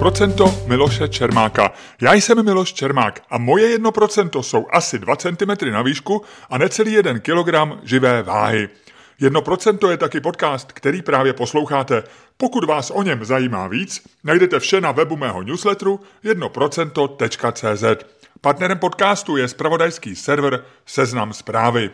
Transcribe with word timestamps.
1% 0.00 0.66
Miloše 0.66 1.08
Čermáka. 1.08 1.72
Já 2.00 2.14
jsem 2.14 2.44
Miloš 2.44 2.72
Čermák 2.72 3.22
a 3.30 3.38
moje 3.38 3.78
1% 3.78 4.42
jsou 4.42 4.66
asi 4.70 4.98
2 4.98 5.16
cm 5.16 5.70
na 5.70 5.82
výšku 5.82 6.22
a 6.50 6.58
necelý 6.58 6.92
1 6.92 7.18
kg 7.18 7.78
živé 7.82 8.22
váhy. 8.22 8.68
1% 9.20 9.90
je 9.90 9.96
taky 9.96 10.20
podcast, 10.20 10.72
který 10.72 11.02
právě 11.02 11.32
posloucháte. 11.32 12.02
Pokud 12.36 12.64
vás 12.64 12.90
o 12.90 13.02
něm 13.02 13.24
zajímá 13.24 13.68
víc, 13.68 14.02
najdete 14.24 14.60
vše 14.60 14.80
na 14.80 14.92
webu 14.92 15.16
mého 15.16 15.42
newsletteru 15.42 16.00
1%.cz. 16.24 18.04
Partnerem 18.40 18.78
podcastu 18.78 19.36
je 19.36 19.48
spravodajský 19.48 20.16
server 20.16 20.64
Seznam 20.86 21.32
zprávy. 21.32 21.90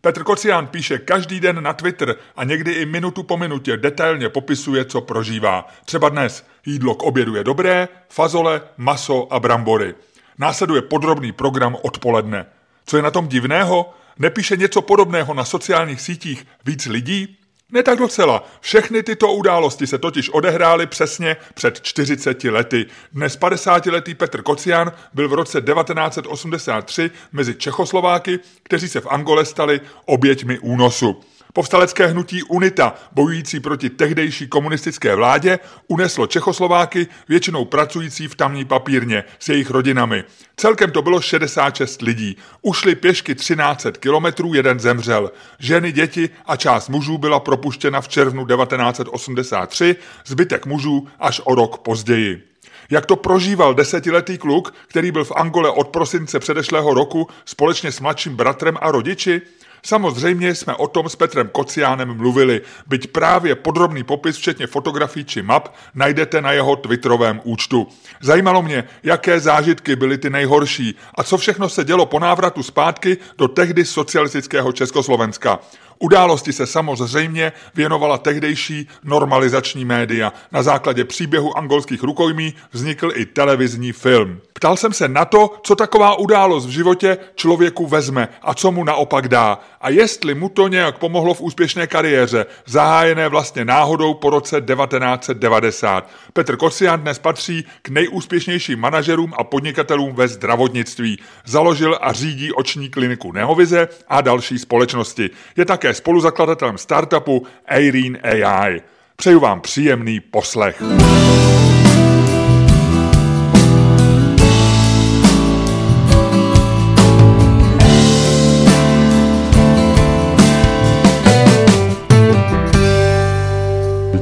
Petr 0.00 0.22
Kocián 0.22 0.66
píše 0.66 0.98
každý 0.98 1.40
den 1.40 1.62
na 1.62 1.72
Twitter 1.72 2.16
a 2.36 2.44
někdy 2.44 2.72
i 2.72 2.86
minutu 2.86 3.22
po 3.22 3.36
minutě 3.36 3.76
detailně 3.76 4.28
popisuje, 4.28 4.84
co 4.84 5.00
prožívá. 5.00 5.68
Třeba 5.84 6.08
dnes 6.08 6.44
jídlo 6.66 6.94
k 6.94 7.02
obědu 7.02 7.34
je 7.34 7.44
dobré, 7.44 7.88
fazole, 8.08 8.62
maso 8.76 9.32
a 9.32 9.40
brambory. 9.40 9.94
Následuje 10.38 10.82
podrobný 10.82 11.32
program 11.32 11.76
odpoledne. 11.82 12.46
Co 12.86 12.96
je 12.96 13.02
na 13.02 13.10
tom 13.10 13.28
divného? 13.28 13.94
Nepíše 14.18 14.56
něco 14.56 14.82
podobného 14.82 15.34
na 15.34 15.44
sociálních 15.44 16.00
sítích 16.00 16.46
víc 16.64 16.86
lidí? 16.86 17.36
Ne 17.72 17.82
tak 17.82 17.98
docela. 17.98 18.48
Všechny 18.60 19.02
tyto 19.02 19.32
události 19.32 19.86
se 19.86 19.98
totiž 19.98 20.28
odehrály 20.28 20.86
přesně 20.86 21.36
před 21.54 21.80
40 21.80 22.44
lety. 22.44 22.86
Dnes 23.12 23.38
50-letý 23.38 24.14
Petr 24.14 24.42
Kocián 24.42 24.92
byl 25.14 25.28
v 25.28 25.32
roce 25.32 25.60
1983 25.60 27.10
mezi 27.32 27.54
Čechoslováky, 27.54 28.38
kteří 28.62 28.88
se 28.88 29.00
v 29.00 29.06
Angole 29.06 29.44
stali 29.44 29.80
oběťmi 30.04 30.58
únosu. 30.58 31.20
Povstalecké 31.52 32.06
hnutí 32.06 32.42
UNITA, 32.42 32.94
bojující 33.12 33.60
proti 33.60 33.90
tehdejší 33.90 34.48
komunistické 34.48 35.14
vládě, 35.14 35.58
uneslo 35.88 36.26
Čechoslováky, 36.26 37.06
většinou 37.28 37.64
pracující 37.64 38.28
v 38.28 38.34
tamní 38.34 38.64
papírně, 38.64 39.24
s 39.38 39.48
jejich 39.48 39.70
rodinami. 39.70 40.24
Celkem 40.56 40.90
to 40.90 41.02
bylo 41.02 41.20
66 41.20 42.02
lidí. 42.02 42.36
Ušli 42.62 42.94
pěšky 42.94 43.34
1300 43.34 44.00
kilometrů, 44.00 44.54
jeden 44.54 44.80
zemřel. 44.80 45.30
Ženy, 45.58 45.92
děti 45.92 46.30
a 46.46 46.56
část 46.56 46.88
mužů 46.88 47.18
byla 47.18 47.40
propuštěna 47.40 48.00
v 48.00 48.08
červnu 48.08 48.46
1983, 48.46 49.96
zbytek 50.26 50.66
mužů 50.66 51.08
až 51.18 51.40
o 51.44 51.54
rok 51.54 51.78
později. 51.78 52.42
Jak 52.90 53.06
to 53.06 53.16
prožíval 53.16 53.74
desetiletý 53.74 54.38
kluk, 54.38 54.74
který 54.88 55.10
byl 55.12 55.24
v 55.24 55.32
Angole 55.36 55.70
od 55.70 55.88
prosince 55.88 56.38
předešlého 56.38 56.94
roku 56.94 57.28
společně 57.44 57.92
s 57.92 58.00
mladším 58.00 58.36
bratrem 58.36 58.78
a 58.80 58.90
rodiči? 58.90 59.42
Samozřejmě 59.82 60.54
jsme 60.54 60.74
o 60.74 60.86
tom 60.86 61.08
s 61.08 61.16
Petrem 61.16 61.48
Kociánem 61.48 62.16
mluvili, 62.16 62.60
byť 62.86 63.06
právě 63.06 63.54
podrobný 63.54 64.02
popis, 64.02 64.36
včetně 64.36 64.66
fotografií 64.66 65.24
či 65.24 65.42
map, 65.42 65.68
najdete 65.94 66.40
na 66.40 66.52
jeho 66.52 66.76
twitterovém 66.76 67.40
účtu. 67.44 67.88
Zajímalo 68.20 68.62
mě, 68.62 68.84
jaké 69.02 69.40
zážitky 69.40 69.96
byly 69.96 70.18
ty 70.18 70.30
nejhorší 70.30 70.94
a 71.14 71.22
co 71.22 71.38
všechno 71.38 71.68
se 71.68 71.84
dělo 71.84 72.06
po 72.06 72.18
návratu 72.18 72.62
zpátky 72.62 73.16
do 73.38 73.48
tehdy 73.48 73.84
socialistického 73.84 74.72
Československa. 74.72 75.58
Události 76.02 76.52
se 76.52 76.66
samozřejmě 76.66 77.52
věnovala 77.74 78.18
tehdejší 78.18 78.88
normalizační 79.04 79.84
média. 79.84 80.32
Na 80.52 80.62
základě 80.62 81.04
příběhu 81.04 81.58
angolských 81.58 82.02
rukojmí 82.02 82.54
vznikl 82.72 83.12
i 83.14 83.26
televizní 83.26 83.92
film. 83.92 84.40
Ptal 84.52 84.76
jsem 84.76 84.92
se 84.92 85.08
na 85.08 85.24
to, 85.24 85.60
co 85.62 85.76
taková 85.76 86.14
událost 86.18 86.66
v 86.66 86.70
životě 86.70 87.18
člověku 87.34 87.86
vezme 87.86 88.28
a 88.42 88.54
co 88.54 88.72
mu 88.72 88.84
naopak 88.84 89.28
dá. 89.28 89.58
A 89.80 89.90
jestli 89.90 90.34
mu 90.34 90.48
to 90.48 90.68
nějak 90.68 90.98
pomohlo 90.98 91.34
v 91.34 91.40
úspěšné 91.40 91.86
kariéře, 91.86 92.46
zahájené 92.66 93.28
vlastně 93.28 93.64
náhodou 93.64 94.14
po 94.14 94.30
roce 94.30 94.60
1990. 94.60 96.10
Petr 96.32 96.56
Kosian 96.56 97.00
dnes 97.00 97.18
patří 97.18 97.64
k 97.82 97.88
nejúspěšnějším 97.88 98.80
manažerům 98.80 99.32
a 99.36 99.44
podnikatelům 99.44 100.14
ve 100.14 100.28
zdravotnictví. 100.28 101.18
Založil 101.44 101.98
a 102.00 102.12
řídí 102.12 102.52
oční 102.52 102.88
kliniku 102.88 103.32
Nehovize 103.32 103.88
a 104.08 104.20
další 104.20 104.58
společnosti. 104.58 105.30
Je 105.56 105.64
také 105.64 105.89
spoluzakladatelem 105.94 106.78
startupu 106.78 107.46
Airin 107.66 108.18
AI. 108.22 108.80
Přeju 109.16 109.40
vám 109.40 109.60
příjemný 109.60 110.20
poslech. 110.20 110.82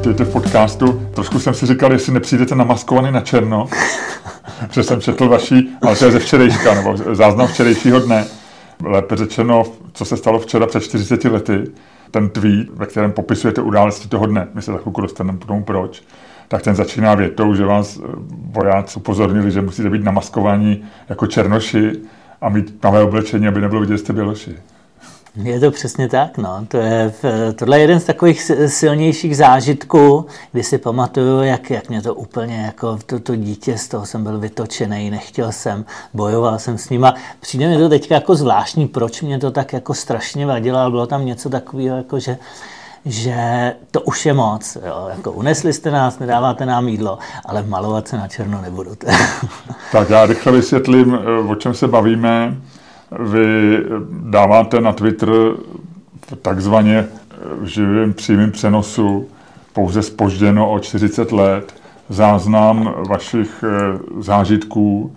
vítejte 0.09 0.25
v 0.25 0.33
podcastu. 0.33 1.03
Trošku 1.15 1.39
jsem 1.39 1.55
si 1.55 1.67
říkal, 1.67 1.93
jestli 1.93 2.13
nepřijdete 2.13 2.55
namaskovaný 2.55 3.13
na 3.13 3.21
černo, 3.21 3.67
protože 4.67 4.83
jsem 4.83 5.01
četl 5.01 5.29
vaší, 5.29 5.69
ale 5.83 5.97
to 5.97 6.05
je 6.05 6.11
ze 6.11 6.19
včerejška, 6.19 6.75
nebo 6.75 6.97
záznam 6.97 7.47
včerejšího 7.47 8.01
dne. 8.01 8.27
Lépe 8.85 9.17
řečeno, 9.17 9.63
co 9.93 10.05
se 10.05 10.17
stalo 10.17 10.39
včera 10.39 10.67
před 10.67 10.83
40 10.83 11.25
lety, 11.25 11.65
ten 12.11 12.29
tweet, 12.29 12.69
ve 12.75 12.87
kterém 12.87 13.13
popisujete 13.13 13.61
události 13.61 14.09
toho 14.09 14.27
dne, 14.27 14.49
my 14.55 14.63
se 14.63 14.73
za 14.73 14.79
chvilku 14.79 15.01
dostaneme 15.01 15.39
k 15.39 15.45
tomu 15.45 15.65
proč, 15.65 16.03
tak 16.49 16.63
ten 16.63 16.75
začíná 16.75 17.15
větou, 17.15 17.55
že 17.55 17.65
vás 17.65 17.97
eh, 17.97 18.03
vojáci 18.31 18.97
upozornili, 18.97 19.51
že 19.51 19.61
musíte 19.61 19.91
být 19.91 20.05
namaskovaní 20.05 20.85
jako 21.09 21.27
černoši 21.27 21.93
a 22.41 22.49
mít 22.49 22.81
tmavé 22.81 23.03
oblečení, 23.03 23.49
aby 23.49 23.61
nebylo 23.61 23.81
vidět, 23.81 23.95
že 23.95 23.99
jste 23.99 24.13
běloši. 24.13 24.57
Je 25.43 25.61
to 25.61 25.71
přesně 25.71 26.09
tak, 26.09 26.39
no. 26.39 26.67
To 26.69 26.77
je, 26.77 27.13
tohle 27.55 27.79
je 27.79 27.81
jeden 27.81 28.01
z 28.01 28.05
takových 28.05 28.51
silnějších 28.67 29.37
zážitků, 29.37 30.27
kdy 30.53 30.63
si 30.63 30.79
pamatuju, 30.79 31.43
jak, 31.43 31.71
jak 31.71 31.89
mě 31.89 32.03
to 32.03 32.15
úplně 32.15 32.63
jako 32.67 32.99
to, 33.07 33.21
to 33.21 33.37
dítě, 33.37 33.79
z 33.79 33.89
toho 33.89 34.07
jsem 34.07 34.25
byl 34.25 34.39
vytočený, 34.39 35.11
nechtěl 35.11 35.53
jsem, 35.53 35.85
bojoval 36.15 36.59
jsem 36.59 36.79
s 36.79 36.91
nima. 36.91 37.15
Přijde 37.41 37.69
mi 37.69 37.79
to 37.79 37.89
teď 37.89 38.11
jako 38.11 38.35
zvláštní, 38.35 38.89
proč 38.89 39.23
mě 39.23 39.39
to 39.39 39.51
tak 39.51 39.73
jako 39.73 39.95
strašně 39.95 40.47
vadilo, 40.47 40.79
ale 40.79 40.91
bylo 40.91 41.07
tam 41.07 41.27
něco 41.27 41.51
takového, 41.51 41.97
jako 41.97 42.19
že 42.19 42.39
že 43.05 43.75
to 43.91 44.01
už 44.01 44.27
je 44.27 44.33
moc. 44.35 44.79
Jo. 44.87 45.09
Jako 45.11 45.33
unesli 45.33 45.73
jste 45.73 45.91
nás, 45.91 46.19
nedáváte 46.19 46.67
nám 46.67 46.89
jídlo, 46.89 47.19
ale 47.45 47.63
malovat 47.63 48.09
se 48.09 48.17
na 48.17 48.29
černo 48.29 48.63
nebudu. 48.63 48.91
tak 49.93 50.11
já 50.11 50.27
rychle 50.27 50.53
vysvětlím, 50.53 51.19
o 51.49 51.55
čem 51.55 51.75
se 51.75 51.89
bavíme. 51.89 52.57
Vy 53.19 53.79
dáváte 54.11 54.81
na 54.81 54.93
Twitter 54.93 55.31
takzvaně 56.43 57.07
v 57.61 57.65
živém 57.65 58.13
přímém 58.13 58.51
přenosu 58.51 59.29
pouze 59.73 60.03
spožděno 60.03 60.71
o 60.71 60.79
40 60.79 61.33
let 61.33 61.75
záznam 62.09 62.95
vašich 63.09 63.65
eh, 63.65 63.99
zážitků 64.23 65.15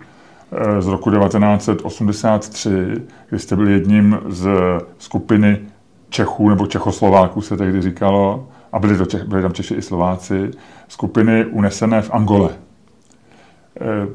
eh, 0.52 0.82
z 0.82 0.86
roku 0.86 1.10
1983, 1.10 2.70
kdy 3.28 3.38
jste 3.38 3.56
byli 3.56 3.72
jedním 3.72 4.18
z 4.28 4.48
skupiny 4.98 5.58
Čechů 6.08 6.48
nebo 6.48 6.66
Čechoslováků 6.66 7.40
se 7.40 7.56
tehdy 7.56 7.82
říkalo, 7.82 8.48
a 8.72 8.78
byli, 8.78 8.98
to 8.98 9.06
Čech, 9.06 9.24
byli 9.24 9.42
tam 9.42 9.52
Češi 9.52 9.74
i 9.74 9.82
Slováci, 9.82 10.50
skupiny 10.88 11.46
unesené 11.46 12.02
v 12.02 12.10
Angole. 12.10 12.50
Eh, 13.80 14.08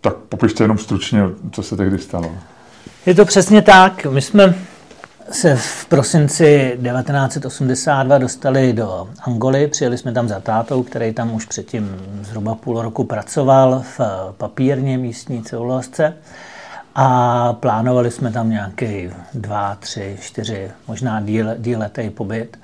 tak 0.00 0.16
popište 0.16 0.64
jenom 0.64 0.78
stručně, 0.78 1.22
co 1.50 1.62
se 1.62 1.76
tehdy 1.76 1.98
stalo. 1.98 2.30
Je 3.06 3.14
to 3.14 3.24
přesně 3.24 3.62
tak. 3.62 4.06
My 4.06 4.22
jsme 4.22 4.54
se 5.30 5.56
v 5.56 5.86
prosinci 5.86 6.78
1982 6.82 8.18
dostali 8.18 8.72
do 8.72 9.08
Angoly, 9.20 9.66
přijeli 9.68 9.98
jsme 9.98 10.12
tam 10.12 10.28
za 10.28 10.40
tátou, 10.40 10.82
který 10.82 11.12
tam 11.12 11.34
už 11.34 11.46
předtím 11.46 11.96
zhruba 12.22 12.54
půl 12.54 12.82
roku 12.82 13.04
pracoval 13.04 13.82
v 13.98 14.00
papírně 14.36 14.98
místní 14.98 15.42
celulosce 15.42 16.14
a 16.94 17.52
plánovali 17.52 18.10
jsme 18.10 18.32
tam 18.32 18.50
nějaký 18.50 19.10
dva, 19.34 19.74
tři, 19.80 20.16
čtyři, 20.20 20.70
možná 20.88 21.20
díl, 21.20 21.46
díletý 21.58 22.10
pobyt. 22.10 22.58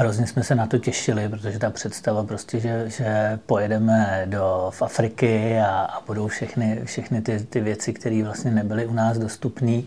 Hrozně 0.00 0.26
jsme 0.26 0.44
se 0.44 0.54
na 0.54 0.66
to 0.66 0.78
těšili, 0.78 1.28
protože 1.28 1.58
ta 1.58 1.70
představa 1.70 2.24
prostě, 2.24 2.60
že, 2.60 2.84
že 2.88 3.38
pojedeme 3.46 4.22
do 4.26 4.70
v 4.70 4.82
Afriky 4.82 5.60
a, 5.60 5.68
a 5.68 6.00
budou 6.06 6.28
všechny, 6.28 6.80
všechny 6.84 7.20
ty, 7.22 7.46
ty 7.50 7.60
věci, 7.60 7.92
které 7.92 8.22
vlastně 8.24 8.50
nebyly 8.50 8.86
u 8.86 8.92
nás 8.92 9.18
dostupné. 9.18 9.82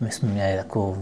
My 0.00 0.10
jsme 0.10 0.28
měli 0.28 0.56
jako 0.56 0.96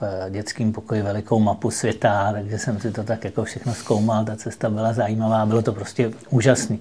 v 0.00 0.02
dětském 0.30 0.72
pokoji 0.72 1.02
velikou 1.02 1.40
mapu 1.40 1.70
světa, 1.70 2.32
takže 2.32 2.58
jsem 2.58 2.80
si 2.80 2.92
to 2.92 3.04
tak 3.04 3.24
jako 3.24 3.44
všechno 3.44 3.74
zkoumal, 3.74 4.24
ta 4.24 4.36
cesta 4.36 4.70
byla 4.70 4.92
zajímavá, 4.92 5.46
bylo 5.46 5.62
to 5.62 5.72
prostě 5.72 6.10
úžasný. 6.30 6.78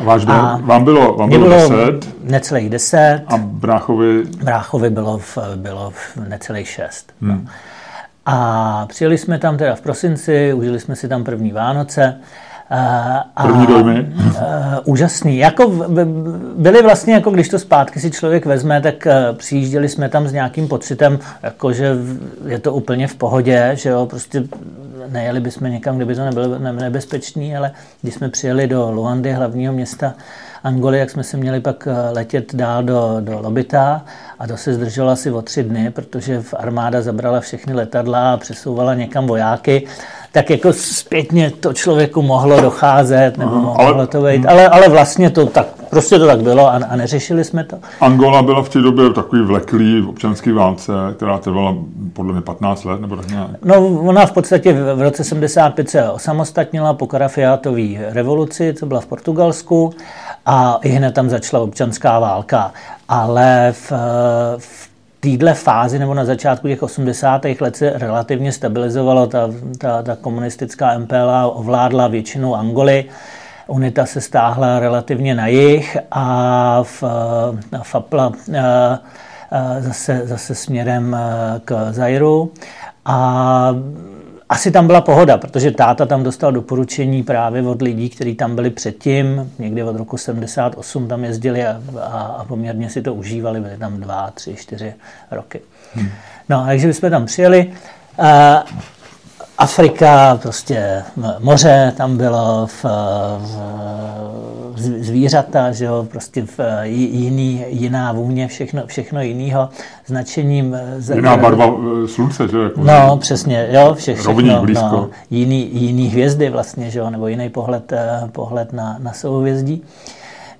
A 0.00 0.04
váš 0.04 0.24
a 0.26 0.56
vám 0.56 0.84
bylo, 0.84 1.16
vám 1.16 1.28
bylo, 1.28 1.46
bylo 1.46 1.68
deset? 1.68 2.24
Necelých 2.24 2.70
deset. 2.70 3.22
A 3.26 3.36
bráchovi? 3.36 4.22
Bráchovi 4.22 4.90
bylo, 4.90 5.18
v, 5.18 5.38
bylo 5.56 5.90
v 5.90 6.16
necelých 6.28 6.68
šest. 6.68 7.12
Hmm. 7.20 7.30
No. 7.30 7.50
A 8.30 8.86
přijeli 8.88 9.18
jsme 9.18 9.38
tam 9.38 9.56
teda 9.56 9.74
v 9.74 9.80
prosinci, 9.80 10.52
užili 10.52 10.80
jsme 10.80 10.96
si 10.96 11.08
tam 11.08 11.24
první 11.24 11.52
Vánoce. 11.52 12.20
A, 12.70 13.42
První 13.42 13.66
dojmy? 13.66 14.12
úžasný. 14.84 15.38
Jako 15.38 15.68
byli 16.56 16.82
vlastně, 16.82 17.14
jako 17.14 17.30
když 17.30 17.48
to 17.48 17.58
zpátky 17.58 18.00
si 18.00 18.10
člověk 18.10 18.46
vezme, 18.46 18.80
tak 18.80 19.06
e, 19.06 19.32
přijížděli 19.32 19.88
jsme 19.88 20.08
tam 20.08 20.28
s 20.28 20.32
nějakým 20.32 20.68
pocitem, 20.68 21.18
jako 21.42 21.72
že 21.72 21.96
je 22.46 22.58
to 22.58 22.72
úplně 22.72 23.08
v 23.08 23.14
pohodě, 23.14 23.70
že 23.74 23.88
jo, 23.88 24.06
prostě 24.06 24.44
nejeli 25.08 25.40
bychom 25.40 25.70
někam, 25.70 25.96
kde 25.96 26.04
by 26.04 26.14
to 26.14 26.24
nebylo 26.24 26.58
nebezpečný, 26.58 27.56
ale 27.56 27.70
když 28.02 28.14
jsme 28.14 28.28
přijeli 28.28 28.66
do 28.66 28.90
Luandy, 28.90 29.32
hlavního 29.32 29.72
města 29.72 30.14
Angoly, 30.64 30.98
jak 30.98 31.10
jsme 31.10 31.24
si 31.24 31.36
měli 31.36 31.60
pak 31.60 31.88
eh, 31.90 32.10
letět 32.10 32.54
dál 32.54 32.82
do, 32.82 33.16
do 33.20 33.40
Lobita 33.40 34.04
a 34.38 34.46
to 34.46 34.56
se 34.56 34.74
zdrželo 34.74 35.10
asi 35.10 35.30
o 35.30 35.42
tři 35.42 35.62
dny, 35.62 35.90
protože 35.90 36.42
armáda 36.56 37.02
zabrala 37.02 37.40
všechny 37.40 37.74
letadla 37.74 38.32
a 38.32 38.36
přesouvala 38.36 38.94
někam 38.94 39.26
vojáky 39.26 39.86
tak 40.32 40.50
jako 40.50 40.72
zpětně 40.72 41.50
to 41.50 41.72
člověku 41.72 42.22
mohlo 42.22 42.60
docházet, 42.60 43.38
nebo 43.38 43.50
Aha, 43.50 43.60
mohlo 43.60 43.94
ale, 43.94 44.06
to 44.06 44.22
být, 44.22 44.46
ale, 44.46 44.68
ale 44.68 44.88
vlastně 44.88 45.30
to 45.30 45.46
tak, 45.46 45.66
prostě 45.90 46.18
to 46.18 46.26
tak 46.26 46.40
bylo 46.40 46.66
a, 46.66 46.80
a 46.88 46.96
neřešili 46.96 47.44
jsme 47.44 47.64
to. 47.64 47.76
Angola 48.00 48.42
byla 48.42 48.62
v 48.62 48.68
té 48.68 48.80
době 48.80 49.10
takový 49.10 49.42
vleklý 49.42 50.06
občanský 50.08 50.52
válce, 50.52 50.92
která 51.16 51.38
trvala 51.38 51.74
podle 52.12 52.32
mě 52.32 52.42
15 52.42 52.84
let, 52.84 53.00
nebo 53.00 53.16
tak 53.16 53.28
nějak. 53.28 53.50
No, 53.64 53.86
ona 53.86 54.26
v 54.26 54.32
podstatě 54.32 54.72
v 54.72 55.02
roce 55.02 55.24
75 55.24 55.90
se 55.90 56.10
osamostatnila 56.10 56.94
po 56.94 57.06
Karafiátové 57.06 57.88
revoluci, 58.10 58.74
co 58.78 58.86
byla 58.86 59.00
v 59.00 59.06
Portugalsku, 59.06 59.90
a 60.46 60.78
i 60.82 60.88
hned 60.88 61.14
tam 61.14 61.28
začala 61.28 61.62
občanská 61.62 62.18
válka. 62.18 62.72
Ale 63.08 63.72
v, 63.72 63.92
v 64.58 64.87
téhle 65.20 65.54
fázi 65.54 65.98
nebo 65.98 66.14
na 66.14 66.24
začátku 66.24 66.68
těch 66.68 66.82
80. 66.82 67.42
let 67.60 67.76
se 67.76 67.90
relativně 67.90 68.52
stabilizovalo. 68.52 69.26
Ta, 69.26 69.50
ta, 69.78 70.02
ta 70.02 70.16
komunistická 70.16 70.98
MPLA 70.98 71.46
ovládla 71.46 72.08
většinu 72.08 72.56
Angoly. 72.56 73.04
UNITA 73.66 74.06
se 74.06 74.20
stáhla 74.20 74.78
relativně 74.78 75.34
na 75.34 75.46
jih 75.46 75.96
a 76.10 76.82
v, 76.82 77.04
FAPLA 77.82 78.32
eh, 78.52 78.98
eh, 79.52 79.82
zase, 79.82 80.22
zase 80.24 80.54
směrem 80.54 81.16
eh, 81.16 81.60
k 81.64 81.92
Zairu. 81.92 82.52
A 83.04 83.74
asi 84.48 84.70
tam 84.70 84.86
byla 84.86 85.00
pohoda, 85.00 85.38
protože 85.38 85.70
táta 85.70 86.06
tam 86.06 86.22
dostal 86.22 86.52
doporučení 86.52 87.22
právě 87.22 87.62
od 87.62 87.82
lidí, 87.82 88.08
kteří 88.08 88.34
tam 88.34 88.54
byli 88.54 88.70
předtím, 88.70 89.52
někdy 89.58 89.82
od 89.82 89.96
roku 89.96 90.16
78 90.16 91.08
tam 91.08 91.24
jezdili 91.24 91.66
a, 91.66 91.82
a, 92.00 92.22
a 92.22 92.44
poměrně 92.44 92.90
si 92.90 93.02
to 93.02 93.14
užívali, 93.14 93.60
byli 93.60 93.76
tam 93.76 94.00
dva, 94.00 94.30
tři, 94.30 94.54
čtyři 94.56 94.94
roky. 95.30 95.60
Hmm. 95.94 96.08
No, 96.48 96.64
takže 96.66 96.94
jsme 96.94 97.10
tam 97.10 97.26
přijeli. 97.26 97.72
Afrika, 99.58 100.38
prostě 100.42 101.02
moře 101.38 101.92
tam 101.96 102.16
bylo, 102.16 102.66
v, 102.66 102.84
v, 103.38 103.58
zvířata, 104.76 105.72
že 105.72 105.84
jo, 105.84 106.06
prostě 106.10 106.46
v, 106.46 106.60
jiný, 106.84 107.64
jiná 107.68 108.12
vůně, 108.12 108.48
všechno, 108.48 108.82
všechno 108.86 109.22
jiného 109.22 109.68
značením. 110.06 110.76
Jiná 111.14 111.36
barva 111.36 111.66
e, 112.04 112.08
slunce, 112.08 112.48
že 112.48 112.56
jo? 112.56 112.62
Jako 112.62 112.80
no, 112.84 113.16
přesně, 113.16 113.68
jo, 113.70 113.94
vše, 113.94 114.14
všechno. 114.14 114.62
blízko. 114.62 114.86
No, 114.92 115.10
jiný, 115.30 115.68
jiný 115.72 116.08
hvězdy 116.08 116.50
vlastně, 116.50 116.90
že 116.90 116.98
jo, 116.98 117.10
nebo 117.10 117.26
jiný 117.28 117.48
pohled, 117.48 117.92
e, 117.92 118.28
pohled 118.32 118.72
na, 118.72 118.96
na 118.98 119.12
souhvězdí. 119.12 119.82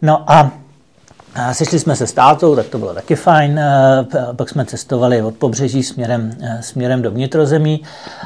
No 0.02 0.32
a 0.32 0.50
Sešli 1.52 1.78
jsme 1.78 1.96
se 1.96 2.06
s 2.06 2.12
tátou, 2.12 2.56
tak 2.56 2.66
to 2.66 2.78
bylo 2.78 2.94
taky 2.94 3.16
fajn. 3.16 3.60
Pak 4.36 4.48
jsme 4.48 4.64
cestovali 4.64 5.22
od 5.22 5.34
pobřeží 5.34 5.82
směrem, 5.82 6.30
směrem 6.60 7.02
do 7.02 7.10
vnitrozemí. 7.10 7.82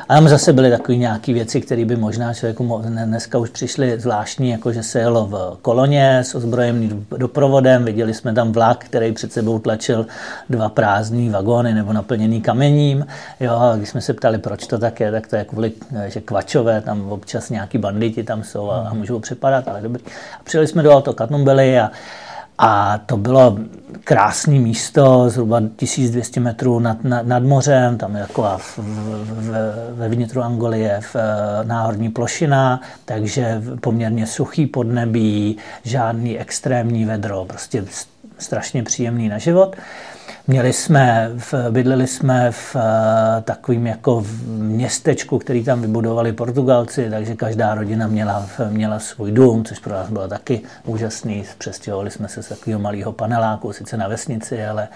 A 0.08 0.14
tam 0.14 0.28
zase 0.28 0.52
byly 0.52 0.70
takové 0.70 0.96
nějaké 0.96 1.32
věci, 1.32 1.60
které 1.60 1.84
by 1.84 1.96
možná 1.96 2.34
člověku 2.34 2.82
dneska 2.84 3.38
už 3.38 3.50
přišly 3.50 4.00
zvláštní, 4.00 4.50
jako 4.50 4.72
že 4.72 4.82
se 4.82 4.98
jelo 4.98 5.26
v 5.26 5.58
koloně 5.62 6.18
s 6.18 6.34
ozbrojeným 6.34 7.06
doprovodem. 7.16 7.84
Viděli 7.84 8.14
jsme 8.14 8.34
tam 8.34 8.52
vlak, 8.52 8.84
který 8.84 9.12
před 9.12 9.32
sebou 9.32 9.58
tlačil 9.58 10.06
dva 10.50 10.68
prázdné 10.68 11.30
vagóny 11.30 11.74
nebo 11.74 11.92
naplněný 11.92 12.40
kamením. 12.40 13.06
Jo, 13.40 13.56
a 13.56 13.76
když 13.76 13.88
jsme 13.88 14.00
se 14.00 14.14
ptali, 14.14 14.38
proč 14.38 14.66
to 14.66 14.78
tak 14.78 15.00
je, 15.00 15.12
tak 15.12 15.26
to 15.26 15.36
je 15.36 15.44
kvůli, 15.44 15.72
že 16.06 16.20
kvačové, 16.20 16.80
tam 16.80 17.12
občas 17.12 17.50
nějaký 17.50 17.78
banditi 17.78 18.24
tam 18.24 18.44
jsou 18.44 18.70
a, 18.70 18.88
a 18.90 18.94
můžou 18.94 19.18
přepadat, 19.18 19.68
ale 19.68 19.80
dobrý. 19.80 20.02
A 20.40 20.42
přijeli 20.44 20.66
jsme 20.66 20.82
do 20.82 20.92
Alto 20.92 21.12
Katnumbely 21.12 21.80
a 21.80 21.90
a 22.58 22.99
to 22.99 23.16
bylo 23.16 23.58
krásné 24.04 24.58
místo, 24.58 25.31
zhruba 25.31 25.62
1200 25.76 26.40
metrů 26.40 26.78
nad, 26.78 27.04
nad, 27.04 27.26
nad 27.26 27.43
mořem, 27.43 27.99
tam 27.99 28.16
je 28.16 28.22
taková 28.22 28.58
v, 28.58 28.78
v, 28.78 29.52
ve 29.94 30.08
vnitru 30.08 30.43
Angoly 30.43 30.81
je 30.81 31.00
v, 31.00 31.16
eh, 31.16 31.64
náhorní 31.64 32.10
plošina, 32.10 32.81
takže 33.04 33.62
poměrně 33.81 34.26
suchý 34.26 34.66
podnebí, 34.66 35.56
žádný 35.84 36.38
extrémní 36.38 37.04
vedro, 37.04 37.44
prostě 37.44 37.84
strašně 38.38 38.82
příjemný 38.82 39.28
na 39.28 39.38
život. 39.38 39.76
Měli 40.46 40.72
jsme, 40.72 41.30
v, 41.36 41.54
bydleli 41.70 42.06
jsme 42.06 42.50
v 42.52 42.76
eh, 42.76 43.42
takovým 43.42 43.86
jako 43.86 44.20
v 44.20 44.48
městečku, 44.48 45.38
který 45.38 45.64
tam 45.64 45.82
vybudovali 45.82 46.32
Portugalci, 46.32 47.10
takže 47.10 47.34
každá 47.34 47.74
rodina 47.74 48.06
měla, 48.06 48.46
měla 48.70 48.98
svůj 48.98 49.32
dům, 49.32 49.64
což 49.64 49.78
pro 49.78 49.92
nás 49.92 50.10
bylo 50.10 50.28
taky 50.28 50.60
úžasný. 50.84 51.44
Přestěhovali 51.58 52.10
jsme 52.10 52.28
se 52.28 52.42
z 52.42 52.48
takového 52.48 52.80
malého 52.80 53.12
paneláku, 53.12 53.72
sice 53.72 53.96
na 53.96 54.08
vesnici, 54.08 54.64
ale, 54.64 54.88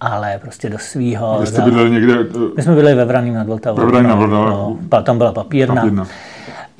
ale 0.00 0.38
prostě 0.42 0.70
do 0.70 0.78
svého. 0.78 1.46
jste 1.46 1.62
bydleli 1.62 1.90
někde? 1.90 2.14
My 2.56 2.62
jsme 2.62 2.74
byli 2.74 2.94
ve 2.94 3.04
Vraným 3.04 3.34
nad 3.34 3.46
Vltavou. 3.46 3.78
Ve 3.80 3.86
Vraným 3.86 4.08
nad 4.08 4.16
Vltavou. 4.16 4.78
No, 4.92 5.02
tam 5.02 5.18
byla 5.18 5.32
papírna. 5.32 5.74
papírna. 5.74 6.06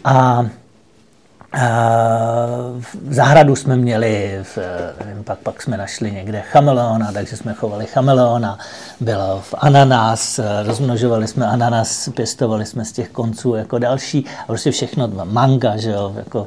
A 0.05 0.47
Zahradu 3.11 3.57
jsme 3.57 3.77
měli, 3.77 4.39
v, 4.43 4.59
pak, 5.25 5.39
pak 5.39 5.63
jsme 5.63 5.77
našli 5.77 6.13
někde 6.13 6.41
chameleona, 6.41 7.13
takže 7.13 7.37
jsme 7.37 7.55
chovali 7.55 7.87
chameleona, 7.87 8.59
bylo 9.01 9.41
v 9.41 9.55
ananas, 9.59 10.41
rozmnožovali 10.63 11.29
jsme 11.29 11.47
ananas, 11.47 12.09
pěstovali 12.09 12.67
jsme 12.67 12.85
z 12.85 12.93
těch 12.93 13.09
konců 13.09 13.55
jako 13.55 13.79
další. 13.79 14.25
A 14.43 14.47
prostě 14.47 14.71
všechno, 14.71 15.11
manga, 15.25 15.77
že 15.77 15.91
jo, 15.91 16.13
jako 16.17 16.47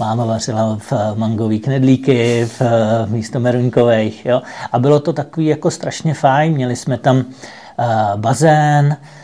máma 0.00 0.24
vařila 0.24 0.78
v 0.90 0.92
mangový 1.14 1.60
knedlíky 1.60 2.48
v, 2.58 2.62
místo 3.06 3.40
meruňkových, 3.40 4.26
jo, 4.26 4.42
a 4.72 4.78
bylo 4.78 5.00
to 5.00 5.12
takový 5.12 5.46
jako 5.46 5.70
strašně 5.70 6.14
fajn, 6.14 6.52
měli 6.52 6.76
jsme 6.76 6.98
tam 6.98 7.24
bazén, 8.16 8.96
Eh, 8.96 9.21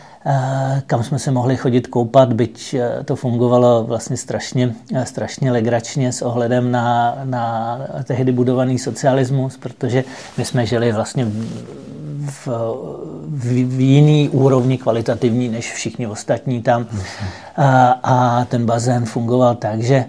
kam 0.85 1.03
jsme 1.03 1.19
se 1.19 1.31
mohli 1.31 1.57
chodit 1.57 1.87
koupat, 1.87 2.33
byť 2.33 2.75
eh, 2.79 3.03
to 3.03 3.15
fungovalo 3.15 3.83
vlastně 3.83 4.17
strašně, 4.17 4.75
eh, 4.95 5.05
strašně 5.05 5.51
legračně 5.51 6.11
s 6.11 6.21
ohledem 6.21 6.71
na, 6.71 7.17
na 7.23 7.77
tehdy 8.03 8.31
budovaný 8.31 8.79
socialismus, 8.79 9.57
protože 9.57 10.03
my 10.37 10.45
jsme 10.45 10.65
žili 10.65 10.91
vlastně 10.91 11.25
v, 12.25 12.47
v, 13.27 13.65
v 13.65 13.79
jiný 13.79 14.29
úrovni 14.29 14.77
kvalitativní 14.77 15.49
než 15.49 15.73
všichni 15.73 16.07
ostatní 16.07 16.61
tam. 16.61 16.87
A, 17.55 17.99
a 18.03 18.45
ten 18.45 18.65
bazén 18.65 19.05
fungoval 19.05 19.55
tak, 19.55 19.81
že 19.81 20.05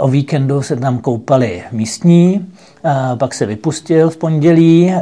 o 0.00 0.08
víkendu 0.08 0.62
se 0.62 0.76
tam 0.76 0.98
koupali 0.98 1.62
místní, 1.72 2.46
pak 3.18 3.34
se 3.34 3.46
vypustil 3.46 4.10
v 4.10 4.16
pondělí, 4.16 4.94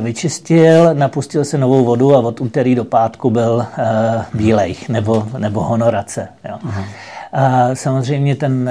vyčistil, 0.00 0.94
napustil 0.94 1.44
se 1.44 1.58
novou 1.58 1.84
vodu 1.84 2.14
a 2.14 2.18
od 2.18 2.40
úterý 2.40 2.74
do 2.74 2.84
pátku 2.84 3.30
byl 3.30 3.66
bílej 4.34 4.76
nebo, 4.88 5.26
nebo 5.38 5.60
honorace. 5.60 6.28
Jo. 6.48 6.58
A 6.64 7.19
samozřejmě 7.74 8.36
ten, 8.36 8.70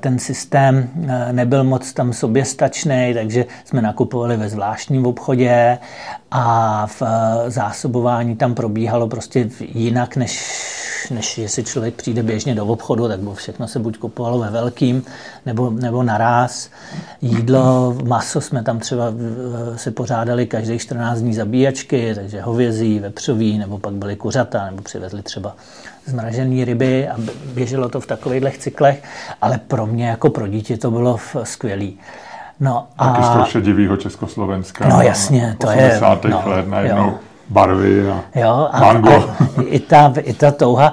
ten 0.00 0.18
systém 0.18 0.88
nebyl 1.32 1.64
moc 1.64 1.92
tam 1.92 2.12
soběstačný, 2.12 3.14
takže 3.14 3.44
jsme 3.64 3.82
nakupovali 3.82 4.36
ve 4.36 4.48
zvláštním 4.48 5.06
obchodě 5.06 5.78
a 6.30 6.86
v 6.86 7.02
zásobování 7.48 8.36
tam 8.36 8.54
probíhalo 8.54 9.08
prostě 9.08 9.48
jinak, 9.60 10.16
než 10.16 10.60
než 11.10 11.38
jestli 11.38 11.64
člověk 11.64 11.94
přijde 11.94 12.22
běžně 12.22 12.54
do 12.54 12.66
obchodu, 12.66 13.08
tak 13.08 13.20
všechno 13.34 13.68
se 13.68 13.78
buď 13.78 13.98
kupovalo 13.98 14.38
ve 14.38 14.50
velkým, 14.50 15.02
nebo, 15.46 15.70
nebo 15.70 16.02
naraz. 16.02 16.70
Jídlo, 17.22 17.96
maso 18.04 18.40
jsme 18.40 18.62
tam 18.62 18.78
třeba 18.78 19.04
se 19.76 19.90
pořádali 19.90 20.46
každý 20.46 20.78
14 20.78 21.18
dní 21.18 21.34
zabíjačky, 21.34 22.14
takže 22.14 22.40
hovězí, 22.40 22.98
vepřový, 22.98 23.58
nebo 23.58 23.78
pak 23.78 23.94
byly 23.94 24.16
kuřata, 24.16 24.66
nebo 24.66 24.82
přivezli 24.82 25.22
třeba 25.22 25.56
zmražené 26.06 26.64
ryby 26.64 27.08
a 27.08 27.16
běželo 27.54 27.88
to 27.88 28.00
v 28.00 28.06
takovýchhle 28.06 28.50
cyklech, 28.50 29.02
ale 29.42 29.58
pro 29.58 29.86
mě 29.86 30.08
jako 30.08 30.30
pro 30.30 30.46
dítě 30.46 30.76
to 30.76 30.90
bylo 30.90 31.18
skvělé. 31.42 31.86
No 32.60 32.86
a... 32.98 33.08
Taky 33.12 33.22
z 33.22 33.28
toho 33.28 33.44
šedivýho 33.44 33.96
Československa. 33.96 34.88
No 34.88 35.02
jasně, 35.02 35.56
to 35.60 35.70
je... 35.70 36.00
No, 36.28 36.42
let 36.46 36.68
najednou. 36.68 37.06
Jo 37.06 37.18
barvy 37.50 38.10
a, 38.10 38.24
jo, 38.34 38.68
a 38.72 38.80
mango. 38.80 39.10
A 39.10 39.62
i, 39.62 39.80
ta, 39.80 40.12
I 40.22 40.32
ta 40.32 40.50
touha, 40.50 40.92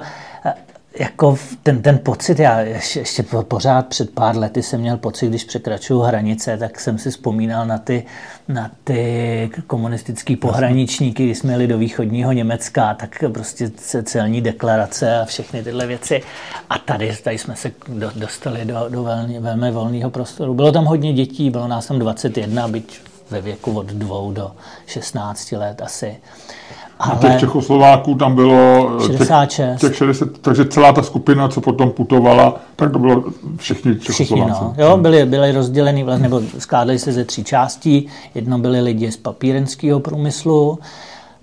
jako 0.98 1.38
ten, 1.62 1.82
ten 1.82 1.98
pocit, 1.98 2.38
já 2.38 2.60
ještě, 2.60 3.22
pořád 3.48 3.86
před 3.86 4.10
pár 4.10 4.36
lety 4.36 4.62
jsem 4.62 4.80
měl 4.80 4.96
pocit, 4.96 5.28
když 5.28 5.44
překračuju 5.44 6.00
hranice, 6.00 6.56
tak 6.58 6.80
jsem 6.80 6.98
si 6.98 7.10
vzpomínal 7.10 7.66
na 7.66 7.78
ty, 7.78 8.04
na 8.48 8.70
ty 8.84 9.50
komunistický 9.66 10.36
pohraničníky, 10.36 11.24
když 11.24 11.38
jsme 11.38 11.52
jeli 11.52 11.66
do 11.66 11.78
východního 11.78 12.32
Německa, 12.32 12.94
tak 12.94 13.24
prostě 13.32 13.70
celní 14.02 14.40
deklarace 14.40 15.20
a 15.20 15.24
všechny 15.24 15.62
tyhle 15.62 15.86
věci. 15.86 16.22
A 16.70 16.78
tady, 16.78 17.16
tady 17.24 17.38
jsme 17.38 17.56
se 17.56 17.72
dostali 18.14 18.64
do, 18.64 18.86
do 18.88 19.02
velmi, 19.02 19.40
velmi 19.40 19.70
volného 19.70 20.10
prostoru. 20.10 20.54
Bylo 20.54 20.72
tam 20.72 20.84
hodně 20.84 21.12
dětí, 21.12 21.50
bylo 21.50 21.68
nás 21.68 21.86
tam 21.86 21.98
21, 21.98 22.68
byť 22.68 23.00
ve 23.30 23.40
věku 23.40 23.78
od 23.78 23.86
dvou 23.86 24.32
do 24.32 24.52
16 24.86 25.52
let 25.52 25.82
asi. 25.82 26.16
Ale... 26.98 27.12
A 27.12 27.16
těch 27.16 27.40
Čechoslováků 27.40 28.14
tam 28.14 28.34
bylo 28.34 28.90
66. 29.06 29.80
Těch, 29.80 29.90
těch 29.90 29.96
60, 29.96 30.28
takže 30.40 30.64
celá 30.64 30.92
ta 30.92 31.02
skupina, 31.02 31.48
co 31.48 31.60
potom 31.60 31.90
putovala, 31.90 32.56
tak 32.76 32.92
to 32.92 32.98
bylo 32.98 33.24
všichni 33.56 33.98
Čechoslováci. 33.98 34.24
Všichni, 34.24 34.40
no. 34.50 34.74
Jo, 34.78 34.96
byli, 34.96 35.26
byli 35.26 35.52
rozděleni, 35.52 36.04
nebo 36.18 36.42
skládali 36.58 36.98
se 36.98 37.12
ze 37.12 37.24
tří 37.24 37.44
částí. 37.44 38.06
Jedno 38.34 38.58
byli 38.58 38.80
lidi 38.80 39.12
z 39.12 39.16
papírenského 39.16 40.00
průmyslu, 40.00 40.78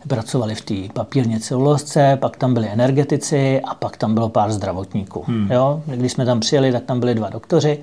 pracovali 0.07 0.55
v 0.55 0.61
té 0.61 0.75
papírně 0.93 1.39
celulosce, 1.39 2.17
pak 2.21 2.37
tam 2.37 2.53
byli 2.53 2.67
energetici 2.67 3.61
a 3.61 3.75
pak 3.75 3.97
tam 3.97 4.13
bylo 4.13 4.29
pár 4.29 4.51
zdravotníků. 4.51 5.23
Hmm. 5.27 5.51
Jo? 5.51 5.81
Když 5.85 6.11
jsme 6.11 6.25
tam 6.25 6.39
přijeli, 6.39 6.71
tak 6.71 6.83
tam 6.83 6.99
byli 6.99 7.15
dva 7.15 7.29
doktoři. 7.29 7.79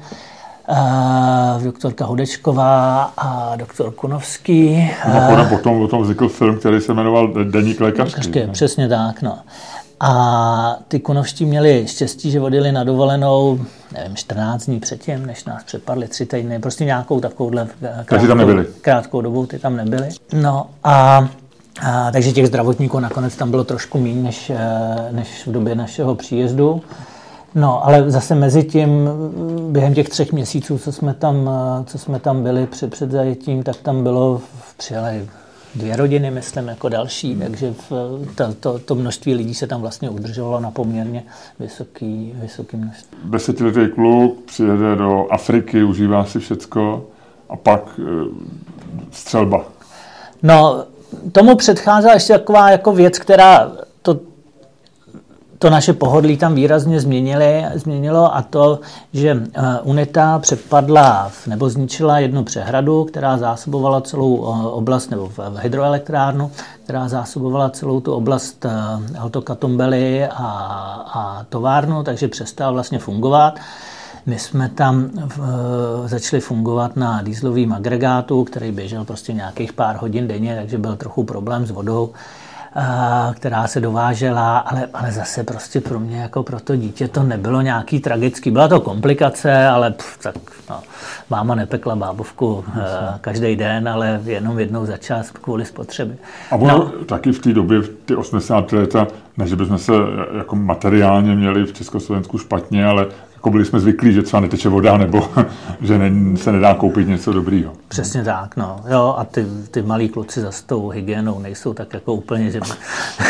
Uh, 0.68 1.62
doktorka 1.64 2.04
Hudečková 2.04 3.02
a 3.16 3.56
doktor 3.56 3.90
Kunovský. 3.90 4.90
Uh, 5.06 5.48
potom 5.48 5.82
o 5.82 5.88
tom 5.88 6.02
vznikl 6.02 6.28
film, 6.28 6.58
který 6.58 6.80
se 6.80 6.94
jmenoval 6.94 7.28
Deník 7.44 7.80
lékařský. 7.80 8.32
Přesně 8.52 8.88
tak, 8.88 9.22
no. 9.22 9.38
A 10.00 10.76
ty 10.88 11.00
kunovští 11.00 11.46
měli 11.46 11.84
štěstí, 11.88 12.30
že 12.30 12.40
odjeli 12.40 12.72
na 12.72 12.84
dovolenou, 12.84 13.60
nevím, 13.92 14.16
14 14.16 14.66
dní 14.66 14.80
předtím, 14.80 15.26
než 15.26 15.44
nás 15.44 15.64
přepadli 15.64 16.08
tři 16.08 16.26
týdny, 16.26 16.58
prostě 16.58 16.84
nějakou 16.84 17.20
takovouhle 17.20 17.68
krátkou, 18.04 18.26
tam 18.26 18.38
nebyli. 18.38 18.66
krátkou 18.80 19.20
dobu, 19.20 19.46
ty 19.46 19.58
tam 19.58 19.76
nebyli. 19.76 20.08
No 20.32 20.66
a 20.84 21.28
a, 21.80 22.10
takže 22.10 22.32
těch 22.32 22.46
zdravotníků 22.46 23.00
nakonec 23.00 23.36
tam 23.36 23.50
bylo 23.50 23.64
trošku 23.64 23.98
méně 23.98 24.22
než, 24.22 24.50
eh, 24.50 25.08
než 25.10 25.46
v 25.46 25.52
době 25.52 25.74
našeho 25.74 26.14
příjezdu. 26.14 26.82
No, 27.54 27.86
ale 27.86 28.10
zase 28.10 28.34
mezi 28.34 28.64
tím, 28.64 29.08
během 29.70 29.94
těch 29.94 30.08
třech 30.08 30.32
měsíců, 30.32 30.78
co 30.78 30.92
jsme 30.92 31.14
tam, 31.14 31.50
eh, 31.80 31.84
co 31.84 31.98
jsme 31.98 32.20
tam 32.20 32.42
byli 32.42 32.66
před, 32.66 32.90
před 32.90 33.10
zajetím, 33.10 33.62
tak 33.62 33.76
tam 33.76 34.02
bylo, 34.02 34.40
přijeli 34.76 35.28
dvě 35.74 35.96
rodiny, 35.96 36.30
myslím, 36.30 36.68
jako 36.68 36.88
další, 36.88 37.32
hmm. 37.32 37.42
takže 37.42 37.74
to, 38.34 38.54
to, 38.60 38.78
to 38.78 38.94
množství 38.94 39.34
lidí 39.34 39.54
se 39.54 39.66
tam 39.66 39.80
vlastně 39.80 40.10
udržovalo 40.10 40.60
na 40.60 40.70
poměrně 40.70 41.22
vysoký, 41.58 42.32
vysoký 42.36 42.76
množství. 42.76 43.18
Desetiletý 43.24 43.94
kluk 43.94 44.40
přijede 44.44 44.96
do 44.96 45.26
Afriky, 45.30 45.84
užívá 45.84 46.24
si 46.24 46.38
všecko 46.38 47.06
a 47.48 47.56
pak 47.56 48.00
e, 48.00 48.02
střelba. 49.10 49.64
No, 50.42 50.84
tomu 51.32 51.56
předcházela 51.56 52.14
ještě 52.14 52.32
taková 52.32 52.70
jako 52.70 52.92
věc, 52.92 53.18
která 53.18 53.72
to, 55.62 55.70
naše 55.70 55.92
pohodlí 55.92 56.36
tam 56.36 56.54
výrazně 56.54 57.00
změnili, 57.00 57.64
změnilo 57.74 58.36
a 58.36 58.42
to, 58.42 58.80
že 59.12 59.42
eh, 59.54 59.62
UNITA 59.82 60.38
přepadla 60.38 61.30
nebo 61.46 61.70
zničila 61.70 62.18
jednu 62.18 62.44
přehradu, 62.44 63.04
která 63.04 63.38
zásobovala 63.38 64.00
celou 64.00 64.44
eh, 64.44 64.66
oblast, 64.66 65.10
nebo 65.10 65.28
v 65.28 65.38
hydroelektrárnu, 65.58 66.50
která 66.84 67.08
zásobovala 67.08 67.70
celou 67.70 68.00
tu 68.00 68.12
oblast 68.12 68.64
eh, 68.64 70.28
a, 70.28 70.46
a 71.14 71.46
továrnu, 71.48 72.02
takže 72.02 72.28
přestala 72.28 72.72
vlastně 72.72 72.98
fungovat. 72.98 73.58
My 74.26 74.38
jsme 74.38 74.68
tam 74.68 75.10
v, 75.36 75.38
začali 76.06 76.40
fungovat 76.40 76.96
na 76.96 77.22
dýzlovém 77.22 77.72
agregátu, 77.72 78.44
který 78.44 78.72
běžel 78.72 79.04
prostě 79.04 79.32
nějakých 79.32 79.72
pár 79.72 79.96
hodin 79.96 80.28
denně, 80.28 80.56
takže 80.56 80.78
byl 80.78 80.96
trochu 80.96 81.24
problém 81.24 81.66
s 81.66 81.70
vodou 81.70 82.10
která 83.34 83.66
se 83.66 83.80
dovážela, 83.80 84.58
ale, 84.58 84.88
ale 84.94 85.12
zase 85.12 85.44
prostě 85.44 85.80
pro 85.80 86.00
mě 86.00 86.20
jako 86.20 86.42
pro 86.42 86.60
to 86.60 86.76
dítě 86.76 87.08
to 87.08 87.22
nebylo 87.22 87.60
nějaký 87.60 88.00
tragický. 88.00 88.50
Byla 88.50 88.68
to 88.68 88.80
komplikace, 88.80 89.66
ale 89.66 89.90
pff, 89.90 90.18
tak 90.22 90.34
no, 90.70 90.80
máma 91.30 91.54
nepekla 91.54 91.96
bábovku 91.96 92.54
uh, 92.54 92.64
každý 93.20 93.56
den, 93.56 93.88
ale 93.88 94.20
jenom 94.24 94.58
jednou 94.58 94.86
za 94.86 94.96
čas 94.96 95.30
kvůli 95.30 95.64
spotřeby. 95.64 96.14
A 96.50 96.56
ono 96.56 96.78
no, 96.78 97.04
taky 97.04 97.32
v 97.32 97.38
té 97.38 97.52
době, 97.52 97.78
v 97.80 97.88
ty 98.04 98.14
80. 98.14 98.72
leta, 98.72 99.06
ne, 99.36 99.46
že 99.46 99.56
bychom 99.56 99.78
se 99.78 99.92
jako 100.38 100.56
materiálně 100.56 101.34
měli 101.34 101.64
v 101.64 101.72
Československu 101.72 102.38
špatně, 102.38 102.86
ale 102.86 103.06
jako 103.42 103.50
byli 103.50 103.64
jsme 103.64 103.80
zvyklí, 103.80 104.12
že 104.12 104.22
třeba 104.22 104.40
neteče 104.40 104.68
voda, 104.68 104.96
nebo 104.96 105.28
že 105.80 105.98
ne, 105.98 106.36
se 106.36 106.52
nedá 106.52 106.74
koupit 106.74 107.08
něco 107.08 107.32
dobrýho. 107.32 107.72
Přesně 107.88 108.24
tak, 108.24 108.56
no. 108.56 108.80
Jo, 108.90 109.14
a 109.18 109.24
ty, 109.24 109.46
ty 109.70 109.82
malí 109.82 110.08
kluci 110.08 110.40
za 110.40 110.50
tou 110.66 110.88
hygienou 110.88 111.38
nejsou 111.38 111.74
tak 111.74 111.94
jako 111.94 112.14
úplně, 112.14 112.50
že 112.50 112.60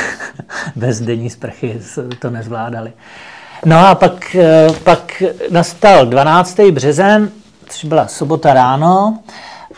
bez 0.77 1.01
denní 1.01 1.31
sprchy 1.31 1.81
to 2.19 2.31
nezvládali. 2.31 2.93
No 3.65 3.87
a 3.87 3.95
pak, 3.95 4.35
eh, 4.35 4.67
pak 4.85 5.23
nastal 5.51 6.07
12. 6.07 6.61
březen, 6.71 7.31
což 7.67 7.85
byla 7.85 8.09
sobota 8.09 8.55
ráno 8.55 9.19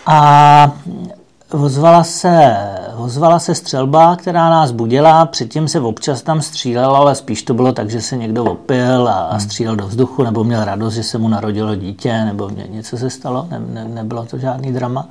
a 0.07 0.73
ozvala 1.55 2.05
se, 2.05 2.57
ozvala 2.97 3.39
se 3.39 3.55
střelba, 3.55 4.17
která 4.17 4.51
nás 4.51 4.71
budila. 4.71 5.27
Předtím 5.27 5.69
se 5.69 5.81
občas 5.81 6.23
tam 6.23 6.43
střílelo, 6.43 6.97
ale 6.97 7.15
spíš 7.15 7.43
to 7.43 7.55
bylo 7.55 7.73
tak, 7.73 7.91
že 7.91 8.01
se 8.01 8.17
někdo 8.17 8.45
opil 8.45 9.09
a, 9.09 9.13
a 9.13 9.39
střílel 9.39 9.77
do 9.77 9.87
vzduchu, 9.87 10.23
nebo 10.23 10.45
měl 10.45 10.65
radost, 10.65 10.95
že 10.95 11.03
se 11.03 11.19
mu 11.19 11.29
narodilo 11.29 11.75
dítě, 11.75 12.25
nebo 12.25 12.51
něco 12.69 12.97
se 12.97 13.11
stalo. 13.11 13.47
Ne, 13.51 13.59
ne, 13.59 13.85
nebylo 13.89 14.25
to 14.25 14.39
žádný 14.39 14.73
drama. 14.73 15.09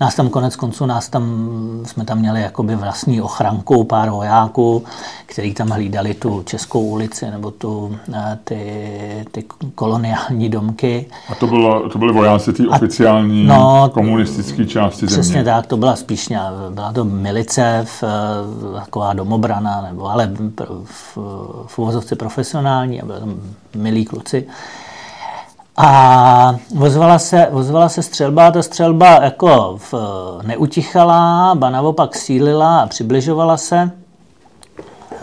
Nás 0.00 0.14
tam 0.14 0.28
konec 0.28 0.56
konců, 0.56 0.86
nás 0.86 1.08
tam, 1.08 1.50
jsme 1.86 2.04
tam 2.04 2.18
měli 2.18 2.42
jakoby 2.42 2.76
vlastní 2.76 3.22
ochranku, 3.22 3.84
pár 3.84 4.10
vojáků, 4.10 4.84
kteří 5.26 5.54
tam 5.54 5.68
hlídali 5.68 6.14
tu 6.14 6.42
Českou 6.42 6.86
ulici 6.86 7.30
nebo 7.30 7.50
tu, 7.50 7.96
eh, 8.14 8.38
ty, 8.44 9.24
ty 9.32 9.44
koloniální 9.74 10.48
domky. 10.48 11.06
A 11.28 11.34
to, 11.34 11.46
bylo, 11.46 11.88
to 11.88 11.98
byly 11.98 12.12
vojáci 12.12 12.52
té 12.52 12.68
oficiální 12.68 13.44
no, 13.44 13.90
komunistické 13.94 14.66
části 14.66 15.06
země? 15.06 15.22
Přesně 15.22 15.44
tak, 15.44 15.66
to 15.66 15.76
byla 15.76 15.96
spíš, 15.96 16.28
byla 16.70 16.92
to 16.92 17.04
milice, 17.04 17.84
v, 17.84 18.04
eh, 18.04 18.80
taková 18.80 19.12
domobrana, 19.12 19.82
nebo 19.82 20.10
ale 20.10 20.32
v, 20.84 21.18
v 21.66 21.78
uvozovce 21.78 22.16
profesionální 22.16 23.02
a 23.02 23.06
byli 23.06 23.20
tam 23.20 23.34
milí 23.74 24.04
kluci. 24.04 24.46
A 25.82 26.56
ozvala 26.80 27.18
se, 27.18 27.48
ozvala 27.48 27.88
se 27.88 28.02
střelba, 28.02 28.50
ta 28.50 28.62
střelba 28.62 29.22
jako 29.22 29.78
v, 29.78 29.94
neutichala, 30.42 31.54
ba 31.54 31.70
naopak 31.70 32.16
sílila 32.16 32.80
a 32.80 32.86
přibližovala 32.86 33.56
se. 33.56 33.90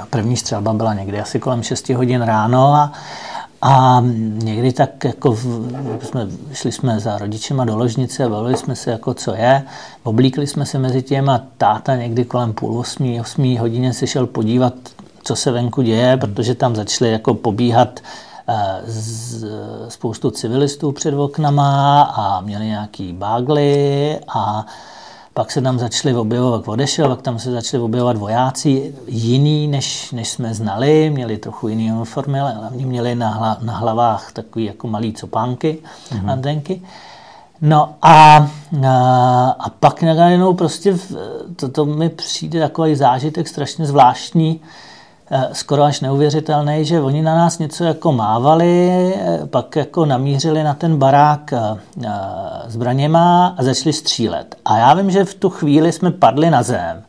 První 0.10 0.38
střelba 0.38 0.74
byla 0.74 0.94
někdy 0.94 1.20
asi 1.20 1.40
kolem 1.40 1.64
6 1.64 1.90
hodin 1.90 2.22
ráno 2.22 2.74
a, 2.74 2.94
a 3.62 4.04
někdy 4.44 4.74
tak 4.74 5.04
jako 5.04 5.32
v, 5.32 5.46
jsme, 6.04 6.28
šli 6.54 6.72
jsme 6.72 7.00
za 7.00 7.18
rodičema 7.18 7.66
do 7.66 7.78
ložnice 7.78 8.30
bavili 8.30 8.58
jsme 8.58 8.76
se 8.76 8.92
jako 8.92 9.14
co 9.14 9.34
je. 9.36 9.64
Oblíkli 10.04 10.48
jsme 10.48 10.66
se 10.66 10.80
mezi 10.80 11.02
těmi 11.02 11.32
a 11.32 11.42
táta 11.58 11.96
někdy 11.96 12.26
kolem 12.26 12.54
půl 12.54 12.80
osmí, 12.80 13.22
osmí 13.22 13.58
hodině 13.58 13.94
se 13.94 14.08
šel 14.08 14.28
podívat, 14.28 14.74
co 15.24 15.36
se 15.36 15.52
venku 15.52 15.82
děje, 15.82 16.18
protože 16.18 16.56
tam 16.56 16.76
začali 16.76 17.12
jako 17.12 17.34
pobíhat 17.34 18.00
z, 18.86 19.46
spoustu 19.88 20.32
civilistů 20.32 20.92
před 20.92 21.14
oknama 21.14 22.02
a 22.02 22.42
měli 22.42 22.66
nějaký 22.66 23.14
bágly 23.14 24.20
a 24.28 24.66
pak 25.34 25.52
se 25.52 25.62
tam 25.62 25.80
začali 25.80 26.16
objevovat, 26.16 26.68
odešel, 26.68 27.10
pak 27.10 27.22
tam 27.22 27.40
se 27.40 27.52
začali 27.52 27.84
objevovat 27.84 28.18
vojáci 28.18 28.96
jiný, 29.08 29.68
než, 29.68 30.12
než 30.12 30.30
jsme 30.30 30.54
znali, 30.54 31.10
měli 31.10 31.38
trochu 31.38 31.68
jiný 31.68 31.92
uniformy, 31.92 32.40
ale 32.40 32.54
hlavně 32.54 32.86
měli 32.86 33.16
na, 33.16 33.30
hla, 33.30 33.58
na 33.62 33.78
hlavách 33.78 34.32
takový 34.32 34.66
jako 34.66 34.88
malý 34.88 35.14
copánky, 35.14 35.78
mm-hmm. 36.10 36.32
antenky. 36.32 36.82
No 37.62 37.96
a, 38.02 38.48
a, 38.88 39.56
a 39.60 39.70
pak 39.70 40.04
najednou 40.04 40.54
prostě 40.54 40.98
to, 41.56 41.70
to 41.70 41.86
mi 41.86 42.10
přijde 42.10 42.60
takový 42.60 42.96
zážitek 42.96 43.48
strašně 43.48 43.86
zvláštní, 43.86 44.62
Eh, 44.62 44.87
skoro 45.54 45.84
až 45.84 46.02
neuvěřitelný, 46.02 46.86
že 46.86 47.02
oni 47.02 47.22
na 47.22 47.36
nás 47.36 47.60
něco 47.60 47.84
jako 47.84 48.12
mávali, 48.12 48.92
eh, 49.16 49.40
pak 49.50 49.76
jako 49.76 50.06
namířili 50.06 50.64
na 50.64 50.74
ten 50.74 50.98
barák 50.98 51.54
eh, 51.54 52.10
zbraněma 52.68 53.56
a 53.58 53.64
začali 53.64 53.94
střílet. 53.94 54.56
A 54.66 54.78
já 54.78 54.94
vím, 54.94 55.12
že 55.12 55.26
v 55.26 55.34
tu 55.34 55.50
chvíli 55.50 55.92
jsme 55.92 56.12
padli 56.12 56.50
na 56.50 56.64
zem 56.64 57.04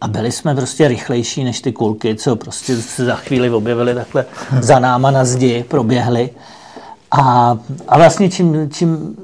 a 0.00 0.08
byli 0.08 0.32
jsme 0.32 0.54
prostě 0.54 0.88
rychlejší 0.88 1.44
než 1.44 1.60
ty 1.60 1.72
kulky, 1.72 2.14
co 2.14 2.36
prostě 2.36 2.76
se 2.76 3.04
za 3.04 3.16
chvíli 3.16 3.50
objevili 3.50 3.94
takhle 3.94 4.24
za 4.60 4.78
náma 4.78 5.10
na 5.10 5.24
zdi, 5.24 5.64
proběhli. 5.68 6.30
A, 7.10 7.56
a 7.88 7.98
vlastně 7.98 8.30
čím, 8.30 8.70
čím, 8.70 9.16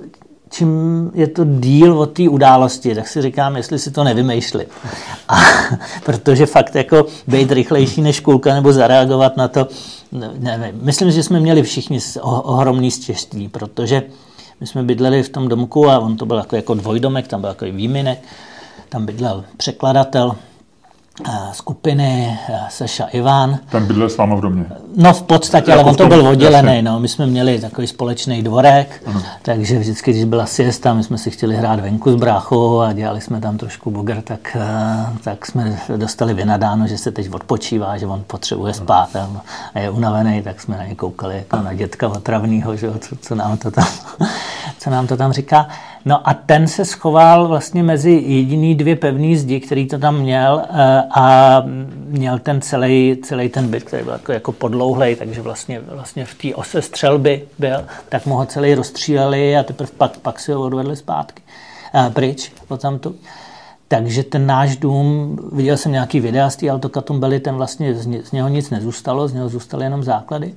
čím 0.50 1.11
je 1.14 1.26
to 1.26 1.45
díl 1.45 1.99
od 1.99 2.12
té 2.12 2.28
události, 2.28 2.95
tak 2.95 3.09
si 3.09 3.23
říkám, 3.23 3.57
jestli 3.57 3.78
si 3.78 3.90
to 3.90 4.05
nevymýšli. 4.05 4.67
A, 5.28 5.37
protože 6.05 6.47
fakt 6.47 6.75
jako 6.75 7.07
být 7.26 7.52
rychlejší 7.52 8.02
než 8.02 8.21
kulka 8.21 8.55
nebo 8.55 8.73
zareagovat 8.73 9.37
na 9.37 9.49
to, 9.49 9.69
nevím. 10.38 10.81
Myslím, 10.83 11.11
že 11.11 11.23
jsme 11.23 11.40
měli 11.40 11.62
všichni 11.62 11.99
ohromný 12.23 12.90
štěstí, 12.90 13.49
protože 13.49 14.02
my 14.61 14.67
jsme 14.67 14.83
bydleli 14.83 15.23
v 15.23 15.28
tom 15.28 15.49
domku 15.49 15.88
a 15.88 15.99
on 15.99 16.17
to 16.17 16.26
byl 16.26 16.37
jako, 16.37 16.57
jako 16.57 16.75
dvojdomek, 16.75 17.28
tam 17.28 17.40
byl 17.40 17.49
jako 17.49 17.64
výminek, 17.64 18.19
tam 18.88 19.07
bydlel 19.07 19.45
překladatel, 19.57 20.37
skupiny 21.53 22.39
Seša 22.69 23.05
Ivan. 23.05 23.59
Ten 23.71 23.87
bydlel 23.87 24.09
s 24.09 24.17
váma 24.17 24.37
v 24.37 24.41
domě? 24.41 24.65
No 24.97 25.13
v 25.13 25.23
podstatě, 25.23 25.71
jako 25.71 25.83
ale 25.83 25.91
on 25.91 25.97
to 25.97 26.07
byl 26.07 26.29
oddělený. 26.29 26.83
No. 26.83 27.01
My 27.01 27.09
jsme 27.09 27.27
měli 27.27 27.61
takový 27.61 27.87
společný 27.87 28.43
dvorek, 28.43 29.03
uh-huh. 29.07 29.23
takže 29.43 29.79
vždycky, 29.79 30.11
když 30.11 30.25
byla 30.25 30.47
siesta, 30.47 30.95
my 30.95 31.05
jsme 31.05 31.19
si 31.19 31.31
chtěli 31.31 31.57
hrát 31.57 31.81
venku 31.81 32.13
s 32.13 32.15
bráchou 32.15 32.81
a 32.81 32.93
dělali 32.93 33.21
jsme 33.21 33.41
tam 33.41 33.59
trošku 33.59 33.91
boger, 33.91 34.23
tak, 34.23 34.57
eh, 34.61 35.19
tak 35.25 35.47
jsme 35.47 35.79
dostali 35.97 36.35
vynadáno, 36.35 36.87
že 36.87 36.99
se 36.99 37.13
teď 37.13 37.35
odpočívá, 37.35 37.99
že 37.99 38.07
on 38.07 38.25
potřebuje 38.27 38.75
spát 38.75 39.17
a 39.17 39.79
je 39.79 39.91
unavený, 39.91 40.43
tak 40.43 40.61
jsme 40.61 40.77
na 40.77 40.85
ně 40.85 40.95
koukali 40.95 41.37
jako 41.37 41.57
na 41.57 41.75
dětka 41.75 42.09
otravného, 42.09 42.77
že 42.77 42.91
co, 42.99 43.17
co, 43.17 43.35
nám 43.35 43.57
to 43.57 43.71
tam, 43.71 43.87
co 44.79 44.91
nám 44.91 45.07
to 45.07 45.17
tam 45.17 45.33
říká. 45.33 45.69
No 46.09 46.29
a 46.29 46.35
ten 46.35 46.67
se 46.67 46.85
schoval 46.85 47.49
vlastně 47.49 47.83
mezi 47.83 48.11
jediný 48.11 48.75
dvě 48.75 48.97
pevné 48.97 49.37
zdi, 49.37 49.61
který 49.61 49.87
to 49.87 49.99
tam 49.99 50.19
měl 50.19 50.62
eh, 50.71 51.03
a 51.11 51.62
měl 52.07 52.38
ten 52.38 52.61
celý, 52.61 53.17
celý 53.23 53.49
ten 53.49 53.69
byt, 53.69 53.85
který 53.85 54.05
byl 54.05 54.12
jako, 54.12 54.33
jako 54.33 54.53
podlouhlej, 54.53 55.17
takže 55.17 55.43
vlastně, 55.43 55.81
vlastně 55.81 56.25
v 56.25 56.35
té 56.35 56.55
ose 56.55 56.83
střelby 56.83 57.45
byl, 57.59 57.85
tak 58.09 58.27
mu 58.27 58.37
ho 58.37 58.47
celý 58.47 58.75
rozstříleli 58.75 59.57
a 59.57 59.62
teprve 59.62 59.91
pak, 59.97 60.17
pak 60.17 60.41
si 60.41 60.53
ho 60.53 60.62
odvedli 60.62 60.97
zpátky 60.97 61.43
uh, 61.95 62.12
pryč 62.12 62.53
tamtu. 62.79 63.15
Takže 63.88 64.23
ten 64.23 64.47
náš 64.47 64.77
dům, 64.77 65.38
viděl 65.53 65.77
jsem 65.77 65.93
nějaký 65.93 66.21
videa 66.21 66.50
z 66.50 66.57
té 66.57 66.71
Altokatumbely, 66.71 67.41
ten 67.41 67.55
vlastně 67.55 67.95
z, 67.95 68.07
ně, 68.07 68.23
z 68.23 68.33
něho 68.33 68.49
nic 68.49 68.71
nezůstalo, 68.71 69.29
z 69.29 69.33
něho 69.33 69.49
zůstaly 69.49 69.85
jenom 69.85 70.03
základy. 70.03 70.55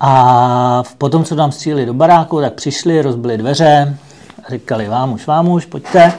A 0.00 0.82
potom, 0.98 1.24
co 1.24 1.36
tam 1.36 1.52
stříleli 1.52 1.86
do 1.86 1.94
baráku, 1.94 2.40
tak 2.40 2.54
přišli, 2.54 3.02
rozbili 3.02 3.38
dveře, 3.38 3.96
říkali 4.48 4.88
vám 4.88 5.12
už, 5.12 5.26
vám 5.26 5.48
už, 5.48 5.66
pojďte. 5.66 6.12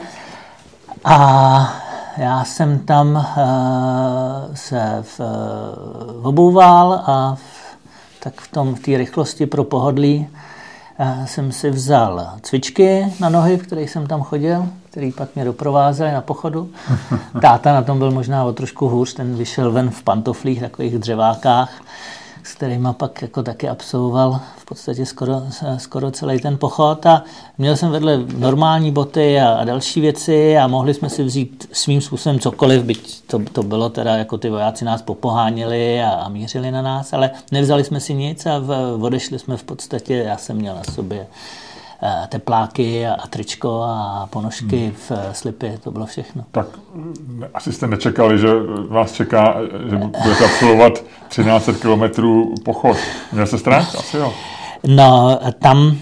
A 1.04 1.74
já 2.16 2.44
jsem 2.44 2.78
tam 2.78 3.14
uh, 3.14 4.54
se 4.54 4.98
v, 5.02 5.20
uh, 5.20 6.26
obouval 6.26 6.92
a 7.06 7.34
v, 7.34 7.76
tak 8.20 8.40
v 8.40 8.50
tom 8.50 8.74
v 8.74 8.80
té 8.80 8.96
rychlosti 8.96 9.46
pro 9.46 9.64
pohodlí 9.64 10.28
uh, 10.98 11.24
jsem 11.24 11.52
si 11.52 11.70
vzal 11.70 12.30
cvičky 12.42 13.06
na 13.20 13.28
nohy, 13.28 13.56
v 13.56 13.62
kterých 13.62 13.90
jsem 13.90 14.06
tam 14.06 14.22
chodil, 14.22 14.68
který 14.90 15.12
pak 15.12 15.34
mě 15.34 15.44
doprovázeli 15.44 16.12
na 16.12 16.20
pochodu. 16.20 16.70
Táta 17.40 17.72
na 17.72 17.82
tom 17.82 17.98
byl 17.98 18.10
možná 18.10 18.44
o 18.44 18.52
trošku 18.52 18.88
hůř, 18.88 19.14
ten 19.14 19.36
vyšel 19.36 19.72
ven 19.72 19.90
v 19.90 20.02
pantoflích, 20.02 20.60
takových 20.60 20.98
dřevákách 20.98 21.82
s 22.42 22.54
kterými 22.54 22.88
pak 22.92 23.22
jako 23.22 23.42
taky 23.42 23.68
absolvoval 23.68 24.40
v 24.56 24.64
podstatě 24.64 25.06
skoro, 25.06 25.42
skoro 25.76 26.10
celý 26.10 26.40
ten 26.40 26.58
pochod. 26.58 27.06
A 27.06 27.24
měl 27.58 27.76
jsem 27.76 27.90
vedle 27.90 28.24
normální 28.36 28.92
boty 28.92 29.40
a, 29.40 29.54
a 29.54 29.64
další 29.64 30.00
věci 30.00 30.58
a 30.58 30.66
mohli 30.66 30.94
jsme 30.94 31.10
si 31.10 31.24
vzít 31.24 31.68
svým 31.72 32.00
způsobem 32.00 32.38
cokoliv, 32.38 32.82
byť 32.82 33.22
to, 33.26 33.38
to 33.52 33.62
bylo 33.62 33.88
teda 33.88 34.16
jako 34.16 34.38
ty 34.38 34.50
vojáci 34.50 34.84
nás 34.84 35.02
popoháněli 35.02 36.02
a, 36.02 36.10
a 36.10 36.28
mířili 36.28 36.70
na 36.70 36.82
nás, 36.82 37.12
ale 37.12 37.30
nevzali 37.52 37.84
jsme 37.84 38.00
si 38.00 38.14
nic 38.14 38.46
a 38.46 38.58
v, 38.58 38.98
odešli 39.02 39.38
jsme 39.38 39.56
v 39.56 39.64
podstatě, 39.64 40.14
já 40.14 40.36
jsem 40.36 40.56
měl 40.56 40.74
na 40.74 40.84
sobě 40.84 41.26
tepláky 42.28 43.06
a 43.06 43.26
tričko 43.26 43.82
a 43.82 44.28
ponožky 44.30 44.78
hmm. 44.78 44.94
v 44.94 45.10
eh, 45.10 45.34
slipy, 45.34 45.78
to 45.84 45.90
bylo 45.90 46.06
všechno. 46.06 46.44
Tak 46.50 46.66
asi 47.54 47.72
jste 47.72 47.86
nečekali, 47.86 48.38
že 48.38 48.48
vás 48.88 49.12
čeká, 49.12 49.56
že 49.90 49.96
budete 49.96 50.44
absolvovat 50.44 50.92
1300 51.28 51.72
kilometrů 51.72 52.54
pochod. 52.64 52.96
Měl 53.32 53.46
se 53.46 53.58
strach? 53.58 53.94
Asi 53.94 54.16
jo. 54.16 54.32
No, 54.86 55.38
tam 55.58 55.96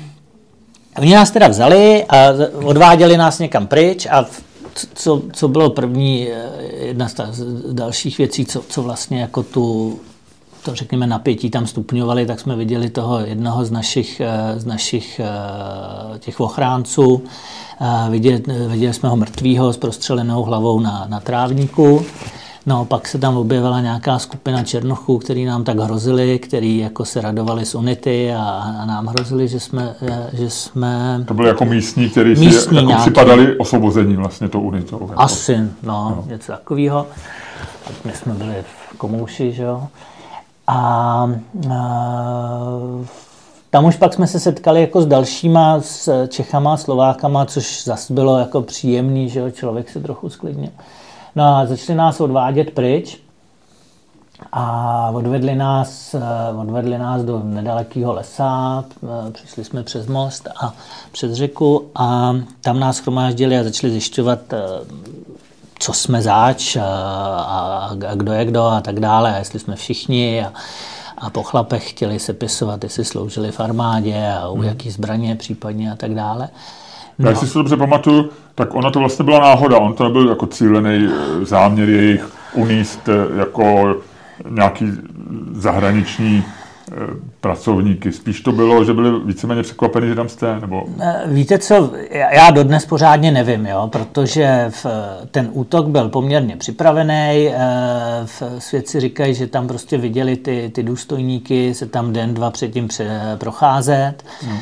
Oni 0.98 1.14
nás 1.14 1.30
teda 1.30 1.48
vzali 1.48 2.04
a 2.04 2.16
odváděli 2.64 3.16
nás 3.16 3.38
někam 3.38 3.66
pryč 3.66 4.06
a 4.10 4.26
co, 4.94 5.22
co 5.32 5.48
bylo 5.48 5.70
první, 5.70 6.28
eh, 6.28 6.48
jedna 6.86 7.08
z 7.08 7.44
dalších 7.72 8.18
věcí, 8.18 8.46
co, 8.46 8.62
co 8.68 8.82
vlastně 8.82 9.20
jako 9.20 9.42
tu 9.42 9.98
to 10.64 10.74
řekněme 10.74 11.06
napětí 11.06 11.50
tam 11.50 11.66
stupňovali, 11.66 12.26
tak 12.26 12.40
jsme 12.40 12.56
viděli 12.56 12.90
toho 12.90 13.20
jednoho 13.20 13.64
z 13.64 13.70
našich, 13.70 14.20
eh, 14.20 14.60
z 14.60 14.64
našich 14.64 15.20
eh, 15.20 16.18
těch 16.18 16.40
ochránců. 16.40 17.22
Eh, 17.80 18.10
viděli, 18.10 18.42
viděli 18.68 18.94
jsme 18.94 19.08
ho 19.08 19.16
mrtvýho 19.16 19.72
s 19.72 19.76
prostřelenou 19.76 20.42
hlavou 20.42 20.80
na, 20.80 21.06
na 21.08 21.20
trávníku. 21.20 22.04
No, 22.66 22.84
pak 22.84 23.08
se 23.08 23.18
tam 23.18 23.36
objevila 23.36 23.80
nějaká 23.80 24.18
skupina 24.18 24.62
černochů, 24.64 25.18
který 25.18 25.44
nám 25.44 25.64
tak 25.64 25.78
hrozili, 25.78 26.38
který 26.38 26.78
jako 26.78 27.04
se 27.04 27.20
radovali 27.20 27.66
z 27.66 27.74
Unity 27.74 28.32
a, 28.32 28.42
a 28.82 28.84
nám 28.84 29.06
hrozili, 29.06 29.48
že 29.48 29.60
jsme, 29.60 29.94
že 30.32 30.50
jsme... 30.50 31.24
To 31.28 31.34
byly 31.34 31.48
jako 31.48 31.64
místní, 31.64 32.08
kteří 32.08 32.36
si 32.52 32.74
jako 32.74 32.92
připadali 33.00 33.58
osvobození 33.58 34.16
vlastně 34.16 34.48
to 34.48 34.60
Unitou. 34.60 34.98
Jako. 35.00 35.20
Asi, 35.22 35.56
no, 35.56 35.70
no, 35.82 36.24
něco 36.26 36.52
takového. 36.52 37.06
My 38.04 38.12
jsme 38.12 38.34
byli 38.34 38.54
v 38.92 38.98
Komouši, 38.98 39.52
že 39.52 39.62
jo. 39.62 39.88
A, 40.72 41.30
tam 43.70 43.84
už 43.84 43.96
pak 43.96 44.14
jsme 44.14 44.26
se 44.26 44.40
setkali 44.40 44.80
jako 44.80 45.02
s 45.02 45.06
dalšíma, 45.06 45.80
s 45.80 46.26
Čechama, 46.26 46.76
Slovákama, 46.76 47.46
což 47.46 47.84
zase 47.84 48.14
bylo 48.14 48.38
jako 48.38 48.62
příjemný, 48.62 49.28
že 49.28 49.40
jo, 49.40 49.50
člověk 49.50 49.90
se 49.90 50.00
trochu 50.00 50.28
sklidnil. 50.28 50.70
No 51.36 51.56
a 51.56 51.66
začali 51.66 51.96
nás 51.98 52.20
odvádět 52.20 52.70
pryč 52.70 53.18
a 54.52 55.10
odvedli 55.14 55.54
nás, 55.54 56.16
odvedli 56.60 56.98
nás 56.98 57.22
do 57.22 57.40
nedalekého 57.44 58.12
lesa, 58.12 58.84
přišli 59.32 59.64
jsme 59.64 59.82
přes 59.82 60.06
most 60.06 60.48
a 60.62 60.74
přes 61.12 61.32
řeku 61.32 61.90
a 61.94 62.36
tam 62.60 62.80
nás 62.80 62.98
chromáždili 62.98 63.58
a 63.58 63.64
začali 63.64 63.92
zjišťovat 63.92 64.40
co 65.80 65.92
jsme 65.92 66.22
zač 66.22 66.76
a, 66.76 66.84
a, 66.84 67.90
a 68.08 68.14
kdo 68.14 68.32
je 68.32 68.44
kdo 68.44 68.64
a 68.64 68.80
tak 68.80 69.00
dále, 69.00 69.34
a 69.34 69.38
jestli 69.38 69.58
jsme 69.58 69.76
všichni 69.76 70.44
a, 70.44 70.52
a 71.18 71.30
po 71.30 71.42
chlapech 71.42 71.90
chtěli 71.90 72.18
sepisovat, 72.18 72.84
jestli 72.84 73.04
sloužili 73.04 73.52
v 73.52 73.60
armádě 73.60 74.32
a 74.40 74.48
u 74.48 74.54
hmm. 74.54 74.64
jaký 74.64 74.90
zbraně 74.90 75.36
případně 75.36 75.92
a 75.92 75.96
tak 75.96 76.14
dále. 76.14 76.48
No. 77.18 77.30
Já 77.30 77.36
si 77.36 77.52
to 77.52 77.58
dobře 77.58 77.76
pamatuju, 77.76 78.30
tak 78.54 78.74
ona 78.74 78.90
to 78.90 78.98
vlastně 78.98 79.24
byla 79.24 79.40
náhoda, 79.40 79.78
on 79.78 79.94
to 79.94 80.04
nebyl 80.04 80.28
jako 80.28 80.46
cílený 80.46 81.08
eh, 81.10 81.44
záměr 81.44 81.88
jejich 81.88 82.32
uníst 82.54 83.08
eh, 83.08 83.38
jako 83.38 83.96
nějaký 84.50 84.92
zahraniční 85.52 86.44
pracovníky. 87.40 88.12
Spíš 88.12 88.40
to 88.40 88.52
bylo, 88.52 88.84
že 88.84 88.94
byli 88.94 89.20
víceméně 89.24 89.62
překvapení, 89.62 90.08
že 90.08 90.14
tam 90.14 90.28
jste? 90.28 90.60
Nebo... 90.60 90.84
Eh, 91.00 91.22
víte 91.26 91.58
co, 91.58 91.92
já 92.10 92.50
dodnes 92.50 92.86
pořádně 92.86 93.30
nevím, 93.30 93.66
jo, 93.66 93.88
protože 93.92 94.66
v, 94.70 94.86
ten 95.30 95.48
útok 95.52 95.86
byl 95.86 96.08
poměrně 96.08 96.56
připravený. 96.56 97.48
Eh, 97.48 97.56
v 98.24 98.42
svědci 98.58 99.00
říkají, 99.00 99.34
že 99.34 99.46
tam 99.46 99.68
prostě 99.68 99.98
viděli 99.98 100.36
ty, 100.36 100.70
ty 100.74 100.82
důstojníky 100.82 101.74
se 101.74 101.86
tam 101.86 102.12
den, 102.12 102.34
dva 102.34 102.50
předtím 102.50 102.88
pře, 102.88 103.20
procházet 103.38 104.14
hmm. 104.40 104.58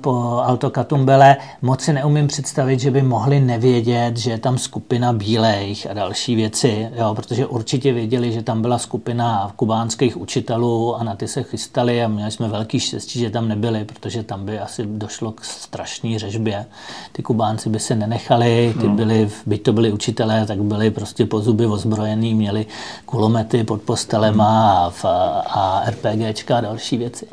po 0.00 0.42
autokatumbele. 0.44 1.36
Moc 1.62 1.80
si 1.80 1.92
neumím 1.92 2.26
představit, 2.26 2.80
že 2.80 2.90
by 2.90 3.02
mohli 3.02 3.40
nevědět, 3.40 4.16
že 4.16 4.30
je 4.30 4.38
tam 4.38 4.58
skupina 4.58 5.12
bílejch 5.12 5.86
a 5.90 5.94
další 5.94 6.36
věci, 6.36 6.88
jo, 6.98 7.14
protože 7.14 7.46
určitě 7.46 7.92
věděli, 7.92 8.32
že 8.32 8.42
tam 8.42 8.62
byla 8.62 8.78
skupina 8.78 9.52
kubánských 9.56 10.16
učitelů 10.16 10.96
a 10.96 11.04
na 11.04 11.16
ty 11.16 11.28
se 11.28 11.42
chystali 11.54 12.04
a 12.04 12.08
měli 12.08 12.30
jsme 12.30 12.48
velký 12.48 12.80
štěstí, 12.80 13.18
že 13.18 13.30
tam 13.30 13.48
nebyli, 13.48 13.84
protože 13.84 14.22
tam 14.22 14.46
by 14.46 14.58
asi 14.58 14.86
došlo 14.86 15.32
k 15.32 15.44
strašné 15.44 16.18
řežbě. 16.18 16.66
Ty 17.12 17.22
Kubánci 17.22 17.68
by 17.70 17.78
se 17.78 17.94
nenechali, 17.94 18.74
ty 18.80 18.88
no. 18.88 18.94
byli, 18.94 19.30
byť 19.46 19.62
to 19.62 19.72
byli 19.72 19.92
učitelé, 19.92 20.46
tak 20.46 20.62
byli 20.62 20.90
prostě 20.90 21.26
po 21.26 21.40
zuby 21.40 21.66
ozbrojený, 21.66 22.34
měli 22.34 22.66
kulomety 23.06 23.64
pod 23.64 23.82
postelema 23.82 24.92
a, 25.04 25.10
a 25.46 25.90
RPGčka 25.90 26.58
a 26.58 26.60
další 26.60 26.96
věci. 26.96 27.26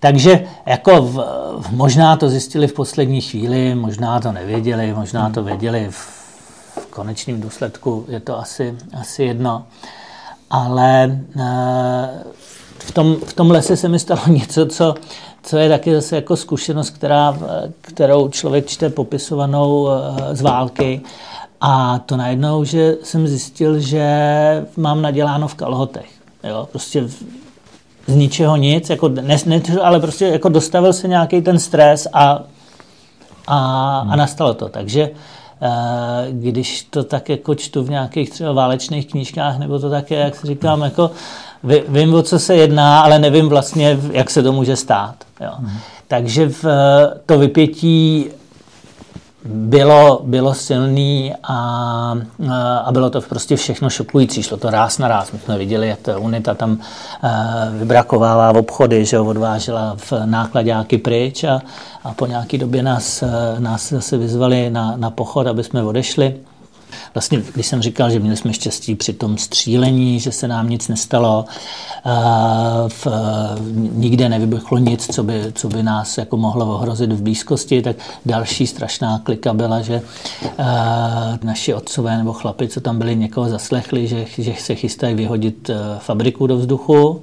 Takže 0.00 0.46
jako 0.66 1.02
v, 1.02 1.72
možná 1.72 2.16
to 2.16 2.28
zjistili 2.28 2.66
v 2.66 2.72
poslední 2.72 3.20
chvíli, 3.20 3.74
možná 3.74 4.20
to 4.20 4.32
nevěděli, 4.32 4.94
možná 4.94 5.30
to 5.30 5.42
věděli 5.42 5.88
v, 5.90 5.96
v 6.80 6.86
konečném 6.90 7.40
důsledku, 7.40 8.04
je 8.08 8.20
to 8.20 8.38
asi, 8.38 8.76
asi 9.00 9.22
jedno. 9.22 9.66
Ale 10.50 11.04
e, 11.04 12.38
v 12.78 12.92
tom, 12.92 13.16
v 13.26 13.32
tom 13.32 13.50
lese 13.50 13.76
se 13.76 13.88
mi 13.88 13.98
stalo 13.98 14.20
něco, 14.28 14.66
co, 14.66 14.94
co 15.42 15.58
je 15.58 15.68
taky 15.68 15.94
zase 15.94 16.16
jako 16.16 16.36
zkušenost, 16.36 16.90
která, 16.90 17.38
kterou 17.80 18.28
člověk 18.28 18.66
čte 18.66 18.90
popisovanou 18.90 19.88
eh, 19.88 20.36
z 20.36 20.40
války. 20.42 21.00
A 21.60 21.98
to 21.98 22.16
najednou, 22.16 22.64
že 22.64 22.96
jsem 23.02 23.28
zjistil, 23.28 23.80
že 23.80 24.06
mám 24.76 25.02
naděláno 25.02 25.48
v 25.48 25.54
kalhotech. 25.54 26.10
Jo? 26.44 26.68
Prostě 26.70 27.08
z 28.06 28.14
ničeho 28.14 28.56
nic, 28.56 28.90
jako 28.90 29.08
ne, 29.08 29.36
ne, 29.46 29.62
ale 29.82 30.00
prostě 30.00 30.26
jako 30.26 30.48
dostavil 30.48 30.92
se 30.92 31.08
nějaký 31.08 31.42
ten 31.42 31.58
stres 31.58 32.08
a, 32.12 32.42
a, 33.46 33.98
a 34.10 34.16
nastalo 34.16 34.54
to. 34.54 34.68
Takže 34.68 35.02
eh, 35.02 35.16
když 36.30 36.82
to 36.82 37.04
tak 37.04 37.28
jako 37.28 37.54
čtu 37.54 37.82
v 37.84 37.90
nějakých 37.90 38.30
třeba 38.30 38.52
válečných 38.52 39.06
knížkách, 39.06 39.58
nebo 39.58 39.78
to 39.78 39.90
také, 39.90 40.14
jak 40.14 40.36
si 40.36 40.46
říkám, 40.46 40.82
jako 40.82 41.10
vím, 41.88 42.14
o 42.14 42.22
co 42.22 42.38
se 42.38 42.56
jedná, 42.56 43.00
ale 43.00 43.18
nevím 43.18 43.48
vlastně, 43.48 43.98
jak 44.12 44.30
se 44.30 44.42
to 44.42 44.52
může 44.52 44.76
stát. 44.76 45.14
Jo. 45.40 45.50
Hmm. 45.58 45.78
Takže 46.08 46.48
v 46.48 46.64
to 47.26 47.38
vypětí 47.38 48.26
bylo, 49.48 50.20
bylo 50.24 50.54
silný 50.54 51.34
a, 51.42 52.16
a 52.84 52.92
bylo 52.92 53.10
to 53.10 53.20
prostě 53.20 53.56
všechno 53.56 53.90
šokující. 53.90 54.42
Šlo 54.42 54.56
to 54.56 54.70
ráz 54.70 54.98
na 54.98 55.08
ráz. 55.08 55.32
My 55.32 55.38
jsme 55.38 55.58
viděli, 55.58 55.88
jak 55.88 55.98
ta 55.98 56.18
UNITA 56.18 56.54
tam 56.54 56.78
vybrakovává 57.78 58.52
v 58.52 58.56
obchody, 58.56 59.04
že 59.04 59.20
odvážela 59.20 59.96
v 59.96 60.12
nákladáky 60.24 60.98
pryč 60.98 61.44
a, 61.44 61.60
a 62.04 62.14
po 62.14 62.26
nějaké 62.26 62.58
době 62.58 62.82
nás, 62.82 63.24
nás 63.58 63.88
zase 63.88 64.16
vyzvali 64.16 64.70
na, 64.70 64.96
na 64.96 65.10
pochod, 65.10 65.46
aby 65.46 65.64
jsme 65.64 65.82
odešli. 65.82 66.34
Vlastně, 67.14 67.42
když 67.54 67.66
jsem 67.66 67.82
říkal, 67.82 68.10
že 68.10 68.18
měli 68.18 68.36
jsme 68.36 68.52
štěstí 68.52 68.94
při 68.94 69.12
tom 69.12 69.38
střílení, 69.38 70.20
že 70.20 70.32
se 70.32 70.48
nám 70.48 70.70
nic 70.70 70.88
nestalo, 70.88 71.44
v, 72.88 73.06
nikde 73.92 74.28
nevybuchlo 74.28 74.78
nic, 74.78 75.14
co 75.14 75.22
by, 75.22 75.52
co 75.54 75.68
by 75.68 75.82
nás 75.82 76.18
jako 76.18 76.36
mohlo 76.36 76.74
ohrozit 76.74 77.12
v 77.12 77.22
blízkosti, 77.22 77.82
tak 77.82 77.96
další 78.26 78.66
strašná 78.66 79.18
klika 79.18 79.54
byla, 79.54 79.80
že 79.80 80.02
naši 81.42 81.74
otcové 81.74 82.18
nebo 82.18 82.32
chlapi, 82.32 82.68
co 82.68 82.80
tam 82.80 82.98
byli, 82.98 83.16
někoho 83.16 83.48
zaslechli, 83.48 84.06
že, 84.06 84.26
že 84.38 84.54
se 84.58 84.74
chystají 84.74 85.14
vyhodit 85.14 85.70
fabriku 85.98 86.46
do 86.46 86.56
vzduchu 86.56 87.22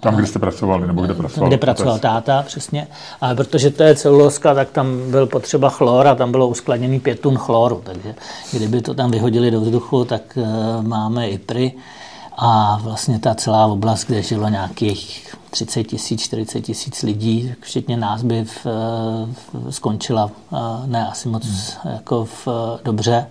tam, 0.00 0.16
kde 0.16 0.26
jste 0.26 0.38
pracovali, 0.38 0.86
nebo 0.86 1.02
kde 1.02 1.14
pracoval? 1.14 1.48
Kde 1.48 1.58
pracoval 1.58 1.98
táta, 1.98 2.42
přesně. 2.42 2.86
Ale 3.20 3.34
protože 3.34 3.70
to 3.70 3.82
je 3.82 3.94
celuloska, 3.94 4.54
tak 4.54 4.70
tam 4.70 5.10
byl 5.10 5.26
potřeba 5.26 5.68
chlor 5.68 6.06
a 6.06 6.14
tam 6.14 6.30
bylo 6.30 6.48
uskladněný 6.48 7.00
pět 7.00 7.20
tun 7.20 7.36
chloru. 7.36 7.82
Takže 7.84 8.14
kdyby 8.52 8.82
to 8.82 8.94
tam 8.94 9.10
vyhodili 9.10 9.50
do 9.50 9.60
vzduchu, 9.60 10.04
tak 10.04 10.22
uh, 10.36 10.86
máme 10.86 11.28
IPRy 11.28 11.72
a 12.36 12.80
vlastně 12.82 13.18
ta 13.18 13.34
celá 13.34 13.66
oblast, 13.66 14.04
kde 14.04 14.22
žilo 14.22 14.48
nějakých 14.48 15.34
30 15.50 15.84
tisíc, 15.84 16.22
40 16.22 16.60
tisíc 16.60 17.02
lidí, 17.02 17.54
včetně 17.60 17.96
nás 17.96 18.22
by 18.22 18.44
v, 18.44 18.64
v, 18.64 19.70
skončila 19.70 20.24
uh, 20.50 20.58
ne 20.86 21.08
asi 21.08 21.28
moc 21.28 21.46
hmm. 21.46 21.92
jako 21.92 22.24
v, 22.24 22.48
dobře. 22.84 23.26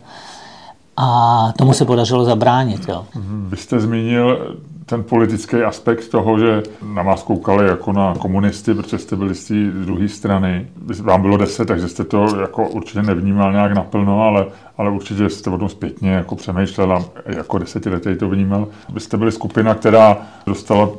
A 0.97 1.53
tomu 1.58 1.73
se 1.73 1.86
podařilo 1.86 2.25
zabránit. 2.25 2.89
Jo. 2.89 3.05
Vy 3.49 3.58
jste 3.58 3.79
zmínil 3.79 4.58
ten 4.89 5.04
politický 5.04 5.56
aspekt 5.58 6.10
toho, 6.10 6.39
že 6.39 6.63
na 6.93 7.04
vás 7.04 7.23
koukali 7.23 7.67
jako 7.67 7.93
na 7.93 8.13
komunisty, 8.19 8.73
protože 8.73 8.97
jste 8.97 9.15
byli 9.15 9.36
z 9.36 9.47
té 9.47 9.54
druhé 9.86 10.08
strany. 10.08 10.67
Vám 11.02 11.21
bylo 11.21 11.38
deset, 11.38 11.65
takže 11.65 11.88
jste 11.88 12.04
to 12.04 12.39
jako 12.41 12.69
určitě 12.69 13.02
nevnímal 13.02 13.52
nějak 13.52 13.73
naplno, 13.73 14.21
ale, 14.23 14.45
ale 14.78 14.89
určitě 14.89 15.30
jste 15.30 15.49
o 15.49 15.58
tom 15.58 15.69
zpětně 15.69 16.12
jako 16.12 16.36
přemýšlel 16.36 16.93
a 16.93 17.06
jako 17.25 17.58
desetiletí 17.58 18.15
to 18.15 18.30
vnímal. 18.30 18.67
Vy 18.93 18.99
jste 18.99 19.17
byli 19.17 19.32
skupina, 19.32 19.75
která 19.75 20.17
dostala 20.45 20.89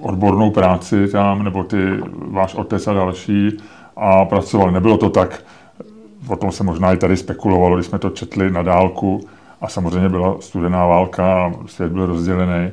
odbornou 0.00 0.50
práci 0.50 1.08
tam, 1.08 1.44
nebo 1.44 1.64
ty 1.64 1.76
váš 2.30 2.54
otec 2.54 2.86
a 2.86 2.92
další 2.92 3.56
a 3.96 4.24
pracovali. 4.24 4.72
Nebylo 4.72 4.96
to 4.96 5.10
tak, 5.10 5.42
o 6.28 6.36
tom 6.36 6.52
se 6.52 6.64
možná 6.64 6.92
i 6.92 6.96
tady 6.96 7.16
spekulovalo, 7.16 7.76
když 7.76 7.86
jsme 7.86 7.98
to 7.98 8.10
četli 8.10 8.50
na 8.50 8.62
dálku 8.62 9.20
a 9.60 9.68
samozřejmě 9.68 10.08
byla 10.08 10.36
studená 10.40 10.86
válka 10.86 11.52
svět 11.66 11.92
byl 11.92 12.06
rozdělený 12.06 12.70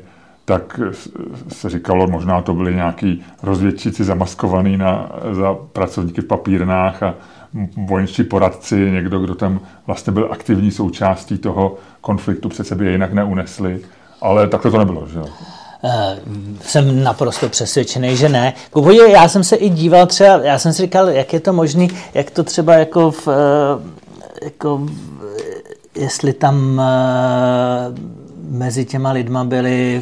tak 0.47 0.79
se 1.47 1.69
říkalo, 1.69 2.07
možná 2.07 2.41
to 2.41 2.53
byli 2.53 2.75
nějaký 2.75 3.23
rozvědčíci 3.43 4.03
zamaskovaný 4.03 4.77
na, 4.77 5.11
za 5.31 5.53
pracovníky 5.53 6.21
v 6.21 6.25
papírnách 6.25 7.03
a 7.03 7.15
vojenští 7.87 8.23
poradci, 8.23 8.91
někdo, 8.91 9.19
kdo 9.19 9.35
tam 9.35 9.59
vlastně 9.87 10.13
byl 10.13 10.29
aktivní 10.31 10.71
součástí 10.71 11.37
toho 11.37 11.75
konfliktu, 12.01 12.49
přece 12.49 12.75
by 12.75 12.85
je 12.85 12.91
jinak 12.91 13.13
neunesli. 13.13 13.79
Ale 14.21 14.47
takto 14.47 14.71
to 14.71 14.77
nebylo, 14.77 15.07
že 15.07 15.19
jo? 15.19 15.25
Eh, 15.83 16.19
jsem 16.61 17.03
naprosto 17.03 17.49
přesvědčený, 17.49 18.17
že 18.17 18.29
ne. 18.29 18.53
Kupodě, 18.71 19.01
já 19.07 19.27
jsem 19.27 19.43
se 19.43 19.55
i 19.55 19.69
díval 19.69 20.05
třeba, 20.05 20.37
já 20.37 20.59
jsem 20.59 20.73
si 20.73 20.81
říkal, 20.81 21.09
jak 21.09 21.33
je 21.33 21.39
to 21.39 21.53
možné, 21.53 21.87
jak 22.13 22.31
to 22.31 22.43
třeba 22.43 22.73
jako 22.73 23.11
v, 23.11 23.27
eh, 23.27 24.45
jako 24.45 24.87
jestli 25.95 26.33
tam 26.33 26.81
eh, 26.81 27.93
mezi 28.49 28.85
těma 28.85 29.11
lidma 29.11 29.43
byli 29.43 30.01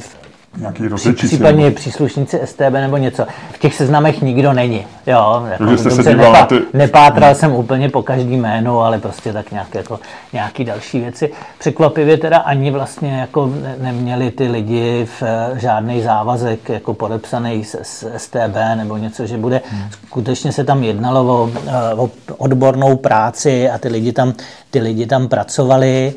nějaký 0.58 0.88
rozličící. 0.88 1.28
Případně 1.28 1.72
příslušníci 1.72 2.40
STB 2.46 2.72
nebo 2.72 2.98
něco. 2.98 3.26
V 3.52 3.58
těch 3.58 3.76
seznamech 3.76 4.22
nikdo 4.22 4.54
není. 4.54 4.86
Jo, 5.08 5.46
jako, 5.52 5.78
jste 5.78 5.92
se 5.92 6.16
nepá, 6.16 6.46
ty... 6.46 6.62
Nepátral 6.74 7.30
hmm. 7.30 7.40
jsem 7.40 7.52
úplně 7.52 7.90
po 7.90 8.04
každý 8.04 8.38
jménu, 8.38 8.80
ale 8.80 9.00
prostě 9.00 9.34
tak 9.34 9.52
nějak 9.52 9.76
jako, 9.76 10.00
nějaký 10.34 10.64
další 10.66 11.00
věci. 11.00 11.32
Překvapivě 11.60 12.18
teda 12.18 12.38
ani 12.38 12.72
vlastně 12.72 13.18
jako 13.20 13.52
neměli 13.82 14.32
ty 14.32 14.48
lidi 14.48 15.08
v 15.20 15.24
eh, 15.24 15.60
žádný 15.60 16.02
závazek 16.02 16.70
jako 16.70 16.94
podepsaný 16.94 17.64
s, 17.64 17.76
s 17.82 18.18
STB 18.18 18.56
nebo 18.76 18.98
něco, 18.98 19.26
že 19.26 19.38
bude. 19.38 19.62
Hmm. 19.72 19.90
Skutečně 20.08 20.52
se 20.52 20.64
tam 20.64 20.84
jednalo 20.84 21.26
o, 21.26 21.52
eh, 21.68 21.94
o 21.96 22.10
odbornou 22.38 22.96
práci 22.96 23.70
a 23.70 23.78
ty 23.78 23.88
lidi 23.88 24.12
tam, 24.12 24.34
ty 24.72 24.80
lidi 24.80 25.06
tam 25.06 25.28
pracovali. 25.28 26.14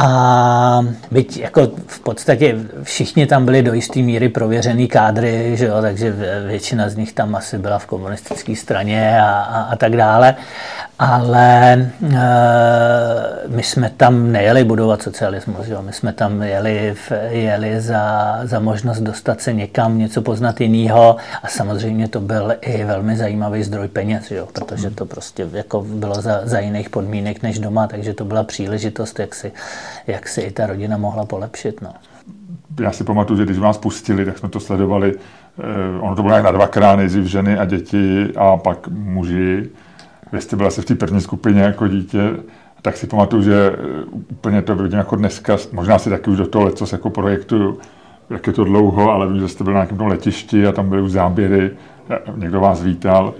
A 0.00 0.80
byť 1.10 1.36
jako 1.36 1.70
v 1.86 2.00
podstatě 2.00 2.56
všichni 2.82 3.26
tam 3.26 3.44
byli 3.44 3.62
do 3.62 3.74
jisté 3.74 4.00
míry 4.00 4.28
prověřený 4.28 4.88
kádry, 4.88 5.56
že 5.56 5.66
jo, 5.66 5.82
takže 5.82 6.14
většina 6.46 6.88
z 6.88 6.96
nich 6.96 7.12
tam 7.12 7.34
asi 7.34 7.58
byla 7.58 7.78
v 7.78 7.86
komunistické 7.86 8.56
straně 8.56 9.20
a, 9.20 9.30
a, 9.30 9.62
a 9.62 9.76
tak 9.76 9.96
dále 9.96 10.36
ale 10.98 11.72
e, 11.72 11.88
my 13.48 13.62
jsme 13.62 13.90
tam 13.96 14.32
nejeli 14.32 14.64
budovat 14.64 15.02
socialismus, 15.02 15.68
jo? 15.68 15.82
my 15.82 15.92
jsme 15.92 16.12
tam 16.12 16.42
jeli, 16.42 16.94
jeli 17.28 17.80
za, 17.80 18.38
za 18.42 18.60
možnost 18.60 19.00
dostat 19.00 19.40
se 19.40 19.52
někam, 19.52 19.98
něco 19.98 20.22
poznat 20.22 20.60
jiného 20.60 21.16
a 21.42 21.48
samozřejmě 21.48 22.08
to 22.08 22.20
byl 22.20 22.54
i 22.60 22.84
velmi 22.84 23.16
zajímavý 23.16 23.62
zdroj 23.62 23.88
peněz, 23.88 24.30
jo? 24.30 24.48
protože 24.52 24.90
to 24.90 25.06
prostě 25.06 25.48
jako 25.52 25.82
bylo 25.82 26.14
za, 26.14 26.40
za 26.44 26.58
jiných 26.58 26.90
podmínek 26.90 27.42
než 27.42 27.58
doma, 27.58 27.86
takže 27.86 28.14
to 28.14 28.24
byla 28.24 28.42
příležitost, 28.42 29.18
jak 29.18 29.34
si, 29.34 29.52
jak 30.06 30.28
si 30.28 30.40
i 30.40 30.50
ta 30.50 30.66
rodina 30.66 30.96
mohla 30.96 31.24
polepšit. 31.24 31.82
No. 31.82 31.94
Já 32.80 32.92
si 32.92 33.04
pamatuju, 33.04 33.36
že 33.36 33.44
když 33.44 33.58
vás 33.58 33.78
pustili, 33.78 34.24
tak 34.24 34.38
jsme 34.38 34.48
to 34.48 34.60
sledovali, 34.60 35.14
eh, 35.58 36.00
ono 36.00 36.16
to 36.16 36.22
bylo 36.22 36.34
jak 36.34 36.44
na 36.44 36.50
dvakrát, 36.50 36.96
nejdřív 36.96 37.24
ženy 37.24 37.58
a 37.58 37.64
děti 37.64 38.32
a 38.36 38.56
pak 38.56 38.88
muži 38.88 39.68
vy 40.32 40.40
jste 40.40 40.56
byla 40.56 40.70
se 40.70 40.82
v 40.82 40.84
té 40.84 40.94
první 40.94 41.20
skupině 41.20 41.60
jako 41.60 41.88
dítě, 41.88 42.30
tak 42.82 42.96
si 42.96 43.06
pamatuju, 43.06 43.42
že 43.42 43.72
eh, 43.72 44.04
úplně 44.30 44.62
to 44.62 44.74
vidím 44.74 44.98
jako 44.98 45.16
dneska, 45.16 45.56
možná 45.72 45.98
si 45.98 46.10
taky 46.10 46.30
už 46.30 46.38
do 46.38 46.46
toho 46.46 46.64
lecos 46.64 46.92
jako 46.92 47.10
projektu, 47.10 47.78
jak 48.30 48.46
je 48.46 48.52
to 48.52 48.64
dlouho, 48.64 49.10
ale 49.10 49.26
vím, 49.26 49.40
že 49.40 49.48
jste 49.48 49.64
byl 49.64 49.72
na 49.72 49.84
nějakém 49.84 50.06
letišti 50.06 50.66
a 50.66 50.72
tam 50.72 50.88
byly 50.88 51.02
už 51.02 51.10
záběry, 51.10 51.70
někdo 52.36 52.60
vás 52.60 52.82
vítal 52.82 53.34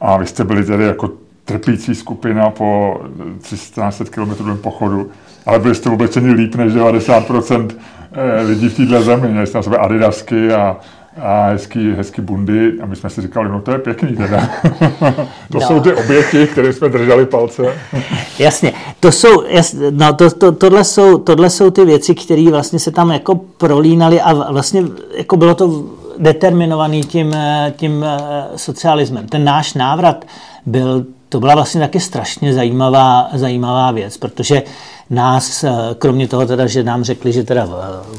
a 0.00 0.16
vy 0.16 0.26
jste 0.26 0.44
byli 0.44 0.64
tedy 0.64 0.84
jako 0.84 1.10
trpící 1.44 1.94
skupina 1.94 2.50
po 2.50 3.00
300 3.40 3.90
km 4.10 4.56
pochodu, 4.56 5.10
ale 5.46 5.58
byli 5.58 5.74
jste 5.74 5.90
oblečeni 5.90 6.32
líp 6.32 6.54
než 6.54 6.72
90% 6.72 7.70
eh, 8.12 8.42
lidí 8.42 8.68
v 8.68 8.76
této 8.76 9.02
zemi. 9.02 9.28
Měli 9.28 9.46
jste 9.46 9.58
na 9.58 9.62
sebe 9.62 9.76
adidasky 9.76 10.52
a 10.52 10.76
a 11.22 11.46
hezký, 11.46 11.92
hezký 11.92 12.22
bundy 12.22 12.72
a 12.82 12.86
my 12.86 12.96
jsme 12.96 13.10
si 13.10 13.22
říkali, 13.22 13.48
no 13.48 13.60
to 13.60 13.70
je 13.70 13.78
pěkný 13.78 14.16
teda. 14.16 14.48
to 15.52 15.58
no. 15.58 15.60
jsou 15.60 15.80
ty 15.80 15.94
oběti, 15.94 16.46
které 16.46 16.72
jsme 16.72 16.88
drželi 16.88 17.26
palce. 17.26 17.62
Jasně, 18.38 18.72
to 19.00 19.12
jsou, 19.12 19.42
jas, 19.48 19.76
no, 19.90 20.12
to, 20.12 20.30
to, 20.30 20.52
tohle, 20.52 20.84
jsou, 20.84 21.18
tohle 21.18 21.50
jsou 21.50 21.70
ty 21.70 21.84
věci, 21.84 22.14
které 22.14 22.50
vlastně 22.50 22.78
se 22.78 22.90
tam 22.90 23.10
jako 23.10 23.34
prolínaly 23.34 24.20
a 24.20 24.52
vlastně 24.52 24.82
jako 25.16 25.36
bylo 25.36 25.54
to 25.54 25.84
determinovaný 26.18 27.00
tím, 27.00 27.34
tím 27.76 28.04
eh, 28.04 28.18
socialismem. 28.56 29.26
Ten 29.26 29.44
náš 29.44 29.74
návrat 29.74 30.24
byl, 30.66 31.06
to 31.28 31.40
byla 31.40 31.54
vlastně 31.54 31.80
taky 31.80 32.00
strašně 32.00 32.54
zajímavá, 32.54 33.28
zajímavá 33.32 33.90
věc, 33.90 34.16
protože 34.16 34.62
nás, 35.10 35.64
eh, 35.64 35.70
kromě 35.98 36.28
toho 36.28 36.46
teda, 36.46 36.66
že 36.66 36.82
nám 36.82 37.04
řekli, 37.04 37.32
že 37.32 37.44
teda 37.44 37.68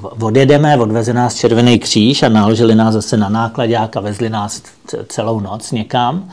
odjedeme, 0.01 0.77
odveze 0.77 1.13
nás 1.13 1.35
Červený 1.35 1.79
kříž 1.79 2.23
a 2.23 2.29
naložili 2.29 2.75
nás 2.75 2.93
zase 2.93 3.17
na 3.17 3.29
nákladák 3.29 3.97
a 3.97 3.99
vezli 3.99 4.29
nás 4.29 4.61
celou 5.07 5.39
noc 5.39 5.71
někam. 5.71 6.29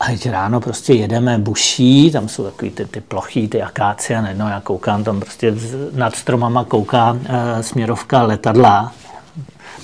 A 0.00 0.06
teď 0.06 0.30
ráno 0.30 0.60
prostě 0.60 0.92
jedeme 0.92 1.38
buší, 1.38 2.10
tam 2.10 2.28
jsou 2.28 2.44
takový 2.44 2.70
ty, 2.70 2.84
ty 2.84 3.00
plochý, 3.00 3.48
ty 3.48 3.62
akácie, 3.62 4.18
a 4.18 4.22
najednou 4.22 4.48
já 4.48 4.60
koukám, 4.60 5.04
tam 5.04 5.20
prostě 5.20 5.54
nad 5.92 6.16
stromama 6.16 6.64
kouká 6.64 7.18
e, 7.24 7.62
směrovka 7.62 8.22
letadla, 8.22 8.92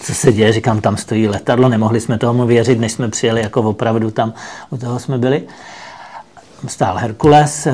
co 0.02 0.14
se 0.14 0.32
děje, 0.32 0.52
říkám, 0.52 0.80
tam 0.80 0.96
stojí 0.96 1.28
letadlo, 1.28 1.68
nemohli 1.68 2.00
jsme 2.00 2.18
tomu 2.18 2.46
věřit, 2.46 2.80
než 2.80 2.92
jsme 2.92 3.08
přijeli, 3.08 3.40
jako 3.40 3.62
opravdu 3.62 4.11
tam 4.11 4.32
u 4.70 4.76
toho 4.76 4.98
jsme 4.98 5.18
byli 5.18 5.42
stál 6.66 6.97
Herkules, 6.97 7.66
eh, 7.66 7.73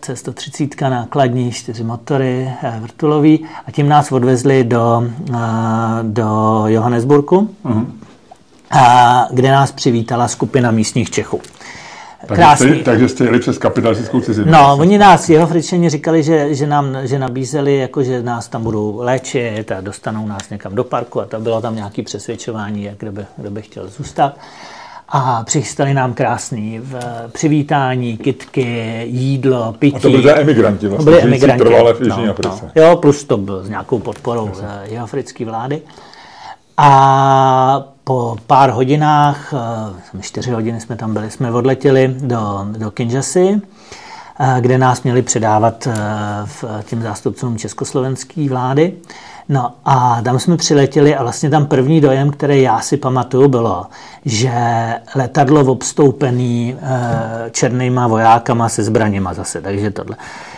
C130 0.00 0.90
nákladní, 0.90 1.52
čtyři 1.52 1.84
motory, 1.84 2.52
eh, 2.62 2.78
vrtulový 2.80 3.44
a 3.66 3.70
tím 3.70 3.88
nás 3.88 4.12
odvezli 4.12 4.64
do, 4.64 5.04
eh, 5.34 5.38
do 6.02 6.62
Johannesburgu, 6.66 7.50
uh-huh. 7.64 7.86
kde 9.30 9.52
nás 9.52 9.72
přivítala 9.72 10.28
skupina 10.28 10.70
místních 10.70 11.10
Čechů. 11.10 11.40
Krásný. 12.26 12.66
Takže 12.66 12.74
jste, 12.74 12.84
takže 12.84 13.08
jste 13.08 13.24
jeli 13.24 13.40
přes 13.40 13.58
kapitalistickou 13.58 14.20
cizinu. 14.20 14.52
No, 14.52 14.76
oni 14.80 14.98
nás, 14.98 15.28
jeho 15.28 15.46
fričeni 15.46 15.90
říkali, 15.90 16.22
že, 16.22 16.54
že 16.54 16.66
nám 16.66 16.96
že 17.02 17.18
nabízeli, 17.18 17.76
jako, 17.76 18.02
že 18.02 18.22
nás 18.22 18.48
tam 18.48 18.62
budou 18.62 18.98
léčit 18.98 19.72
a 19.72 19.80
dostanou 19.80 20.26
nás 20.26 20.50
někam 20.50 20.74
do 20.74 20.84
parku 20.84 21.20
a 21.20 21.24
to 21.26 21.40
bylo 21.40 21.60
tam 21.60 21.76
nějaké 21.76 22.02
přesvědčování, 22.02 22.84
jak 22.84 22.98
kdo 22.98 23.12
by, 23.12 23.26
kdo 23.36 23.50
by 23.50 23.62
chtěl 23.62 23.88
zůstat. 23.88 24.36
A 25.08 25.42
přichystali 25.44 25.94
nám 25.94 26.14
krásný 26.14 26.78
v 26.78 26.94
přivítání, 27.32 28.16
kitky, 28.16 29.02
jídlo, 29.06 29.74
pití. 29.78 29.96
A 29.96 30.00
to 30.00 30.10
byli 30.10 30.32
emigranti 30.32 30.88
vlastně, 30.88 31.04
to 31.04 31.10
byli 31.10 31.22
emigranti. 31.22 31.64
trvale 31.64 31.94
v 31.94 32.00
Jižní 32.00 32.26
no, 32.26 32.30
Africe. 32.30 32.70
No. 32.76 32.82
Jo, 32.82 32.96
plus 32.96 33.24
to 33.24 33.36
byl 33.36 33.64
s 33.64 33.68
nějakou 33.68 33.98
podporou 33.98 34.48
Jasně. 34.48 35.00
africké 35.00 35.44
vlády. 35.44 35.82
A 36.76 37.84
po 38.04 38.36
pár 38.46 38.70
hodinách, 38.70 39.54
eh, 40.14 40.22
čtyři 40.22 40.50
hodiny 40.50 40.80
jsme 40.80 40.96
tam 40.96 41.14
byli, 41.14 41.30
jsme 41.30 41.52
odletěli 41.52 42.14
do, 42.18 42.66
do 42.78 42.90
Kinshasy, 42.90 43.60
eh, 44.40 44.56
kde 44.60 44.78
nás 44.78 45.02
měli 45.02 45.22
předávat 45.22 45.86
eh, 45.86 45.94
v 46.44 46.64
těm 46.84 47.02
zástupcům 47.02 47.58
československé 47.58 48.48
vlády. 48.48 48.92
No 49.48 49.72
a 49.84 50.22
tam 50.22 50.38
jsme 50.38 50.56
přiletěli 50.56 51.16
a 51.16 51.22
vlastně 51.22 51.50
tam 51.50 51.66
první 51.66 52.00
dojem, 52.00 52.30
který 52.30 52.62
já 52.62 52.80
si 52.80 52.96
pamatuju, 52.96 53.48
bylo, 53.48 53.86
že 54.24 54.50
letadlo 55.14 55.60
obstoupený 55.60 56.76
černýma 57.50 58.06
vojákama 58.06 58.68
se 58.68 58.82
zbraněma 58.82 59.34
zase, 59.34 59.60
takže 59.60 59.90
tohle. 59.90 60.16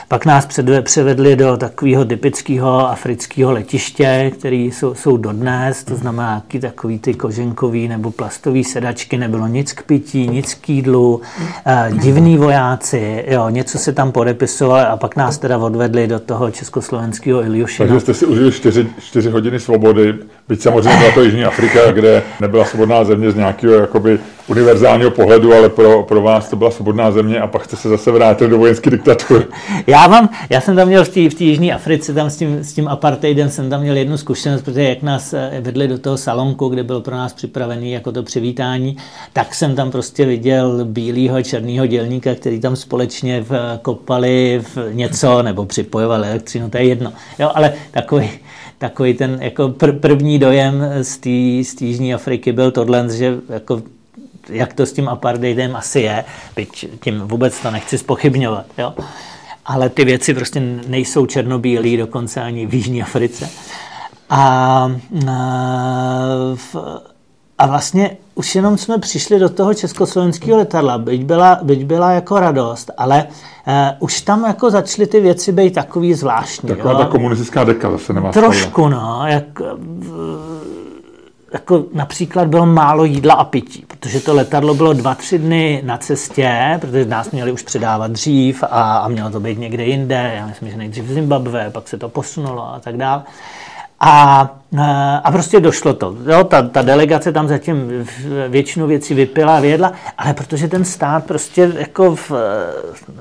Pak 0.08 0.26
nás 0.26 0.48
převedli 0.82 1.36
do 1.36 1.56
takového 1.56 2.04
typického 2.04 2.90
afrického 2.90 3.52
letiště, 3.52 4.32
které 4.38 4.56
jsou, 4.56 4.94
jsou 4.94 5.16
dodnes, 5.16 5.84
to 5.84 5.96
znamená 5.96 6.34
jaký 6.34 6.60
takový 6.60 6.98
ty 6.98 7.14
koženkový 7.14 7.88
nebo 7.88 8.10
plastový 8.10 8.64
sedačky, 8.64 9.18
nebylo 9.18 9.46
nic 9.46 9.72
k 9.72 9.82
pití, 9.82 10.28
nic 10.28 10.54
k 10.54 10.68
jídlu, 10.68 11.20
eh, 11.66 11.90
divní 12.02 12.38
vojáci, 12.38 13.24
jo, 13.28 13.48
něco 13.48 13.78
se 13.78 13.92
tam 13.92 14.12
podepisovali 14.12 14.84
a 14.84 14.96
pak 14.96 15.16
nás 15.16 15.38
teda 15.38 15.58
odvedli 15.58 16.06
do 16.06 16.20
toho 16.20 16.50
československého 16.50 17.42
Iljušina. 17.42 17.88
Takže 17.88 18.00
jste 18.00 18.14
si 18.14 18.26
užili 18.26 18.52
čtyři, 18.52 18.88
čtyři 19.00 19.30
hodiny 19.30 19.60
svobody, 19.60 20.14
byť 20.48 20.60
samozřejmě 20.60 20.98
byla 20.98 21.12
to 21.12 21.22
Jižní 21.22 21.44
Afrika, 21.44 21.92
kde 21.92 22.22
nebyla 22.40 22.64
svobodná 22.64 23.04
země 23.04 23.30
z 23.30 23.34
nějakého 23.34 23.74
jakoby 23.74 24.18
univerzálního 24.48 25.10
pohledu, 25.10 25.54
ale 25.54 25.68
pro, 25.68 26.02
pro 26.02 26.22
vás 26.22 26.48
to 26.48 26.56
byla 26.56 26.70
svobodná 26.70 27.10
země 27.10 27.40
a 27.40 27.46
pak 27.46 27.64
jste 27.64 27.76
se 27.76 27.88
zase 27.88 28.10
vrátil 28.10 28.48
do 28.48 28.58
vojenské 28.58 28.90
diktatury. 28.90 29.44
Já, 29.86 30.06
mám, 30.06 30.28
já 30.50 30.60
jsem 30.60 30.76
tam 30.76 30.88
měl 30.88 31.04
v 31.04 31.08
té 31.08 31.28
v 31.28 31.40
Jižní 31.40 31.72
Africe, 31.72 32.14
tam 32.14 32.30
s 32.30 32.36
tím, 32.36 32.58
s 32.58 32.72
tím 32.72 32.88
apartheidem 32.88 33.50
jsem 33.50 33.70
tam 33.70 33.80
měl 33.80 33.96
jednu 33.96 34.16
zkušenost, 34.16 34.62
protože 34.62 34.82
jak 34.82 35.02
nás 35.02 35.32
eh, 35.32 35.60
vedli 35.60 35.88
do 35.88 35.98
toho 35.98 36.16
salonku, 36.16 36.68
kde 36.68 36.82
byl 36.82 37.00
pro 37.00 37.16
nás 37.16 37.32
připravený 37.32 37.92
jako 37.92 38.12
to 38.12 38.22
přivítání, 38.22 38.96
tak 39.32 39.54
jsem 39.54 39.74
tam 39.74 39.90
prostě 39.90 40.24
viděl 40.26 40.84
bílého 40.84 41.42
černého 41.42 41.86
dělníka, 41.86 42.34
který 42.34 42.60
tam 42.60 42.76
společně 42.76 43.40
v, 43.40 43.78
kopali 43.82 44.62
v 44.74 44.78
něco 44.92 45.42
nebo 45.42 45.64
připojovali 45.64 46.28
elektřinu, 46.28 46.70
to 46.70 46.76
je 46.76 46.84
jedno. 46.84 47.12
Jo, 47.38 47.50
ale 47.54 47.72
takový, 47.90 48.30
takový 48.78 49.14
ten 49.14 49.38
jako 49.42 49.68
pr- 49.68 49.98
první 49.98 50.38
dojem 50.38 50.84
z 51.02 51.16
té 51.74 51.84
Jižní 51.84 52.14
Afriky 52.14 52.52
byl 52.52 52.70
tohle, 52.70 53.16
že 53.16 53.38
jako 53.48 53.82
jak 54.48 54.74
to 54.74 54.86
s 54.86 54.92
tím 54.92 55.08
apartheidem 55.08 55.76
asi 55.76 56.00
je, 56.00 56.24
byť 56.56 56.86
tím 57.00 57.20
vůbec 57.20 57.60
to 57.60 57.70
nechci 57.70 57.98
spochybňovat, 57.98 58.66
jo. 58.78 58.94
Ale 59.64 59.88
ty 59.88 60.04
věci 60.04 60.34
prostě 60.34 60.60
nejsou 60.86 61.26
černobílé, 61.26 61.96
dokonce 61.96 62.40
ani 62.40 62.66
v 62.66 62.74
Jižní 62.74 63.02
Africe. 63.02 63.50
A, 64.30 64.38
a, 65.28 65.40
a 67.58 67.66
vlastně 67.66 68.16
už 68.36 68.54
jenom 68.54 68.78
jsme 68.78 68.98
přišli 68.98 69.38
do 69.38 69.48
toho 69.48 69.74
československého 69.74 70.58
letadla, 70.58 70.98
byť 70.98 71.24
byla, 71.24 71.58
byť 71.62 71.84
byla 71.84 72.10
jako 72.10 72.40
radost, 72.40 72.90
ale 72.96 73.24
uh, 73.24 73.72
už 73.98 74.20
tam 74.20 74.44
jako 74.44 74.70
začaly 74.70 75.06
ty 75.06 75.20
věci 75.20 75.52
být 75.52 75.74
takový 75.74 76.14
zvláštní. 76.14 76.68
Taková 76.68 76.92
jo? 76.92 76.98
ta 76.98 77.06
komunistická 77.06 77.64
deka 77.64 77.90
zase 77.90 78.12
nemá 78.12 78.32
Trošku, 78.32 78.88
no. 78.88 79.22
Jak, 79.26 79.44
jako 81.52 81.84
například 81.92 82.48
bylo 82.48 82.66
málo 82.66 83.04
jídla 83.04 83.34
a 83.34 83.44
pití, 83.44 83.84
protože 83.88 84.20
to 84.20 84.34
letadlo 84.34 84.74
bylo 84.74 84.92
dva, 84.92 85.14
tři 85.14 85.38
dny 85.38 85.82
na 85.84 85.98
cestě, 85.98 86.78
protože 86.80 87.04
nás 87.04 87.30
měli 87.30 87.52
už 87.52 87.62
předávat 87.62 88.10
dřív 88.10 88.62
a, 88.62 88.98
a 88.98 89.08
mělo 89.08 89.30
to 89.30 89.40
být 89.40 89.58
někde 89.58 89.84
jinde, 89.84 90.32
já 90.36 90.46
myslím, 90.46 90.70
že 90.70 90.76
nejdřív 90.76 91.04
v 91.04 91.12
Zimbabwe, 91.12 91.70
pak 91.70 91.88
se 91.88 91.98
to 91.98 92.08
posunulo 92.08 92.74
a 92.74 92.80
tak 92.80 92.96
dále. 92.96 93.22
A, 94.00 94.50
a 95.24 95.32
prostě 95.32 95.60
došlo 95.60 95.94
to. 95.94 96.16
Jo, 96.32 96.44
ta, 96.44 96.62
ta 96.62 96.82
delegace 96.82 97.32
tam 97.32 97.48
zatím 97.48 98.06
většinu 98.48 98.86
věcí 98.86 99.14
vypila 99.14 99.56
a 99.56 99.60
vědla, 99.60 99.92
ale 100.18 100.34
protože 100.34 100.68
ten 100.68 100.84
stát 100.84 101.24
prostě 101.24 101.72
jako 101.78 102.16
v, 102.16 102.32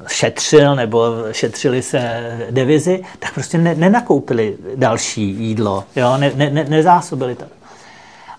šetřil 0.08 0.76
nebo 0.76 1.14
šetřili 1.32 1.82
se 1.82 2.32
devizy, 2.52 3.04
tak 3.20 3.34
prostě 3.34 3.58
ne, 3.58 3.76
nenakoupili 3.76 4.58
další 4.76 5.22
jídlo, 5.22 5.84
jo, 5.96 6.18
ne, 6.18 6.32
ne, 6.36 6.66
nezásobili 6.70 7.36
to. 7.36 7.46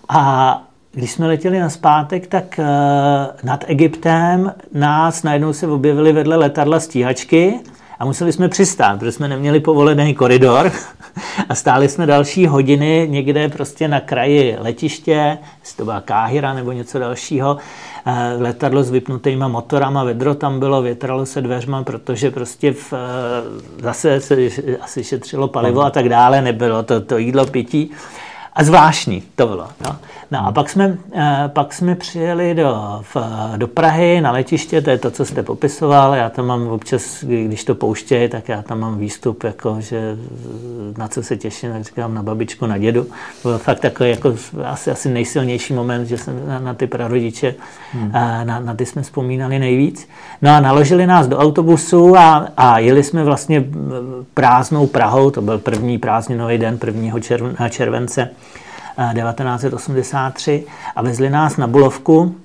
A 0.09 0.63
když 0.91 1.11
jsme 1.11 1.27
letěli 1.27 1.59
na 1.59 1.69
zpátek, 1.69 2.27
tak 2.27 2.59
uh, 2.59 2.65
nad 3.43 3.63
Egyptem 3.67 4.53
nás 4.73 5.23
najednou 5.23 5.53
se 5.53 5.67
objevily 5.67 6.13
vedle 6.13 6.35
letadla 6.35 6.79
stíhačky 6.79 7.59
a 7.99 8.05
museli 8.05 8.33
jsme 8.33 8.49
přistát, 8.49 8.99
protože 8.99 9.11
jsme 9.11 9.27
neměli 9.27 9.59
povolený 9.59 10.15
koridor 10.15 10.71
a 11.49 11.55
stáli 11.55 11.89
jsme 11.89 12.05
další 12.05 12.47
hodiny 12.47 13.07
někde 13.09 13.49
prostě 13.49 13.87
na 13.87 13.99
kraji 13.99 14.57
letiště, 14.59 15.37
jestli 15.59 15.77
to 15.77 15.85
byla 15.85 16.01
Káhira 16.01 16.53
nebo 16.53 16.71
něco 16.71 16.99
dalšího, 16.99 17.57
eh, 18.05 18.35
letadlo 18.39 18.83
s 18.83 18.91
vypnutýma 18.91 19.47
motorama, 19.47 20.03
vedro 20.03 20.35
tam 20.35 20.59
bylo, 20.59 20.81
větralo 20.81 21.25
se 21.25 21.41
dveřma, 21.41 21.83
protože 21.83 22.31
prostě 22.31 22.73
v, 22.73 22.93
eh, 22.93 22.97
zase 23.83 24.21
se 24.21 24.35
asi 24.81 25.03
šetřilo 25.03 25.47
palivo 25.47 25.81
a 25.81 25.89
tak 25.89 26.09
dále, 26.09 26.41
nebylo 26.41 26.83
to, 26.83 27.01
to 27.01 27.17
jídlo, 27.17 27.45
pití. 27.45 27.91
A 28.57 28.63
zvláštní 28.63 29.23
to 29.35 29.47
bylo. 29.47 29.67
No. 29.85 29.95
No 30.31 30.47
a 30.47 30.51
pak 30.51 30.69
jsme, 30.69 30.97
eh, 31.15 31.43
pak 31.47 31.73
jsme 31.73 31.95
přijeli 31.95 32.55
do, 32.55 33.01
v, 33.01 33.17
do 33.57 33.67
Prahy 33.67 34.21
na 34.21 34.31
letiště, 34.31 34.81
to 34.81 34.89
je 34.89 34.97
to, 34.97 35.11
co 35.11 35.25
jste 35.25 35.43
popisoval. 35.43 36.15
Já 36.15 36.29
tam 36.29 36.45
mám 36.45 36.67
občas, 36.67 37.23
když 37.23 37.63
to 37.63 37.75
pouštějí, 37.75 38.29
tak 38.29 38.49
já 38.49 38.61
tam 38.61 38.79
mám 38.79 38.97
výstup, 38.97 39.43
jako, 39.43 39.77
že 39.79 40.17
na 40.97 41.07
co 41.07 41.23
se 41.23 41.37
těším, 41.37 41.71
tak 41.71 41.83
říkám 41.83 42.13
na 42.13 42.23
babičku, 42.23 42.65
na 42.65 42.77
dědu. 42.77 43.03
To 43.41 43.49
byl 43.49 43.57
fakt 43.57 43.79
takový 43.79 44.09
jako, 44.09 44.35
asi, 44.65 44.91
asi 44.91 45.09
nejsilnější 45.09 45.73
moment, 45.73 46.05
že 46.05 46.17
jsem 46.17 46.47
na, 46.47 46.59
na 46.59 46.73
ty 46.73 46.87
prarodiče, 46.87 47.55
hmm. 47.91 48.11
a 48.15 48.43
na, 48.43 48.59
na 48.59 48.73
ty 48.73 48.85
jsme 48.85 49.01
vzpomínali 49.01 49.59
nejvíc. 49.59 50.07
No 50.41 50.51
a 50.51 50.59
naložili 50.59 51.07
nás 51.07 51.27
do 51.27 51.37
autobusu 51.37 52.17
a, 52.17 52.47
a 52.57 52.79
jeli 52.79 53.03
jsme 53.03 53.23
vlastně 53.23 53.63
prázdnou 54.33 54.87
Prahou, 54.87 55.31
to 55.31 55.41
byl 55.41 55.57
první 55.57 55.97
prázdninový 55.97 56.57
den 56.57 56.79
1. 56.85 57.69
července 57.69 58.29
1983 59.13 60.63
a 60.95 61.01
vezli 61.01 61.29
nás 61.29 61.57
na 61.57 61.67
Bulovku 61.67 62.35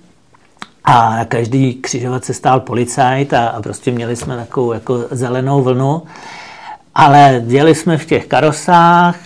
a 0.84 1.16
na 1.16 1.24
každý 1.24 1.74
křižovatce 1.74 2.34
stál 2.34 2.60
policajt 2.60 3.32
a, 3.32 3.48
a 3.48 3.62
prostě 3.62 3.90
měli 3.90 4.16
jsme 4.16 4.36
takovou 4.36 4.72
jako 4.72 5.04
zelenou 5.10 5.62
vlnu. 5.62 6.02
Ale 6.94 7.42
jeli 7.46 7.74
jsme 7.74 7.98
v 7.98 8.06
těch 8.06 8.26
karosách, 8.26 9.16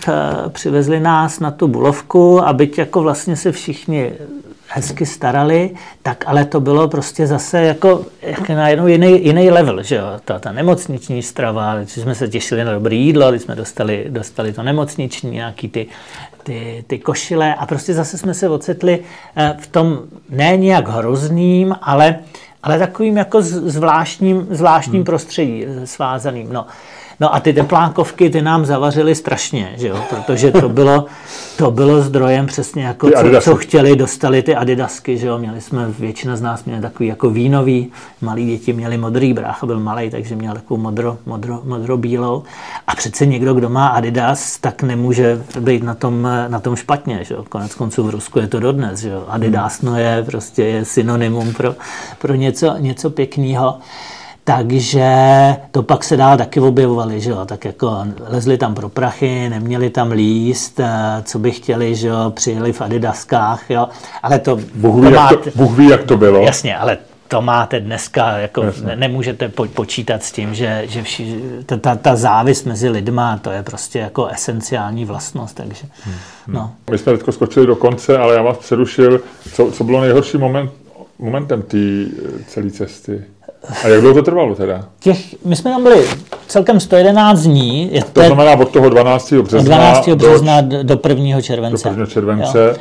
přivezli 0.49 0.99
nás 0.99 1.39
na 1.39 1.51
tu 1.51 1.67
Bulovku 1.67 2.47
a 2.47 2.57
jako 2.77 3.01
vlastně 3.01 3.35
se 3.35 3.51
všichni 3.51 4.13
hezky 4.67 5.05
starali, 5.05 5.71
tak 6.01 6.23
ale 6.27 6.45
to 6.45 6.59
bylo 6.61 6.87
prostě 6.87 7.27
zase 7.27 7.61
jako, 7.61 8.05
jako 8.21 8.53
na 8.53 8.69
jednou 8.69 8.87
jiný, 8.87 9.25
jiný 9.25 9.51
level, 9.51 9.83
že 9.83 9.95
jo, 9.95 10.05
ta, 10.25 10.39
ta 10.39 10.51
nemocniční 10.51 11.23
strava, 11.23 11.75
když 11.75 11.91
jsme 11.91 12.15
se 12.15 12.27
těšili 12.27 12.63
na 12.63 12.73
dobré 12.73 12.95
jídlo, 12.95 13.29
když 13.29 13.41
jsme 13.41 13.55
dostali, 13.55 14.05
dostali 14.09 14.53
to 14.53 14.63
nemocniční, 14.63 15.31
nějaký 15.31 15.69
ty, 15.69 15.87
ty, 16.47 16.83
ty 16.87 16.99
košile 16.99 17.55
a 17.55 17.65
prostě 17.65 17.93
zase 17.93 18.17
jsme 18.17 18.33
se 18.33 18.49
ocitli 18.49 18.99
eh, 19.35 19.55
v 19.59 19.67
tom 19.67 19.99
ne 20.29 20.57
nějak 20.57 20.87
hrozným, 20.87 21.75
ale, 21.81 22.19
ale 22.63 22.79
takovým 22.79 23.17
jako 23.17 23.41
zvláštním, 23.41 24.47
zvláštním 24.49 24.99
hmm. 24.99 25.05
prostředí 25.05 25.65
eh, 25.65 25.87
svázaným. 25.87 26.53
No. 26.53 26.65
No 27.19 27.35
a 27.35 27.39
ty 27.39 27.53
teplánkovky, 27.53 28.29
ty 28.29 28.41
nám 28.41 28.65
zavařily 28.65 29.15
strašně, 29.15 29.73
že 29.77 29.87
jo? 29.87 29.99
protože 30.09 30.51
to 30.51 30.69
bylo, 30.69 31.05
to 31.57 31.71
bylo 31.71 32.01
zdrojem 32.01 32.45
přesně 32.45 32.83
jako, 32.83 33.09
co, 33.09 33.41
co 33.41 33.55
chtěli, 33.55 33.95
dostali 33.95 34.43
ty 34.43 34.55
adidasky, 34.55 35.17
že 35.17 35.27
jo? 35.27 35.37
měli 35.37 35.61
jsme, 35.61 35.87
většina 35.99 36.35
z 36.35 36.41
nás 36.41 36.65
měli 36.65 36.81
takový 36.81 37.09
jako 37.09 37.29
vínový, 37.29 37.91
malí 38.21 38.45
děti 38.45 38.73
měli 38.73 38.97
modrý, 38.97 39.33
brácha 39.33 39.65
byl 39.65 39.79
malý, 39.79 40.09
takže 40.09 40.35
měl 40.35 40.53
takovou 40.53 40.79
modro, 40.79 41.17
modro, 41.25 41.61
modro-bílou 41.63 42.43
a 42.87 42.95
přece 42.95 43.25
někdo, 43.25 43.53
kdo 43.53 43.69
má 43.69 43.87
adidas, 43.87 44.57
tak 44.57 44.83
nemůže 44.83 45.41
být 45.59 45.83
na 45.83 45.95
tom, 45.95 46.27
na 46.47 46.59
tom 46.59 46.75
špatně, 46.75 47.23
že 47.23 47.33
jo? 47.33 47.45
konec 47.49 47.75
konců 47.75 48.03
v 48.03 48.09
Rusku 48.09 48.39
je 48.39 48.47
to 48.47 48.59
dodnes, 48.59 48.99
že 48.99 49.09
jo? 49.09 49.25
adidas 49.27 49.81
no 49.81 49.97
je 49.97 50.23
prostě 50.25 50.63
je 50.63 50.85
synonymum 50.85 51.53
pro, 51.53 51.75
pro 52.17 52.35
něco, 52.35 52.75
něco 52.77 53.09
pěkného. 53.09 53.79
Takže 54.47 55.05
to 55.71 55.83
pak 55.83 56.03
se 56.03 56.17
dál 56.17 56.37
taky 56.37 56.59
objevovali, 56.59 57.21
že 57.21 57.29
jo, 57.29 57.45
tak 57.45 57.65
jako 57.65 58.05
lezli 58.29 58.57
tam 58.57 58.75
pro 58.75 58.89
prachy, 58.89 59.49
neměli 59.49 59.89
tam 59.89 60.11
líst, 60.11 60.79
eh, 60.79 60.87
co 61.23 61.39
by 61.39 61.51
chtěli, 61.51 61.95
že 61.95 62.07
jo, 62.07 62.31
přijeli 62.35 62.73
v 62.73 62.81
adidaskách, 62.81 63.69
jo, 63.69 63.87
ale 64.23 64.39
to... 64.39 64.59
Bůh 64.75 64.95
ví, 64.95 65.09
to 65.09 65.15
máte, 65.15 65.33
jak, 65.35 65.43
to, 65.43 65.49
Bůh 65.55 65.77
ví 65.77 65.89
jak 65.89 66.03
to 66.03 66.17
bylo. 66.17 66.43
Jasně, 66.43 66.77
ale 66.77 66.97
to 67.27 67.41
máte 67.41 67.79
dneska, 67.79 68.37
jako 68.37 68.63
Jasně. 68.63 68.95
nemůžete 68.95 69.49
po, 69.49 69.65
počítat 69.65 70.23
s 70.23 70.31
tím, 70.31 70.53
že, 70.55 70.83
že 70.87 71.03
vši, 71.03 71.41
ta, 71.65 71.77
ta, 71.77 71.95
ta 71.95 72.15
závis 72.15 72.63
mezi 72.63 72.89
lidma, 72.89 73.37
to 73.37 73.51
je 73.51 73.63
prostě 73.63 73.99
jako 73.99 74.27
esenciální 74.27 75.05
vlastnost, 75.05 75.55
takže 75.55 75.85
hmm. 76.03 76.15
no. 76.47 76.71
My 76.91 76.97
jsme 76.97 77.17
teď 77.17 77.33
skočili 77.33 77.65
do 77.65 77.75
konce, 77.75 78.17
ale 78.17 78.35
já 78.35 78.41
vás 78.41 78.57
přerušil. 78.57 79.21
Co, 79.53 79.71
co 79.71 79.83
bylo 79.83 80.01
nejhorší 80.01 80.37
moment 80.37 80.71
momentem 81.19 81.61
té 81.61 81.77
celé 82.47 82.69
cesty? 82.69 83.23
A 83.83 83.87
jak 83.87 84.01
dlouho 84.01 84.15
to 84.15 84.21
trvalo 84.21 84.55
teda? 84.55 84.85
Těch, 84.99 85.45
my 85.45 85.55
jsme 85.55 85.71
tam 85.71 85.83
byli 85.83 86.07
celkem 86.47 86.79
111 86.79 87.39
dní. 87.39 87.93
Je 87.93 88.03
to 88.03 88.23
znamená 88.23 88.51
od 88.51 88.69
toho 88.69 88.89
12. 88.89 89.33
března, 89.33 89.75
12. 89.77 90.09
března 90.09 90.61
do, 90.61 90.83
do 90.83 90.99
1. 91.09 91.41
července. 91.41 91.89
Do 91.89 91.93
1. 91.93 92.05
července. 92.05 92.59
Jo. 92.59 92.75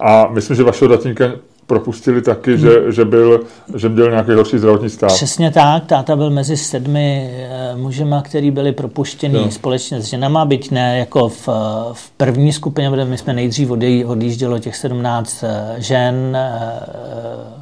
A 0.00 0.28
myslím, 0.28 0.56
že 0.56 0.62
vašeho 0.62 0.88
datníka 0.88 1.24
propustili 1.68 2.22
taky, 2.22 2.50
hmm. 2.50 2.60
že, 2.60 2.92
že, 2.92 3.04
byl, 3.04 3.40
že 3.74 3.88
měl 3.88 4.10
nějaký 4.10 4.32
horší 4.32 4.58
zdravotní 4.58 4.90
stav. 4.90 5.12
Přesně 5.12 5.50
tak, 5.50 5.86
táta 5.86 6.16
byl 6.16 6.30
mezi 6.30 6.56
sedmi 6.56 7.30
eh, 7.32 7.76
mužema, 7.76 8.22
který 8.22 8.50
byli 8.50 8.72
propuštěni 8.72 9.36
jo. 9.36 9.50
společně 9.50 10.00
s 10.00 10.04
ženama, 10.04 10.44
byť 10.44 10.70
ne 10.70 10.98
jako 10.98 11.28
v, 11.28 11.48
v 11.92 12.10
první 12.16 12.52
skupině, 12.52 12.90
protože 12.90 13.04
my 13.04 13.18
jsme 13.18 13.32
nejdřív 13.32 13.70
odjíždělo 14.06 14.58
těch 14.58 14.76
17 14.76 15.44
eh, 15.44 15.74
žen, 15.78 16.36
eh, 16.36 16.80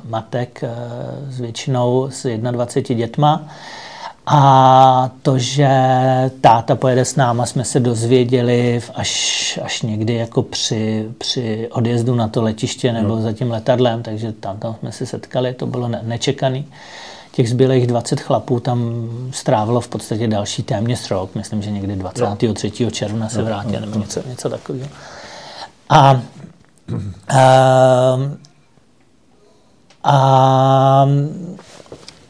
matek 0.09 0.65
s 1.29 1.41
většinou 1.41 2.09
s 2.11 2.37
21 2.37 3.07
dětma. 3.07 3.49
A 4.27 5.11
to, 5.23 5.39
že 5.39 5.69
táta 6.41 6.77
pojede 6.77 7.05
s 7.05 7.17
náma, 7.17 7.47
jsme 7.47 7.65
se 7.65 7.81
dozvěděli 7.81 8.81
až, 8.95 9.59
až 9.63 9.83
někdy 9.83 10.15
jako 10.15 10.43
při, 10.43 11.09
při 11.19 11.69
odjezdu 11.73 12.15
na 12.15 12.29
to 12.29 12.43
letiště 12.43 12.93
nebo 12.93 13.17
no. 13.17 13.23
za 13.23 13.33
tím 13.33 13.51
letadlem, 13.51 14.03
takže 14.03 14.33
tam, 14.33 14.59
tam 14.59 14.75
jsme 14.75 14.93
se 14.93 15.07
setkali, 15.07 15.55
to 15.55 15.67
bylo 15.67 15.89
ne, 15.89 16.01
nečekaný. 16.05 16.67
Těch 17.33 17.51
zbylých 17.51 17.87
20 17.87 18.21
chlapů 18.21 18.61
tam 18.61 19.09
strávilo 19.31 19.81
v 19.81 19.89
podstatě 19.89 20.29
další 20.29 20.63
téměř 20.63 21.11
rok, 21.11 21.35
myslím, 21.35 21.63
že 21.63 21.71
někdy 21.71 21.97
23. 21.97 22.85
No. 22.85 22.91
června 22.91 23.29
se 23.29 23.43
vrátili, 23.43 23.81
nebo 23.81 23.99
něco, 23.99 24.23
něco 24.29 24.51
takového. 24.51 24.89
A, 25.89 26.21
a, 27.29 28.21
a 30.05 31.09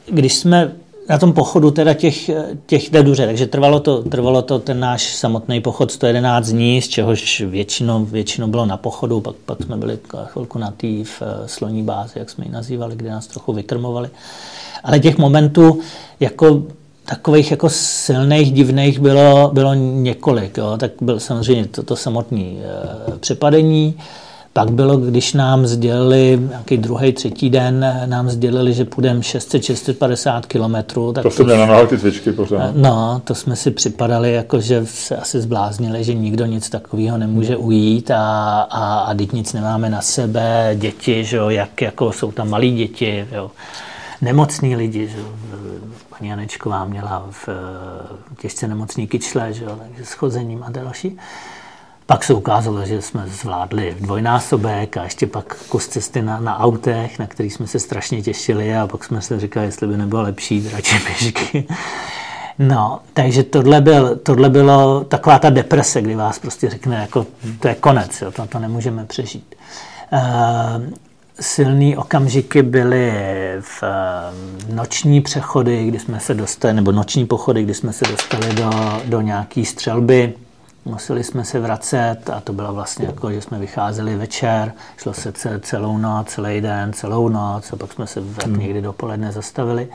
když 0.06 0.34
jsme 0.34 0.72
na 1.08 1.18
tom 1.18 1.32
pochodu 1.32 1.70
teda 1.70 1.94
těch, 1.94 2.30
těch 2.66 2.90
duře, 3.02 3.26
takže 3.26 3.46
trvalo 3.46 3.80
to, 3.80 4.02
trvalo 4.02 4.42
to 4.42 4.58
ten 4.58 4.80
náš 4.80 5.14
samotný 5.14 5.60
pochod 5.60 5.92
111 5.92 6.48
dní, 6.48 6.82
z 6.82 6.88
čehož 6.88 7.40
většinou, 7.40 8.04
většinou 8.04 8.48
bylo 8.48 8.66
na 8.66 8.76
pochodu, 8.76 9.20
pak, 9.20 9.36
pak 9.36 9.62
jsme 9.62 9.76
byli 9.76 9.98
chvilku 10.24 10.58
na 10.58 10.70
té 10.70 10.86
v 11.04 11.22
eh, 11.22 11.48
sloní 11.48 11.82
bázi, 11.82 12.18
jak 12.18 12.30
jsme 12.30 12.44
ji 12.44 12.50
nazývali, 12.50 12.96
kde 12.96 13.10
nás 13.10 13.26
trochu 13.26 13.52
vykrmovali. 13.52 14.08
Ale 14.84 15.00
těch 15.00 15.18
momentů 15.18 15.80
jako 16.20 16.62
takových 17.06 17.50
jako 17.50 17.68
silných, 17.68 18.52
divných 18.52 18.98
bylo, 18.98 19.50
bylo 19.52 19.74
několik. 19.74 20.56
Jo. 20.56 20.76
Tak 20.78 20.90
byl 21.00 21.20
samozřejmě 21.20 21.66
toto 21.66 21.82
to 21.82 21.96
samotné 21.96 22.40
e, 22.40 22.62
přepadení, 23.20 23.98
pak 24.56 24.70
bylo, 24.70 24.96
když 24.96 25.32
nám 25.32 25.66
sdělili, 25.66 26.38
nějaký 26.48 26.76
druhý, 26.76 27.12
třetí 27.12 27.50
den, 27.50 28.02
nám 28.06 28.30
sdělili, 28.30 28.72
že 28.72 28.84
půjdeme 28.84 29.20
600-650 29.20 30.40
kilometrů. 30.40 31.12
To 31.12 31.30
jsme 31.30 31.44
měli 31.44 31.66
na 31.66 31.86
ty 31.86 31.98
cvičky 31.98 32.32
pořád. 32.32 32.76
No, 32.76 33.20
to 33.24 33.34
jsme 33.34 33.56
si 33.56 33.70
připadali, 33.70 34.32
jako 34.32 34.60
že 34.60 34.86
se 34.86 35.16
asi 35.16 35.40
zbláznili, 35.40 36.04
že 36.04 36.14
nikdo 36.14 36.44
nic 36.46 36.70
takového 36.70 37.18
nemůže 37.18 37.56
ujít 37.56 38.10
a, 38.10 38.60
a, 38.70 38.98
a 38.98 39.14
teď 39.14 39.32
nic 39.32 39.52
nemáme 39.52 39.90
na 39.90 40.02
sebe, 40.02 40.76
děti, 40.78 41.24
že 41.24 41.36
jo, 41.36 41.50
jak 41.50 41.82
jako 41.82 42.12
jsou 42.12 42.32
tam 42.32 42.50
malí 42.50 42.76
děti, 42.76 43.26
jo. 43.32 43.50
nemocní 44.20 44.76
lidi, 44.76 45.08
že 45.08 45.18
jo. 45.18 45.26
paní 46.18 46.28
Janečková 46.30 46.84
měla 46.84 47.26
v 47.30 47.48
těžce 48.40 48.68
nemocný 48.68 49.06
kyčle, 49.06 49.52
že 49.52 49.64
jo, 49.64 49.78
takže 49.82 50.04
s 50.04 50.12
chozením 50.12 50.62
a 50.62 50.70
další. 50.70 51.18
Pak 52.06 52.24
se 52.24 52.34
ukázalo, 52.34 52.84
že 52.84 53.02
jsme 53.02 53.24
zvládli 53.26 53.96
dvojnásobek 54.00 54.96
a 54.96 55.04
ještě 55.04 55.26
pak 55.26 55.56
kus 55.68 55.88
cesty 55.88 56.22
na, 56.22 56.40
na 56.40 56.58
autech, 56.58 57.18
na 57.18 57.26
který 57.26 57.50
jsme 57.50 57.66
se 57.66 57.78
strašně 57.78 58.22
těšili 58.22 58.76
a 58.76 58.86
pak 58.86 59.04
jsme 59.04 59.22
si 59.22 59.40
říkali, 59.40 59.66
jestli 59.66 59.86
by 59.86 59.96
nebylo 59.96 60.22
lepší 60.22 60.70
radši 60.72 60.98
pěšky. 60.98 61.66
No, 62.58 63.00
takže 63.12 63.42
tohle, 63.42 63.80
byl, 63.80 64.16
tohle 64.16 64.50
bylo 64.50 65.04
taková 65.04 65.38
ta 65.38 65.50
deprese, 65.50 66.02
kdy 66.02 66.14
vás 66.14 66.38
prostě 66.38 66.70
řekne, 66.70 66.96
jako 66.96 67.26
to 67.60 67.68
je 67.68 67.74
konec, 67.74 68.22
jo, 68.22 68.30
to, 68.30 68.46
to 68.46 68.58
nemůžeme 68.58 69.04
přežít. 69.04 69.54
Uh, 70.12 70.20
silný 71.40 71.96
okamžiky 71.96 72.62
byly 72.62 73.12
v 73.60 73.82
uh, 73.82 74.74
noční 74.74 75.20
přechody, 75.20 75.86
kdy 75.86 75.98
jsme 75.98 76.20
se 76.20 76.34
dostali, 76.34 76.74
nebo 76.74 76.92
noční 76.92 77.26
pochody, 77.26 77.62
kdy 77.62 77.74
jsme 77.74 77.92
se 77.92 78.04
dostali 78.10 78.52
do, 78.52 78.70
do 79.04 79.20
nějaký 79.20 79.64
střelby, 79.64 80.34
Museli 80.86 81.24
jsme 81.24 81.44
se 81.44 81.60
vracet 81.60 82.30
a 82.32 82.40
to 82.40 82.52
bylo 82.52 82.74
vlastně 82.74 83.06
jako, 83.06 83.32
že 83.32 83.40
jsme 83.40 83.58
vycházeli 83.58 84.16
večer, 84.16 84.72
šlo 84.96 85.12
se 85.14 85.32
celou 85.60 85.98
noc, 85.98 86.28
celý 86.28 86.60
den, 86.60 86.92
celou 86.92 87.28
noc 87.28 87.72
a 87.72 87.76
pak 87.76 87.92
jsme 87.92 88.06
se 88.06 88.20
hmm. 88.20 88.58
někdy 88.58 88.82
dopoledne 88.82 89.32
zastavili. 89.32 89.88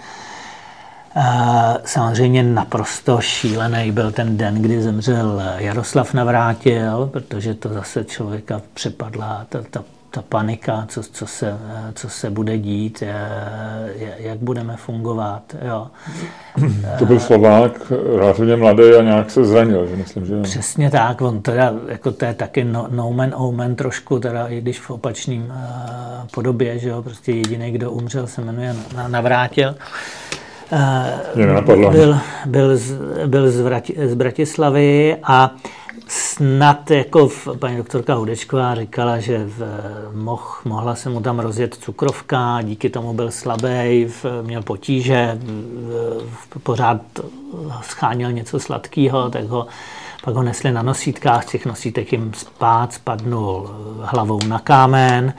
Samozřejmě 1.86 2.44
naprosto 2.44 3.22
šílený 3.22 3.92
byl 3.92 4.12
ten 4.12 4.38
den, 4.38 4.62
kdy 4.62 4.82
zemřel 4.82 5.42
Jaroslav 5.58 6.14
Navrátil, 6.14 7.10
protože 7.14 7.54
to 7.54 7.70
zase 7.70 8.04
člověka 8.04 8.62
přepadla 8.74 9.46
ta, 9.50 9.60
ta 9.72 9.84
ta 10.12 10.22
panika, 10.22 10.86
co, 10.88 11.04
co, 11.04 11.28
se, 11.28 11.58
co 11.94 12.10
se 12.10 12.30
bude 12.30 12.58
dít, 12.58 13.04
jak 14.18 14.38
budeme 14.38 14.78
fungovat. 14.78 15.56
Jo. 15.66 15.88
To 17.00 17.06
byl 17.06 17.20
Slovák, 17.20 17.92
relativně 18.16 18.56
mladý 18.56 18.84
a 19.00 19.04
nějak 19.04 19.32
se 19.32 19.46
zranil, 19.46 19.88
že 19.88 19.96
myslím, 19.96 20.26
že... 20.26 20.42
Přesně 20.42 20.92
tak, 20.92 21.22
on 21.22 21.42
teda, 21.42 21.74
jako 21.88 22.12
to 22.12 22.26
je 22.26 22.34
taky 22.34 22.64
no, 22.64 22.88
no 22.92 23.12
man, 23.12 23.34
oh 23.36 23.56
man 23.56 23.76
trošku, 23.76 24.20
teda 24.20 24.48
i 24.48 24.62
když 24.62 24.80
v 24.80 24.92
opačným 24.92 25.44
uh, 25.44 26.28
podobě, 26.34 26.80
že 26.80 26.90
jo, 26.90 27.02
prostě 27.02 27.32
jediný, 27.32 27.72
kdo 27.72 27.92
umřel, 27.92 28.28
se 28.28 28.42
jmenuje 28.42 28.76
Navrátil. 29.08 29.70
Uh, 29.70 29.76
byl, 31.92 32.18
byl, 32.46 32.78
z, 32.78 32.98
byl 33.26 33.52
z, 33.52 33.60
Vrati, 33.60 33.96
z 34.08 34.14
Bratislavy 34.14 35.18
a 35.24 35.56
snad 36.08 36.92
jako 36.92 37.28
v, 37.28 37.48
paní 37.60 37.78
doktorka 37.78 38.14
Hudečková 38.14 38.76
říkala, 38.76 39.20
že 39.20 39.46
v, 39.46 39.64
moh, 40.14 40.62
mohla 40.66 40.96
se 40.96 41.10
mu 41.10 41.22
tam 41.22 41.40
rozjet 41.40 41.76
cukrovka, 41.76 42.60
díky 42.62 42.90
tomu 42.90 43.14
byl 43.14 43.32
slabý, 43.32 44.08
měl 44.42 44.62
potíže, 44.64 45.40
v, 46.30 46.60
pořád 46.64 47.02
schánil 47.82 48.32
něco 48.32 48.60
sladkého, 48.60 49.30
tak 49.30 49.46
ho 49.46 49.68
pak 50.24 50.36
ho 50.36 50.44
nesli 50.44 50.72
na 50.72 50.82
nosítkách, 50.82 51.44
z 51.44 51.46
těch 51.46 51.66
nosítek 51.66 52.12
jim 52.12 52.34
spát, 52.34 52.94
spadnul 52.94 53.70
hlavou 54.02 54.40
na 54.48 54.60
kámen 54.60 55.34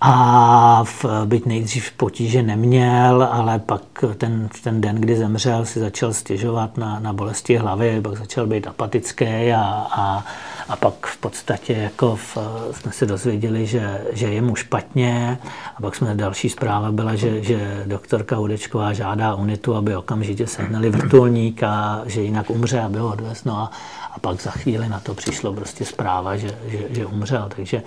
a 0.00 0.84
v, 0.84 1.04
byť 1.24 1.46
nejdřív 1.46 1.92
potíže 1.92 2.42
neměl, 2.42 3.28
ale 3.32 3.58
pak 3.58 3.82
ten, 4.16 4.48
ten 4.62 4.80
den, 4.80 4.96
kdy 4.96 5.16
zemřel, 5.16 5.64
si 5.64 5.80
začal 5.80 6.12
stěžovat 6.12 6.76
na, 6.76 7.00
na 7.00 7.12
bolesti 7.12 7.56
hlavy, 7.56 8.00
pak 8.00 8.16
začal 8.16 8.46
být 8.46 8.66
apatický 8.66 9.52
a, 9.52 9.86
a, 9.90 10.24
a 10.68 10.76
pak 10.76 11.06
v 11.06 11.16
podstatě 11.16 11.72
jako 11.72 12.16
v, 12.16 12.38
jsme 12.72 12.92
se 12.92 13.06
dozvěděli, 13.06 13.66
že, 13.66 14.00
že 14.12 14.26
je 14.26 14.42
mu 14.42 14.56
špatně 14.56 15.38
a 15.76 15.82
pak 15.82 15.96
jsme 15.96 16.14
další 16.14 16.48
zpráva 16.48 16.92
byla, 16.92 17.14
že, 17.14 17.42
že 17.42 17.82
doktorka 17.86 18.36
Hudečková 18.36 18.92
žádá 18.92 19.34
unitu, 19.34 19.74
aby 19.74 19.96
okamžitě 19.96 20.46
sehnali 20.46 20.90
vrtulník 20.90 21.62
a 21.62 22.02
že 22.06 22.20
jinak 22.20 22.50
umře, 22.50 22.80
aby 22.80 22.98
ho 22.98 23.08
odvez. 23.08 23.44
No 23.44 23.58
a, 23.58 23.70
a 24.12 24.18
pak 24.18 24.42
za 24.42 24.50
chvíli 24.50 24.88
na 24.88 25.00
to 25.00 25.14
přišlo 25.14 25.52
prostě 25.52 25.84
zpráva, 25.84 26.36
že, 26.36 26.58
že, 26.66 26.78
že 26.90 27.06
umřel. 27.06 27.48
Takže 27.56 27.82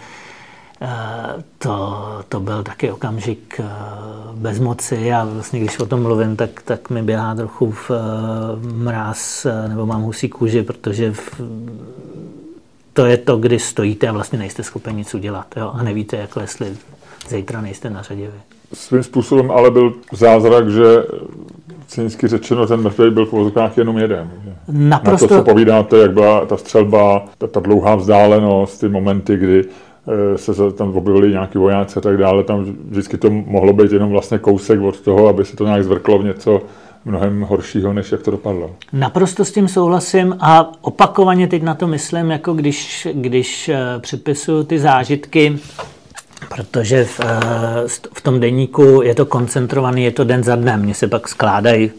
to, 1.57 1.97
to 2.29 2.39
byl 2.39 2.63
taky 2.63 2.91
okamžik 2.91 3.59
eh, 3.59 3.65
bezmoci 4.33 5.13
a 5.13 5.27
vlastně 5.33 5.59
když 5.59 5.79
o 5.79 5.85
tom 5.85 6.01
mluvím, 6.01 6.35
tak, 6.35 6.61
tak 6.61 6.89
mi 6.89 7.03
běhá 7.03 7.35
trochu 7.35 7.71
v 7.71 7.91
eh, 7.91 8.67
mráz 8.73 9.47
nebo 9.67 9.85
mám 9.85 10.01
husí 10.01 10.29
kůži, 10.29 10.63
protože 10.63 11.11
v, 11.11 11.41
to 12.93 13.05
je 13.05 13.17
to, 13.17 13.37
kdy 13.37 13.59
stojíte 13.59 14.07
a 14.07 14.11
vlastně 14.11 14.39
nejste 14.39 14.63
schopni 14.63 14.93
nic 14.93 15.13
udělat 15.13 15.47
jo? 15.57 15.71
a 15.73 15.83
nevíte, 15.83 16.17
jako 16.17 16.39
jestli 16.39 16.77
zítra 17.29 17.61
nejste 17.61 17.89
na 17.89 18.01
řadě 18.01 18.25
vy. 18.25 18.39
Svým 18.73 19.03
způsobem 19.03 19.51
ale 19.51 19.71
byl 19.71 19.93
zázrak, 20.13 20.69
že 20.69 20.83
cynicky 21.87 22.27
řečeno 22.27 22.67
ten 22.67 22.81
mrtvý 22.81 23.09
byl 23.11 23.25
v 23.25 23.31
vozokách 23.31 23.77
jenom 23.77 23.97
jeden. 23.97 24.31
Naprosto... 24.67 25.25
Na 25.25 25.29
to, 25.29 25.35
co 25.35 25.51
povídáte, 25.51 25.97
jak 25.97 26.13
byla 26.13 26.45
ta 26.45 26.57
střelba, 26.57 27.25
ta, 27.37 27.47
ta 27.47 27.59
dlouhá 27.59 27.95
vzdálenost, 27.95 28.79
ty 28.79 28.89
momenty, 28.89 29.37
kdy 29.37 29.65
Eh, 29.65 29.92
se 30.35 30.71
tam 30.71 30.97
objevili 30.97 31.29
nějaký 31.29 31.57
vojáci 31.57 31.99
a 31.99 32.01
tak 32.01 32.17
dále, 32.17 32.43
tam 32.43 32.75
vždycky 32.89 33.17
to 33.17 33.29
mohlo 33.31 33.73
být 33.73 33.91
jenom 33.91 34.09
vlastně 34.09 34.37
kousek 34.37 34.81
od 34.81 34.99
toho, 34.99 35.27
aby 35.27 35.45
se 35.45 35.55
to 35.55 35.65
nějak 35.65 35.83
zvrklo 35.83 36.19
v 36.19 36.23
něco 36.23 36.61
mnohem 37.05 37.41
horšího, 37.41 37.93
než 37.93 38.11
jak 38.11 38.21
to 38.21 38.31
dopadlo. 38.31 38.75
Naprosto 38.93 39.45
s 39.45 39.51
tím 39.51 39.67
souhlasím 39.67 40.35
a 40.39 40.71
opakovaně 40.81 41.47
teď 41.47 41.63
na 41.63 41.75
to 41.75 41.87
myslím, 41.87 42.31
jako 42.31 42.53
když, 42.53 43.07
když 43.13 43.69
eh, 43.69 43.79
připisuju 43.99 44.63
ty 44.63 44.79
zážitky, 44.79 45.57
protože 46.55 47.05
v, 47.05 47.19
eh, 47.19 47.87
v 48.13 48.21
tom 48.21 48.39
deníku 48.39 49.01
je 49.03 49.15
to 49.15 49.25
koncentrovaný, 49.25 50.03
je 50.03 50.11
to 50.11 50.23
den 50.23 50.43
za 50.43 50.55
dnem. 50.55 50.81
Mně 50.81 50.93
se 50.93 51.07
pak 51.07 51.27
skládají 51.27 51.91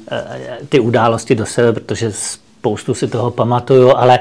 ty 0.69 0.81
události 0.81 1.35
do 1.35 1.47
sebe, 1.47 1.73
protože 1.73 2.13
spoustu 2.13 2.95
si 2.95 3.09
toho 3.09 3.31
pamatuju, 3.31 3.91
ale 3.97 4.19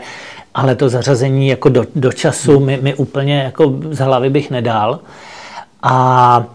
ale 0.53 0.75
to 0.75 0.89
zařazení 0.89 1.47
jako 1.47 1.69
do, 1.69 1.85
do 1.95 2.11
času 2.11 2.59
mi, 2.59 2.79
mi 2.81 2.95
úplně 2.95 3.39
jako 3.39 3.73
z 3.91 3.99
hlavy 3.99 4.29
bych 4.29 4.51
nedal. 4.51 4.99
A 5.83 6.45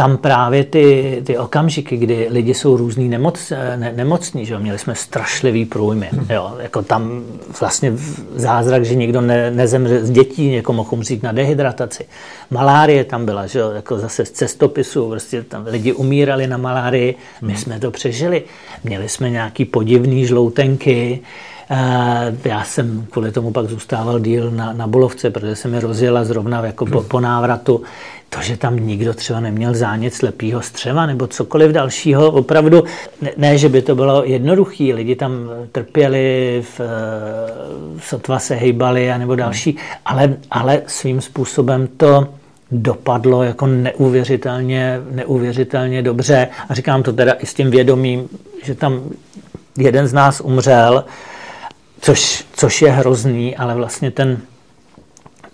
tam 0.00 0.16
právě 0.16 0.64
ty, 0.64 1.22
ty 1.26 1.38
okamžiky, 1.38 1.96
kdy 1.96 2.26
lidi 2.30 2.54
jsou 2.54 2.76
různý 2.76 3.08
nemoc, 3.08 3.52
ne, 3.76 3.92
nemocní, 3.96 4.46
že 4.46 4.54
jo? 4.54 4.60
měli 4.60 4.78
jsme 4.78 4.94
strašlivý 4.94 5.64
průjmy. 5.64 6.10
Jo? 6.30 6.54
Jako 6.58 6.82
tam 6.82 7.22
vlastně 7.60 7.92
zázrak, 8.34 8.84
že 8.84 8.94
nikdo 8.94 9.20
ne, 9.20 9.50
nezemře 9.50 10.04
z 10.04 10.10
dětí, 10.10 10.48
někomu 10.48 10.76
mohl 10.76 10.88
umřít 10.92 11.22
na 11.22 11.32
dehydrataci. 11.32 12.04
Malárie 12.50 13.04
tam 13.04 13.24
byla, 13.24 13.46
že 13.46 13.58
jo? 13.58 13.70
jako 13.70 13.98
zase 13.98 14.24
z 14.24 14.30
cestopisu, 14.30 15.08
prostě 15.08 15.42
tam 15.42 15.64
lidi 15.66 15.92
umírali 15.92 16.46
na 16.46 16.56
malárii, 16.56 17.14
my 17.42 17.52
hmm. 17.52 17.62
jsme 17.62 17.80
to 17.80 17.90
přežili. 17.90 18.42
Měli 18.84 19.08
jsme 19.08 19.30
nějaký 19.30 19.64
podivný 19.64 20.26
žloutenky, 20.26 21.20
já 22.44 22.64
jsem 22.64 23.06
kvůli 23.10 23.32
tomu 23.32 23.52
pak 23.52 23.66
zůstával 23.66 24.20
díl 24.20 24.50
na, 24.50 24.72
na 24.72 24.86
Bolovce, 24.86 25.30
protože 25.30 25.56
se 25.56 25.68
mi 25.68 25.80
rozjela 25.80 26.24
zrovna 26.24 26.66
jako 26.66 26.86
po, 26.86 27.02
po 27.02 27.20
návratu. 27.20 27.82
To, 28.28 28.42
že 28.42 28.56
tam 28.56 28.76
nikdo 28.76 29.14
třeba 29.14 29.40
neměl 29.40 29.74
zánět 29.74 30.14
slepýho 30.14 30.62
střeva 30.62 31.06
nebo 31.06 31.26
cokoliv 31.26 31.70
dalšího, 31.70 32.32
opravdu 32.32 32.84
ne, 33.22 33.30
ne 33.36 33.58
že 33.58 33.68
by 33.68 33.82
to 33.82 33.94
bylo 33.94 34.24
jednoduché, 34.24 34.84
lidi 34.94 35.16
tam 35.16 35.32
trpěli, 35.72 36.62
v, 36.76 36.80
eh, 36.80 38.00
sotva 38.00 38.38
se 38.38 38.54
hejbali 38.54 39.12
a 39.12 39.18
nebo 39.18 39.34
další, 39.34 39.76
ale, 40.06 40.36
ale 40.50 40.82
svým 40.86 41.20
způsobem 41.20 41.88
to 41.96 42.28
dopadlo 42.70 43.42
jako 43.42 43.66
neuvěřitelně, 43.66 45.00
neuvěřitelně 45.10 46.02
dobře. 46.02 46.48
A 46.68 46.74
říkám 46.74 47.02
to 47.02 47.12
teda 47.12 47.32
i 47.32 47.46
s 47.46 47.54
tím 47.54 47.70
vědomím, 47.70 48.28
že 48.64 48.74
tam 48.74 49.02
jeden 49.78 50.06
z 50.06 50.12
nás 50.12 50.40
umřel, 50.40 51.04
což, 52.00 52.44
což 52.52 52.82
je 52.82 52.90
hrozný, 52.90 53.56
ale 53.56 53.74
vlastně 53.74 54.10
ten, 54.10 54.38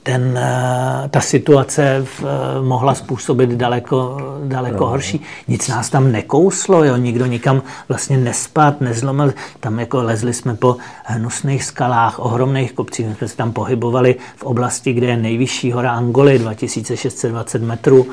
ten, 0.03 0.39
eh, 0.39 1.09
ta 1.09 1.21
situace 1.21 2.03
v, 2.05 2.25
eh, 2.25 2.63
mohla 2.63 2.95
způsobit 2.95 3.51
daleko, 3.51 4.17
daleko 4.45 4.85
no. 4.85 4.91
horší. 4.91 5.21
Nic 5.49 5.69
nás 5.69 5.91
tam 5.91 6.13
nekouslo, 6.13 6.85
jo, 6.85 6.97
nikdo 6.97 7.27
nikam 7.27 7.63
vlastně 7.89 8.19
nespad, 8.19 8.81
nezlomil. 8.81 9.35
Tam 9.61 9.79
jako 9.79 10.03
lezli 10.03 10.35
jsme 10.35 10.55
po 10.55 10.77
hnusných 11.05 11.65
skalách, 11.65 12.19
ohromných 12.19 12.73
kopcích. 12.73 13.07
My 13.07 13.15
jsme 13.15 13.29
se 13.29 13.37
tam 13.37 13.53
pohybovali 13.53 14.17
v 14.37 14.43
oblasti, 14.43 14.93
kde 14.93 15.07
je 15.07 15.17
nejvyšší 15.17 15.73
hora 15.73 15.93
Angoly, 15.93 16.39
2620 16.39 17.63
metrů. 17.63 18.07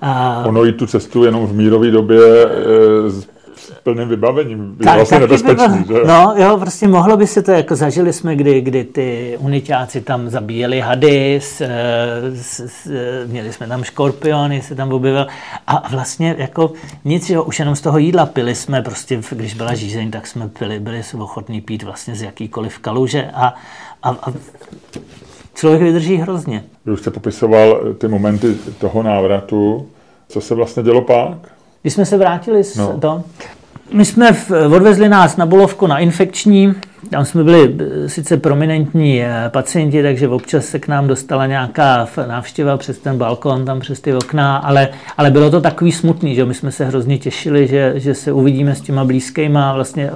A... 0.00 0.42
Ono 0.46 0.66
i 0.66 0.72
tu 0.72 0.86
cestu 0.86 1.24
jenom 1.24 1.46
v 1.46 1.54
mírové 1.54 1.90
době 1.90 2.20
e, 2.20 3.39
plným 3.82 4.08
vybavením. 4.08 4.76
Je 4.80 4.84
tak, 4.84 4.94
vlastně 4.94 5.18
nebezpečný. 5.18 5.84
Že? 5.88 5.94
No 6.06 6.34
jo, 6.36 6.58
prostě 6.58 6.88
mohlo 6.88 7.16
by 7.16 7.26
se 7.26 7.42
to, 7.42 7.52
jako 7.52 7.76
zažili 7.76 8.12
jsme, 8.12 8.36
kdy, 8.36 8.60
kdy 8.60 8.84
ty 8.84 9.36
unitáci 9.40 10.00
tam 10.00 10.30
zabíjeli 10.30 10.80
hady, 10.80 11.36
s, 11.42 11.62
s, 12.34 12.60
s, 12.60 12.90
měli 13.26 13.52
jsme 13.52 13.66
tam 13.66 13.84
škorpiony, 13.84 14.62
se 14.62 14.74
tam 14.74 14.92
objevil 14.92 15.26
a 15.66 15.88
vlastně 15.90 16.34
jako 16.38 16.72
nic, 17.04 17.30
jo, 17.30 17.42
už 17.42 17.58
jenom 17.58 17.76
z 17.76 17.80
toho 17.80 17.98
jídla 17.98 18.26
pili 18.26 18.54
jsme, 18.54 18.82
prostě 18.82 19.20
když 19.30 19.54
byla 19.54 19.74
žízeň, 19.74 20.10
tak 20.10 20.26
jsme 20.26 20.48
pili, 20.48 20.80
byli 20.80 21.02
jsme 21.02 21.22
ochotní 21.22 21.60
pít 21.60 21.82
vlastně 21.82 22.14
z 22.14 22.22
jakýkoliv 22.22 22.78
kaluže 22.78 23.30
a, 23.34 23.54
a, 24.02 24.10
a 24.10 24.32
člověk 25.54 25.82
vydrží 25.82 26.16
hrozně. 26.16 26.64
Vy 26.86 26.92
už 26.92 27.00
jste 27.00 27.10
popisoval 27.10 27.94
ty 27.98 28.08
momenty 28.08 28.54
toho 28.78 29.02
návratu, 29.02 29.88
co 30.28 30.40
se 30.40 30.54
vlastně 30.54 30.82
dělo 30.82 31.02
pak? 31.02 31.59
Když 31.82 31.94
jsme 31.94 32.06
se 32.06 32.18
vrátili 32.18 32.64
z 32.64 32.76
no. 32.76 32.98
to, 33.00 33.22
my 33.92 34.04
jsme 34.04 34.32
v, 34.32 34.50
odvezli 34.50 35.08
nás 35.08 35.36
na 35.36 35.46
Bolovku 35.46 35.86
na 35.86 35.98
infekční, 35.98 36.74
tam 37.10 37.24
jsme 37.24 37.44
byli 37.44 37.76
eh, 37.78 38.08
sice 38.08 38.36
prominentní 38.36 39.22
eh, 39.22 39.48
pacienti, 39.48 40.02
takže 40.02 40.28
občas 40.28 40.64
se 40.64 40.78
k 40.78 40.88
nám 40.88 41.06
dostala 41.06 41.46
nějaká 41.46 42.08
návštěva 42.26 42.76
přes 42.76 42.98
ten 42.98 43.18
balkon, 43.18 43.64
tam 43.64 43.80
přes 43.80 44.00
ty 44.00 44.14
okna, 44.14 44.56
ale, 44.56 44.88
ale 45.16 45.30
bylo 45.30 45.50
to 45.50 45.60
takový 45.60 45.92
smutný, 45.92 46.34
že 46.34 46.44
my 46.44 46.54
jsme 46.54 46.72
se 46.72 46.84
hrozně 46.84 47.18
těšili, 47.18 47.66
že, 47.66 47.92
že 47.96 48.14
se 48.14 48.32
uvidíme 48.32 48.74
s 48.74 48.80
těma 48.80 49.04
blízkýma 49.04 49.72
vlastně 49.72 50.10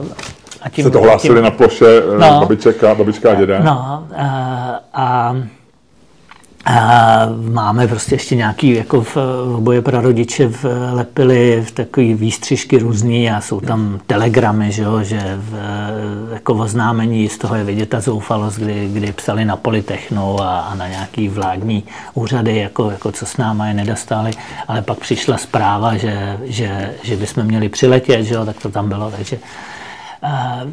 a 0.62 0.68
tím, 0.68 0.84
Se 0.84 0.90
to 0.90 1.00
hlásili 1.00 1.34
tím, 1.34 1.44
na 1.44 1.50
ploše 1.50 1.86
eh, 2.14 2.18
no, 2.18 2.40
babička, 2.40 2.94
babička 2.94 3.30
a 3.30 3.34
děda. 3.34 3.58
No 3.58 4.06
a 4.16 4.80
a 4.94 5.36
máme 7.50 7.88
prostě 7.88 8.14
ještě 8.14 8.36
nějaký, 8.36 8.74
jako 8.74 9.00
v, 9.00 9.16
v 9.16 9.60
boje 9.60 9.82
pro 9.82 10.00
rodiče 10.00 10.50
lepili 10.92 11.64
v 11.66 11.70
takový 11.70 12.14
výstřižky 12.14 12.78
různý 12.78 13.30
a 13.30 13.40
jsou 13.40 13.60
tam 13.60 14.00
telegramy, 14.06 14.72
že, 14.72 14.82
jo, 14.82 15.02
že 15.02 15.20
v, 15.36 15.54
jako 16.32 16.54
oznámení 16.54 17.28
z 17.28 17.38
toho 17.38 17.54
je 17.54 17.64
vidět 17.64 17.88
ta 17.88 18.00
zoufalost, 18.00 18.58
kdy, 18.58 18.88
kdy 18.92 19.12
psali 19.12 19.44
na 19.44 19.56
Politechnu 19.56 20.40
a, 20.40 20.60
a 20.60 20.74
na 20.74 20.88
nějaký 20.88 21.28
vládní 21.28 21.84
úřady, 22.14 22.56
jako, 22.56 22.90
jako 22.90 23.12
co 23.12 23.26
s 23.26 23.36
náma 23.36 23.66
je 23.66 23.74
nedostali, 23.74 24.30
ale 24.68 24.82
pak 24.82 24.98
přišla 24.98 25.36
zpráva, 25.36 25.96
že, 25.96 26.38
že, 26.44 26.94
že 27.02 27.16
bychom 27.16 27.44
měli 27.44 27.68
přiletět, 27.68 28.24
že 28.26 28.34
jo, 28.34 28.44
tak 28.44 28.56
to 28.62 28.68
tam 28.68 28.88
bylo, 28.88 29.10
takže 29.16 29.38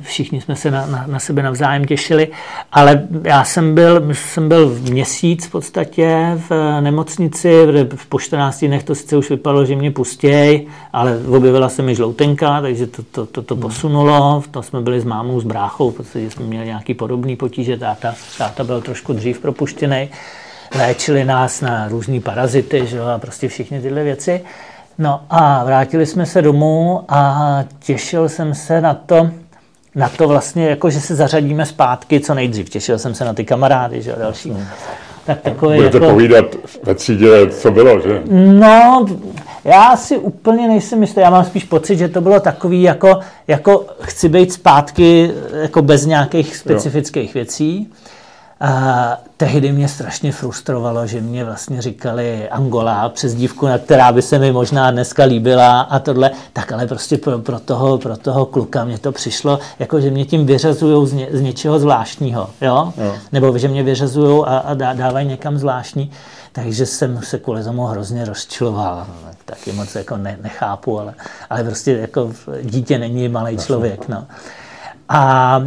všichni 0.01 0.41
jsme 0.41 0.55
se 0.55 0.71
na, 0.71 0.85
na, 0.85 1.03
na 1.07 1.19
sebe 1.19 1.43
navzájem 1.43 1.85
těšili, 1.85 2.27
ale 2.71 3.07
já 3.23 3.43
jsem 3.43 3.75
byl, 3.75 4.13
jsem 4.13 4.49
byl 4.49 4.69
v 4.69 4.91
měsíc 4.91 5.45
v 5.45 5.51
podstatě 5.51 6.37
v 6.49 6.81
nemocnici, 6.81 7.67
po 8.09 8.19
14 8.19 8.65
dnech 8.65 8.83
to 8.83 8.95
sice 8.95 9.17
už 9.17 9.29
vypadalo, 9.29 9.65
že 9.65 9.75
mě 9.75 9.91
pustěj, 9.91 10.67
ale 10.93 11.19
objevila 11.27 11.69
se 11.69 11.81
mi 11.81 11.95
žloutenka, 11.95 12.61
takže 12.61 12.87
to, 12.87 13.03
to, 13.03 13.25
to, 13.25 13.41
to 13.41 13.55
hmm. 13.55 13.61
posunulo, 13.61 14.43
to 14.51 14.63
jsme 14.63 14.81
byli 14.81 15.01
s 15.01 15.05
mámou, 15.05 15.39
s 15.39 15.43
bráchou, 15.43 15.91
protože 15.91 16.31
jsme 16.31 16.45
měli 16.45 16.65
nějaký 16.65 16.93
podobný 16.93 17.35
potíže, 17.35 17.77
táta, 17.77 18.15
táta 18.37 18.63
byl 18.63 18.81
trošku 18.81 19.13
dřív 19.13 19.39
propuštěný, 19.39 20.09
léčili 20.77 21.25
nás 21.25 21.61
na 21.61 21.87
různé 21.87 22.19
parazity, 22.19 22.85
že 22.85 23.01
a 23.01 23.17
prostě 23.17 23.47
všechny 23.47 23.81
tyhle 23.81 24.03
věci. 24.03 24.41
No 24.97 25.21
a 25.29 25.63
vrátili 25.63 26.05
jsme 26.05 26.25
se 26.25 26.41
domů 26.41 27.03
a 27.07 27.63
těšil 27.79 28.29
jsem 28.29 28.53
se 28.55 28.81
na 28.81 28.93
to, 28.93 29.29
na 29.95 30.09
to 30.09 30.27
vlastně, 30.27 30.69
jako 30.69 30.89
že 30.89 31.01
se 31.01 31.15
zařadíme 31.15 31.65
zpátky 31.65 32.19
co 32.19 32.33
nejdřív. 32.33 32.69
Těšil 32.69 32.99
jsem 32.99 33.15
se 33.15 33.25
na 33.25 33.33
ty 33.33 33.45
kamarády, 33.45 34.01
že 34.01 34.13
a 34.13 34.19
další. 34.19 34.53
Tak 35.25 35.41
takový 35.41 35.75
Budete 35.75 35.97
jako... 35.97 36.09
povídat 36.09 36.45
ve 36.83 36.95
třídě, 36.95 37.49
co 37.49 37.71
bylo, 37.71 37.99
že? 37.99 38.21
No, 38.31 39.05
já 39.63 39.97
si 39.97 40.17
úplně 40.17 40.67
nejsem 40.67 41.01
jistý. 41.01 41.19
Já 41.19 41.29
mám 41.29 41.45
spíš 41.45 41.63
pocit, 41.63 41.97
že 41.97 42.07
to 42.07 42.21
bylo 42.21 42.39
takový, 42.39 42.81
jako, 42.81 43.19
jako 43.47 43.85
chci 44.01 44.29
být 44.29 44.53
zpátky 44.53 45.31
jako 45.61 45.81
bez 45.81 46.05
nějakých 46.05 46.55
specifických 46.55 47.29
jo. 47.29 47.33
věcí. 47.33 47.91
A 48.62 49.18
tehdy 49.38 49.72
mě 49.72 49.88
strašně 49.88 50.32
frustrovalo, 50.32 51.07
že 51.07 51.22
mě 51.22 51.45
vlastně 51.45 51.82
říkali 51.82 52.49
Angola, 52.49 53.09
přes 53.09 53.36
dívku, 53.36 53.68
na 53.68 53.78
která 53.78 54.12
by 54.12 54.22
se 54.22 54.39
mi 54.39 54.51
možná 54.51 54.91
dneska 54.91 55.24
líbila 55.24 55.82
a 55.82 55.99
tohle, 55.99 56.32
tak 56.53 56.72
ale 56.72 56.88
prostě 56.88 57.18
pro, 57.18 57.39
pro, 57.39 57.59
toho, 57.59 57.97
pro 57.97 58.18
toho 58.18 58.45
kluka 58.45 58.86
mě 58.86 58.97
to 58.97 59.12
přišlo, 59.12 59.59
jako 59.80 60.01
že 60.01 60.12
mě 60.12 60.26
tím 60.26 60.45
vyřazují 60.45 61.07
z, 61.07 61.14
ně, 61.14 61.28
z 61.32 61.41
něčeho 61.41 61.80
zvláštního, 61.80 62.49
jo? 62.62 62.93
jo? 62.97 63.14
Nebo 63.32 63.57
že 63.57 63.68
mě 63.68 63.84
vyřazují 63.84 64.43
a, 64.45 64.57
a 64.57 64.74
dávají 64.74 65.28
někam 65.28 65.57
zvláštní. 65.57 66.12
Takže 66.51 66.86
jsem 66.86 67.22
se 67.24 67.39
kvůli 67.39 67.64
tomu 67.64 67.86
hrozně 67.86 68.26
rozčiloval. 68.26 69.07
Taky 69.45 69.72
moc 69.72 69.95
jako 69.95 70.18
ne, 70.18 70.38
nechápu, 70.41 70.99
ale, 70.99 71.14
ale 71.49 71.64
prostě 71.64 71.91
jako 71.91 72.32
dítě 72.64 72.99
není 72.99 73.30
malý 73.30 73.57
člověk. 73.57 74.07
No. 74.07 74.26
A 75.09 75.62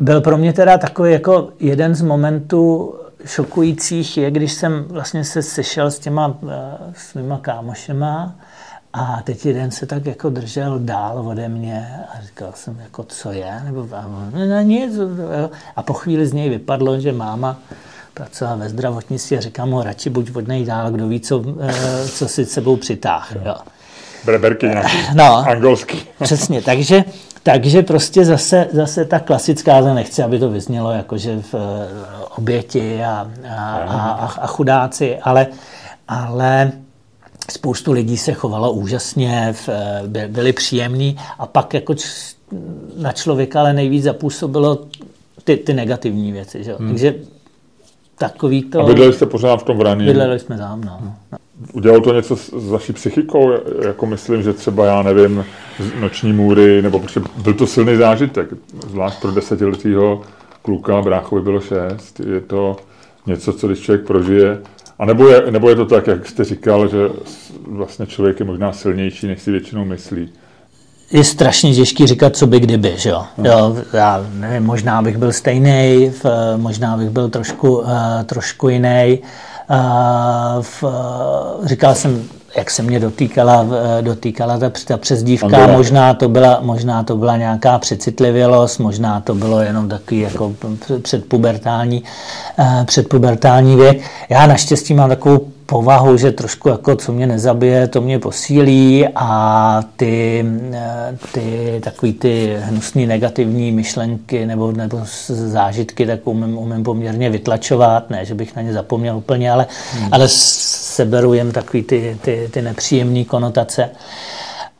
byl 0.00 0.20
pro 0.20 0.38
mě 0.38 0.52
teda 0.52 0.78
takový 0.78 1.12
jako 1.12 1.48
jeden 1.60 1.94
z 1.94 2.02
momentů 2.02 2.94
šokujících 3.24 4.16
je, 4.16 4.30
když 4.30 4.52
jsem 4.52 4.84
vlastně 4.88 5.24
se 5.24 5.42
sešel 5.42 5.90
s 5.90 5.98
těma 5.98 6.26
uh, 6.26 6.50
svýma 6.96 7.38
kámošema 7.38 8.34
a 8.92 9.22
teď 9.24 9.46
jeden 9.46 9.70
se 9.70 9.86
tak 9.86 10.06
jako 10.06 10.30
držel 10.30 10.78
dál 10.78 11.28
ode 11.28 11.48
mě 11.48 12.00
a 12.14 12.20
říkal 12.22 12.52
jsem 12.54 12.78
jako, 12.80 13.04
co 13.04 13.32
je? 13.32 13.60
Nebo 13.64 13.88
no, 14.48 14.60
nic. 14.62 14.98
A 15.76 15.82
po 15.82 15.92
chvíli 15.92 16.26
z 16.26 16.32
něj 16.32 16.50
vypadlo, 16.50 17.00
že 17.00 17.12
máma 17.12 17.56
pracovala 18.14 18.56
ve 18.56 18.68
zdravotnictví 18.68 19.38
a 19.38 19.40
říkám 19.40 19.68
mu, 19.68 19.82
radši 19.82 20.10
buď 20.10 20.36
od 20.36 20.48
něj 20.48 20.64
dál, 20.64 20.90
kdo 20.90 21.08
ví, 21.08 21.20
co, 21.20 21.44
eh, 21.60 22.08
co 22.08 22.28
si 22.28 22.46
sebou 22.46 22.76
přitáh. 22.76 23.32
Jo. 23.44 23.54
Breberky 24.24 24.66
nějaký, 24.66 24.96
no, 25.14 25.36
angolský. 25.48 26.02
Přesně, 26.22 26.62
takže 26.62 27.04
takže 27.52 27.82
prostě 27.82 28.24
zase, 28.24 28.68
zase 28.72 29.04
ta 29.04 29.20
klasická, 29.20 29.76
já 29.76 29.94
nechci, 29.94 30.22
aby 30.22 30.38
to 30.38 30.50
vyznělo 30.50 30.90
jako, 30.90 31.18
že 31.18 31.42
v 31.42 31.54
eh, 31.54 31.58
oběti 32.36 33.04
a, 33.04 33.30
a, 33.48 33.76
a, 33.76 34.26
a 34.26 34.46
chudáci, 34.46 35.18
ale, 35.18 35.46
ale 36.08 36.72
spoustu 37.50 37.92
lidí 37.92 38.16
se 38.16 38.32
chovalo 38.32 38.72
úžasně, 38.72 39.54
byli 40.26 40.52
příjemní 40.52 41.16
a 41.38 41.46
pak 41.46 41.74
jako 41.74 41.94
na 42.96 43.12
člověka 43.12 43.60
ale 43.60 43.72
nejvíc 43.72 44.04
zapůsobilo 44.04 44.78
ty, 45.44 45.56
ty 45.56 45.72
negativní 45.74 46.32
věci. 46.32 46.64
Že? 46.64 46.74
Hmm. 46.78 46.88
Takže 46.88 47.14
takový 48.18 48.62
to... 48.62 48.80
A 48.80 48.86
bydleli 48.86 49.12
jste 49.12 49.26
pořád 49.26 49.56
v 49.56 49.64
tom 49.64 49.78
vraní? 49.78 50.06
Bydleli 50.06 50.38
jsme 50.38 50.58
tam, 50.58 50.80
no. 50.84 50.98
Hmm. 51.00 51.12
Udělalo 51.72 52.00
to 52.00 52.14
něco 52.14 52.36
s 52.36 52.70
vaší 52.70 52.92
psychikou? 52.92 53.52
Jako 53.86 54.06
myslím, 54.06 54.42
že 54.42 54.52
třeba, 54.52 54.86
já 54.86 55.02
nevím, 55.02 55.44
noční 56.00 56.32
můry, 56.32 56.82
nebo 56.82 57.00
protože 57.00 57.20
byl 57.42 57.54
to 57.54 57.66
silný 57.66 57.96
zážitek, 57.96 58.48
zvlášť 58.88 59.20
pro 59.20 59.30
desetiletého 59.30 60.22
kluka, 60.62 61.02
bráchovi 61.02 61.42
bylo 61.42 61.60
šest, 61.60 62.20
je 62.20 62.40
to 62.40 62.76
něco, 63.26 63.52
co 63.52 63.66
když 63.66 63.80
člověk 63.80 64.06
prožije 64.06 64.58
A 64.98 65.06
nebo 65.06 65.28
je, 65.28 65.50
nebo 65.50 65.68
je 65.70 65.76
to 65.76 65.84
tak, 65.84 66.06
jak 66.06 66.26
jste 66.26 66.44
říkal, 66.44 66.88
že 66.88 67.08
vlastně 67.66 68.06
člověk 68.06 68.40
je 68.40 68.46
možná 68.46 68.72
silnější, 68.72 69.26
než 69.26 69.42
si 69.42 69.50
většinou 69.50 69.84
myslí? 69.84 70.28
je 71.10 71.24
strašně 71.24 71.74
těžký 71.74 72.06
říkat, 72.06 72.36
co 72.36 72.46
by 72.46 72.60
kdyby, 72.60 72.94
že 72.96 73.10
jo. 73.10 73.24
jo 73.44 73.76
já 73.92 74.26
nevím, 74.32 74.66
možná 74.66 75.02
bych 75.02 75.16
byl 75.16 75.32
stejný, 75.32 76.12
možná 76.56 76.96
bych 76.96 77.10
byl 77.10 77.28
trošku, 77.28 77.78
uh, 77.78 77.90
trošku 78.26 78.68
jiný. 78.68 79.18
V, 80.60 80.84
říkal 81.64 81.94
jsem, 81.94 82.24
jak 82.56 82.70
se 82.70 82.82
mě 82.82 83.00
dotýkala, 83.00 83.66
dotýkala 84.00 84.58
ta, 84.58 84.70
ta 84.86 84.96
přezdívka, 84.96 85.66
možná 85.66 86.14
to, 86.14 86.28
byla, 86.28 86.58
možná 86.62 87.02
to 87.02 87.16
byla 87.16 87.36
nějaká 87.36 87.78
přecitlivělost, 87.78 88.80
možná 88.80 89.20
to 89.20 89.34
bylo 89.34 89.60
jenom 89.60 89.88
takový 89.88 90.20
jako 90.20 90.54
předpubertální, 91.02 92.02
předpubertální 92.84 93.76
věk. 93.76 94.00
Já 94.28 94.46
naštěstí 94.46 94.94
mám 94.94 95.08
takovou 95.08 95.48
povahu, 95.68 96.16
že 96.16 96.32
trošku 96.32 96.68
jako 96.68 96.96
co 96.96 97.12
mě 97.12 97.26
nezabije, 97.26 97.88
to 97.88 98.00
mě 98.00 98.18
posílí 98.18 99.08
a 99.14 99.82
ty, 99.96 100.44
eh, 100.72 101.18
ty 101.32 101.80
takový 101.84 102.12
ty 102.12 102.56
hnusný 102.60 103.06
negativní 103.06 103.72
myšlenky 103.72 104.46
nebo, 104.46 104.72
nebo 104.72 105.00
zážitky 105.28 106.06
tak 106.06 106.26
umím, 106.26 106.58
umím 106.58 106.82
poměrně 106.82 107.30
vytlačovat, 107.30 108.10
ne, 108.10 108.24
že 108.24 108.34
bych 108.34 108.56
na 108.56 108.62
ně 108.62 108.72
zapomněl 108.72 109.16
úplně, 109.16 109.52
ale, 109.52 109.66
hmm. 109.92 110.08
ale 110.12 110.28
seberu 110.28 111.34
jen 111.34 111.52
takový 111.52 111.82
ty, 111.82 112.18
ty, 112.22 112.48
ty 112.52 112.62
nepříjemné 112.62 113.24
konotace. 113.24 113.90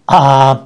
A 0.08 0.60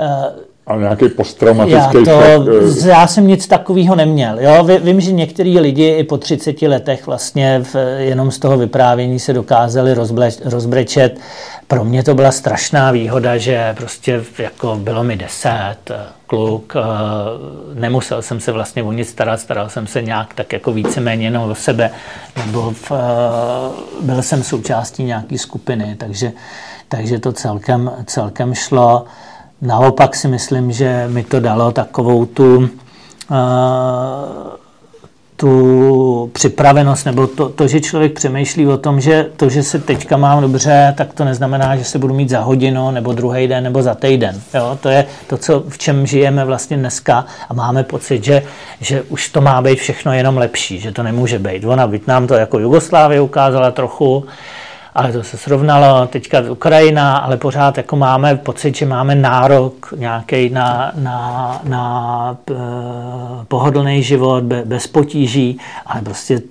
eh, 0.00 0.47
a 0.68 0.76
nějaký 0.76 1.08
posttraumatický 1.08 1.98
já, 1.98 2.04
to, 2.04 2.44
šok. 2.44 2.84
Eh, 2.84 2.88
já 2.88 3.06
jsem 3.06 3.26
nic 3.26 3.46
takového 3.46 3.94
neměl. 3.94 4.40
Jo? 4.40 4.68
Vím, 4.82 5.00
že 5.00 5.12
některý 5.12 5.58
lidi 5.58 5.88
i 5.88 6.04
po 6.04 6.18
30 6.18 6.62
letech 6.62 7.06
vlastně 7.06 7.60
v, 7.62 7.74
jenom 7.98 8.30
z 8.30 8.38
toho 8.38 8.58
vyprávění 8.58 9.18
se 9.18 9.32
dokázali 9.32 9.94
rozbleč, 9.94 10.38
rozbrečet. 10.44 11.20
Pro 11.68 11.84
mě 11.84 12.02
to 12.02 12.14
byla 12.14 12.32
strašná 12.32 12.90
výhoda, 12.90 13.36
že 13.36 13.74
prostě 13.76 14.24
jako 14.38 14.76
bylo 14.76 15.04
mi 15.04 15.16
deset, 15.16 15.76
kluk, 16.26 16.76
eh, 16.76 16.80
nemusel 17.80 18.22
jsem 18.22 18.40
se 18.40 18.52
vlastně 18.52 18.82
o 18.82 18.92
nic 18.92 19.08
starat, 19.08 19.40
staral 19.40 19.68
jsem 19.68 19.86
se 19.86 20.02
nějak 20.02 20.34
tak 20.34 20.52
jako 20.52 20.72
víceméně 20.72 21.26
jenom 21.26 21.50
o 21.50 21.54
sebe, 21.54 21.90
nebo 22.46 22.70
v, 22.70 22.92
eh, 22.92 22.96
byl 24.00 24.22
jsem 24.22 24.42
součástí 24.42 25.04
nějaké 25.04 25.38
skupiny, 25.38 25.96
takže, 25.98 26.32
takže 26.88 27.18
to 27.18 27.32
celkem, 27.32 27.90
celkem 28.06 28.54
šlo. 28.54 29.04
Naopak 29.62 30.16
si 30.16 30.28
myslím, 30.28 30.72
že 30.72 31.08
mi 31.08 31.22
to 31.22 31.40
dalo 31.40 31.72
takovou 31.72 32.26
tu, 32.26 32.56
uh, 32.58 32.68
tu 35.36 36.30
připravenost, 36.32 37.06
nebo 37.06 37.26
to, 37.26 37.48
to, 37.48 37.68
že 37.68 37.80
člověk 37.80 38.12
přemýšlí 38.12 38.66
o 38.66 38.76
tom, 38.76 39.00
že 39.00 39.26
to, 39.36 39.48
že 39.48 39.62
se 39.62 39.78
teďka 39.78 40.16
mám 40.16 40.42
dobře, 40.42 40.94
tak 40.96 41.12
to 41.12 41.24
neznamená, 41.24 41.76
že 41.76 41.84
se 41.84 41.98
budu 41.98 42.14
mít 42.14 42.28
za 42.28 42.40
hodinu, 42.40 42.90
nebo 42.90 43.12
druhý 43.12 43.48
den, 43.48 43.64
nebo 43.64 43.82
za 43.82 43.94
týden. 43.94 44.40
Jo? 44.54 44.78
To 44.82 44.88
je 44.88 45.06
to, 45.26 45.36
co, 45.36 45.64
v 45.68 45.78
čem 45.78 46.06
žijeme 46.06 46.44
vlastně 46.44 46.76
dneska 46.76 47.26
a 47.48 47.54
máme 47.54 47.82
pocit, 47.82 48.24
že, 48.24 48.42
že 48.80 49.02
už 49.02 49.28
to 49.28 49.40
má 49.40 49.62
být 49.62 49.78
všechno 49.78 50.12
jenom 50.12 50.38
lepší, 50.38 50.80
že 50.80 50.92
to 50.92 51.02
nemůže 51.02 51.38
být. 51.38 51.64
Ona 51.64 51.86
byť 51.86 52.06
nám 52.06 52.26
to 52.26 52.34
jako 52.34 52.58
Jugoslávie 52.58 53.20
ukázala 53.20 53.70
trochu, 53.70 54.24
ale 54.94 55.12
to 55.12 55.22
se 55.22 55.36
srovnalo, 55.36 56.06
teďka 56.06 56.50
Ukrajina, 56.50 57.16
ale 57.16 57.36
pořád 57.36 57.76
jako 57.76 57.96
máme 57.96 58.36
pocit, 58.36 58.76
že 58.76 58.86
máme 58.86 59.14
nárok 59.14 59.94
nějaký 59.96 60.48
na, 60.48 60.92
na, 60.96 61.60
na 61.64 62.36
eh, 62.50 62.54
pohodlný 63.48 64.02
život, 64.02 64.44
bez 64.44 64.86
potíží, 64.86 65.58
ale 65.86 66.02
prostě 66.02 66.42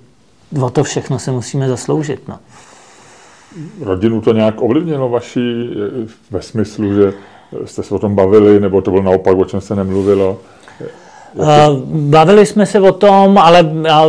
o 0.61 0.69
to 0.69 0.83
všechno 0.83 1.19
se 1.19 1.31
musíme 1.31 1.67
zasloužit. 1.67 2.27
No. 2.27 2.39
Rodinu 3.81 4.21
to 4.21 4.33
nějak 4.33 4.61
ovlivnilo 4.61 5.09
vaši 5.09 5.69
eh, 5.71 6.07
ve 6.31 6.41
smyslu, 6.41 6.93
že 6.93 7.13
jste 7.65 7.83
se 7.83 7.95
o 7.95 7.99
tom 7.99 8.15
bavili, 8.15 8.59
nebo 8.59 8.81
to 8.81 8.91
bylo 8.91 9.03
naopak, 9.03 9.37
o 9.37 9.45
čem 9.45 9.61
se 9.61 9.75
nemluvilo? 9.75 10.37
Bavili 11.85 12.45
jsme 12.45 12.65
se 12.65 12.79
o 12.79 12.91
tom, 12.91 13.37
ale 13.37 13.71
já 13.85 14.05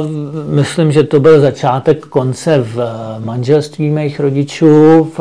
myslím, 0.48 0.92
že 0.92 1.02
to 1.02 1.20
byl 1.20 1.40
začátek 1.40 2.06
konce 2.06 2.58
v 2.58 2.80
manželství 3.24 3.90
mých 3.90 4.20
rodičů, 4.20 5.12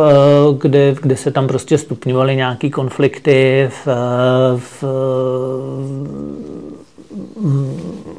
kde, 0.62 0.95
kde 1.01 1.16
se 1.16 1.32
tam 1.32 1.47
prostě 1.47 1.78
stupňovaly 1.78 2.36
nějaké 2.36 2.70
konflikty. 2.70 3.70
V, 3.86 3.88
v, 4.58 4.84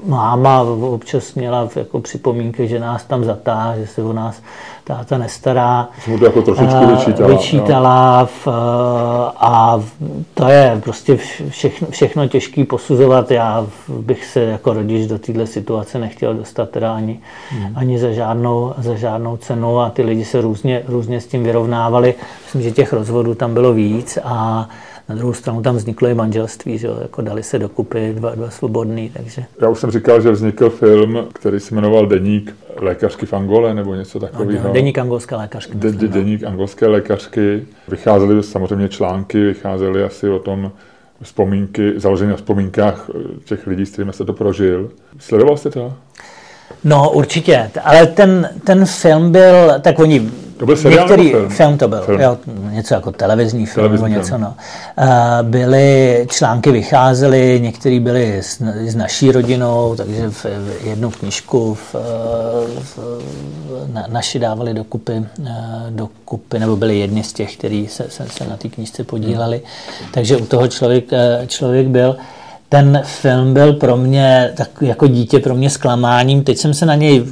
máma 0.09 0.63
občas 0.81 1.35
měla 1.35 1.69
jako 1.77 2.01
připomínky, 2.01 2.69
že 2.69 2.79
nás 2.79 3.05
tam 3.05 3.25
zatá, 3.25 3.75
že 3.79 3.87
se 3.87 4.03
o 4.03 4.13
nás 4.13 4.43
táta 4.85 5.19
nestará. 5.19 5.89
Jsem 6.05 6.19
to 6.19 6.25
jako 6.25 6.43
trošičku 6.43 6.81
eh, 6.83 6.87
vyčítala. 6.87 7.29
Vyčítala 7.29 8.25
v, 8.27 8.49
a 9.37 9.83
to 10.35 10.49
je 10.49 10.81
prostě 10.85 11.19
všechno, 11.49 11.89
všechno 11.91 12.29
těžký 12.29 12.65
posuzovat. 12.65 13.31
Já 13.31 13.67
bych 13.89 14.25
se 14.25 14.41
jako 14.41 14.73
rodič 14.73 15.07
do 15.07 15.19
téhle 15.19 15.47
situace 15.47 15.99
nechtěl 15.99 16.35
dostat 16.35 16.71
teda 16.71 16.95
ani, 16.95 17.21
hmm. 17.51 17.73
ani 17.75 17.99
za, 17.99 18.13
žádnou, 18.13 18.75
za 18.79 18.95
žádnou 18.95 19.37
cenu 19.37 19.81
a 19.81 19.91
ty 19.91 20.03
lidi 20.03 20.25
se 20.25 20.41
různě, 20.41 20.83
různě 20.89 21.21
s 21.21 21.27
tím 21.27 21.45
vyrovnávali. 21.45 22.15
Myslím, 22.45 22.63
že 22.63 22.71
těch 22.71 22.93
rozvodů 22.93 23.35
tam 23.35 23.55
bylo 23.55 23.73
víc 23.73 24.19
a 24.25 24.69
na 25.09 25.15
druhou 25.15 25.33
stranu 25.33 25.63
tam 25.63 25.77
vzniklo 25.77 26.09
i 26.09 26.15
manželství, 26.15 26.79
že 26.79 26.89
jako 27.03 27.23
dali 27.23 27.43
se 27.43 27.59
dokupy 27.59 28.13
dva, 28.17 28.35
dva 28.35 28.51
svobodný, 28.51 29.11
takže... 29.11 29.45
Já 29.61 29.69
už 29.69 29.79
jsem 29.79 29.91
říkal, 29.91 30.21
že 30.21 30.31
vznikl 30.31 30.71
film, 30.71 31.27
který 31.33 31.61
se 31.61 31.75
jmenoval 31.75 32.07
Deník 32.07 32.57
lékařky 32.77 33.27
v 33.27 33.33
Angole 33.33 33.75
nebo 33.75 33.95
něco 33.95 34.21
takového. 34.21 34.69
No, 34.69 34.75
deník 34.75 34.99
angolské 34.99 35.37
lékařky. 35.37 35.73
De, 35.75 35.93
de, 35.93 36.09
deník 36.09 36.45
angolské 36.45 36.87
lékařky. 36.87 37.67
Vycházely 37.89 38.43
samozřejmě 38.43 38.89
články, 38.89 39.45
vycházely 39.45 40.03
asi 40.03 40.29
o 40.29 40.39
tom 40.39 40.73
vzpomínky, 41.23 41.93
založené 41.97 42.31
na 42.31 42.37
vzpomínkách 42.37 43.11
těch 43.45 43.67
lidí, 43.67 43.87
s 43.87 43.91
kterými 43.91 44.13
jste 44.13 44.25
to 44.25 44.33
prožil. 44.33 44.91
Sledoval 45.19 45.57
jste 45.57 45.71
to? 45.71 45.93
No, 46.85 47.11
určitě, 47.11 47.71
ale 47.85 48.07
ten, 48.07 48.51
ten 48.65 48.87
film 48.87 49.33
byl, 49.33 49.73
tak 49.81 49.99
oni 49.99 50.31
to 50.59 50.67
byl 50.67 50.77
seriál 50.77 51.09
Některý 51.09 51.31
film? 51.31 51.49
film 51.49 51.79
to 51.79 51.89
byl, 51.89 52.01
film. 52.03 52.21
Jo, 52.21 52.39
něco 52.71 52.95
jako 52.95 53.13
televizní 53.13 53.67
film 53.67 53.75
televizní 53.85 54.09
nebo 54.09 54.19
něco. 54.21 54.29
Film. 54.29 54.41
No. 54.41 54.55
Byly, 55.43 56.27
články 56.31 56.73
vycházely, 56.73 57.61
některé 57.63 58.01
byly 58.01 58.39
s, 58.39 58.61
s 58.61 58.95
naší 58.95 59.33
rodinou, 59.33 59.95
takže 59.97 60.31
v, 60.31 60.45
v 60.45 60.87
jednu 60.87 61.11
knižku 61.11 61.75
v, 61.75 61.95
v, 62.79 62.99
na, 63.93 64.05
naši 64.09 64.39
dávali 64.39 64.75
dokupy, 64.75 65.25
dokupy, 65.91 66.59
nebo 66.59 66.77
byli 66.77 66.99
jedni 66.99 67.25
z 67.25 67.33
těch, 67.33 67.57
kteří 67.57 67.89
se, 67.89 68.05
se, 68.09 68.27
se 68.29 68.45
na 68.45 68.57
té 68.57 68.69
knižce 68.69 69.05
podíleli. 69.05 69.57
Hmm. 70.01 70.11
Takže 70.13 70.37
u 70.37 70.47
toho 70.47 70.69
člověk, 70.69 71.05
člověk 71.47 71.87
byl. 71.87 72.17
Ten 72.69 73.03
film 73.05 73.55
byl 73.55 73.73
pro 73.73 73.97
mě, 73.97 74.53
tak 74.57 74.69
jako 74.81 75.07
dítě, 75.07 75.39
pro 75.39 75.55
mě 75.55 75.71
zklamáním. 75.71 76.45
Teď 76.45 76.59
jsem 76.59 76.75
se 76.75 76.87
na 76.87 76.95
něj 76.95 77.25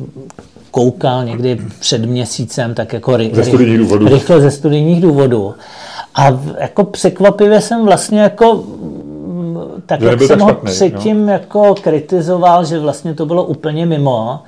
koukal 0.77 1.25
někdy 1.25 1.59
před 1.79 2.05
měsícem, 2.05 2.75
tak 2.75 2.93
jako 2.93 3.17
ry, 3.17 3.31
ze 3.35 3.45
studijních 3.45 3.79
důvodů. 3.79 4.09
rychle 4.09 4.41
ze 4.41 4.51
studijních 4.51 5.03
důvodů. 5.03 5.55
A 6.15 6.41
jako 6.59 6.85
překvapivě 6.85 7.61
jsem 7.61 7.85
vlastně 7.85 8.21
jako 8.21 8.65
tak 9.87 10.01
že 10.01 10.07
jak 10.07 10.23
jsem 10.23 10.41
ho 10.41 10.49
špatný, 10.49 10.71
předtím 10.71 11.27
no? 11.27 11.33
jako 11.33 11.75
kritizoval, 11.75 12.65
že 12.65 12.79
vlastně 12.79 13.15
to 13.15 13.27
bylo 13.27 13.45
úplně 13.45 13.87
mimo, 13.87 14.41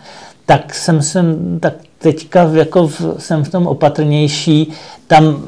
tak 0.46 0.74
jsem, 0.74 1.02
jsem 1.02 1.58
tak 1.60 1.74
teďka 1.98 2.50
jako 2.52 2.88
v, 2.88 3.00
jsem 3.18 3.44
v 3.44 3.48
tom 3.48 3.66
opatrnější. 3.66 4.72
Tam 5.06 5.42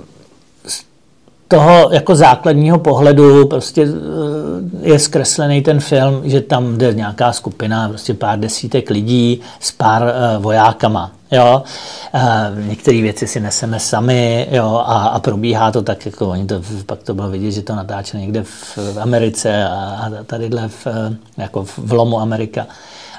toho 1.51 1.89
jako 1.93 2.15
základního 2.15 2.79
pohledu 2.79 3.47
prostě 3.47 3.83
eh, 3.83 4.89
je 4.89 4.99
zkreslený 4.99 5.63
ten 5.63 5.81
film, 5.81 6.21
že 6.25 6.41
tam 6.41 6.79
jde 6.79 6.95
nějaká 6.95 7.33
skupina, 7.33 7.89
prostě 7.89 8.15
pár 8.15 8.39
desítek 8.39 8.91
lidí 8.91 9.41
s 9.61 9.73
pár 9.73 10.03
uh, 10.03 10.43
vojákama. 10.43 11.11
Jo? 11.31 11.63
Uh, 12.15 12.69
některé 12.69 13.03
věci 13.03 13.27
si 13.27 13.41
neseme 13.41 13.81
sami 13.81 14.49
jo? 14.51 14.83
A, 14.87 15.09
a 15.09 15.21
probíhá 15.21 15.71
to 15.73 15.83
tak, 15.83 16.07
jako 16.07 16.29
oni 16.29 16.47
to, 16.47 16.63
pak 16.87 17.03
to 17.03 17.15
bylo 17.15 17.31
vidět, 17.31 17.51
že 17.51 17.63
to 17.63 17.75
natáče 17.75 18.19
někde 18.19 18.43
v, 18.43 18.79
Americe 19.01 19.65
a, 19.65 20.11
tadyhle 20.27 20.69
v, 20.69 20.87
jako 21.37 21.65
v 21.65 21.93
lomu 21.93 22.21
Amerika 22.21 22.67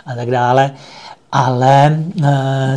a 0.05 0.15
tak 0.15 0.31
dále. 0.31 0.71
Ale 1.31 2.03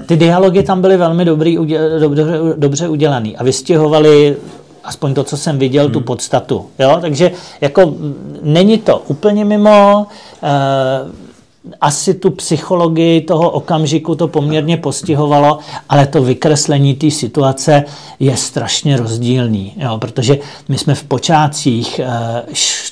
ty 0.07 0.17
dialogy 0.17 0.63
tam 0.63 0.81
byly 0.81 0.97
velmi 0.97 1.25
dobrý, 1.25 1.59
dobře, 2.01 2.25
dobře 2.57 2.89
udělaný 2.89 3.37
a 3.37 3.45
vystěhovali 3.45 4.37
aspoň 4.85 5.15
to, 5.15 5.25
co 5.25 5.37
jsem 5.37 5.59
viděl, 5.59 5.85
hmm. 5.85 5.93
tu 5.93 6.01
podstatu. 6.01 6.67
Jo? 6.79 6.99
Takže 7.01 7.33
jako 7.61 7.95
není 8.43 8.79
to 8.79 8.99
úplně 8.99 9.45
mimo, 9.45 10.07
eh, 10.43 11.25
asi 11.81 12.15
tu 12.15 12.31
psychologii 12.31 13.21
toho 13.21 13.51
okamžiku 13.51 14.15
to 14.15 14.29
poměrně 14.29 14.77
postihovalo, 14.77 15.59
ale 15.89 16.07
to 16.07 16.23
vykreslení 16.23 16.95
té 16.95 17.11
situace 17.11 17.85
je 18.21 18.37
strašně 18.37 18.97
rozdílný, 18.97 19.73
jo? 19.77 19.99
protože 19.99 20.39
my 20.69 20.79
jsme 20.79 20.95
v 20.95 21.05
počátcích, 21.05 21.99
eh, 21.99 22.43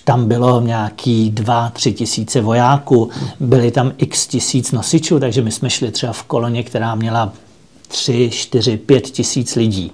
tam 0.05 0.29
bylo 0.29 0.61
nějaký 0.61 1.31
dva, 1.31 1.71
tři 1.71 1.93
tisíce 1.93 2.41
vojáků, 2.41 3.11
byli 3.41 3.71
tam 3.71 3.93
x 3.99 4.27
tisíc 4.27 4.73
nosičů, 4.73 5.21
takže 5.21 5.43
my 5.43 5.51
jsme 5.51 5.71
šli 5.71 5.91
třeba 5.91 6.13
v 6.13 6.23
koloně, 6.23 6.63
která 6.63 6.95
měla 6.95 7.33
tři, 7.89 8.31
čtyři, 8.33 8.77
pět 8.77 9.05
tisíc 9.05 9.57
lidí. 9.57 9.93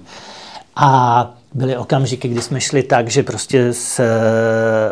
A 0.75 1.31
byly 1.53 1.77
okamžiky, 1.77 2.27
kdy 2.27 2.41
jsme 2.41 2.61
šli 2.61 2.83
tak, 2.83 3.07
že 3.07 3.23
prostě 3.23 3.73
s, 3.73 4.01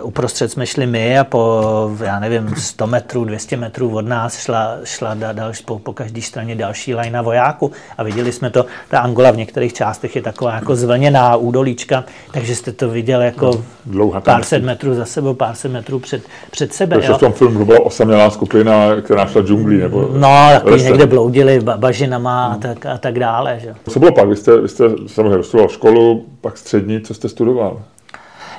uprostřed 0.01 0.51
jsme 0.51 0.65
šli 0.65 0.85
my 0.85 1.19
a 1.19 1.23
po, 1.23 1.63
já 2.03 2.19
nevím, 2.19 2.55
100 2.57 2.87
metrů, 2.87 3.25
200 3.25 3.57
metrů 3.57 3.95
od 3.95 4.07
nás 4.07 4.39
šla, 4.39 4.77
šla 4.83 5.13
da, 5.13 5.31
další, 5.31 5.63
po, 5.63 5.79
po 5.79 5.93
každé 5.93 6.21
straně 6.21 6.55
další 6.55 6.95
lajna 6.95 7.21
vojáku 7.21 7.71
a 7.97 8.03
viděli 8.03 8.31
jsme 8.31 8.49
to, 8.49 8.65
ta 8.89 8.99
Angola 8.99 9.31
v 9.31 9.37
některých 9.37 9.73
částech 9.73 10.15
je 10.15 10.21
taková 10.21 10.53
jako 10.53 10.75
zvlněná 10.75 11.35
údolíčka, 11.35 12.03
takže 12.31 12.55
jste 12.55 12.71
to 12.71 12.89
viděl 12.89 13.21
jako 13.21 13.63
Dlouhá 13.85 14.21
pár 14.21 14.43
set 14.43 14.63
metrů 14.63 14.95
za 14.95 15.05
sebou, 15.05 15.33
pár 15.33 15.55
set 15.55 15.71
metrů 15.71 15.99
před, 15.99 16.23
před 16.51 16.73
sebe. 16.73 16.95
Takže 16.95 17.13
v 17.13 17.17
tom 17.17 17.33
filmu 17.33 17.65
byla 17.65 17.79
osamělá 17.79 18.29
skupina, 18.29 19.01
která 19.01 19.25
šla 19.25 19.41
džunglí, 19.41 19.77
nebo 19.77 20.09
No, 20.13 20.49
takový 20.51 20.83
někde 20.83 21.05
bloudili 21.05 21.59
bažinama 21.59 22.45
hmm. 22.45 22.55
a, 22.55 22.57
tak, 22.57 22.85
a 22.85 22.97
tak 22.97 23.19
dále. 23.19 23.59
Že? 23.59 23.73
Co 23.89 23.99
bylo 23.99 24.11
pak? 24.11 24.27
Vy 24.27 24.35
jste, 24.35 24.61
vy 24.61 24.67
jste 24.69 24.83
samozřejmě 25.07 25.37
dostudoval 25.37 25.69
školu, 25.69 26.25
pak 26.47 26.57
střední, 26.57 27.01
co 27.01 27.13
jste 27.13 27.29
studoval? 27.29 27.81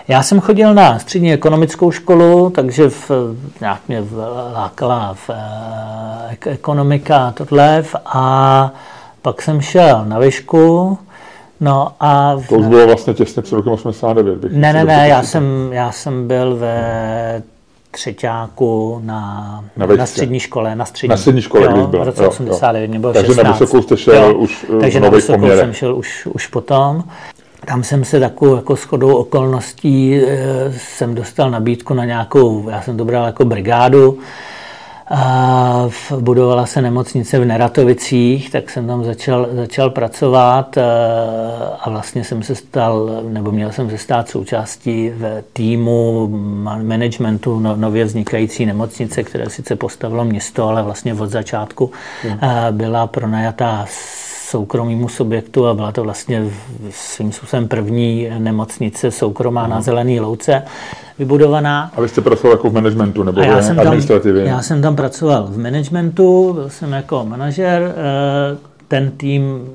Já 0.08 0.22
jsem 0.22 0.40
chodil 0.40 0.74
na 0.74 0.98
střední 0.98 1.32
ekonomickou 1.32 1.90
školu, 1.90 2.50
takže 2.50 2.90
v, 2.90 3.10
nějak 3.60 3.80
mě 3.88 4.04
lákala 4.52 5.14
v, 5.14 5.30
eh, 5.30 6.50
ekonomika 6.50 7.26
a 7.26 7.32
tohle 7.32 7.84
a 8.04 8.72
pak 9.22 9.42
jsem 9.42 9.60
šel 9.60 10.04
na 10.04 10.18
výšku, 10.18 10.98
No 11.60 11.92
a... 12.00 12.36
To 12.48 12.54
už 12.54 12.66
bylo 12.66 12.86
vlastně 12.86 13.14
těsně 13.14 13.42
před 13.42 13.56
rokem 13.56 13.72
89. 13.72 14.38
Bych 14.38 14.52
ne, 14.52 14.72
ne, 14.72 14.84
ne, 14.84 15.08
já 15.08 15.22
jsem, 15.22 15.70
já 15.72 15.92
jsem 15.92 16.28
byl 16.28 16.56
ve 16.56 17.42
třetíku 17.90 19.00
na, 19.04 19.64
na, 19.76 19.86
na 19.86 20.06
střední 20.06 20.40
škole. 20.40 20.76
Na 20.76 20.84
střední, 20.84 21.10
na 21.10 21.16
střední 21.16 21.42
škole, 21.42 21.64
jo, 21.64 21.72
když 21.72 21.86
byla. 21.86 22.04
V 22.04 22.06
roce 22.06 22.22
jo, 22.22 22.28
89, 22.28 22.94
jo. 22.94 23.12
Takže 23.12 23.26
16. 23.26 23.44
na 23.44 23.52
vysokou 23.52 23.82
jste 23.82 23.96
šel 23.96 24.24
jo, 24.24 24.34
už 24.34 24.66
Takže 24.80 25.00
na 25.00 25.08
vysokou 25.08 25.38
poměrech. 25.38 25.60
jsem 25.60 25.72
šel 25.72 25.96
už, 25.96 26.26
už 26.26 26.46
potom. 26.46 27.04
Tam 27.66 27.82
jsem 27.82 28.04
se 28.04 28.20
takovou 28.20 28.56
jako 28.56 28.76
shodou 28.76 29.16
okolností 29.16 30.16
e, 30.16 30.72
jsem 30.76 31.14
dostal 31.14 31.50
nabídku 31.50 31.94
na 31.94 32.04
nějakou, 32.04 32.68
já 32.68 32.82
jsem 32.82 32.96
to 32.96 33.04
bral 33.04 33.26
jako 33.26 33.44
brigádu, 33.44 34.18
a 35.10 35.88
budovala 36.20 36.66
se 36.66 36.82
nemocnice 36.82 37.38
v 37.38 37.44
Neratovicích, 37.44 38.50
tak 38.50 38.70
jsem 38.70 38.86
tam 38.86 39.04
začal, 39.04 39.48
začal 39.52 39.90
pracovat 39.90 40.76
e, 40.76 40.82
a 41.80 41.90
vlastně 41.90 42.24
jsem 42.24 42.42
se 42.42 42.54
stal, 42.54 43.22
nebo 43.28 43.52
měl 43.52 43.72
jsem 43.72 43.90
se 43.90 43.98
stát 43.98 44.28
součástí 44.28 45.10
v 45.10 45.44
týmu 45.52 46.28
managementu 46.82 47.60
no, 47.60 47.76
nově 47.76 48.04
vznikající 48.04 48.66
nemocnice, 48.66 49.22
které 49.22 49.50
sice 49.50 49.76
postavilo 49.76 50.24
město, 50.24 50.68
ale 50.68 50.82
vlastně 50.82 51.14
od 51.14 51.30
začátku 51.30 51.90
hmm. 52.22 52.38
byla 52.70 53.06
pronajatá 53.06 53.86
soukromému 54.50 55.08
subjektu 55.08 55.66
a 55.66 55.74
byla 55.74 55.92
to 55.92 56.02
vlastně 56.02 56.50
svým 56.90 57.32
způsobem 57.32 57.68
první 57.68 58.28
nemocnice 58.38 59.10
soukromá 59.10 59.66
na 59.66 59.80
Zelený 59.80 60.20
louce 60.20 60.62
vybudovaná. 61.18 61.90
A 61.96 62.00
vy 62.00 62.08
jste 62.08 62.20
pracoval 62.20 62.56
jako 62.56 62.70
v 62.70 62.72
managementu 62.72 63.22
nebo 63.22 63.40
já 63.40 63.62
jsem 63.62 63.80
administrativě? 63.80 64.44
Tam, 64.44 64.52
já 64.52 64.62
jsem 64.62 64.82
tam 64.82 64.96
pracoval 64.96 65.46
v 65.46 65.58
managementu, 65.58 66.52
byl 66.52 66.70
jsem 66.70 66.92
jako 66.92 67.24
manažer, 67.24 67.94
eh, 67.96 68.58
ten 68.88 69.10
tým 69.10 69.68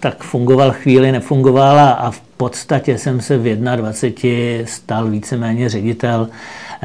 tak 0.00 0.22
fungoval 0.22 0.70
chvíli, 0.70 1.12
nefungoval 1.12 1.78
a 1.78 2.10
v 2.10 2.20
podstatě 2.20 2.98
jsem 2.98 3.20
se 3.20 3.38
v 3.38 3.56
21 3.56 4.66
stal 4.66 5.06
víceméně 5.06 5.68
ředitel 5.68 6.28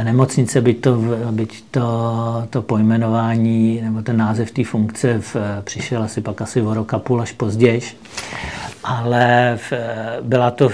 nemocnice, 0.04 0.62
byť 0.62 0.82
to, 0.82 0.98
byť 1.32 1.64
to, 1.72 1.88
to 2.50 2.62
pojmenování 2.62 3.82
nebo 3.84 4.02
ten 4.02 4.18
název 4.18 4.52
té 4.52 4.64
funkce 4.64 5.20
v, 5.20 5.36
přišel 5.64 6.04
asi 6.04 6.22
pak 6.22 6.42
asi 6.42 6.62
o 6.62 6.74
rok 6.74 6.94
a 6.94 7.00
půl 7.00 7.22
až 7.22 7.32
později. 7.32 7.82
Ale 8.84 9.58
v, 9.70 9.74
byla 10.22 10.52
to 10.52 10.70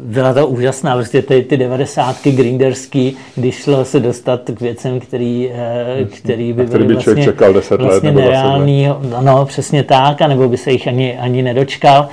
byla 0.00 0.34
to 0.34 0.46
úžasná, 0.46 0.94
prostě 0.94 1.22
ty, 1.22 1.42
ty 1.42 1.56
devadesátky 1.56 2.32
grinderský, 2.32 3.16
když 3.36 3.54
šlo 3.54 3.84
se 3.84 4.00
dostat 4.00 4.40
k 4.54 4.60
věcem, 4.60 5.00
který, 5.00 5.50
eh, 5.52 6.04
který 6.04 6.52
by 6.52 6.66
byly 6.66 6.84
by 6.84 6.94
vlastně, 6.94 7.24
čekal 7.24 7.52
10 7.52 7.80
vlastně 7.80 8.10
let, 8.10 8.14
nereální, 8.14 8.88
no 9.20 9.44
přesně 9.44 9.82
tak, 9.82 10.22
anebo 10.22 10.48
by 10.48 10.56
se 10.56 10.72
jich 10.72 10.88
ani, 10.88 11.18
ani 11.18 11.42
nedočkal. 11.42 12.08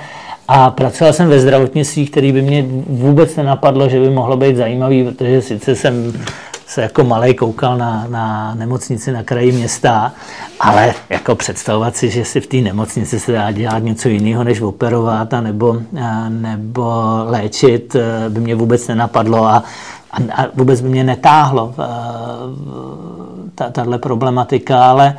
A 0.48 0.70
pracoval 0.70 1.12
jsem 1.12 1.28
ve 1.28 1.40
zdravotnictví, 1.40 2.06
který 2.06 2.32
by 2.32 2.42
mě 2.42 2.64
vůbec 2.86 3.36
nenapadlo, 3.36 3.88
že 3.88 4.00
by 4.00 4.10
mohlo 4.10 4.36
být 4.36 4.56
zajímavý, 4.56 5.04
protože 5.04 5.42
sice 5.42 5.76
jsem 5.76 6.12
se 6.66 6.82
jako 6.82 7.04
malý 7.04 7.34
koukal 7.34 7.76
na, 7.76 8.06
na 8.08 8.54
nemocnici 8.54 9.12
na 9.12 9.22
kraji 9.22 9.52
města, 9.52 10.12
ale 10.60 10.94
jako 11.10 11.34
představovat 11.34 11.96
si, 11.96 12.10
že 12.10 12.24
si 12.24 12.40
v 12.40 12.46
té 12.46 12.56
nemocnici 12.56 13.20
se 13.20 13.32
dá 13.32 13.52
dělat 13.52 13.78
něco 13.78 14.08
jiného, 14.08 14.44
než 14.44 14.60
operovat 14.60 15.34
a 15.34 15.40
nebo, 15.40 15.76
a 16.02 16.28
nebo 16.28 16.92
léčit, 17.24 17.96
eh, 17.96 18.28
by 18.28 18.40
mě 18.40 18.54
vůbec 18.54 18.88
nenapadlo 18.88 19.44
a, 19.44 19.62
a, 20.10 20.42
a 20.42 20.46
vůbec 20.54 20.80
by 20.80 20.88
mě 20.88 21.04
netáhlo 21.04 21.74
eh, 21.78 21.84
ta, 23.54 23.70
tahle 23.70 23.98
problematika, 23.98 24.84
ale, 24.84 25.16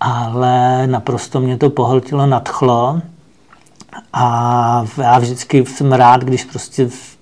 ale 0.00 0.86
naprosto 0.86 1.40
mě 1.40 1.56
to 1.56 1.70
pohltilo, 1.70 2.26
nadchlo 2.26 3.00
a 4.12 4.84
já 5.02 5.18
vždycky 5.18 5.66
jsem 5.66 5.92
rád, 5.92 6.24
když 6.24 6.44
prostě 6.44 6.88
v 6.88 7.16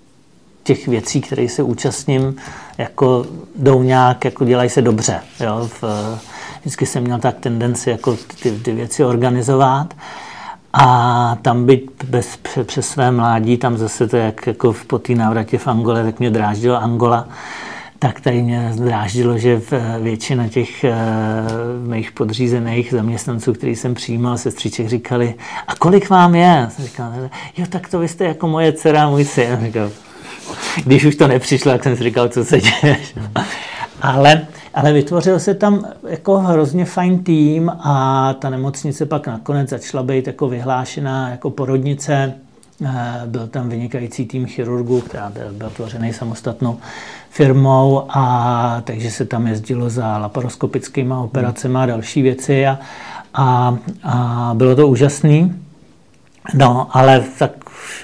těch 0.62 0.88
věcí, 0.88 1.20
které 1.20 1.48
se 1.48 1.62
účastním, 1.62 2.36
jako 2.78 3.26
jdou 3.56 3.82
nějak, 3.82 4.24
jako 4.24 4.44
dělají 4.44 4.70
se 4.70 4.82
dobře. 4.82 5.20
Jo? 5.40 5.68
V, 5.80 5.84
vždycky 6.60 6.86
jsem 6.86 7.02
měl 7.04 7.18
tak 7.18 7.38
tendenci 7.40 7.90
jako 7.90 8.16
ty, 8.42 8.50
ty 8.50 8.72
věci 8.72 9.04
organizovat. 9.04 9.94
A 10.72 11.38
tam 11.42 11.66
být 11.66 12.04
bez, 12.04 12.38
přes 12.64 12.88
své 12.88 13.10
mládí, 13.10 13.56
tam 13.56 13.78
zase 13.78 14.08
to, 14.08 14.16
jak 14.16 14.46
jako 14.46 14.74
po 14.86 14.98
té 14.98 15.14
návratě 15.14 15.58
v 15.58 15.68
Angole, 15.68 16.04
tak 16.04 16.18
mě 16.18 16.30
dráždilo 16.30 16.82
Angola 16.82 17.28
tak 17.99 18.20
tady 18.20 18.42
mě 18.42 18.72
dráždilo, 18.76 19.38
že 19.38 19.61
většina 20.01 20.49
těch 20.49 20.84
uh, 20.84 21.88
mých 21.88 22.12
podřízených 22.12 22.92
zaměstnanců, 22.92 23.53
který 23.53 23.76
jsem 23.76 23.94
přijímal, 23.94 24.38
sestřiček 24.38 24.88
říkali, 24.88 25.34
a 25.66 25.74
kolik 25.74 26.11
vám 26.11 26.34
je? 26.34 26.66
Jsem 26.70 26.84
říkal, 26.84 27.12
jo, 27.57 27.66
tak 27.68 27.88
to 27.88 27.99
vy 27.99 28.09
jste 28.09 28.24
jako 28.24 28.49
moje 28.49 28.72
dcera, 28.72 29.09
můj 29.09 29.24
syn. 29.24 29.59
Říkal, 29.62 29.90
když 30.84 31.05
už 31.05 31.16
to 31.16 31.28
nepřišlo, 31.28 31.72
tak 31.72 31.82
jsem 31.82 31.96
si 31.96 32.05
říkal, 32.05 32.28
co 32.28 32.44
se 32.44 32.61
děje. 32.61 32.96
ale, 34.03 34.46
ale 34.74 34.92
vytvořil 34.92 35.40
se 35.40 35.55
tam 35.55 35.84
jako 36.09 36.38
hrozně 36.38 36.84
fajn 36.84 37.24
tým 37.24 37.70
a 37.70 38.34
ta 38.38 38.51
nemocnice 38.51 39.07
pak 39.07 39.26
nakonec 39.26 39.68
začala 39.68 40.03
být 40.03 40.26
jako 40.26 40.49
vyhlášená 40.49 41.30
jako 41.30 41.51
porodnice. 41.51 42.34
Eh, 42.86 43.22
byl 43.26 43.46
tam 43.46 43.68
vynikající 43.68 44.26
tým 44.26 44.46
chirurgů, 44.46 45.01
která 45.01 45.32
byl 45.53 45.70
tvořený 45.70 46.12
samostatnou 46.12 46.78
firmou 47.31 48.05
a 48.09 48.83
takže 48.85 49.11
se 49.11 49.24
tam 49.24 49.47
jezdilo 49.47 49.91
za 49.91 50.18
laparoskopickými 50.18 51.14
operacemi 51.14 51.79
a 51.79 51.87
další 51.87 52.22
věci 52.22 52.66
a, 52.66 52.79
a, 53.35 53.76
a 54.03 54.51
bylo 54.55 54.76
to 54.76 54.89
úžasný. 54.89 55.55
No, 56.55 56.89
ale 56.91 57.24
tak 57.39 57.51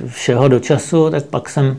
všeho 0.06 0.48
do 0.48 0.60
času, 0.60 1.10
tak 1.10 1.24
pak 1.24 1.48
jsem, 1.48 1.76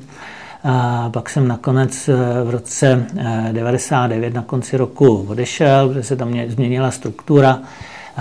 pak 1.12 1.30
jsem 1.30 1.48
nakonec 1.48 2.10
eh, 2.10 2.44
v 2.44 2.50
roce 2.50 3.06
99 3.52 4.28
eh, 4.28 4.34
na 4.34 4.42
konci 4.42 4.78
roku 4.78 5.26
odešel, 5.30 5.90
kde 5.90 6.04
se 6.04 6.16
tam 6.16 6.34
změnila 6.48 6.92
struktura 6.92 7.60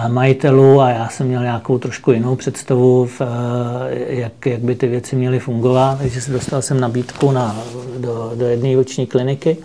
majitelů 0.08 0.80
a 0.80 0.90
já 0.90 1.08
jsem 1.08 1.26
měl 1.26 1.42
nějakou 1.42 1.78
trošku 1.78 2.12
jinou 2.12 2.36
představu, 2.36 3.06
v, 3.06 3.20
eh, 3.20 4.14
jak, 4.14 4.46
jak 4.46 4.60
by 4.60 4.74
ty 4.74 4.86
věci 4.86 5.16
měly 5.16 5.38
fungovat, 5.38 5.98
takže 5.98 6.20
se 6.20 6.32
dostal 6.32 6.62
jsem 6.62 6.80
nabídku 6.80 7.30
na, 7.30 7.56
do, 7.98 8.32
do 8.34 8.46
jedné 8.46 8.78
oční 8.78 9.06
kliniky. 9.06 9.56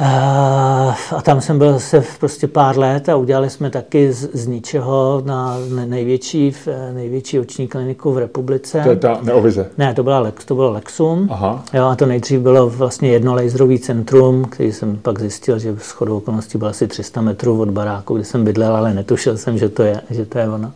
Eh, 0.00 0.94
a 1.16 1.22
tam 1.22 1.40
jsem 1.40 1.58
byl 1.58 1.72
zase 1.72 2.04
prostě 2.20 2.48
pár 2.48 2.78
let 2.78 3.08
a 3.08 3.16
udělali 3.16 3.50
jsme 3.50 3.70
taky 3.70 4.12
z, 4.12 4.30
z 4.32 4.46
ničeho 4.46 5.22
na 5.24 5.56
největší, 5.86 6.54
největší 6.92 7.40
oční 7.40 7.68
kliniku 7.68 8.12
v 8.12 8.18
republice. 8.18 8.80
To 8.84 8.90
je 8.90 8.96
ta 8.96 9.18
Neovize? 9.22 9.70
Ne, 9.78 9.94
to, 9.94 10.02
byla 10.02 10.18
Lex, 10.18 10.44
to 10.44 10.54
bylo 10.54 10.70
Lexum. 10.70 11.28
Aha. 11.30 11.64
Jo, 11.74 11.84
a 11.84 11.96
to 11.96 12.06
nejdřív 12.06 12.40
bylo 12.40 12.70
vlastně 12.70 13.08
jedno 13.08 13.34
laserový 13.34 13.78
centrum, 13.78 14.44
který 14.44 14.72
jsem 14.72 14.96
pak 14.96 15.20
zjistil, 15.20 15.58
že 15.58 15.72
v 15.72 15.82
shodou 15.82 16.16
okolností 16.16 16.58
bylo 16.58 16.70
asi 16.70 16.86
300 16.86 17.20
metrů 17.20 17.60
od 17.60 17.70
baráku, 17.70 18.14
kde 18.14 18.24
jsem 18.24 18.44
bydlel, 18.44 18.76
ale 18.76 18.94
netušil 18.94 19.36
jsem, 19.36 19.58
že 19.58 19.68
to 19.68 19.82
je, 19.82 20.00
že 20.10 20.26
to 20.26 20.38
je 20.38 20.48
ono. 20.48 20.72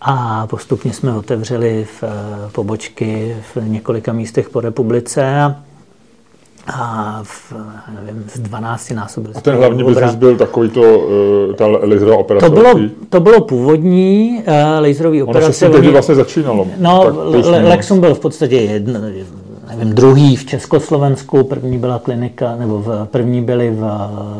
A 0.00 0.46
postupně 0.46 0.92
jsme 0.92 1.12
otevřeli 1.16 1.86
v, 2.00 2.02
eh, 2.02 2.08
pobočky 2.52 3.36
v 3.54 3.68
několika 3.68 4.12
místech 4.12 4.50
po 4.50 4.60
republice 4.60 5.40
a 5.40 5.56
a 6.72 7.20
v, 7.22 7.52
nevím, 8.00 8.24
z 8.34 8.38
12 8.38 8.90
násobil. 8.90 9.32
A 9.34 9.40
ten 9.40 9.54
hlavní 9.56 9.84
biznes 9.84 10.14
byl 10.14 10.36
takový 10.36 10.68
to, 10.68 10.98
uh, 10.98 11.54
ta 11.54 11.66
laserová 11.66 12.16
operace? 12.16 12.46
To 12.46 12.52
bylo, 12.52 12.74
to 13.08 13.20
bylo 13.20 13.40
původní 13.40 14.42
uh, 14.48 14.54
laserový 14.86 15.22
operace. 15.22 15.46
Ono 15.46 15.52
se 15.52 15.68
tehdy 15.68 15.90
vlastně 15.90 16.14
začínalo. 16.14 16.66
No, 16.78 17.04
Lexum 17.62 18.00
byl 18.00 18.14
v 18.14 18.20
podstatě 18.20 18.56
jedno, 18.56 19.00
nevím, 19.00 19.92
druhý 19.92 20.36
v 20.36 20.44
Československu, 20.44 21.44
první 21.44 21.78
byla 21.78 21.98
klinika, 21.98 22.56
nebo 22.56 22.78
v, 22.78 23.06
první 23.10 23.42
byli 23.42 23.70
v, 23.70 23.90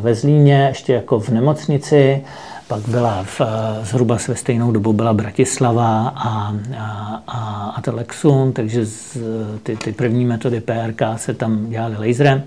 ve 0.01 0.15
Zlíně, 0.15 0.67
ještě 0.69 0.93
jako 0.93 1.21
v 1.21 1.29
nemocnici, 1.29 2.21
pak 2.69 2.89
byla 2.89 3.25
v, 3.25 3.41
zhruba 3.83 4.19
ve 4.29 4.37
stejnou 4.37 4.73
dobu 4.73 4.93
byla 4.93 5.15
Bratislava 5.15 6.09
a, 6.09 6.55
a, 6.79 7.23
a, 7.27 7.73
a 7.77 7.81
Telexun, 7.81 8.53
takže 8.53 8.87
z, 8.87 9.17
ty, 9.63 9.77
ty 9.77 9.93
první 9.93 10.25
metody 10.25 10.61
PRK 10.61 11.03
se 11.17 11.35
tam 11.35 11.71
dělaly 11.71 12.09
laserem. 12.09 12.43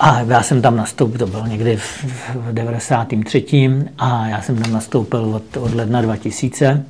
A 0.00 0.20
já 0.20 0.42
jsem 0.42 0.62
tam 0.62 0.76
nastoupil, 0.76 1.18
to 1.18 1.26
bylo 1.26 1.46
někdy 1.46 1.76
v 1.76 2.52
93. 2.52 3.44
a 3.98 4.26
já 4.26 4.42
jsem 4.42 4.56
tam 4.56 4.72
nastoupil 4.72 5.34
od, 5.34 5.56
od 5.56 5.74
ledna 5.74 6.02
2000 6.02 6.84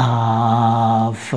a 0.00 1.12
v, 1.12 1.34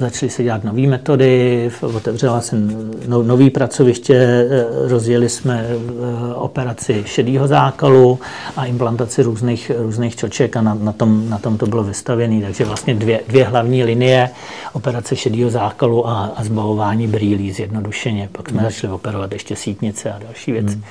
začaly 0.00 0.30
se 0.30 0.42
dělat 0.42 0.64
nové 0.64 0.82
metody, 0.82 1.70
otevřela 1.82 2.40
jsem 2.40 2.90
no, 3.08 3.22
nový 3.22 3.50
pracoviště, 3.50 4.14
eh, 4.14 4.88
rozjeli 4.88 5.28
jsme 5.28 5.66
eh, 5.66 6.34
operaci 6.34 7.02
šedého 7.06 7.48
zákalu 7.48 8.18
a 8.56 8.64
implantaci 8.64 9.22
různých, 9.22 9.70
různých 9.78 10.16
čoček 10.16 10.56
a 10.56 10.62
na, 10.62 10.74
na, 10.74 10.92
tom, 10.92 11.30
na 11.30 11.38
tom 11.38 11.58
to 11.58 11.66
bylo 11.66 11.84
vystavěné. 11.84 12.42
Takže 12.42 12.64
vlastně 12.64 12.94
dvě, 12.94 13.20
dvě 13.28 13.44
hlavní 13.44 13.84
linie, 13.84 14.30
operace 14.72 15.16
šedého 15.16 15.50
zákalu 15.50 16.08
a, 16.08 16.32
a 16.36 16.44
zbavování 16.44 17.06
brýlí 17.06 17.52
zjednodušeně. 17.52 18.28
Pak 18.32 18.48
jsme 18.48 18.60
hmm. 18.60 18.70
začali 18.70 18.92
operovat 18.92 19.32
ještě 19.32 19.56
sítnice 19.56 20.12
a 20.12 20.18
další 20.18 20.52
věci. 20.52 20.74
Hmm. 20.74 20.82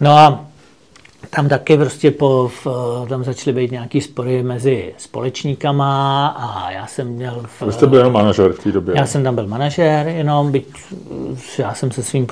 No 0.00 0.10
a 0.10 0.51
tam 1.36 1.48
taky 1.48 1.76
prostě 1.76 2.10
po, 2.10 2.50
v, 2.64 2.66
tam 3.08 3.24
začaly 3.24 3.56
být 3.56 3.70
nějaký 3.70 4.00
spory 4.00 4.42
mezi 4.42 4.94
společníkama 4.98 6.26
a 6.26 6.70
já 6.70 6.86
jsem 6.86 7.08
měl... 7.08 7.42
V, 7.46 7.62
Vy 7.66 7.72
jste 7.72 7.86
byl 7.86 7.98
jenom 7.98 8.12
manažer 8.12 8.52
v 8.52 8.58
té 8.58 8.72
době. 8.72 8.94
Já 8.96 9.06
jsem 9.06 9.22
tam 9.22 9.34
byl 9.34 9.46
manažer, 9.46 10.08
jenom 10.08 10.52
byť 10.52 10.66
já 11.58 11.74
jsem 11.74 11.90
se 11.90 12.02
svým 12.02 12.26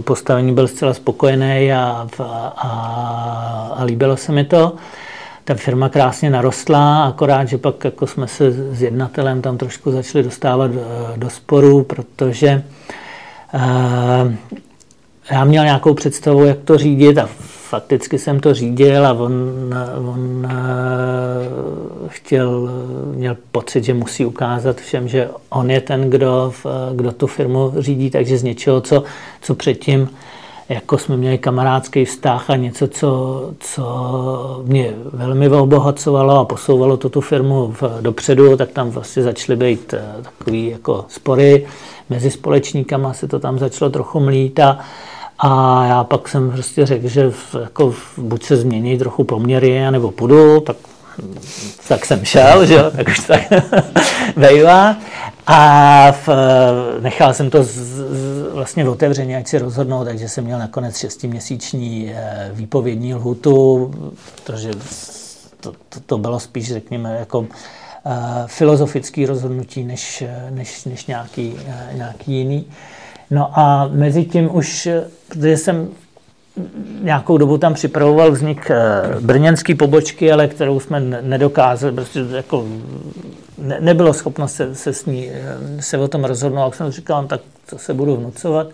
postavením 0.00 0.54
byl 0.54 0.68
zcela 0.68 0.94
spokojený 0.94 1.72
a, 1.72 2.08
a, 2.18 3.74
a 3.76 3.84
líbilo 3.84 4.16
se 4.16 4.32
mi 4.32 4.44
to. 4.44 4.72
Ta 5.44 5.54
firma 5.54 5.88
krásně 5.88 6.30
narostla, 6.30 7.04
akorát, 7.04 7.44
že 7.44 7.58
pak 7.58 7.84
jako 7.84 8.06
jsme 8.06 8.28
se 8.28 8.52
s 8.52 8.82
jednatelem 8.82 9.42
tam 9.42 9.58
trošku 9.58 9.90
začali 9.90 10.24
dostávat 10.24 10.70
do, 10.70 10.80
do 11.16 11.30
sporu, 11.30 11.82
protože 11.82 12.62
uh, 13.54 14.32
já 15.30 15.44
měl 15.44 15.64
nějakou 15.64 15.94
představu, 15.94 16.44
jak 16.44 16.58
to 16.64 16.78
řídit 16.78 17.18
a 17.18 17.28
fakticky 17.68 18.18
jsem 18.18 18.40
to 18.40 18.54
řídil 18.54 19.06
a 19.06 19.12
on, 19.12 19.32
on 19.98 20.48
eh, 20.50 20.56
chtěl, 22.08 22.70
měl 23.14 23.36
pocit, 23.52 23.84
že 23.84 23.94
musí 23.94 24.26
ukázat 24.26 24.80
všem, 24.80 25.08
že 25.08 25.28
on 25.50 25.70
je 25.70 25.80
ten, 25.80 26.10
kdo, 26.10 26.52
kdo 26.94 27.12
tu 27.12 27.26
firmu 27.26 27.72
řídí, 27.78 28.10
takže 28.10 28.38
z 28.38 28.42
něčeho, 28.42 28.80
co, 28.80 29.04
co 29.42 29.54
předtím 29.54 30.08
jako 30.68 30.98
jsme 30.98 31.16
měli 31.16 31.38
kamarádský 31.38 32.04
vztah 32.04 32.50
a 32.50 32.56
něco, 32.56 32.88
co, 32.88 33.42
co 33.60 34.62
mě 34.64 34.94
velmi 35.12 35.48
obohacovalo 35.48 36.38
a 36.38 36.44
posouvalo 36.44 36.96
to 36.96 37.08
tu 37.08 37.20
firmu 37.20 37.74
v, 37.80 37.82
dopředu, 38.00 38.56
tak 38.56 38.70
tam 38.70 38.90
vlastně 38.90 39.22
začaly 39.22 39.56
být 39.56 39.94
eh, 39.94 40.22
takový 40.22 40.68
jako 40.70 41.04
spory 41.08 41.66
mezi 42.10 42.30
společníkama, 42.30 43.12
se 43.12 43.28
to 43.28 43.38
tam 43.38 43.58
začalo 43.58 43.90
trochu 43.90 44.20
mlít 44.20 44.60
a, 44.60 44.78
a 45.38 45.84
já 45.86 46.04
pak 46.04 46.28
jsem 46.28 46.50
prostě 46.50 46.86
řekl, 46.86 47.08
že 47.08 47.32
jako 47.60 47.94
buď 48.16 48.44
se 48.44 48.56
změní 48.56 48.98
trochu 48.98 49.24
poměry, 49.24 49.90
nebo 49.90 50.10
půjdu, 50.10 50.60
tak, 50.60 50.76
tak 51.88 52.06
jsem 52.06 52.24
šel, 52.24 52.66
že 52.66 52.74
jo, 52.74 52.90
tak 52.96 53.08
už 53.08 53.20
tak 53.20 53.40
vejva. 54.36 54.96
A 55.46 56.12
v, 56.12 56.28
nechal 57.00 57.34
jsem 57.34 57.50
to 57.50 57.64
z, 57.64 57.68
z, 57.68 58.52
vlastně 58.52 58.88
otevřeně, 58.88 59.36
ať 59.36 59.46
si 59.46 59.58
rozhodnou, 59.58 60.04
takže 60.04 60.28
jsem 60.28 60.44
měl 60.44 60.58
nakonec 60.58 60.98
šestiměsíční 60.98 62.12
eh, 62.14 62.50
výpovědní 62.54 63.14
lhutu, 63.14 63.90
protože 64.34 64.70
to, 65.60 65.72
to, 65.72 66.00
to 66.06 66.18
bylo 66.18 66.40
spíš, 66.40 66.72
řekněme, 66.72 67.16
jako 67.18 67.38
uh, 67.38 67.46
filozofický 68.46 69.26
rozhodnutí, 69.26 69.84
než, 69.84 70.24
než, 70.50 70.84
než 70.84 71.06
nějaký, 71.06 71.52
uh, 71.52 71.96
nějaký 71.96 72.32
jiný. 72.32 72.64
Uh, 72.68 72.74
No 73.30 73.58
a 73.58 73.88
mezi 73.92 74.24
tím 74.24 74.56
už, 74.56 74.88
protože 75.28 75.56
jsem 75.56 75.88
nějakou 77.02 77.38
dobu 77.38 77.58
tam 77.58 77.74
připravoval 77.74 78.30
vznik 78.30 78.70
eh, 78.70 78.76
brněnské 79.20 79.74
pobočky, 79.74 80.32
ale 80.32 80.48
kterou 80.48 80.80
jsme 80.80 81.00
nedokázali, 81.00 81.94
prostě 81.94 82.24
jako 82.34 82.66
ne, 83.58 83.76
nebylo 83.80 84.12
schopno 84.12 84.48
se, 84.48 84.74
se, 84.74 84.92
s 84.92 85.06
ní, 85.06 85.30
eh, 85.30 85.82
se 85.82 85.98
o 85.98 86.08
tom 86.08 86.24
rozhodnout, 86.24 86.64
jak 86.64 86.74
jsem 86.74 86.90
říkal, 86.90 87.26
tak 87.26 87.40
to 87.70 87.78
se 87.78 87.94
budu 87.94 88.16
vnucovat. 88.16 88.66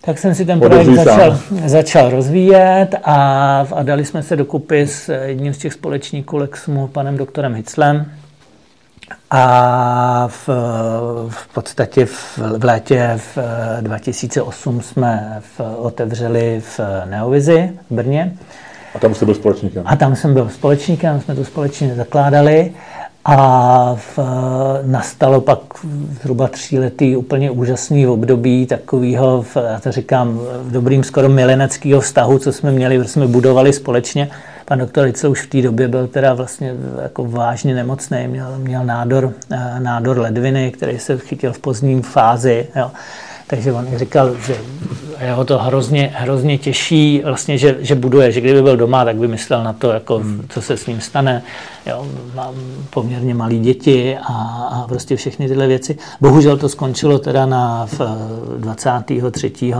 Tak 0.00 0.18
jsem 0.18 0.34
si 0.34 0.44
ten 0.44 0.60
projekt 0.60 0.94
začal, 0.94 1.38
začal 1.66 2.10
rozvíjet 2.10 2.88
a, 3.04 3.60
a 3.72 3.82
dali 3.82 4.04
jsme 4.04 4.22
se 4.22 4.36
dokupy 4.36 4.86
s 4.86 5.08
jedním 5.24 5.54
z 5.54 5.58
těch 5.58 5.72
společníků 5.72 6.36
Lexmu, 6.36 6.88
panem 6.88 7.16
doktorem 7.16 7.54
Hitzlem, 7.54 8.12
a 9.30 10.28
v, 10.28 10.48
v 11.28 11.54
podstatě 11.54 12.06
v, 12.06 12.38
v 12.58 12.64
létě 12.64 13.18
v 13.36 13.38
2008 13.80 14.80
jsme 14.80 15.40
v, 15.56 15.60
otevřeli 15.76 16.62
v 16.64 16.80
Neovizi 17.04 17.72
v 17.90 17.94
Brně. 17.94 18.36
A 18.94 18.98
tam 18.98 19.14
jste 19.14 19.24
byl 19.24 19.34
společníkem? 19.34 19.82
A 19.86 19.96
tam 19.96 20.16
jsem 20.16 20.34
byl 20.34 20.48
společníkem, 20.48 21.20
jsme 21.20 21.34
to 21.34 21.44
společně 21.44 21.94
zakládali. 21.94 22.72
A 23.24 23.94
v, 23.94 24.18
nastalo 24.82 25.40
pak 25.40 25.58
zhruba 26.20 26.48
tříletý 26.48 27.16
úplně 27.16 27.50
úžasný 27.50 28.06
období 28.06 28.66
takového, 28.66 29.44
já 29.72 29.80
to 29.80 29.92
říkám, 29.92 30.40
v 30.62 30.72
dobrým 30.72 31.04
skoro 31.04 31.28
mileneckého 31.28 32.00
vztahu, 32.00 32.38
co 32.38 32.52
jsme 32.52 32.72
měli, 32.72 32.98
protože 32.98 33.10
jsme 33.10 33.26
budovali 33.26 33.72
společně 33.72 34.30
Pan 34.70 34.78
doktor 34.78 35.04
Lice 35.04 35.28
už 35.28 35.42
v 35.42 35.50
té 35.50 35.62
době 35.62 35.88
byl 35.88 36.06
teda 36.06 36.34
vlastně 36.34 36.74
jako 37.02 37.24
vážně 37.24 37.74
nemocný, 37.74 38.28
měl, 38.28 38.54
měl 38.58 38.84
nádor, 38.84 39.32
eh, 39.50 39.80
nádor 39.80 40.18
ledviny, 40.18 40.70
který 40.70 40.98
se 40.98 41.18
chytil 41.18 41.52
v 41.52 41.58
pozdním 41.58 42.02
fázi. 42.02 42.66
Jo. 42.76 42.90
Takže 43.46 43.72
on 43.72 43.86
říkal, 43.96 44.36
že 44.46 44.56
jeho 45.20 45.44
to 45.44 45.58
hrozně, 45.58 46.12
hrozně 46.14 46.58
těší, 46.58 47.22
vlastně, 47.24 47.58
že, 47.58 47.76
že 47.80 47.94
buduje, 47.94 48.32
že 48.32 48.40
kdyby 48.40 48.62
byl 48.62 48.76
doma, 48.76 49.04
tak 49.04 49.16
by 49.16 49.28
myslel 49.28 49.64
na 49.64 49.72
to, 49.72 49.90
jako, 49.90 50.18
hmm. 50.18 50.46
co 50.48 50.62
se 50.62 50.76
s 50.76 50.86
ním 50.86 51.00
stane. 51.00 51.42
Jo, 51.86 52.06
mám 52.34 52.54
poměrně 52.90 53.34
malé 53.34 53.54
děti 53.54 54.18
a, 54.18 54.32
a 54.72 54.86
prostě 54.88 55.16
všechny 55.16 55.48
tyhle 55.48 55.66
věci. 55.66 55.98
Bohužel 56.20 56.56
to 56.56 56.68
skončilo 56.68 57.18
teda 57.18 57.46
na 57.46 57.86
v 57.86 58.00
23 58.58 59.72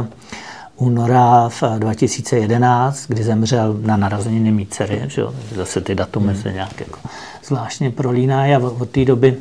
února 0.81 1.49
v 1.49 1.63
2011, 1.79 3.07
kdy 3.09 3.25
zemřel 3.25 3.77
na 3.81 3.97
narozeniny 3.97 4.53
mý 4.53 4.67
dcery, 4.67 5.03
že 5.07 5.21
jo? 5.21 5.35
zase 5.57 5.81
ty 5.81 5.95
datumy 5.95 6.37
se 6.37 6.53
nějak 6.53 6.81
jako 6.81 6.99
zvláštně 7.45 7.91
prolínají 7.91 8.55
a 8.55 8.59
od 8.59 8.91
té 8.91 9.05
doby 9.05 9.37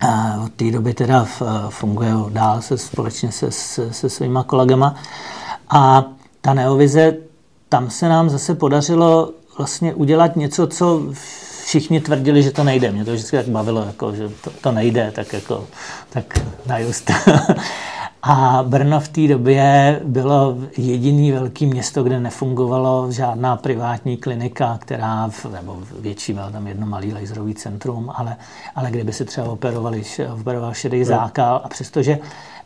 a 0.00 0.40
od 0.44 0.52
té 0.52 0.70
doby 0.70 0.94
teda 0.94 1.26
funguje 1.68 2.12
dál 2.28 2.62
se 2.62 2.78
společně 2.78 3.32
se, 3.32 3.50
se, 3.50 3.92
se 3.92 4.10
svýma 4.10 4.42
kolegama. 4.42 4.94
A 5.68 6.04
ta 6.40 6.54
neovize, 6.54 7.16
tam 7.68 7.90
se 7.90 8.08
nám 8.08 8.30
zase 8.30 8.54
podařilo 8.54 9.32
vlastně 9.58 9.94
udělat 9.94 10.36
něco, 10.36 10.66
co 10.66 11.02
všichni 11.64 12.00
tvrdili, 12.00 12.42
že 12.42 12.50
to 12.50 12.64
nejde. 12.64 12.92
Mě 12.92 13.04
to 13.04 13.12
vždycky 13.12 13.36
tak 13.36 13.48
bavilo, 13.48 13.84
jako, 13.84 14.14
že 14.14 14.28
to, 14.28 14.50
to 14.60 14.72
nejde, 14.72 15.12
tak 15.14 15.32
jako, 15.32 15.66
tak 16.10 16.24
najust. 16.66 17.10
A 18.24 18.64
Brno 18.68 19.00
v 19.00 19.08
té 19.08 19.28
době 19.28 20.00
bylo 20.04 20.56
jediný 20.76 21.32
velké 21.32 21.66
město, 21.66 22.02
kde 22.02 22.20
nefungovalo 22.20 23.12
žádná 23.12 23.56
privátní 23.56 24.16
klinika, 24.16 24.78
která, 24.80 25.28
v, 25.28 25.46
nebo 25.52 25.78
větší, 26.00 26.32
bylo 26.32 26.50
tam 26.50 26.66
jedno 26.66 26.86
malý 26.86 27.12
laserový 27.12 27.54
centrum, 27.54 28.12
ale, 28.14 28.36
ale 28.74 28.90
kde 28.90 29.04
by 29.04 29.12
se 29.12 29.24
třeba 29.24 29.46
operovali, 29.46 30.02
operoval 30.40 30.74
šedý 30.74 31.04
zákal. 31.04 31.60
A 31.64 31.68
přestože 31.68 32.18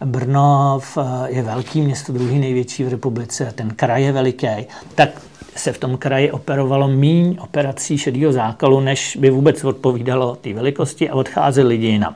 Brno 0.05 0.81
je 1.27 1.43
velký 1.43 1.81
město, 1.81 2.13
druhý 2.13 2.39
největší 2.39 2.85
v 2.85 2.89
republice, 2.89 3.53
ten 3.55 3.71
kraj 3.71 4.03
je 4.03 4.13
veliký, 4.13 4.67
tak 4.95 5.09
se 5.57 5.73
v 5.73 5.79
tom 5.79 5.97
kraji 5.97 6.31
operovalo 6.31 6.89
míň 6.89 7.37
operací 7.41 7.99
šedého 7.99 8.33
zákalu, 8.33 8.81
než 8.81 9.17
by 9.21 9.31
vůbec 9.31 9.65
odpovídalo 9.65 10.37
té 10.37 10.53
velikosti 10.53 11.11
a 11.11 11.15
odcházeli 11.15 11.69
lidi 11.69 11.87
jinam. 11.87 12.15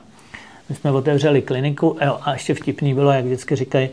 My 0.69 0.75
jsme 0.75 0.91
otevřeli 0.91 1.41
kliniku 1.41 1.97
a 2.21 2.33
ještě 2.33 2.53
vtipný 2.53 2.93
bylo, 2.93 3.11
jak 3.11 3.25
vždycky 3.25 3.55
říkají, 3.55 3.89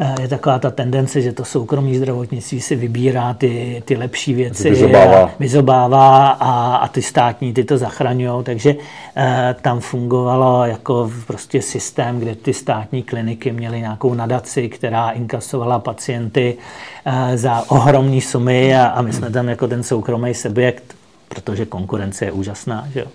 eh, 0.00 0.14
je 0.22 0.28
taková 0.28 0.58
ta 0.58 0.70
tendence, 0.70 1.20
že 1.20 1.32
to 1.32 1.44
soukromí 1.44 1.96
zdravotnictví 1.96 2.60
si 2.60 2.76
vybírá 2.76 3.34
ty, 3.34 3.82
ty 3.84 3.96
lepší 3.96 4.34
věci. 4.34 4.70
Vyzobává. 4.70 5.24
A, 5.24 5.30
vyzobává 5.38 6.28
a, 6.28 6.76
a 6.76 6.88
ty 6.88 7.02
státní 7.02 7.52
ty 7.52 7.64
to 7.64 7.78
zachraňují. 7.78 8.44
Takže 8.44 8.76
e, 9.16 9.56
tam 9.62 9.80
fungovalo 9.80 10.64
jako 10.64 11.10
prostě 11.26 11.62
systém, 11.62 12.18
kde 12.18 12.34
ty 12.34 12.52
státní 12.54 13.02
kliniky 13.02 13.52
měly 13.52 13.80
nějakou 13.80 14.14
nadaci, 14.14 14.68
která 14.68 15.10
inkasovala 15.10 15.78
pacienty 15.78 16.56
e, 17.04 17.38
za 17.38 17.64
ohromné 17.68 18.20
sumy 18.20 18.76
a, 18.76 18.86
a 18.86 19.02
my 19.02 19.12
jsme 19.12 19.30
tam 19.30 19.48
jako 19.48 19.68
ten 19.68 19.82
soukromý 19.82 20.34
subjekt, 20.34 20.94
protože 21.34 21.66
konkurence 21.66 22.24
je 22.24 22.32
úžasná, 22.32 22.88
že 22.92 23.00
jo 23.00 23.06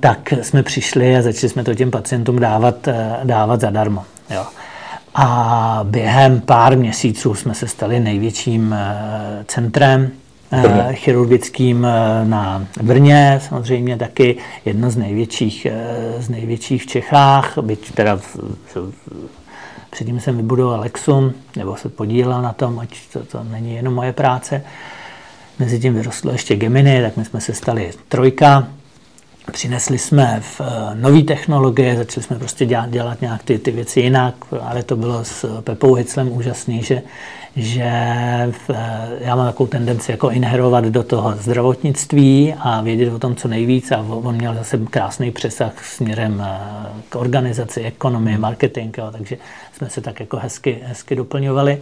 tak 0.00 0.32
jsme 0.42 0.62
přišli 0.62 1.16
a 1.16 1.22
začali 1.22 1.48
jsme 1.48 1.64
to 1.64 1.74
těm 1.74 1.90
pacientům 1.90 2.38
dávat, 2.38 2.88
eh, 2.88 3.20
dávat 3.24 3.60
zadarmo. 3.60 4.04
Jo. 4.30 4.44
A 5.14 5.80
během 5.82 6.40
pár 6.40 6.78
měsíců 6.78 7.34
jsme 7.34 7.54
se 7.54 7.68
stali 7.68 8.00
největším 8.00 8.72
eh, 8.72 9.44
centrem 9.48 10.10
Brně. 10.62 10.92
chirurgickým 10.92 11.86
na 12.24 12.66
Brně, 12.82 13.40
samozřejmě 13.48 13.96
taky 13.96 14.36
jedno 14.64 14.90
z 14.90 14.96
největších, 14.96 15.66
z 16.18 16.28
největších 16.28 16.82
v 16.82 16.86
Čechách, 16.86 17.58
byť 17.58 17.92
teda 17.92 18.16
v, 18.16 18.36
v, 18.74 18.92
předtím 19.90 20.20
jsem 20.20 20.36
vybudoval 20.36 20.80
Lexum, 20.80 21.32
nebo 21.56 21.76
se 21.76 21.88
podílel 21.88 22.42
na 22.42 22.52
tom, 22.52 22.78
ať 22.78 22.88
to, 23.12 23.24
to 23.24 23.44
není 23.44 23.74
jenom 23.74 23.94
moje 23.94 24.12
práce. 24.12 24.62
Mezi 25.58 25.80
tím 25.80 25.94
vyrostlo 25.94 26.32
ještě 26.32 26.56
Gemini, 26.56 27.02
tak 27.02 27.16
my 27.16 27.24
jsme 27.24 27.40
se 27.40 27.54
stali 27.54 27.90
trojka. 28.08 28.68
Přinesli 29.52 29.98
jsme 29.98 30.40
v 30.40 30.60
eh, 30.60 30.94
nové 30.94 31.22
technologie, 31.22 31.96
začali 31.96 32.24
jsme 32.24 32.38
prostě 32.38 32.66
dělat, 32.66 32.90
dělat 32.90 33.20
nějak 33.20 33.42
ty, 33.42 33.58
ty 33.58 33.70
věci 33.70 34.00
jinak, 34.00 34.34
ale 34.60 34.82
to 34.82 34.96
bylo 34.96 35.24
s 35.24 35.60
Pepou 35.60 35.94
Hiclem 35.94 36.32
úžasný, 36.32 36.82
že, 36.82 37.02
že 37.56 37.90
v, 38.50 38.70
eh, 38.70 39.08
já 39.20 39.36
mám 39.36 39.46
takovou 39.46 39.66
tendenci 39.66 40.10
jako 40.10 40.30
inherovat 40.30 40.84
do 40.84 41.02
toho 41.02 41.34
zdravotnictví 41.36 42.54
a 42.58 42.80
vědět 42.80 43.12
o 43.12 43.18
tom 43.18 43.36
co 43.36 43.48
nejvíc 43.48 43.92
a 43.92 43.98
on 43.98 44.34
měl 44.34 44.54
zase 44.54 44.78
krásný 44.90 45.30
přesah 45.30 45.84
směrem 45.84 46.44
eh, 46.46 46.58
k 47.08 47.16
organizaci, 47.16 47.80
ekonomii, 47.80 48.38
marketing, 48.38 48.98
jo, 48.98 49.08
takže 49.12 49.36
jsme 49.76 49.90
se 49.90 50.00
tak 50.00 50.20
jako 50.20 50.36
hezky, 50.36 50.78
hezky 50.82 51.16
doplňovali. 51.16 51.78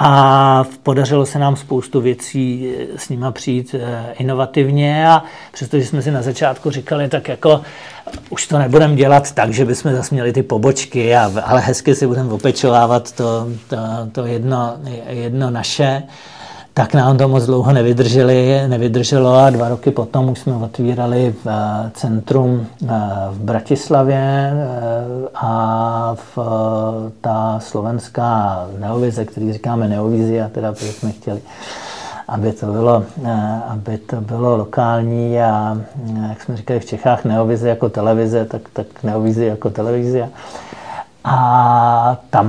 A 0.00 0.64
podařilo 0.82 1.26
se 1.26 1.38
nám 1.38 1.56
spoustu 1.56 2.00
věcí 2.00 2.72
s 2.96 3.08
nima 3.08 3.32
přijít 3.32 3.74
eh, 3.78 4.14
inovativně. 4.18 5.08
A 5.08 5.22
přestože 5.52 5.86
jsme 5.86 6.02
si 6.02 6.10
na 6.10 6.22
začátku 6.22 6.70
říkali, 6.70 7.08
tak 7.08 7.28
jako 7.28 7.60
už 8.30 8.46
to 8.46 8.58
nebudeme 8.58 8.96
dělat 8.96 9.32
tak, 9.32 9.52
že 9.52 9.64
bychom 9.64 9.92
zase 9.92 10.14
měli 10.14 10.32
ty 10.32 10.42
pobočky, 10.42 11.16
a, 11.16 11.32
ale 11.44 11.60
hezky 11.60 11.94
si 11.94 12.06
budeme 12.06 12.32
opečovávat 12.32 13.12
to, 13.12 13.48
to, 13.68 13.76
to 14.12 14.26
jedno, 14.26 14.76
jedno 15.08 15.50
naše, 15.50 16.02
tak 16.78 16.94
nám 16.94 17.18
to 17.18 17.28
moc 17.28 17.46
dlouho 17.46 17.72
nevydrželi, 17.72 18.62
nevydrželo 18.68 19.34
a 19.34 19.50
dva 19.50 19.68
roky 19.68 19.90
potom 19.90 20.28
už 20.30 20.38
jsme 20.38 20.54
otvírali 20.54 21.34
v 21.44 21.46
eh, 21.46 21.90
centrum 21.94 22.66
eh, 22.66 22.86
v 23.30 23.38
Bratislavě 23.38 24.52
eh, 24.52 25.28
a 25.34 26.14
v 26.14 26.38
ta 27.20 27.58
slovenská 27.60 28.66
neovize, 28.78 29.24
který 29.24 29.52
říkáme 29.52 29.88
neovizia, 29.88 30.48
teda 30.48 30.72
protože 30.72 30.92
jsme 30.92 31.12
chtěli 31.12 31.40
aby 32.28 32.52
to 32.52 32.66
bylo, 32.66 33.04
aby 33.68 33.98
to 33.98 34.20
bylo 34.20 34.56
lokální 34.56 35.40
a 35.40 35.78
jak 36.28 36.42
jsme 36.42 36.56
říkali 36.56 36.80
v 36.80 36.84
Čechách 36.84 37.24
neovize 37.24 37.68
jako 37.68 37.88
televize, 37.88 38.44
tak, 38.44 38.62
tak 38.72 38.86
neovizi 39.02 39.44
jako 39.44 39.70
televize. 39.70 40.28
Tam, 42.30 42.48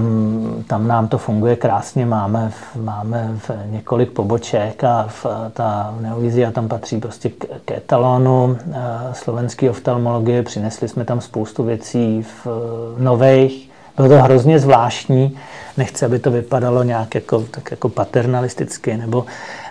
tam 0.67 0.88
nám 0.88 1.07
to 1.07 1.17
funguje 1.17 1.55
krásně, 1.55 2.05
máme, 2.05 2.51
máme 2.75 3.30
v 3.38 3.51
několik 3.65 4.11
poboček 4.11 4.84
a 4.84 5.05
v, 5.07 5.25
ta 5.53 5.95
Neovizia 6.01 6.51
tam 6.51 6.67
patří 6.67 6.99
prostě 6.99 7.30
k, 7.30 7.45
k 7.65 7.71
etalonu 7.71 8.57
eh, 8.71 8.77
slovenské 9.13 9.69
oftalmologie. 9.69 10.43
Přinesli 10.43 10.88
jsme 10.88 11.05
tam 11.05 11.21
spoustu 11.21 11.63
věcí 11.63 12.25
v 12.45 12.47
nových. 12.97 13.69
Bylo 13.95 14.09
to 14.09 14.21
hrozně 14.21 14.59
zvláštní. 14.59 15.38
Nechci, 15.77 16.05
aby 16.05 16.19
to 16.19 16.32
vypadalo 16.32 16.84
nějak 16.84 17.15
jako, 17.15 17.43
tak 17.51 17.71
jako 17.71 17.89
paternalisticky, 17.89 18.97
nebo, 18.97 19.25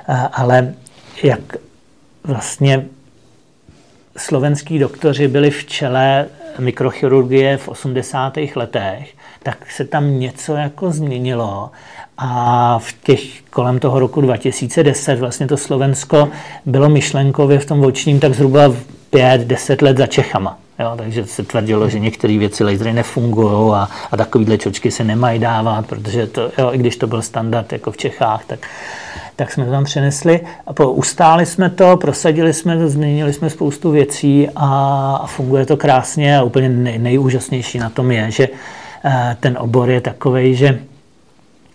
eh, 0.08 0.28
ale 0.32 0.74
jak 1.22 1.40
vlastně 2.24 2.86
slovenský 4.18 4.78
doktoři 4.78 5.28
byli 5.28 5.50
v 5.50 5.64
čele 5.64 6.26
mikrochirurgie 6.58 7.56
v 7.56 7.68
80. 7.68 8.38
letech, 8.54 9.14
tak 9.42 9.70
se 9.70 9.84
tam 9.84 10.20
něco 10.20 10.54
jako 10.54 10.90
změnilo 10.90 11.70
a 12.18 12.78
v 12.78 12.92
těch 13.02 13.42
kolem 13.42 13.78
toho 13.78 13.98
roku 13.98 14.20
2010 14.20 15.18
vlastně 15.18 15.46
to 15.46 15.56
Slovensko 15.56 16.28
bylo 16.66 16.88
myšlenkově 16.88 17.58
v 17.58 17.66
tom 17.66 17.84
očním 17.84 18.20
tak 18.20 18.34
zhruba 18.34 18.74
5-10 19.12 19.84
let 19.84 19.98
za 19.98 20.06
Čechama. 20.06 20.58
Jo, 20.78 20.94
takže 20.96 21.26
se 21.26 21.42
tvrdilo, 21.42 21.88
že 21.88 21.98
některé 21.98 22.38
věci 22.38 22.64
lasery 22.64 22.92
nefungují 22.92 23.74
a, 23.74 23.88
a 24.10 24.16
takovéhle 24.16 24.58
čočky 24.58 24.90
se 24.90 25.04
nemají 25.04 25.38
dávat, 25.38 25.86
protože 25.86 26.26
to, 26.26 26.50
jo, 26.58 26.70
i 26.72 26.78
když 26.78 26.96
to 26.96 27.06
byl 27.06 27.22
standard 27.22 27.72
jako 27.72 27.90
v 27.92 27.96
Čechách, 27.96 28.44
tak, 28.44 28.66
tak 29.38 29.52
jsme 29.52 29.64
to 29.64 29.70
tam 29.70 29.84
přenesli. 29.84 30.40
A 30.66 30.72
po, 30.72 30.92
ustáli 30.92 31.46
jsme 31.46 31.70
to, 31.70 31.96
prosadili 31.96 32.52
jsme 32.52 32.78
to, 32.78 32.88
změnili 32.88 33.32
jsme 33.32 33.50
spoustu 33.50 33.90
věcí 33.90 34.48
a, 34.56 34.68
a 35.22 35.26
funguje 35.26 35.66
to 35.66 35.76
krásně 35.76 36.38
a 36.38 36.42
úplně 36.42 36.68
nej, 36.68 36.98
nejúžasnější 36.98 37.78
na 37.78 37.90
tom 37.90 38.10
je, 38.10 38.30
že 38.30 38.48
eh, 39.04 39.36
ten 39.40 39.56
obor 39.60 39.90
je 39.90 40.00
takový, 40.00 40.54
že 40.54 40.80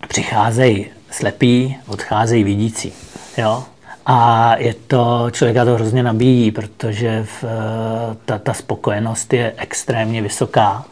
přicházejí 0.08 0.86
slepí, 1.12 1.78
odcházejí 1.88 2.44
vidící. 2.44 2.94
Jo? 3.38 3.64
A 4.06 4.56
je 4.58 4.74
to, 4.88 5.28
člověka 5.32 5.66
to 5.66 5.74
hrozně 5.74 6.04
nabíjí, 6.04 6.52
protože 6.52 7.24
v, 7.24 7.44
eh, 7.44 8.18
ta, 8.26 8.38
ta 8.40 8.54
spokojenost 8.54 9.34
je 9.34 9.54
extrémně 9.58 10.22
vysoká. 10.22 10.86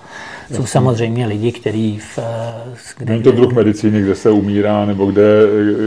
Jsou 0.53 0.65
samozřejmě 0.65 1.25
lidi, 1.25 1.51
kteří... 1.51 1.99
V, 1.99 2.19
eh, 2.19 2.75
kde, 2.97 3.11
Není 3.11 3.23
to 3.23 3.31
druh 3.31 3.53
medicíny, 3.53 4.01
kde 4.01 4.15
se 4.15 4.31
umírá, 4.31 4.85
nebo 4.85 5.05
kde 5.05 5.21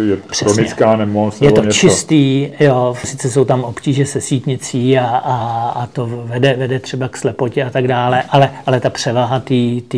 je 0.09 0.17
Přesně. 0.17 0.53
chronická 0.53 0.97
nemoc. 0.97 1.41
Je 1.41 1.53
to 1.53 1.63
něco. 1.63 1.79
čistý, 1.79 2.49
jo, 2.61 2.95
sice 3.05 3.31
jsou 3.31 3.45
tam 3.45 3.65
obtíže 3.65 4.07
se 4.07 4.21
sítnicí 4.21 4.99
a, 4.99 5.07
a, 5.07 5.69
a 5.71 5.87
to 5.87 6.07
vede, 6.25 6.55
vede 6.59 6.79
třeba 6.79 7.09
k 7.09 7.17
slepotě 7.17 7.65
a 7.65 7.71
tak 7.71 7.89
dále, 7.89 8.23
ale, 8.29 8.51
ale 8.67 8.81
ta 8.81 8.91
převaha 8.91 9.41
té 9.41 9.97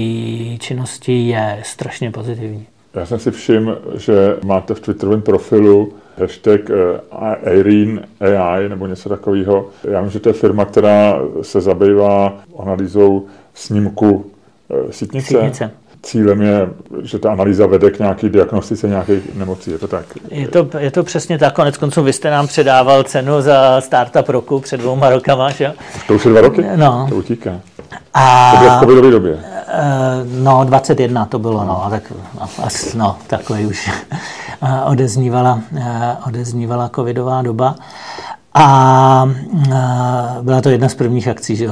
činnosti 0.58 1.28
je 1.28 1.58
strašně 1.62 2.10
pozitivní. 2.10 2.66
Já 2.94 3.06
jsem 3.06 3.18
si 3.18 3.30
všiml, 3.30 3.78
že 3.96 4.36
máte 4.44 4.74
v 4.74 4.80
Twitterovém 4.80 5.22
profilu 5.22 5.92
hashtag 6.18 6.60
Irene 7.52 8.02
eh, 8.20 8.36
AI 8.36 8.68
nebo 8.68 8.86
něco 8.86 9.08
takového. 9.08 9.68
Já 9.90 10.00
vím, 10.00 10.10
že 10.10 10.20
to 10.20 10.28
je 10.28 10.32
firma, 10.32 10.64
která 10.64 11.20
se 11.42 11.60
zabývá 11.60 12.38
analýzou 12.58 13.26
snímku 13.54 14.30
eh, 14.70 14.92
sítnice. 14.92 15.26
sítnice. 15.26 15.70
Cílem 16.02 16.42
je, 16.42 16.68
že 17.02 17.18
ta 17.18 17.32
analýza 17.32 17.66
vede 17.66 17.90
k 17.90 17.98
nějaké 17.98 18.28
diagnostice 18.28 18.88
nějakých 18.88 19.34
nemocí, 19.34 19.70
je 19.70 19.78
to 19.78 19.88
tak? 19.88 20.04
Je 20.30 20.48
to, 20.48 20.68
je 20.78 20.90
to 20.90 21.02
přesně 21.02 21.38
tak, 21.38 21.54
konec 21.54 21.76
konců 21.78 22.02
vy 22.02 22.12
jste 22.12 22.30
nám 22.30 22.46
předával 22.46 23.02
cenu 23.02 23.40
za 23.40 23.80
startup 23.80 24.28
roku 24.28 24.60
před 24.60 24.80
dvouma 24.80 25.10
rokama, 25.10 25.50
že? 25.50 25.72
To 26.06 26.14
už 26.14 26.24
je 26.24 26.30
dva 26.30 26.40
roky? 26.40 26.64
No. 26.76 27.06
To 27.08 27.16
utíká. 27.16 27.60
A, 28.14 28.52
to 28.52 28.58
bylo 28.58 28.70
v 28.70 28.80
covidové 28.80 29.10
době? 29.10 29.38
Eh, 29.68 30.24
no, 30.24 30.64
21 30.64 31.26
to 31.26 31.38
bylo, 31.38 31.64
no, 31.64 31.86
tak, 31.90 32.12
no, 32.94 33.16
takový 33.26 33.66
už 33.66 33.90
odeznívala, 34.86 35.60
eh, 35.76 36.16
odeznívala 36.26 36.90
covidová 36.94 37.42
doba. 37.42 37.74
A 38.58 39.30
byla 40.42 40.60
to 40.60 40.70
jedna 40.70 40.88
z 40.88 40.94
prvních 40.94 41.28
akcí, 41.28 41.56
že, 41.56 41.68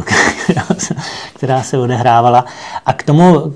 která 1.35 1.62
se 1.62 1.78
odehrávala. 1.78 2.45
A 2.87 2.93
k 2.93 3.03
tomu... 3.03 3.53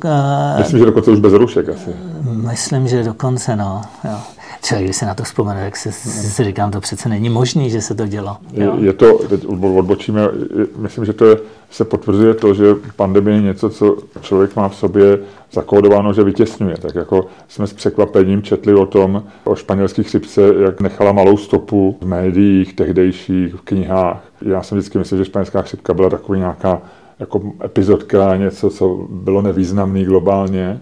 Myslím, 0.58 0.78
že 0.78 0.84
dokonce 0.84 1.10
už 1.10 1.18
bez 1.18 1.32
rušek 1.32 1.68
asi. 1.68 1.90
Myslím, 2.22 2.88
že 2.88 3.04
dokonce, 3.04 3.56
no. 3.56 3.82
Jo. 4.04 4.18
Člověk, 4.62 4.86
když 4.86 4.96
se 4.96 5.06
na 5.06 5.14
to 5.14 5.22
vzpomene, 5.22 5.64
tak 5.64 5.76
si, 5.76 5.92
si 5.92 6.44
říkám, 6.44 6.70
to 6.70 6.80
přece 6.80 7.08
není 7.08 7.28
možné, 7.28 7.68
že 7.68 7.80
se 7.80 7.94
to 7.94 8.06
dělo. 8.06 8.36
Je, 8.52 8.70
je 8.78 8.92
to, 8.92 9.18
teď 9.28 9.46
odbočíme, 9.46 10.28
myslím, 10.76 11.04
že 11.04 11.12
to 11.12 11.24
je, 11.24 11.36
se 11.70 11.84
potvrzuje 11.84 12.34
to, 12.34 12.54
že 12.54 12.64
pandemie 12.96 13.36
je 13.36 13.42
něco, 13.42 13.70
co 13.70 13.96
člověk 14.20 14.56
má 14.56 14.68
v 14.68 14.76
sobě 14.76 15.18
zakódováno, 15.52 16.12
že 16.12 16.22
vytěsňuje. 16.24 16.76
Tak 16.78 16.94
jako 16.94 17.26
jsme 17.48 17.66
s 17.66 17.72
překvapením 17.72 18.42
četli 18.42 18.74
o 18.74 18.86
tom, 18.86 19.22
o 19.44 19.54
španělských 19.54 20.06
chřipce, 20.06 20.42
jak 20.64 20.80
nechala 20.80 21.12
malou 21.12 21.36
stopu 21.36 21.96
v 22.00 22.06
médiích, 22.06 22.74
tehdejších, 22.74 23.54
v 23.54 23.60
knihách. 23.60 24.22
Já 24.42 24.62
jsem 24.62 24.78
vždycky 24.78 24.98
myslel, 24.98 25.18
že 25.18 25.24
španělská 25.24 25.62
chřipka 25.62 25.94
byla 25.94 26.10
takový 26.10 26.38
nějaká 26.38 26.82
jako 27.18 27.42
epizodka, 27.64 28.36
něco, 28.36 28.70
co 28.70 29.06
bylo 29.10 29.42
nevýznamný 29.42 30.04
globálně 30.04 30.80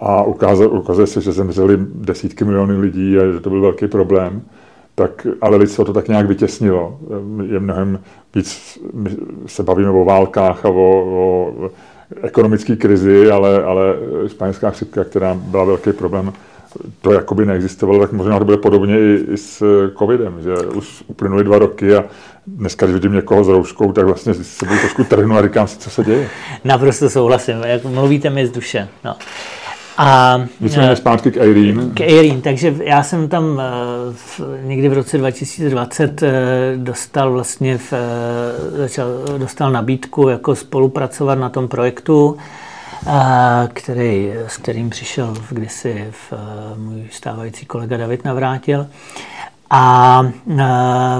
a 0.00 0.22
ukázalo, 0.22 0.70
ukazuje 0.70 1.06
se, 1.06 1.20
že 1.20 1.32
zemřeli 1.32 1.76
desítky 1.94 2.44
milionů 2.44 2.80
lidí 2.80 3.18
a 3.18 3.32
že 3.32 3.40
to 3.40 3.50
byl 3.50 3.60
velký 3.60 3.86
problém, 3.86 4.42
tak, 4.94 5.26
ale 5.40 5.56
lidstvo 5.56 5.84
to 5.84 5.92
tak 5.92 6.08
nějak 6.08 6.26
vytěsnilo. 6.26 6.98
Je 7.46 7.60
mnohem 7.60 8.00
víc, 8.34 8.78
se 9.46 9.62
bavíme 9.62 9.90
o 9.90 10.04
válkách 10.04 10.64
a 10.64 10.68
o, 10.68 10.74
o 10.74 11.70
ekonomické 12.22 12.76
krizi, 12.76 13.30
ale, 13.30 13.64
ale 13.64 13.94
španělská 14.26 14.70
chřipka, 14.70 15.04
která 15.04 15.34
byla 15.34 15.64
velký 15.64 15.92
problém, 15.92 16.32
to 17.00 17.12
jakoby 17.12 17.46
neexistovalo, 17.46 18.00
tak 18.00 18.12
možná 18.12 18.38
to 18.38 18.44
bude 18.44 18.56
podobně 18.56 18.98
i, 18.98 19.24
i 19.32 19.36
s 19.36 19.62
covidem, 19.98 20.42
že 20.42 20.54
už 20.66 21.04
uplynuly 21.06 21.44
dva 21.44 21.58
roky 21.58 21.94
a 21.94 22.04
dneska, 22.46 22.86
když 22.86 22.94
vidím 22.94 23.12
někoho 23.12 23.44
s 23.44 23.48
rouškou, 23.48 23.92
tak 23.92 24.06
vlastně 24.06 24.34
se 24.34 24.44
sebou 24.44 24.72
trošku 24.80 25.04
trhnu 25.04 25.36
a 25.36 25.42
říkám 25.42 25.66
si, 25.66 25.78
co 25.78 25.90
se 25.90 26.04
děje. 26.04 26.28
Naprosto 26.64 27.10
souhlasím, 27.10 27.56
jak 27.64 27.84
mluvíte 27.84 28.30
mi 28.30 28.46
z 28.46 28.50
duše. 28.50 28.88
No. 29.04 29.16
A, 29.96 30.40
Nicméně 30.60 30.90
eh, 30.90 30.96
zpátky 30.96 31.30
k 31.30 31.36
Irene. 31.36 31.82
K 31.94 32.00
Irene, 32.00 32.40
takže 32.40 32.74
já 32.84 33.02
jsem 33.02 33.28
tam 33.28 33.60
eh, 33.60 33.64
v, 34.12 34.40
někdy 34.62 34.88
v 34.88 34.92
roce 34.92 35.18
2020 35.18 36.22
eh, 36.22 36.32
dostal 36.76 37.32
vlastně 37.32 37.78
v, 37.78 37.92
začal, 38.76 39.06
dostal 39.38 39.70
nabídku 39.70 40.28
jako 40.28 40.54
spolupracovat 40.54 41.34
na 41.34 41.48
tom 41.48 41.68
projektu, 41.68 42.36
který, 43.72 44.32
s 44.46 44.56
kterým 44.56 44.90
přišel 44.90 45.34
kdysi 45.50 46.06
v, 46.10 46.32
můj 46.76 47.08
stávající 47.10 47.66
kolega 47.66 47.96
David 47.96 48.24
Navrátil. 48.24 48.86
A 49.70 50.22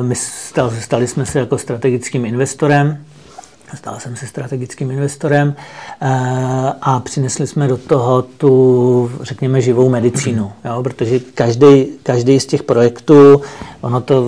my 0.02 0.14
stali 0.80 1.06
jsme 1.06 1.26
se 1.26 1.38
jako 1.38 1.58
strategickým 1.58 2.24
investorem 2.24 3.04
Stal 3.74 4.00
jsem 4.00 4.16
se 4.16 4.26
strategickým 4.26 4.90
investorem 4.90 5.54
a 6.82 7.00
přinesli 7.00 7.46
jsme 7.46 7.68
do 7.68 7.76
toho 7.76 8.22
tu, 8.22 9.10
řekněme, 9.20 9.60
živou 9.60 9.88
medicínu, 9.88 10.52
jo? 10.64 10.82
protože 10.82 11.18
každý, 11.18 11.86
každý 12.02 12.40
z 12.40 12.46
těch 12.46 12.62
projektů, 12.62 13.42
ono 13.80 14.00
to 14.00 14.24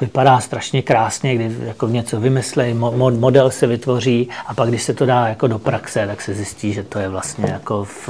vypadá 0.00 0.40
strašně 0.40 0.82
krásně, 0.82 1.34
kdy 1.34 1.56
jako 1.66 1.88
něco 1.88 2.20
vymyslí, 2.20 2.74
model 2.74 3.50
se 3.50 3.66
vytvoří 3.66 4.28
a 4.46 4.54
pak, 4.54 4.68
když 4.68 4.82
se 4.82 4.94
to 4.94 5.06
dá 5.06 5.28
jako 5.28 5.46
do 5.46 5.58
praxe, 5.58 6.06
tak 6.06 6.22
se 6.22 6.34
zjistí, 6.34 6.72
že 6.72 6.82
to 6.82 6.98
je 6.98 7.08
vlastně 7.08 7.50
jako 7.50 7.84
v, 7.84 8.08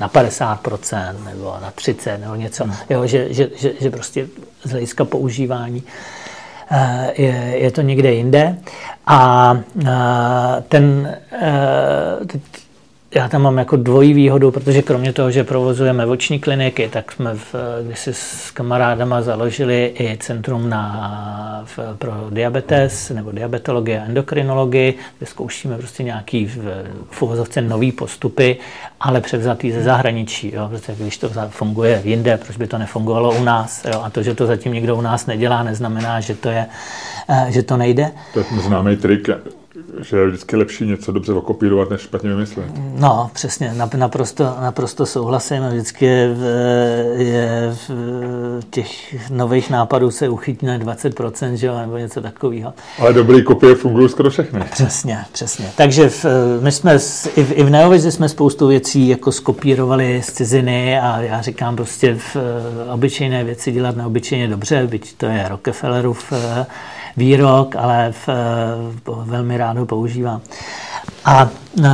na 0.00 0.08
50% 0.08 1.14
nebo 1.24 1.56
na 1.62 1.70
30% 1.70 2.20
nebo 2.20 2.34
něco, 2.34 2.64
jo, 2.90 3.06
že, 3.06 3.34
že, 3.34 3.50
že, 3.56 3.72
že 3.80 3.90
prostě 3.90 4.28
z 4.64 4.70
hlediska 4.70 5.04
používání 5.04 5.82
eh, 5.86 6.17
je, 7.16 7.52
je 7.54 7.70
to 7.70 7.82
někde 7.82 8.12
jinde. 8.12 8.56
A 9.06 9.52
eh, 9.86 10.62
ten, 10.68 11.16
eh, 11.32 12.38
já 13.14 13.28
tam 13.28 13.42
mám 13.42 13.58
jako 13.58 13.76
dvojí 13.76 14.12
výhodu, 14.12 14.50
protože 14.50 14.82
kromě 14.82 15.12
toho, 15.12 15.30
že 15.30 15.44
provozujeme 15.44 16.06
oční 16.06 16.38
kliniky, 16.38 16.88
tak 16.92 17.12
jsme 17.12 17.34
v, 17.34 17.54
když 17.86 17.98
si 17.98 18.14
s 18.14 18.50
kamarádama 18.50 19.22
založili 19.22 19.94
i 20.00 20.16
centrum 20.20 20.68
na, 20.68 21.62
v, 21.64 21.78
pro 21.98 22.12
diabetes 22.30 23.10
nebo 23.10 23.32
diabetologii 23.32 23.98
a 23.98 24.04
endokrinologii, 24.04 24.94
kde 25.18 25.26
zkoušíme 25.26 25.78
prostě 25.78 26.02
nějaký 26.02 26.46
v, 26.46 26.84
v 27.10 27.22
uvozovce 27.22 27.62
nový 27.62 27.92
postupy, 27.92 28.56
ale 29.00 29.20
převzatý 29.20 29.72
ze 29.72 29.82
zahraničí. 29.82 30.52
Jo? 30.54 30.68
Protože 30.68 30.94
když 30.98 31.18
to 31.18 31.30
funguje 31.48 32.02
jinde, 32.04 32.36
proč 32.36 32.56
by 32.56 32.66
to 32.66 32.78
nefungovalo 32.78 33.34
u 33.34 33.44
nás? 33.44 33.84
Jo? 33.84 34.00
A 34.04 34.10
to, 34.10 34.22
že 34.22 34.34
to 34.34 34.46
zatím 34.46 34.72
někdo 34.72 34.96
u 34.96 35.00
nás 35.00 35.26
nedělá, 35.26 35.62
neznamená, 35.62 36.20
že 36.20 36.34
to, 36.34 36.48
je, 36.48 36.66
eh, 37.28 37.46
že 37.48 37.62
to 37.62 37.76
nejde. 37.76 38.10
To 38.34 38.38
je 38.38 38.44
známý 38.60 38.96
trik 38.96 39.28
že 40.00 40.16
je 40.16 40.26
vždycky 40.26 40.56
lepší 40.56 40.86
něco 40.86 41.12
dobře 41.12 41.32
okopírovat, 41.32 41.90
než 41.90 42.00
špatně 42.00 42.30
vymyslet. 42.30 42.66
No, 42.98 43.30
přesně, 43.34 43.74
naprosto, 43.96 44.44
naprosto 44.60 45.06
souhlasím. 45.06 45.62
Vždycky 45.68 46.04
je, 46.04 46.36
je 47.16 47.76
v 47.88 48.60
těch 48.70 49.30
nových 49.30 49.70
nápadů 49.70 50.10
se 50.10 50.28
uchytne 50.28 50.78
20%, 50.78 51.52
že 51.52 51.66
jo, 51.66 51.78
nebo 51.78 51.96
něco 51.96 52.20
takového. 52.20 52.74
Ale 52.98 53.12
dobrý 53.12 53.42
kopie 53.42 53.74
fungují 53.74 54.08
skoro 54.08 54.30
všechny. 54.30 54.60
Přesně, 54.70 55.18
přesně. 55.32 55.70
Takže 55.76 56.08
v, 56.08 56.24
my 56.60 56.72
jsme 56.72 56.94
i 57.36 57.44
v, 57.44 57.52
i 57.52 57.62
v 57.62 57.70
Neovizi 57.70 58.12
jsme 58.12 58.28
spoustu 58.28 58.66
věcí 58.66 59.08
jako 59.08 59.32
skopírovali 59.32 60.22
z 60.24 60.32
ciziny 60.32 61.00
a 61.00 61.20
já 61.20 61.42
říkám 61.42 61.76
prostě 61.76 62.14
v 62.14 62.36
obyčejné 62.92 63.44
věci 63.44 63.72
dělat 63.72 63.96
neobyčejně 63.96 64.48
dobře, 64.48 64.86
byť 64.86 65.16
to 65.16 65.26
je 65.26 65.46
Rockefellerův 65.48 66.32
výrok, 67.18 67.76
ale 67.76 68.12
v, 68.12 68.28
v, 69.06 69.24
velmi 69.24 69.56
rád 69.56 69.78
ho 69.78 69.86
používám. 69.86 70.40
A 71.24 71.50
uh, 71.78 71.86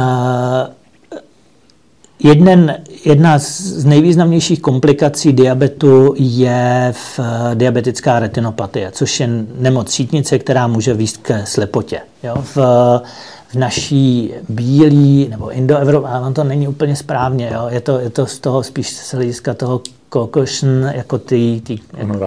jeden, 2.25 2.77
jedna 3.05 3.39
z 3.39 3.85
nejvýznamnějších 3.85 4.61
komplikací 4.61 5.33
diabetu 5.33 6.14
je 6.16 6.95
v 6.97 7.20
diabetická 7.55 8.18
retinopatie, 8.18 8.91
což 8.91 9.20
je 9.20 9.29
nemoc 9.59 9.91
sítnice, 9.91 10.39
která 10.39 10.66
může 10.66 10.95
výst 10.95 11.16
ke 11.16 11.47
slepotě. 11.47 12.01
Jo? 12.22 12.35
V, 12.43 12.57
v 13.49 13.55
naší 13.55 14.33
bílý 14.49 15.29
nebo 15.31 15.51
indoevropské, 15.51 16.12
ale 16.12 16.33
to 16.33 16.45
není 16.45 16.68
úplně 16.68 16.97
správně, 16.97 17.51
jo? 17.55 17.66
Je, 17.70 17.81
to, 17.81 17.99
je 17.99 18.11
to 18.11 18.27
z 18.27 18.39
toho 18.39 18.62
spíš 18.62 18.91
z 18.91 19.14
hlediska 19.14 19.55
toho 19.55 19.81
Caucasian, 20.12 20.91
jako 20.95 21.18
ty, 21.18 21.62
ty 21.66 21.79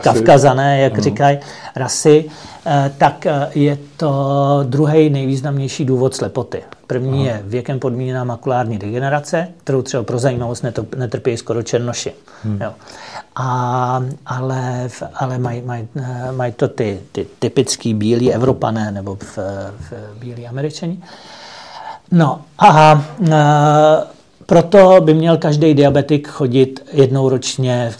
kavkazané, 0.01 0.79
jak 0.79 0.93
ano. 0.93 1.03
říkají, 1.03 1.37
rasy, 1.75 2.25
eh, 2.25 2.56
tak 2.97 3.25
eh, 3.25 3.49
je 3.55 3.77
to 3.97 4.59
druhý 4.63 5.09
nejvýznamnější 5.09 5.85
důvod 5.85 6.15
slepoty. 6.15 6.63
První 6.87 7.29
Aha. 7.29 7.37
je 7.37 7.43
věkem 7.45 7.79
podmíněná 7.79 8.23
makulární 8.23 8.77
degenerace, 8.77 9.47
kterou 9.63 9.81
třeba 9.81 10.03
pro 10.03 10.19
zajímavost 10.19 10.65
netrpí 10.95 11.37
skoro 11.37 11.63
černoši. 11.63 12.13
Hmm. 12.43 12.61
Jo. 12.61 12.73
A, 13.35 14.03
ale 14.25 14.89
ale 15.13 15.37
mají 15.37 15.61
maj, 15.61 15.87
eh, 15.95 16.31
maj 16.31 16.51
to 16.51 16.67
ty, 16.67 16.99
ty 17.11 17.27
typický 17.39 17.93
bílí 17.93 18.33
Evropané 18.33 18.91
nebo 18.91 19.15
v, 19.15 19.37
v 19.79 19.93
bílí 20.19 20.47
Američani. 20.47 20.99
No 22.11 22.41
a, 22.59 22.67
a 22.69 23.01
proto 24.47 25.01
by 25.01 25.13
měl 25.13 25.37
každý 25.37 25.73
diabetik 25.73 26.27
chodit 26.27 26.85
jednou 26.93 27.29
ročně 27.29 27.93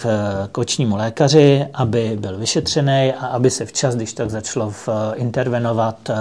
k 0.52 0.58
očnímu 0.58 0.96
lékaři, 0.96 1.66
aby 1.74 2.18
byl 2.20 2.38
vyšetřený 2.38 3.14
a 3.20 3.26
aby 3.26 3.50
se 3.50 3.66
včas, 3.66 3.96
když 3.96 4.14
tak 4.14 4.30
začalo 4.30 4.70
v, 4.70 4.90
intervenovat 5.16 6.10
eh, 6.10 6.16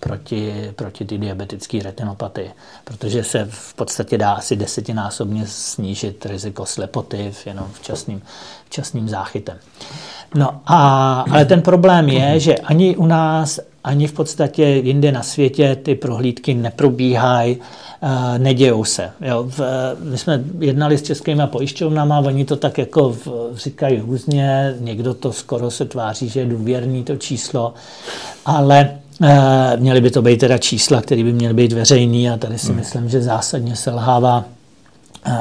proti, 0.00 0.72
proti 0.76 1.04
ty 1.04 1.18
diabetické 1.18 1.78
retinopatii. 1.82 2.50
Protože 2.84 3.24
se 3.24 3.46
v 3.50 3.74
podstatě 3.74 4.18
dá 4.18 4.32
asi 4.32 4.56
desetinásobně 4.56 5.46
snížit 5.46 6.26
riziko 6.26 6.66
slepoty 6.66 7.32
jenom 7.46 7.66
včasným, 7.72 8.22
včasným 8.66 9.08
záchytem. 9.08 9.56
No 10.34 10.60
a, 10.66 11.20
ale 11.30 11.44
ten 11.44 11.62
problém 11.62 12.08
je, 12.08 12.40
že 12.40 12.54
ani 12.54 12.96
u 12.96 13.06
nás, 13.06 13.60
ani 13.86 14.06
v 14.06 14.12
podstatě 14.12 14.64
jinde 14.64 15.12
na 15.12 15.22
světě 15.22 15.76
ty 15.82 15.94
prohlídky 15.94 16.54
neprobíhají 16.54 17.56
nedějou 18.38 18.84
se. 18.84 19.10
Jo. 19.20 19.48
My 20.02 20.18
jsme 20.18 20.44
jednali 20.58 20.98
s 20.98 21.02
českými 21.02 21.42
pojišťovnami, 21.46 22.14
oni 22.26 22.44
to 22.44 22.56
tak 22.56 22.78
jako 22.78 23.16
říkají 23.54 24.00
různě, 24.00 24.74
někdo 24.80 25.14
to 25.14 25.32
skoro 25.32 25.70
se 25.70 25.84
tváří, 25.84 26.28
že 26.28 26.40
je 26.40 26.46
důvěrný 26.46 27.04
to 27.04 27.16
číslo, 27.16 27.74
ale 28.44 28.90
e, 29.22 29.76
měly 29.76 30.00
by 30.00 30.10
to 30.10 30.22
být 30.22 30.40
teda 30.40 30.58
čísla, 30.58 31.00
které 31.00 31.24
by 31.24 31.32
měly 31.32 31.54
být 31.54 31.72
veřejný 31.72 32.30
a 32.30 32.36
tady 32.36 32.58
si 32.58 32.66
hmm. 32.66 32.76
myslím, 32.76 33.08
že 33.08 33.22
zásadně 33.22 33.76
selhává 33.76 34.44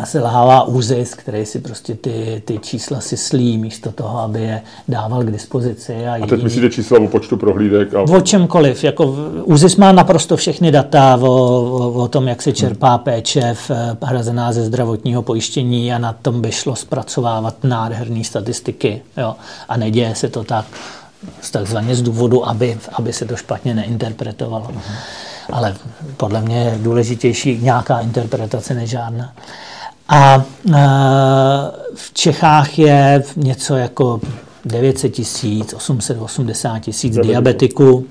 selhává 0.04 0.64
úzis, 0.64 1.14
který 1.14 1.46
si 1.46 1.60
prostě 1.60 1.96
ty, 1.96 2.42
ty 2.46 2.60
čísla 2.60 3.00
si 3.00 3.18
slí 3.18 3.58
místo 3.58 3.92
toho, 3.92 4.20
aby 4.20 4.42
je 4.42 4.62
dával 4.88 5.24
k 5.24 5.32
dispozici. 5.32 6.08
A, 6.08 6.24
a 6.24 6.28
teď 6.28 6.44
myslíte 6.44 6.70
čísla 6.70 7.00
o 7.00 7.08
počtu 7.08 7.38
prohlídek? 7.38 7.94
A... 7.94 8.02
O 8.02 8.22
čemkoliv. 8.22 8.84
Jako 8.84 9.16
úzis 9.44 9.76
má 9.76 9.92
naprosto 9.92 10.38
všechny 10.38 10.72
data 10.72 11.18
o, 11.22 11.26
o, 11.26 11.92
o 11.92 12.08
tom, 12.08 12.28
jak 12.28 12.42
se 12.42 12.52
čerpá 12.52 12.98
péče 12.98 13.54
v, 13.54 13.72
eh, 13.72 13.98
hrazená 14.02 14.52
ze 14.52 14.64
zdravotního 14.66 15.22
pojištění 15.22 15.94
a 15.94 15.98
na 15.98 16.14
tom 16.14 16.42
by 16.42 16.52
šlo 16.52 16.76
zpracovávat 16.76 17.64
nádherné 17.64 18.24
statistiky. 18.24 19.02
Jo? 19.18 19.36
A 19.70 19.78
neděje 19.78 20.16
se 20.16 20.30
to 20.30 20.44
tak 20.44 20.66
takzvaně 21.52 21.96
z 21.96 22.02
důvodu, 22.02 22.50
aby, 22.50 22.78
aby 22.94 23.14
se 23.14 23.26
to 23.26 23.36
špatně 23.36 23.74
neinterpretovalo. 23.74 24.66
Uh-huh. 24.66 24.92
Ale 25.52 25.76
podle 26.18 26.42
mě 26.42 26.58
je 26.58 26.78
důležitější 26.82 27.60
nějaká 27.62 28.00
interpretace 28.00 28.74
než 28.74 28.90
žádná. 28.90 29.34
A 30.10 30.44
v 31.96 32.14
Čechách 32.14 32.80
je 32.80 33.24
něco 33.36 33.76
jako 33.76 34.22
900 34.66 35.14
tisíc, 35.14 35.74
880 35.74 36.80
tisíc 36.80 37.18
diabetiků. 37.18 38.06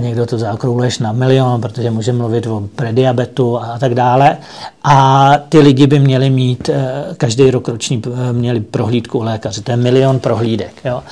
Někdo 0.00 0.26
to 0.26 0.38
zaokrouhleš 0.38 0.98
na 0.98 1.12
milion, 1.12 1.60
protože 1.60 1.90
může 1.90 2.12
mluvit 2.12 2.46
o 2.46 2.68
prediabetu 2.76 3.58
a 3.58 3.78
tak 3.78 3.94
dále. 3.94 4.36
A 4.84 5.30
ty 5.48 5.58
lidi 5.58 5.86
by 5.86 5.98
měli 5.98 6.30
mít 6.30 6.68
e, 6.68 7.04
každý 7.16 7.50
rok 7.50 7.68
roční 7.68 8.02
e, 8.06 8.32
měli 8.32 8.60
prohlídku 8.60 9.18
u 9.18 9.22
lékaře. 9.22 9.62
To 9.62 9.70
je 9.70 9.76
milion 9.76 10.18
prohlídek. 10.18 10.72
Jo. 10.84 11.02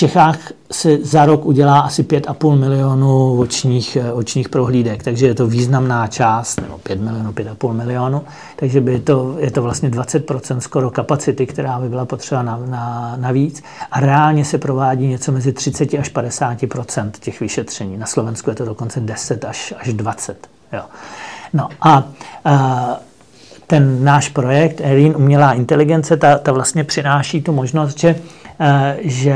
Čechách 0.00 0.38
se 0.72 0.98
za 1.02 1.26
rok 1.26 1.46
udělá 1.46 1.80
asi 1.80 2.02
5,5 2.02 2.58
milionů 2.58 3.38
očních, 3.38 3.96
eh, 3.96 4.12
očních 4.12 4.48
prohlídek, 4.48 5.02
takže 5.02 5.26
je 5.26 5.34
to 5.34 5.46
významná 5.46 6.06
část, 6.06 6.60
nebo 6.60 6.78
5 6.78 7.00
milionů, 7.00 7.32
5,5 7.32 7.72
milionů, 7.72 8.24
takže 8.56 8.80
by 8.80 9.00
to, 9.00 9.36
je 9.38 9.50
to 9.50 9.62
vlastně 9.62 9.90
20% 9.90 10.58
skoro 10.58 10.90
kapacity, 10.90 11.46
která 11.46 11.78
by 11.80 11.88
byla 11.88 12.04
potřeba 12.04 12.42
na, 12.42 12.60
na, 12.66 13.14
navíc. 13.16 13.62
A 13.90 14.00
reálně 14.00 14.44
se 14.44 14.58
provádí 14.58 15.06
něco 15.06 15.32
mezi 15.32 15.52
30 15.52 15.94
až 15.94 16.12
50% 16.12 17.10
těch 17.20 17.40
vyšetření. 17.40 17.96
Na 17.96 18.06
Slovensku 18.06 18.50
je 18.50 18.56
to 18.56 18.64
dokonce 18.64 19.00
10 19.00 19.44
až, 19.44 19.74
až 19.78 19.92
20. 19.92 20.48
Jo. 20.72 20.82
No 21.52 21.68
a, 21.80 22.04
a 22.44 22.96
ten 23.66 24.04
náš 24.04 24.28
projekt 24.28 24.80
Erin 24.80 25.14
umělá 25.16 25.52
inteligence, 25.52 26.16
ta, 26.16 26.38
ta 26.38 26.52
vlastně 26.52 26.84
přináší 26.84 27.42
tu 27.42 27.52
možnost, 27.52 27.98
že 27.98 28.14
Eh, 28.14 28.39
že 29.00 29.34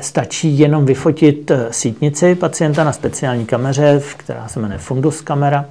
stačí 0.00 0.58
jenom 0.58 0.86
vyfotit 0.86 1.50
eh, 1.50 1.66
sítnici 1.70 2.34
pacienta 2.34 2.84
na 2.84 2.92
speciální 2.92 3.46
kameře, 3.46 4.02
která 4.16 4.48
se 4.48 4.60
jmenuje 4.60 4.78
Fundus 4.78 5.20
kamera. 5.20 5.64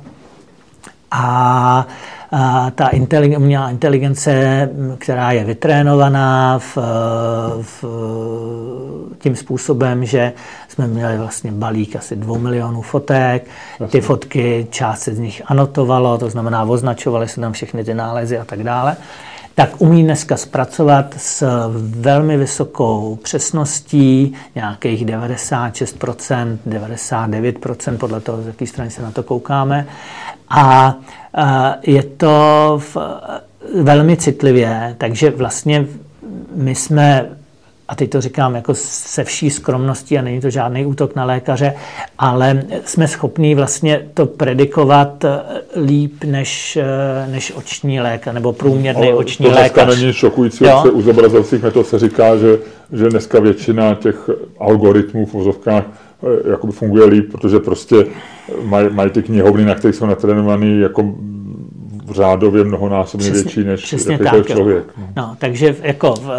A 1.11 1.87
ta 2.75 2.87
inteligen, 2.87 3.41
umělá 3.41 3.69
inteligence, 3.69 4.69
která 4.97 5.31
je 5.31 5.43
vytrénovaná 5.43 6.59
v, 6.59 6.77
v, 7.61 7.85
tím 9.19 9.35
způsobem, 9.35 10.05
že 10.05 10.33
jsme 10.67 10.87
měli 10.87 11.17
vlastně 11.17 11.51
balík 11.51 11.95
asi 11.95 12.15
dvou 12.15 12.37
milionů 12.37 12.81
fotek, 12.81 13.47
ty 13.89 14.01
fotky, 14.01 14.67
část 14.69 14.99
se 14.99 15.15
z 15.15 15.19
nich 15.19 15.41
anotovalo, 15.45 16.17
to 16.17 16.29
znamená 16.29 16.63
označovaly 16.63 17.27
se 17.27 17.41
tam 17.41 17.53
všechny 17.53 17.83
ty 17.83 17.93
nálezy 17.93 18.37
a 18.37 18.45
tak 18.45 18.63
dále 18.63 18.97
tak 19.57 19.81
umí 19.81 20.03
dneska 20.03 20.37
zpracovat 20.37 21.15
s 21.17 21.47
velmi 21.79 22.37
vysokou 22.37 23.19
přesností, 23.23 24.33
nějakých 24.55 25.05
96%, 25.05 26.57
99%, 26.67 27.97
podle 27.97 28.19
toho, 28.19 28.41
z 28.43 28.47
jaké 28.47 28.67
strany 28.67 28.91
se 28.91 29.01
na 29.01 29.11
to 29.11 29.23
koukáme. 29.23 29.87
A 30.49 30.95
je 31.81 32.03
to 32.03 32.79
v, 32.93 32.97
velmi 33.81 34.17
citlivě, 34.17 34.95
takže 34.97 35.29
vlastně 35.29 35.85
my 36.55 36.75
jsme 36.75 37.29
a 37.87 37.95
teď 37.95 38.09
to 38.09 38.21
říkám 38.21 38.55
jako 38.55 38.73
se 38.75 39.23
vší 39.23 39.49
skromností 39.49 40.17
a 40.17 40.21
není 40.21 40.41
to 40.41 40.49
žádný 40.49 40.85
útok 40.85 41.15
na 41.15 41.25
lékaře, 41.25 41.73
ale 42.19 42.63
jsme 42.85 43.07
schopní 43.07 43.55
vlastně 43.55 44.07
to 44.13 44.25
predikovat 44.25 45.25
eh, 45.25 45.39
líp 45.85 46.23
než, 46.23 46.77
eh, 46.77 47.31
než 47.31 47.53
oční 47.55 47.99
lékař 47.99 48.33
nebo 48.33 48.53
průměrný 48.53 49.07
ale 49.07 49.15
oční 49.15 49.45
to 49.45 49.51
lékař. 49.51 49.99
není 49.99 50.13
šokující, 50.13 50.63
jo? 50.63 50.79
se 50.81 50.89
u 50.89 51.01
zobrazovacích 51.01 51.63
metod 51.63 51.87
se 51.87 51.99
říká, 51.99 52.37
že, 52.37 52.57
že 52.93 53.09
dneska 53.09 53.39
většina 53.39 53.95
těch 53.95 54.29
algoritmů 54.59 55.25
v 55.25 55.33
vozovkách 55.33 55.83
eh, 55.83 56.49
jakoby 56.51 56.73
funguje 56.73 57.05
líp, 57.05 57.31
protože 57.31 57.59
prostě 57.59 57.95
mají, 58.63 58.89
mají 58.91 59.09
ty 59.09 59.23
knihovny, 59.23 59.65
na 59.65 59.75
kterých 59.75 59.95
jsou 59.95 60.05
natrénovaný 60.05 60.79
jako 60.79 61.13
v 62.05 62.11
řádově 62.11 62.63
mnohonásobně 62.63 63.31
větší 63.31 63.63
než 63.63 63.93
jakýkoliv 64.09 64.47
člověk. 64.47 64.83
No. 64.97 65.07
no, 65.17 65.35
takže 65.39 65.75
jako 65.81 66.13
v, 66.13 66.29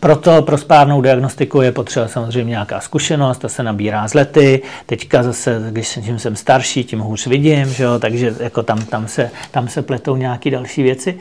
proto 0.00 0.42
pro 0.42 0.58
správnou 0.58 1.00
diagnostiku 1.00 1.60
je 1.60 1.72
potřeba 1.72 2.08
samozřejmě 2.08 2.50
nějaká 2.50 2.80
zkušenost, 2.80 3.38
to 3.38 3.48
se 3.48 3.62
nabírá 3.62 4.08
z 4.08 4.14
lety. 4.14 4.62
Teďka 4.86 5.22
zase, 5.22 5.62
když 5.70 5.98
jsem 6.16 6.36
starší, 6.36 6.84
tím 6.84 7.00
hůř 7.00 7.26
vidím, 7.26 7.66
že 7.66 7.84
jo? 7.84 7.98
takže 7.98 8.34
jako 8.40 8.62
tam, 8.62 8.84
tam, 8.84 9.08
se, 9.08 9.30
tam 9.50 9.68
se 9.68 9.82
pletou 9.82 10.16
nějaké 10.16 10.50
další 10.50 10.82
věci. 10.82 11.18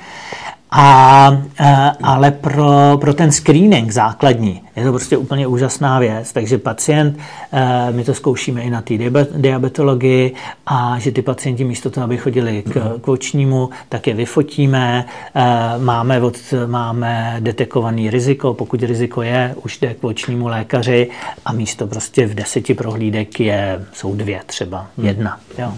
A, 0.72 1.42
e, 1.60 1.92
ale 2.04 2.32
pro, 2.32 2.98
pro 3.02 3.14
ten 3.14 3.32
screening 3.32 3.92
základní 3.92 4.62
je 4.76 4.84
to 4.84 4.92
prostě 4.92 5.18
úplně 5.18 5.48
úžasná 5.48 6.00
věc. 6.00 6.34
Takže 6.34 6.58
pacient, 6.58 7.18
e, 7.52 7.92
my 7.92 8.04
to 8.04 8.14
zkoušíme 8.14 8.62
i 8.62 8.70
na 8.70 8.82
té 8.82 8.94
diabetologii 9.36 10.36
a 10.66 11.00
že 11.00 11.12
ty 11.12 11.22
pacienti 11.22 11.64
místo 11.64 11.90
toho, 11.90 12.04
aby 12.04 12.18
chodili 12.18 12.64
k, 12.64 13.00
k 13.02 13.08
očnímu, 13.08 13.70
tak 13.90 14.08
je 14.08 14.14
vyfotíme. 14.14 15.06
E, 15.36 15.80
máme, 15.80 16.22
od, 16.22 16.38
máme 16.66 17.38
detekovaný 17.40 18.10
riziko, 18.10 18.54
pokud 18.54 18.84
riziko 18.84 19.22
je, 19.22 19.56
už 19.64 19.80
jde 19.80 19.94
k 19.94 20.04
očnímu 20.04 20.48
lékaři 20.48 21.10
a 21.46 21.54
místo 21.54 21.88
prostě 21.88 22.26
v 22.26 22.36
deseti 22.36 22.74
prohlídek 22.74 23.40
je, 23.40 23.86
jsou 23.94 24.16
dvě 24.16 24.42
třeba, 24.46 24.88
jedna. 24.98 25.40
Jo. 25.58 25.74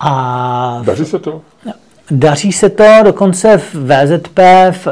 A 0.00 0.82
Daří 0.84 1.04
se 1.04 1.18
to? 1.18 1.42
Daří 2.10 2.52
se 2.52 2.70
to, 2.70 2.84
dokonce 3.04 3.58
v 3.58 3.74
VZP 3.74 4.38
v, 4.70 4.86
eh, 4.86 4.90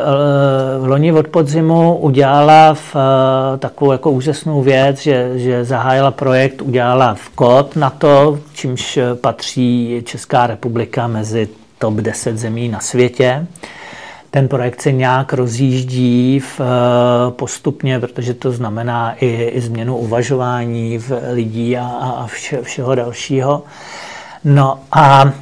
v 0.78 0.86
loni 0.86 1.12
od 1.12 1.28
podzimu 1.28 1.96
udělala 1.96 2.74
v, 2.74 2.96
eh, 2.96 3.58
takovou 3.58 3.92
jako 3.92 4.10
úžasnou 4.10 4.62
věc, 4.62 5.00
že, 5.00 5.30
že 5.34 5.64
zahájila 5.64 6.10
projekt, 6.10 6.62
udělala 6.62 7.14
v 7.14 7.28
kód 7.28 7.76
na 7.76 7.90
to, 7.90 8.38
čímž 8.54 8.98
patří 9.20 10.02
Česká 10.04 10.46
republika 10.46 11.06
mezi 11.06 11.48
top 11.78 11.94
10 11.94 12.38
zemí 12.38 12.68
na 12.68 12.80
světě. 12.80 13.46
Ten 14.30 14.48
projekt 14.48 14.82
se 14.82 14.92
nějak 14.92 15.32
rozjíždí 15.32 16.40
v, 16.40 16.60
eh, 16.60 17.30
postupně, 17.30 18.00
protože 18.00 18.34
to 18.34 18.52
znamená 18.52 19.14
i, 19.20 19.26
i 19.44 19.60
změnu 19.60 19.96
uvažování 19.96 20.98
v 20.98 21.12
lidí 21.32 21.76
a, 21.76 21.86
a 21.86 22.26
vše, 22.26 22.62
všeho 22.62 22.94
dalšího. 22.94 23.62
No 24.44 24.80
a 24.92 25.32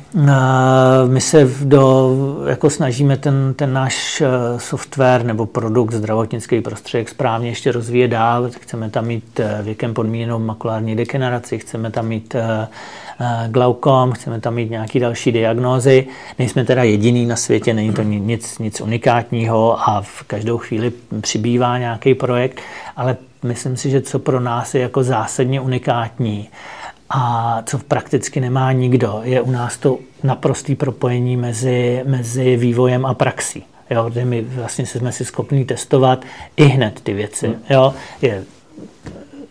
my 1.06 1.20
se 1.20 1.50
do, 1.64 2.16
jako 2.48 2.70
snažíme 2.70 3.16
ten, 3.16 3.54
ten 3.56 3.72
náš 3.72 4.20
e, 4.20 4.26
software 4.60 5.24
nebo 5.24 5.46
produkt 5.46 5.92
zdravotnický 5.92 6.60
prostředek 6.60 7.08
správně 7.08 7.48
ještě 7.48 7.72
rozvíjet 7.72 8.08
dál. 8.08 8.50
Chceme 8.60 8.90
tam 8.90 9.06
mít 9.06 9.40
e, 9.40 9.62
věkem 9.62 9.94
podmíněnou 9.94 10.38
makulární 10.38 10.96
degeneraci, 10.96 11.58
chceme 11.58 11.90
tam 11.90 12.06
mít 12.06 12.34
e, 12.34 12.68
glaukom, 13.48 14.12
chceme 14.12 14.40
tam 14.40 14.54
mít 14.54 14.70
nějaké 14.70 15.00
další 15.00 15.32
diagnózy. 15.32 16.06
Nejsme 16.38 16.64
teda 16.64 16.82
jediný 16.82 17.26
na 17.26 17.36
světě, 17.36 17.74
není 17.74 17.92
to 17.92 18.02
nic, 18.02 18.58
nic 18.58 18.80
unikátního 18.80 19.88
a 19.88 20.02
v 20.02 20.22
každou 20.22 20.58
chvíli 20.58 20.92
přibývá 21.20 21.78
nějaký 21.78 22.14
projekt, 22.14 22.60
ale 22.96 23.16
myslím 23.42 23.76
si, 23.76 23.90
že 23.90 24.00
co 24.00 24.18
pro 24.18 24.40
nás 24.40 24.74
je 24.74 24.80
jako 24.80 25.02
zásadně 25.02 25.60
unikátní, 25.60 26.48
a 27.10 27.62
co 27.66 27.78
prakticky 27.78 28.40
nemá 28.40 28.72
nikdo, 28.72 29.20
je 29.22 29.40
u 29.40 29.50
nás 29.50 29.76
to 29.76 29.98
naprostý 30.22 30.74
propojení 30.74 31.36
mezi, 31.36 32.02
mezi 32.06 32.56
vývojem 32.56 33.06
a 33.06 33.14
praxí. 33.14 33.64
Jo, 33.90 34.10
kde 34.10 34.24
my 34.24 34.42
vlastně 34.42 34.86
jsme 34.86 35.12
si 35.12 35.24
schopni 35.24 35.64
testovat 35.64 36.24
i 36.56 36.64
hned 36.64 37.00
ty 37.00 37.14
věci. 37.14 37.46
Hmm. 37.46 37.56
Jo, 37.70 37.94
je, 38.22 38.44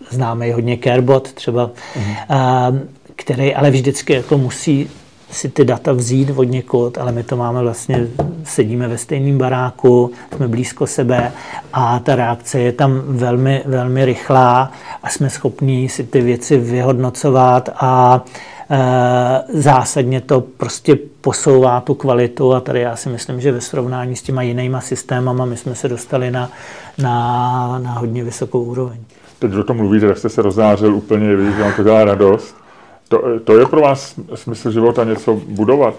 známe 0.10 0.54
hodně 0.54 0.78
Carebot 0.78 1.34
třeba, 1.34 1.70
mm. 1.96 2.16
a, 2.30 2.72
který 3.16 3.56
ale 3.56 3.72
vždycky 3.72 4.14
jako 4.14 4.38
musí 4.38 4.90
si 5.32 5.50
ty 5.50 5.66
data 5.66 5.94
vzít 5.94 6.32
od 6.36 6.44
někud, 6.44 6.98
ale 6.98 7.12
my 7.12 7.24
to 7.24 7.38
máme 7.38 7.62
vlastně, 7.62 8.08
sedíme 8.44 8.88
ve 8.88 8.98
stejném 8.98 9.38
baráku, 9.38 10.12
jsme 10.36 10.48
blízko 10.48 10.88
sebe 10.88 11.32
a 11.74 12.00
ta 12.00 12.16
reakce 12.16 12.60
je 12.60 12.72
tam 12.72 13.02
velmi, 13.08 13.64
velmi 13.66 14.06
rychlá 14.06 14.72
a 15.04 15.10
jsme 15.10 15.30
schopni 15.30 15.90
si 15.90 16.04
ty 16.04 16.22
věci 16.22 16.58
vyhodnocovat 16.58 17.70
a 17.76 18.24
e, 18.70 19.60
zásadně 19.62 20.22
to 20.22 20.42
prostě 20.42 20.98
posouvá 21.22 21.82
tu 21.82 21.94
kvalitu 21.94 22.54
a 22.54 22.60
tady 22.60 22.82
já 22.82 22.96
si 22.96 23.10
myslím, 23.10 23.42
že 23.42 23.52
ve 23.52 23.62
srovnání 23.62 24.16
s 24.16 24.22
těma 24.22 24.42
jinýma 24.42 24.82
systémama 24.82 25.46
my 25.46 25.58
jsme 25.58 25.76
se 25.76 25.88
dostali 25.90 26.32
na, 26.32 26.50
na, 26.98 27.80
na 27.80 27.92
hodně 27.92 28.24
vysokou 28.24 28.64
úroveň. 28.64 28.98
Teď 29.40 29.54
o 29.54 29.64
tom 29.64 29.78
mluvíte, 29.78 30.08
tak 30.08 30.18
jste 30.18 30.30
se 30.30 30.42
rozzářil 30.42 30.96
úplně, 30.96 31.36
vidíte, 31.36 31.58
že 31.58 31.64
vám 31.64 31.74
to 31.74 31.84
dělá 31.84 32.04
radost. 32.04 32.67
To, 33.08 33.24
to 33.44 33.60
je 33.60 33.66
pro 33.66 33.82
vás 33.82 34.16
smysl 34.36 34.72
života 34.72 35.04
něco 35.04 35.34
budovat? 35.48 35.96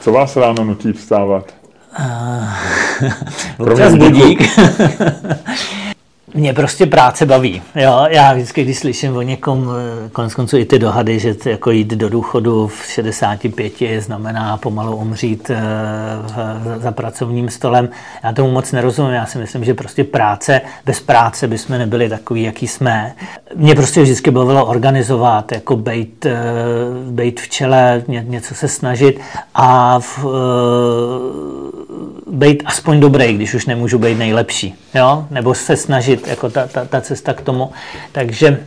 Co 0.00 0.12
vás 0.12 0.36
ráno 0.36 0.64
nutí 0.64 0.92
vstávat? 0.92 1.54
Uh, 3.58 3.70
občas 3.70 3.94
budík. 3.94 4.42
Mě 6.36 6.52
prostě 6.52 6.86
práce 6.86 7.26
baví. 7.26 7.62
Jo? 7.74 8.06
Já 8.08 8.32
vždycky, 8.32 8.64
když 8.64 8.78
slyším 8.78 9.16
o 9.16 9.22
někom, 9.22 9.70
eh, 10.06 10.08
konec 10.08 10.34
konců 10.34 10.56
i 10.56 10.64
ty 10.64 10.78
dohady, 10.78 11.18
že 11.18 11.34
jako 11.46 11.70
jít 11.70 11.88
do 11.88 12.08
důchodu 12.08 12.66
v 12.66 12.86
65 12.86 14.00
znamená 14.00 14.56
pomalu 14.56 14.96
umřít 14.96 15.50
eh, 15.50 15.58
za 16.78 16.92
pracovním 16.92 17.48
stolem, 17.48 17.88
já 18.24 18.32
tomu 18.32 18.50
moc 18.50 18.72
nerozumím. 18.72 19.12
Já 19.12 19.26
si 19.26 19.38
myslím, 19.38 19.64
že 19.64 19.74
prostě 19.74 20.04
práce, 20.04 20.60
bez 20.84 21.00
práce 21.00 21.48
bychom 21.48 21.78
nebyli 21.78 22.08
takový, 22.08 22.42
jaký 22.42 22.68
jsme. 22.68 23.14
Mě 23.56 23.74
prostě 23.74 24.02
vždycky 24.02 24.30
bavilo 24.30 24.66
organizovat, 24.66 25.52
jako 25.52 25.76
bejt, 25.76 26.26
eh, 26.26 26.34
bejt 27.10 27.40
v 27.40 27.48
čele, 27.48 28.02
něco 28.06 28.54
se 28.54 28.68
snažit 28.68 29.20
a 29.54 29.98
v, 30.00 30.24
být 32.26 32.62
aspoň 32.66 33.00
dobrý, 33.00 33.32
když 33.34 33.54
už 33.54 33.66
nemůžu 33.66 33.98
být 33.98 34.18
nejlepší, 34.18 34.74
jo? 34.94 35.26
nebo 35.30 35.54
se 35.54 35.76
snažit, 35.76 36.26
jako 36.26 36.50
ta, 36.50 36.66
ta, 36.66 36.84
ta 36.84 37.00
cesta 37.00 37.32
k 37.32 37.40
tomu. 37.40 37.72
Takže 38.12 38.64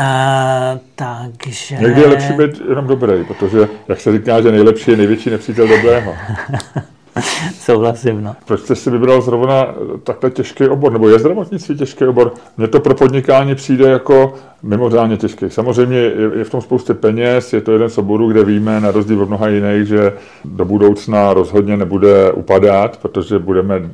a, 0.00 0.78
takže... 0.94 1.76
Někdy 1.76 2.00
je 2.00 2.06
lepší 2.06 2.32
být 2.32 2.62
jenom 2.68 2.86
dobrý, 2.86 3.24
protože, 3.24 3.68
jak 3.88 4.00
se 4.00 4.12
říká, 4.12 4.40
že 4.40 4.52
nejlepší 4.52 4.90
je 4.90 4.96
největší 4.96 5.30
nepřítel 5.30 5.68
dobrého. 5.68 6.14
Souhlasím, 7.54 8.22
no. 8.22 8.36
Proč 8.46 8.60
jste 8.60 8.76
si 8.76 8.90
vybral 8.90 9.20
zrovna 9.20 9.74
takhle 10.04 10.30
těžký 10.30 10.68
obor, 10.68 10.92
nebo 10.92 11.08
je 11.08 11.18
zdravotnictví 11.18 11.76
těžký 11.76 12.04
obor? 12.04 12.32
Mně 12.56 12.68
to 12.68 12.80
pro 12.80 12.94
podnikání 12.94 13.54
přijde 13.54 13.88
jako 13.88 14.34
mimořádně 14.62 15.16
těžký. 15.16 15.50
Samozřejmě 15.50 15.96
je, 15.96 16.44
v 16.44 16.50
tom 16.50 16.60
spousty 16.60 16.94
peněz, 16.94 17.52
je 17.52 17.60
to 17.60 17.72
jeden 17.72 17.88
z 17.88 17.98
oborů, 17.98 18.28
kde 18.28 18.44
víme, 18.44 18.80
na 18.80 18.90
rozdíl 18.90 19.22
od 19.22 19.28
mnoha 19.28 19.48
jiných, 19.48 19.86
že 19.86 20.12
do 20.44 20.64
budoucna 20.64 21.34
rozhodně 21.34 21.76
nebude 21.76 22.32
upadat, 22.32 22.96
protože 22.96 23.38
budeme 23.38 23.90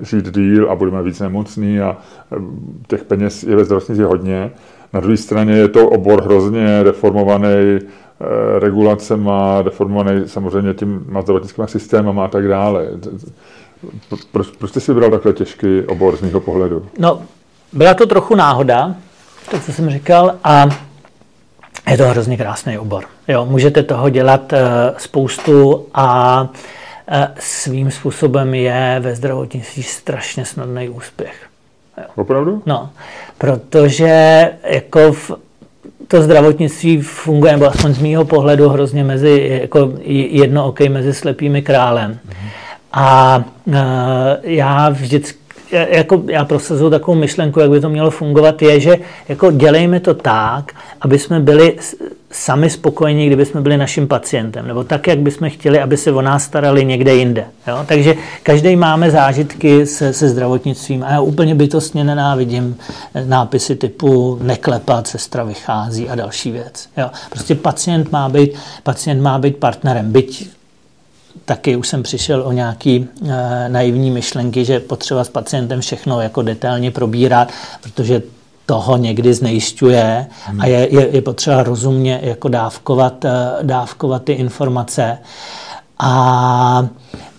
žít 0.00 0.34
díl 0.34 0.70
a 0.70 0.74
budeme 0.74 1.02
víc 1.02 1.20
nemocní 1.20 1.80
a 1.80 1.96
těch 2.88 3.04
peněz 3.04 3.42
je 3.42 3.56
ve 3.56 3.64
zdravotnictví 3.64 4.04
hodně. 4.04 4.50
Na 4.92 5.00
druhé 5.00 5.16
straně 5.16 5.52
je 5.52 5.68
to 5.68 5.88
obor 5.88 6.22
hrozně 6.22 6.82
reformovaný, 6.82 7.78
Eh, 7.78 7.80
regulace 8.58 9.16
má 9.16 9.62
deformovaný 9.62 10.28
samozřejmě 10.28 10.74
tím 10.74 11.06
zdravotnickým 11.22 11.66
systémem 11.66 12.18
a 12.18 12.28
tak 12.28 12.48
dále. 12.48 12.86
Proč, 14.32 14.48
proč 14.58 14.70
jste 14.70 14.80
si 14.80 14.92
vybral 14.92 15.10
takhle 15.10 15.32
těžký 15.32 15.82
obor 15.86 16.16
z 16.16 16.20
mého 16.20 16.40
pohledu? 16.40 16.86
No, 16.98 17.22
byla 17.72 17.94
to 17.94 18.06
trochu 18.06 18.34
náhoda, 18.34 18.94
to, 19.50 19.60
co 19.60 19.72
jsem 19.72 19.90
říkal, 19.90 20.34
a 20.44 20.66
je 21.90 21.96
to 21.96 22.08
hrozně 22.08 22.36
krásný 22.36 22.78
obor. 22.78 23.04
Jo, 23.28 23.46
můžete 23.46 23.82
toho 23.82 24.08
dělat 24.10 24.52
uh, 24.52 24.58
spoustu 24.96 25.86
a 25.94 26.40
uh, 26.42 27.16
svým 27.38 27.90
způsobem 27.90 28.54
je 28.54 28.96
ve 29.00 29.14
zdravotnictví 29.14 29.82
strašně 29.82 30.44
snadný 30.44 30.88
úspěch. 30.88 31.46
Jo. 31.98 32.04
Opravdu? 32.16 32.62
No, 32.66 32.90
protože 33.38 34.50
jako 34.62 35.12
v 35.12 35.30
to 36.08 36.22
zdravotnictví 36.22 37.00
funguje, 37.00 37.52
nebo 37.52 37.66
aspoň 37.66 37.94
z 37.94 37.98
mýho 37.98 38.24
pohledu, 38.24 38.68
hrozně 38.68 39.04
mezi, 39.04 39.60
jako 39.62 39.92
jedno 40.30 40.66
okej 40.66 40.88
mezi 40.88 41.14
slepými 41.14 41.62
králem. 41.62 42.18
A 42.92 43.44
já 44.42 44.88
vždycky 44.88 45.38
jako 45.70 46.22
já 46.28 46.44
prosazuju 46.44 46.90
takovou 46.90 47.18
myšlenku, 47.18 47.60
jak 47.60 47.70
by 47.70 47.80
to 47.80 47.88
mělo 47.88 48.10
fungovat, 48.10 48.62
je, 48.62 48.80
že 48.80 48.96
jako 49.28 49.50
dělejme 49.50 50.00
to 50.00 50.14
tak, 50.14 50.72
aby 51.00 51.18
jsme 51.18 51.40
byli 51.40 51.76
sami 52.30 52.70
spokojení, 52.70 53.26
kdyby 53.26 53.46
jsme 53.46 53.60
byli 53.60 53.76
naším 53.76 54.08
pacientem, 54.08 54.68
nebo 54.68 54.84
tak, 54.84 55.06
jak 55.06 55.18
bychom 55.18 55.50
chtěli, 55.50 55.80
aby 55.80 55.96
se 55.96 56.12
o 56.12 56.22
nás 56.22 56.44
starali 56.44 56.84
někde 56.84 57.14
jinde. 57.14 57.44
Jo? 57.66 57.84
Takže 57.86 58.14
každý 58.42 58.76
máme 58.76 59.10
zážitky 59.10 59.86
se, 59.86 60.12
se 60.12 60.28
zdravotnictvím 60.28 61.02
a 61.02 61.10
já 61.12 61.20
úplně 61.20 61.54
bytostně 61.54 62.04
nenávidím 62.04 62.76
nápisy 63.24 63.76
typu 63.76 64.38
neklepat, 64.42 65.06
sestra 65.06 65.44
vychází 65.44 66.08
a 66.08 66.14
další 66.14 66.50
věc. 66.50 66.88
Jo? 66.96 67.10
Prostě 67.30 67.54
pacient 67.54 68.12
má 68.12 68.28
být, 68.28 68.50
pacient 68.82 69.22
má 69.22 69.38
být 69.38 69.56
partnerem, 69.56 70.12
byť 70.12 70.57
taky 71.44 71.76
už 71.76 71.88
jsem 71.88 72.02
přišel 72.02 72.42
o 72.42 72.52
nějaký 72.52 73.08
e, 73.28 73.68
naivní 73.68 74.10
myšlenky, 74.10 74.64
že 74.64 74.80
potřeba 74.80 75.24
s 75.24 75.28
pacientem 75.28 75.80
všechno 75.80 76.20
jako 76.20 76.42
detailně 76.42 76.90
probírat, 76.90 77.52
protože 77.82 78.22
toho 78.68 78.96
někdy 78.96 79.34
znejišťuje 79.34 80.26
hmm. 80.44 80.60
a 80.60 80.66
je, 80.66 80.94
je, 80.94 81.08
je 81.08 81.22
potřeba 81.22 81.62
rozumně 81.62 82.20
jako 82.22 82.48
dávkovat, 82.48 83.24
eh, 83.24 83.30
dávkovat 83.62 84.24
ty 84.24 84.32
informace. 84.32 85.18
A 85.98 86.86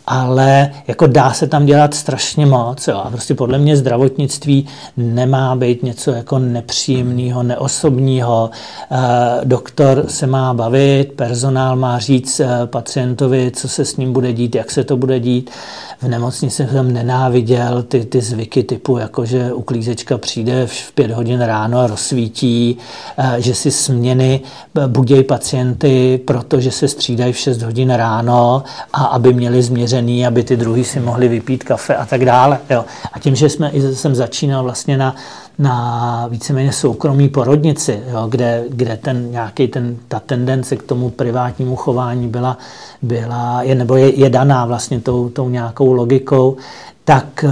ale 0.10 0.72
jako 0.88 1.08
dá 1.08 1.34
se 1.34 1.48
tam 1.48 1.66
dělat 1.66 1.94
strašně 1.94 2.46
moc. 2.46 2.88
Jo. 2.88 2.98
A 2.98 3.10
prostě 3.10 3.36
podle 3.36 3.58
mě 3.58 3.78
zdravotnictví 3.78 4.68
nemá 4.98 5.56
být 5.56 5.84
něco 5.84 6.12
jako 6.12 6.40
nepříjemného, 6.40 7.44
neosobního. 7.44 8.50
E, 8.92 9.46
doktor 9.46 10.06
se 10.08 10.28
má 10.28 10.54
bavit, 10.54 11.12
personál 11.16 11.76
má 11.76 12.00
říct 12.00 12.40
e, 12.40 12.48
pacientovi, 12.66 13.52
co 13.56 13.68
se 13.68 13.86
s 13.86 13.98
ním 13.98 14.14
bude 14.14 14.34
dít, 14.34 14.56
jak 14.56 14.72
se 14.72 14.84
to 14.84 14.98
bude 14.98 15.20
dít. 15.20 15.50
V 16.02 16.08
nemocnici 16.08 16.68
jsem 16.68 16.94
nenáviděl 16.94 17.84
ty, 17.84 18.06
ty 18.06 18.22
zvyky 18.22 18.64
typu, 18.64 18.98
jako 18.98 19.26
že 19.26 19.54
uklízečka 19.54 20.18
přijde 20.18 20.68
v 20.68 20.92
pět 20.92 21.12
hodin 21.12 21.42
ráno 21.42 21.80
a 21.80 21.88
rozsvítí, 21.88 22.78
e, 23.18 23.42
že 23.42 23.56
si 23.56 23.72
směny 23.72 24.42
budějí 24.88 25.24
pacienty, 25.24 26.22
protože 26.26 26.72
se 26.72 26.88
střídají 26.88 27.34
v 27.34 27.38
6 27.38 27.62
hodin 27.62 27.90
ráno 27.90 28.64
a 28.94 29.06
aby 29.06 29.34
měli 29.34 29.60
otevřený, 29.90 30.28
aby 30.28 30.44
ty 30.44 30.58
druhý 30.58 30.84
si 30.84 31.00
mohli 31.00 31.28
vypít 31.28 31.64
kafe 31.64 31.96
a 31.96 32.06
tak 32.06 32.26
dále. 32.26 32.60
Jo. 32.70 32.86
A 33.14 33.20
tím, 33.20 33.36
že 33.36 33.50
jsme, 33.50 33.72
jsem 33.94 34.16
začínal 34.16 34.64
vlastně 34.64 34.98
na, 34.98 35.16
na 35.60 36.28
víceméně 36.28 36.72
soukromí 36.72 37.30
porodnici, 37.30 38.00
jo, 38.12 38.28
kde, 38.30 38.64
kde 38.70 38.98
ten 38.98 39.32
nějaký 39.32 39.68
ten, 39.68 39.98
ta 40.08 40.20
tendence 40.20 40.76
k 40.76 40.84
tomu 40.84 41.10
privátnímu 41.10 41.76
chování 41.76 42.28
byla, 42.28 42.58
byla 43.02 43.64
je, 43.64 43.76
nebo 43.76 43.96
je, 43.96 44.20
je 44.20 44.30
daná 44.30 44.66
vlastně 44.66 45.00
tou, 45.00 45.30
tou 45.30 45.50
nějakou 45.50 45.94
logikou, 45.94 46.58
tak 47.04 47.46
uh, 47.48 47.52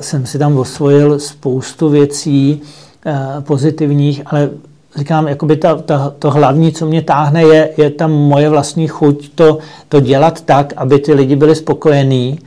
jsem 0.00 0.26
si 0.26 0.38
tam 0.38 0.58
osvojil 0.58 1.18
spoustu 1.18 1.88
věcí 1.88 2.62
uh, 3.06 3.42
pozitivních, 3.42 4.22
ale 4.26 4.50
říkám, 4.96 5.28
jakoby 5.28 5.56
ta, 5.56 5.76
ta, 5.76 6.12
to 6.18 6.30
hlavní, 6.30 6.72
co 6.72 6.86
mě 6.86 7.02
táhne, 7.02 7.42
je, 7.42 7.70
je 7.76 7.90
ta 7.90 8.06
moje 8.06 8.48
vlastní 8.48 8.88
chuť 8.88 9.30
to, 9.34 9.58
to 9.88 10.00
dělat 10.00 10.40
tak, 10.40 10.72
aby 10.76 10.98
ty 10.98 11.14
lidi 11.14 11.36
byli 11.36 11.54
spokojení 11.54 12.38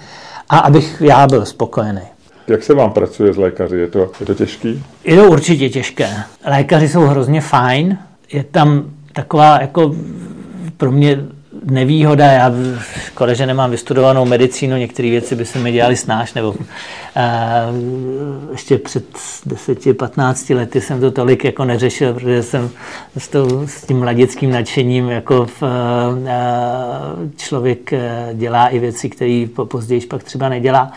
a 0.49 0.60
abych 0.60 1.02
já 1.06 1.28
byl 1.28 1.45
spokojený. 1.45 2.12
Jak 2.48 2.64
se 2.64 2.74
vám 2.74 2.91
pracuje 2.91 3.34
s 3.34 3.38
lékaři? 3.38 3.78
Je 3.78 3.88
to, 3.88 4.11
je 4.20 4.26
to 4.26 4.34
těžký? 4.34 4.84
Je 5.03 5.15
to 5.15 5.30
určitě 5.30 5.70
těžké. 5.70 6.10
Lékaři 6.45 6.90
jsou 6.90 7.02
hrozně 7.02 7.41
fajn. 7.41 7.98
Je 8.34 8.44
tam 8.44 8.84
taková 9.14 9.61
jako 9.61 9.95
pro 10.78 10.91
mě 10.91 11.26
nevýhoda, 11.64 12.26
já 12.26 12.52
škoda, 13.06 13.34
že 13.34 13.45
nemám 13.45 13.72
vystudovanou 13.72 14.26
medicínu, 14.26 14.78
některé 14.78 15.10
věci 15.10 15.36
by 15.36 15.45
se 15.45 15.60
mi 15.60 15.72
dělali 15.72 15.95
snáš, 15.95 16.34
nebo 16.34 16.49
uh, 16.49 16.57
ještě 18.52 18.78
před 18.78 19.06
10-15 19.48 20.56
lety 20.56 20.82
jsem 20.82 21.02
to 21.02 21.11
tolik 21.11 21.44
jako 21.44 21.65
neřešil, 21.65 22.14
protože 22.14 22.44
jsem 22.44 22.70
s, 23.18 23.28
to, 23.28 23.68
s 23.68 23.86
tím 23.86 23.99
mladickým 23.99 24.52
nadšením 24.52 25.10
jako 25.10 25.45
v, 25.45 25.61
uh, 25.61 25.70
člověk 27.38 27.94
dělá 28.34 28.68
i 28.68 28.80
věci, 28.80 29.10
které 29.10 29.45
později 29.68 30.02
pak 30.02 30.24
třeba 30.24 30.49
nedělá. 30.49 30.91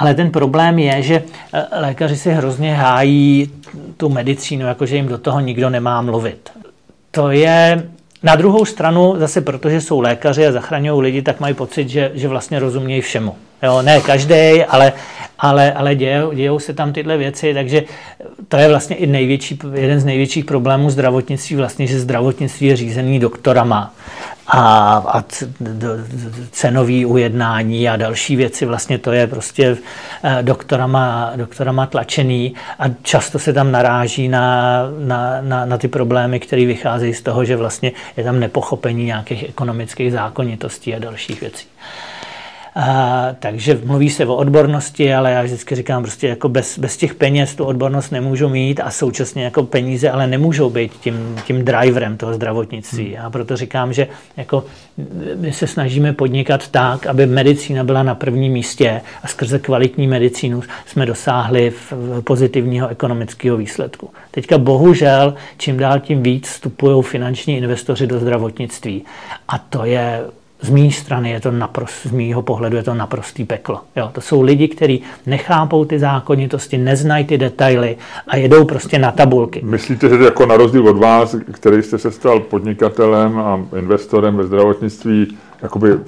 Ale 0.00 0.14
ten 0.14 0.30
problém 0.30 0.78
je, 0.78 1.02
že 1.02 1.22
lékaři 1.72 2.16
si 2.16 2.30
hrozně 2.30 2.74
hájí 2.74 3.50
tu 3.96 4.08
medicínu, 4.08 4.66
jakože 4.66 4.96
jim 4.96 5.08
do 5.08 5.18
toho 5.18 5.40
nikdo 5.40 5.70
nemá 5.70 6.02
mluvit. 6.02 6.50
To 7.10 7.30
je 7.30 7.88
na 8.22 8.36
druhou 8.36 8.64
stranu, 8.64 9.14
zase 9.18 9.40
protože 9.40 9.80
jsou 9.80 10.00
lékaři 10.00 10.46
a 10.46 10.52
zachraňují 10.52 11.00
lidi, 11.02 11.22
tak 11.22 11.40
mají 11.40 11.54
pocit, 11.54 11.88
že, 11.88 12.10
že 12.14 12.28
vlastně 12.28 12.58
rozumějí 12.58 13.00
všemu. 13.00 13.36
Jo, 13.62 13.82
ne 13.82 14.00
každý, 14.00 14.64
ale, 14.64 14.92
ale, 15.38 15.72
ale 15.72 15.94
dějou, 15.94 16.32
dějou 16.32 16.58
se 16.58 16.74
tam 16.74 16.92
tyhle 16.92 17.16
věci, 17.16 17.54
takže 17.54 17.82
to 18.48 18.56
je 18.56 18.68
vlastně 18.68 18.96
i 18.96 19.06
největší, 19.06 19.58
jeden 19.74 20.00
z 20.00 20.04
největších 20.04 20.44
problémů 20.44 20.90
zdravotnictví, 20.90 21.56
vlastně, 21.56 21.86
že 21.86 22.00
zdravotnictví 22.00 22.66
je 22.66 22.76
řízený 22.76 23.18
doktorama 23.18 23.94
a, 24.46 24.96
a 24.96 25.24
cenový 26.50 27.06
ujednání 27.06 27.88
a 27.88 27.96
další 27.96 28.36
věci, 28.36 28.66
vlastně 28.66 28.98
to 28.98 29.12
je 29.12 29.26
prostě 29.26 29.76
eh, 30.22 30.38
doktorama, 30.42 31.32
doktorama 31.36 31.86
tlačený 31.86 32.54
a 32.78 32.84
často 33.02 33.38
se 33.38 33.52
tam 33.52 33.72
naráží 33.72 34.28
na, 34.28 34.82
na, 34.98 35.40
na, 35.40 35.64
na 35.64 35.78
ty 35.78 35.88
problémy, 35.88 36.40
které 36.40 36.66
vycházejí 36.66 37.14
z 37.14 37.22
toho, 37.22 37.44
že 37.44 37.56
vlastně 37.56 37.92
je 38.16 38.24
tam 38.24 38.40
nepochopení 38.40 39.04
nějakých 39.04 39.48
ekonomických 39.48 40.12
zákonitostí 40.12 40.94
a 40.94 40.98
dalších 40.98 41.40
věcí. 41.40 41.66
A, 42.80 43.28
takže 43.38 43.80
mluví 43.84 44.10
se 44.10 44.26
o 44.26 44.36
odbornosti, 44.36 45.14
ale 45.14 45.32
já 45.32 45.42
vždycky 45.42 45.74
říkám, 45.74 46.02
prostě 46.02 46.28
jako 46.28 46.48
bez, 46.48 46.78
bez 46.78 46.96
těch 46.96 47.14
peněz 47.14 47.54
tu 47.54 47.64
odbornost 47.64 48.10
nemůžu 48.10 48.48
mít 48.48 48.80
a 48.80 48.90
současně 48.90 49.44
jako 49.44 49.62
peníze 49.62 50.10
ale 50.10 50.26
nemůžou 50.26 50.70
být 50.70 50.92
tím, 50.92 51.36
tím 51.46 51.64
driverem 51.64 52.16
toho 52.16 52.34
zdravotnictví. 52.34 53.14
Hmm. 53.14 53.26
A 53.26 53.30
proto 53.30 53.56
říkám, 53.56 53.92
že 53.92 54.08
jako 54.36 54.64
my 55.36 55.52
se 55.52 55.66
snažíme 55.66 56.12
podnikat 56.12 56.68
tak, 56.68 57.06
aby 57.06 57.26
medicína 57.26 57.84
byla 57.84 58.02
na 58.02 58.14
prvním 58.14 58.52
místě 58.52 59.00
a 59.22 59.28
skrze 59.28 59.58
kvalitní 59.58 60.06
medicínu 60.06 60.62
jsme 60.86 61.06
dosáhli 61.06 61.70
v 61.70 61.92
pozitivního 62.24 62.88
ekonomického 62.88 63.56
výsledku. 63.56 64.10
Teďka 64.30 64.58
bohužel 64.58 65.34
čím 65.56 65.76
dál 65.76 66.00
tím 66.00 66.22
víc 66.22 66.48
vstupují 66.48 67.02
finanční 67.02 67.56
investoři 67.56 68.06
do 68.06 68.18
zdravotnictví. 68.18 69.04
A 69.48 69.58
to 69.58 69.84
je 69.84 70.24
z 70.62 70.70
mé 70.70 70.90
strany 70.90 71.30
je 71.30 71.40
to 71.40 71.50
naprost, 71.50 72.06
z 72.06 72.10
mýho 72.10 72.42
pohledu 72.42 72.76
je 72.76 72.82
to 72.82 72.94
naprostý 72.94 73.44
peklo. 73.44 73.80
Jo, 73.96 74.10
to 74.12 74.20
jsou 74.20 74.42
lidi, 74.42 74.68
kteří 74.68 75.02
nechápou 75.26 75.84
ty 75.84 75.98
zákonitosti, 75.98 76.78
neznají 76.78 77.24
ty 77.24 77.38
detaily 77.38 77.96
a 78.28 78.36
jedou 78.36 78.64
prostě 78.64 78.98
na 78.98 79.12
tabulky. 79.12 79.60
Myslíte, 79.64 80.08
že 80.08 80.24
jako 80.24 80.46
na 80.46 80.56
rozdíl 80.56 80.88
od 80.88 80.98
vás, 80.98 81.36
který 81.52 81.82
jste 81.82 81.98
se 81.98 82.10
stal 82.10 82.40
podnikatelem 82.40 83.38
a 83.38 83.60
investorem 83.78 84.36
ve 84.36 84.44
zdravotnictví, 84.44 85.36
jakoby 85.62 85.98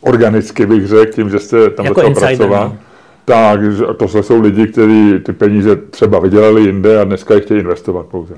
organicky 0.00 0.66
bych 0.66 0.86
řekl, 0.86 1.12
tím, 1.12 1.30
že 1.30 1.38
jste 1.38 1.70
tam 1.70 1.86
jako 1.86 2.00
začal 2.00 2.14
pracovat, 2.14 2.68
no. 2.68 2.76
tak 3.24 3.60
to 3.96 4.22
jsou 4.22 4.40
lidi, 4.40 4.66
kteří 4.66 5.14
ty 5.22 5.32
peníze 5.32 5.76
třeba 5.76 6.18
vydělali 6.18 6.62
jinde 6.62 7.00
a 7.00 7.04
dneska 7.04 7.34
je 7.34 7.40
chtějí 7.40 7.60
investovat 7.60 8.06
pouze. 8.06 8.34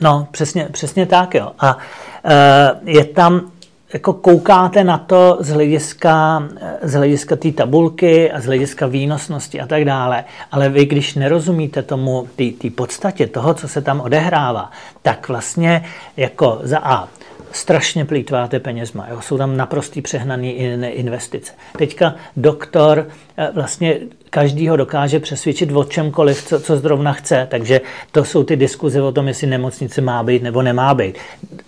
No, 0.00 0.28
přesně, 0.30 0.68
přesně 0.72 1.06
tak, 1.06 1.34
jo. 1.34 1.50
A 1.58 1.76
uh, 1.76 2.88
je 2.88 3.04
tam 3.04 3.50
jako 3.92 4.12
koukáte 4.12 4.84
na 4.84 4.98
to 4.98 5.36
z 5.40 5.48
hlediska, 5.48 6.42
z 6.82 6.94
hlediska 6.94 7.36
té 7.36 7.52
tabulky 7.52 8.32
a 8.32 8.40
z 8.40 8.44
hlediska 8.44 8.86
výnosnosti 8.86 9.60
a 9.60 9.66
tak 9.66 9.84
dále, 9.84 10.24
ale 10.52 10.68
vy, 10.68 10.86
když 10.86 11.14
nerozumíte 11.14 11.82
tomu, 11.82 12.28
té 12.36 12.70
podstatě 12.70 13.26
toho, 13.26 13.54
co 13.54 13.68
se 13.68 13.82
tam 13.82 14.00
odehrává, 14.00 14.70
tak 15.02 15.28
vlastně 15.28 15.84
jako 16.16 16.58
za 16.62 16.78
A 16.78 17.08
strašně 17.52 18.04
plítváte 18.04 18.60
penězma. 18.60 19.06
Jo? 19.10 19.20
Jsou 19.20 19.38
tam 19.38 19.56
naprostý 19.56 20.02
přehnaný 20.02 20.50
investice. 20.88 21.52
Teďka 21.78 22.14
doktor 22.36 23.06
eh, 23.36 23.48
vlastně 23.54 23.98
každýho 24.30 24.76
dokáže 24.76 25.20
přesvědčit 25.20 25.72
o 25.72 25.84
čemkoliv, 25.84 26.44
co, 26.44 26.60
co 26.60 26.76
zrovna 26.76 27.12
chce. 27.12 27.46
Takže 27.50 27.80
to 28.12 28.24
jsou 28.24 28.44
ty 28.44 28.56
diskuze 28.56 29.02
o 29.02 29.12
tom, 29.12 29.28
jestli 29.28 29.46
nemocnice 29.46 30.00
má 30.00 30.22
být 30.22 30.42
nebo 30.42 30.62
nemá 30.62 30.94
být. 30.94 31.18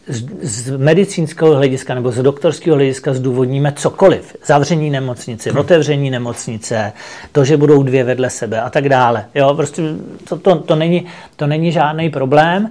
Z, 0.07 0.25
z 0.43 0.77
medicínského 0.77 1.55
hlediska 1.55 1.95
nebo 1.95 2.11
z 2.11 2.23
doktorského 2.23 2.77
hlediska 2.77 3.15
zdůvodníme 3.15 3.73
cokoliv. 3.73 4.37
Zavření 4.47 4.91
nemocnice, 4.91 5.51
hmm. 5.51 5.59
otevření 5.59 6.11
nemocnice, 6.11 6.93
to, 7.33 7.45
že 7.45 7.57
budou 7.57 7.83
dvě 7.83 8.05
vedle 8.05 8.31
sebe 8.31 8.61
a 8.61 8.71
tak 8.71 8.89
dále. 8.89 9.25
Jo, 9.35 9.55
prostě 9.55 9.83
to, 10.29 10.37
to, 10.37 10.55
to, 10.57 10.77
není, 10.77 11.07
to 11.37 11.47
není 11.47 11.73
žádný 11.73 12.11
problém. 12.11 12.71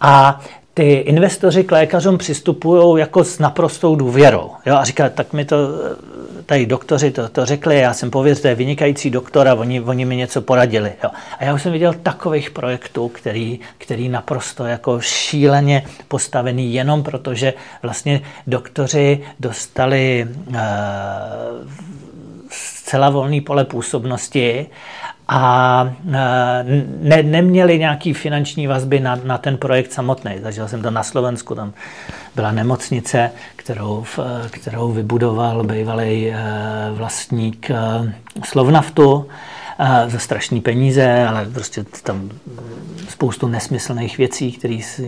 A 0.00 0.40
ty 0.74 0.92
investoři 0.92 1.64
k 1.64 1.72
lékařům 1.72 2.18
přistupují 2.18 3.00
jako 3.00 3.24
s 3.24 3.38
naprostou 3.38 3.96
důvěrou. 3.96 4.50
Jo? 4.66 4.76
A 4.76 4.84
říkají, 4.84 5.10
tak 5.14 5.32
mi 5.32 5.44
to 5.44 5.56
tady 6.46 6.66
doktoři 6.66 7.10
to, 7.10 7.28
to 7.28 7.46
řekli, 7.46 7.78
já 7.78 7.94
jsem 7.94 8.10
pověř, 8.10 8.40
to 8.40 8.48
je 8.48 8.54
vynikající 8.54 9.10
doktor 9.10 9.48
a 9.48 9.54
oni, 9.54 9.80
oni 9.80 10.04
mi 10.04 10.16
něco 10.16 10.42
poradili. 10.42 10.92
Jo? 11.04 11.10
A 11.38 11.44
já 11.44 11.54
už 11.54 11.62
jsem 11.62 11.72
viděl 11.72 11.94
takových 12.02 12.50
projektů, 12.50 13.08
který, 13.08 13.60
který 13.78 14.08
naprosto 14.08 14.64
jako 14.64 15.00
šíleně 15.00 15.84
postavený 16.08 16.74
jenom 16.74 17.02
proto, 17.02 17.34
že 17.34 17.54
vlastně 17.82 18.20
doktoři 18.46 19.20
dostali 19.40 20.28
uh, 20.48 20.54
zcela 22.50 23.10
volný 23.10 23.40
pole 23.40 23.64
působnosti 23.64 24.66
a 25.32 25.94
ne, 26.04 27.22
neměli 27.22 27.78
nějaký 27.78 28.12
finanční 28.12 28.66
vazby 28.66 29.00
na, 29.00 29.18
na 29.24 29.38
ten 29.38 29.56
projekt 29.56 29.92
samotný. 29.92 30.32
Zažil 30.42 30.68
jsem 30.68 30.82
to 30.82 30.90
na 30.90 31.02
Slovensku, 31.02 31.54
tam 31.54 31.72
byla 32.36 32.52
nemocnice, 32.52 33.30
kterou, 33.56 34.04
kterou 34.50 34.92
vybudoval 34.92 35.64
bývalý 35.64 36.32
vlastník 36.92 37.70
Slovnaftu 38.44 39.26
za 40.06 40.18
strašné 40.18 40.60
peníze, 40.60 41.26
ale 41.26 41.46
prostě 41.46 41.84
tam 42.02 42.30
spoustu 43.22 43.48
nesmyslných 43.48 44.18
věcí, 44.18 44.58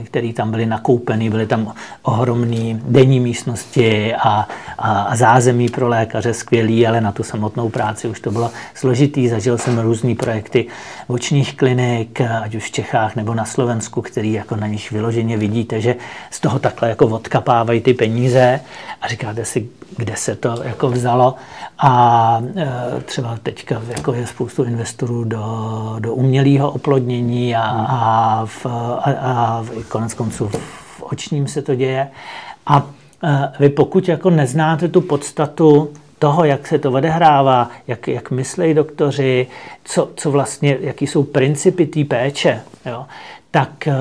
které 0.04 0.32
tam 0.32 0.50
byly 0.50 0.66
nakoupeny, 0.66 1.30
byly 1.30 1.46
tam 1.46 1.74
ohromné 2.02 2.80
denní 2.84 3.20
místnosti 3.20 4.14
a, 4.14 4.48
a, 4.78 5.02
a 5.02 5.16
zázemí 5.16 5.68
pro 5.68 5.88
lékaře 5.88 6.34
skvělý, 6.34 6.86
ale 6.86 7.00
na 7.00 7.12
tu 7.12 7.22
samotnou 7.22 7.68
práci 7.68 8.08
už 8.08 8.20
to 8.20 8.30
bylo 8.30 8.50
složitý. 8.74 9.28
Zažil 9.28 9.58
jsem 9.58 9.78
různé 9.78 10.14
projekty 10.14 10.66
očních 11.06 11.56
klinik, 11.56 12.20
ať 12.20 12.54
už 12.54 12.64
v 12.64 12.70
Čechách 12.70 13.16
nebo 13.16 13.34
na 13.34 13.44
Slovensku, 13.44 14.02
který 14.02 14.32
jako 14.32 14.56
na 14.56 14.66
nich 14.66 14.92
vyloženě 14.92 15.36
vidíte, 15.36 15.80
že 15.80 15.96
z 16.30 16.40
toho 16.40 16.58
takhle 16.58 16.88
jako 16.88 17.06
odkapávají 17.06 17.80
ty 17.80 17.94
peníze 17.94 18.60
a 19.00 19.08
říkáte 19.08 19.44
si, 19.44 19.68
kde 19.96 20.16
se 20.16 20.36
to 20.36 20.62
jako 20.62 20.88
vzalo. 20.88 21.34
A 21.78 22.42
e, 22.56 23.00
třeba 23.00 23.38
teďka 23.42 23.82
jako 23.88 24.12
je 24.12 24.26
spoustu 24.26 24.64
investorů 24.64 25.24
do, 25.24 25.44
do 25.98 26.14
umělého 26.14 26.70
oplodnění 26.70 27.56
a, 27.56 27.62
a, 27.88 28.46
v, 28.46 28.66
a, 28.66 29.12
a 29.20 29.62
v, 29.62 29.88
konec 29.88 30.14
konců 30.14 30.48
v 30.48 31.02
očním 31.02 31.48
se 31.48 31.62
to 31.62 31.74
děje. 31.74 32.08
A 32.66 32.86
e, 33.24 33.52
vy 33.58 33.68
pokud 33.68 34.08
jako 34.08 34.30
neznáte 34.30 34.88
tu 34.88 35.00
podstatu 35.00 35.90
toho, 36.18 36.44
jak 36.44 36.66
se 36.66 36.78
to 36.78 36.92
odehrává, 36.92 37.70
jak, 37.86 38.08
jak 38.08 38.30
myslí 38.30 38.74
doktoři, 38.74 39.46
co, 39.84 40.10
co 40.16 40.30
vlastně, 40.30 40.76
jaký 40.80 41.06
jsou 41.06 41.22
principy 41.22 41.86
té 41.86 42.04
péče, 42.04 42.60
jo, 42.86 43.06
tak 43.50 43.88
uh, 43.88 43.94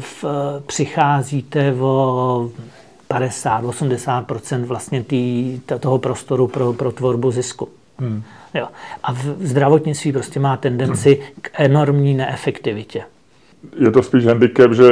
v, 0.00 0.24
přicházíte 0.66 1.74
o 1.80 2.50
50-80% 3.10 4.64
vlastně 4.64 5.02
tý, 5.02 5.60
toho 5.80 5.98
prostoru 5.98 6.46
pro, 6.48 6.72
pro 6.72 6.92
tvorbu 6.92 7.30
zisku. 7.30 7.68
Hmm. 7.98 8.22
Jo. 8.54 8.68
A 9.02 9.12
v 9.12 9.24
zdravotnictví 9.40 10.12
prostě 10.12 10.40
má 10.40 10.56
tendenci 10.56 11.20
k 11.40 11.50
enormní 11.52 12.14
neefektivitě. 12.14 13.02
Je 13.76 13.90
to 13.90 14.02
spíš 14.02 14.26
handicap, 14.26 14.72
že 14.72 14.90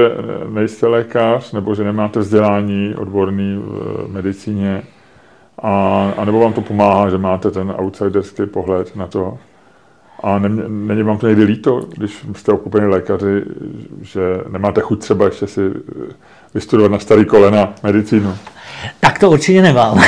nejste 0.49 0.86
lékař, 0.86 1.53
nebo 1.53 1.74
že 1.74 1.85
nemáte 1.85 2.20
vzdělání 2.20 2.95
odborný 2.95 3.57
v 3.57 4.07
medicíně, 4.09 4.82
a, 5.62 6.12
a 6.16 6.24
nebo 6.24 6.40
vám 6.40 6.53
to 6.53 6.61
pomáhá, 6.61 7.11
že 7.11 7.19
máte 7.19 7.51
ten 7.51 7.74
outsiderský 7.78 8.47
pohled 8.47 8.97
na 8.97 9.07
to. 9.07 9.39
A 10.23 10.39
ne, 10.39 10.49
není 10.69 11.03
vám 11.03 11.19
to 11.19 11.28
někdy 11.28 11.45
líto, 11.45 11.81
když 11.97 12.27
jste 12.35 12.53
okupení 12.53 12.86
lékaři, 12.86 13.45
že 14.01 14.20
nemáte 14.49 14.81
chuť 14.81 15.01
třeba 15.01 15.24
ještě 15.24 15.47
si 15.47 15.61
vystudovat 16.59 16.93
na 16.93 16.98
starý 16.98 17.24
kolena 17.24 17.74
medicínu? 17.82 18.35
Tak 19.01 19.18
to 19.18 19.30
určitě 19.30 19.62
nemám. 19.62 20.02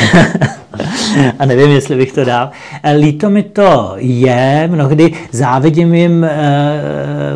a 1.39 1.47
nevím, 1.47 1.71
jestli 1.71 1.97
bych 1.97 2.13
to 2.13 2.25
dal. 2.25 2.51
Líto 2.99 3.31
mi 3.31 3.43
to 3.43 3.95
je, 3.97 4.69
mnohdy 4.73 5.13
závidím 5.33 5.95
jim 5.95 6.25
eh, 6.25 6.31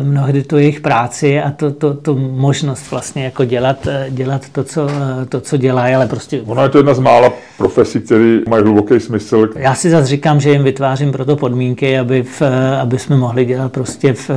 mnohdy 0.01 0.43
tu 0.43 0.57
jejich 0.57 0.79
práci 0.79 1.41
a 1.41 1.51
to, 1.51 1.71
to, 1.71 1.93
tu 1.93 2.17
možnost 2.17 2.91
vlastně 2.91 3.23
jako 3.23 3.45
dělat, 3.45 3.87
eh, 3.87 4.05
dělat 4.09 4.41
to, 4.51 4.63
co, 4.63 4.87
eh, 4.89 5.25
to, 5.25 5.41
co 5.41 5.57
dělají, 5.57 5.95
ale 5.95 6.07
prostě... 6.07 6.41
Ono 6.45 6.63
je 6.63 6.69
to 6.69 6.77
jedna 6.77 6.93
z 6.93 6.99
mála 6.99 7.33
profesí, 7.57 7.99
které 7.99 8.39
mají 8.49 8.63
hluboký 8.63 8.99
smysl. 8.99 9.49
Já 9.55 9.75
si 9.75 9.89
zase 9.89 10.07
říkám, 10.07 10.39
že 10.39 10.51
jim 10.51 10.63
vytvářím 10.63 11.11
proto 11.11 11.35
podmínky, 11.35 11.99
aby, 11.99 12.23
v, 12.23 12.41
aby 12.81 12.99
jsme 12.99 13.17
mohli 13.17 13.45
dělat 13.45 13.71
prostě 13.71 14.13
v, 14.13 14.29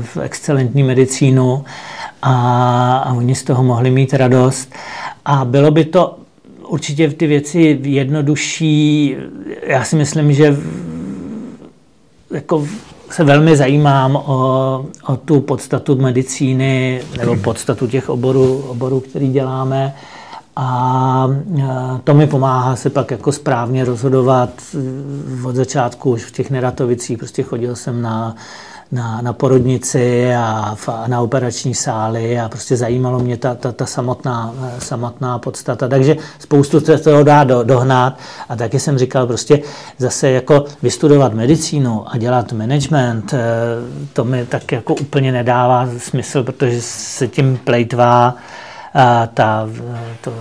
v 0.00 0.16
excelentní 0.22 0.82
medicínu 0.82 1.64
a, 2.22 2.98
a 2.98 3.12
oni 3.12 3.34
z 3.34 3.42
toho 3.42 3.62
mohli 3.62 3.90
mít 3.90 4.14
radost. 4.14 4.72
A 5.24 5.44
bylo 5.44 5.70
by 5.70 5.84
to 5.84 6.18
určitě 6.68 7.10
ty 7.10 7.26
věci 7.26 7.80
jednodušší. 7.82 9.16
Já 9.66 9.84
si 9.84 9.96
myslím, 9.96 10.32
že 10.32 10.56
jako 12.30 12.66
se 13.10 13.24
velmi 13.24 13.56
zajímám 13.56 14.16
o, 14.16 14.86
o 15.06 15.16
tu 15.16 15.40
podstatu 15.40 15.96
medicíny 15.96 17.02
nebo 17.18 17.36
podstatu 17.36 17.86
těch 17.86 18.08
oborů, 18.08 18.64
oborů, 18.68 19.00
který 19.00 19.28
děláme. 19.32 19.94
A 20.56 21.28
to 22.04 22.14
mi 22.14 22.26
pomáhá 22.26 22.76
se 22.76 22.90
pak 22.90 23.10
jako 23.10 23.32
správně 23.32 23.84
rozhodovat 23.84 24.50
od 25.44 25.54
začátku 25.54 26.10
už 26.10 26.24
v 26.24 26.32
těch 26.32 26.50
neratovicích. 26.50 27.18
Prostě 27.18 27.42
chodil 27.42 27.76
jsem 27.76 28.02
na 28.02 28.36
na, 28.92 29.20
na 29.22 29.32
porodnici 29.32 30.34
a, 30.34 30.74
v, 30.74 30.88
na 31.06 31.20
operační 31.20 31.74
sály 31.74 32.40
a 32.40 32.48
prostě 32.48 32.76
zajímalo 32.76 33.18
mě 33.18 33.36
ta, 33.36 33.54
ta, 33.54 33.72
ta 33.72 33.86
samotná, 33.86 34.54
samotná 34.78 35.38
podstata. 35.38 35.88
Takže 35.88 36.16
spoustu 36.38 36.80
se 36.80 36.98
toho 36.98 37.22
dá 37.22 37.44
do, 37.44 37.62
dohnat 37.62 38.18
a 38.48 38.56
taky 38.56 38.80
jsem 38.80 38.98
říkal 38.98 39.26
prostě 39.26 39.60
zase 39.98 40.30
jako 40.30 40.64
vystudovat 40.82 41.34
medicínu 41.34 42.04
a 42.06 42.18
dělat 42.18 42.52
management, 42.52 43.34
eh, 43.34 43.38
to 44.12 44.24
mi 44.24 44.46
tak 44.46 44.72
jako 44.72 44.94
úplně 44.94 45.32
nedává 45.32 45.88
smysl, 45.98 46.42
protože 46.42 46.82
se 46.82 47.28
tím 47.28 47.58
plejtvá 47.64 48.34
ta, 49.34 49.68
to, 50.20 50.32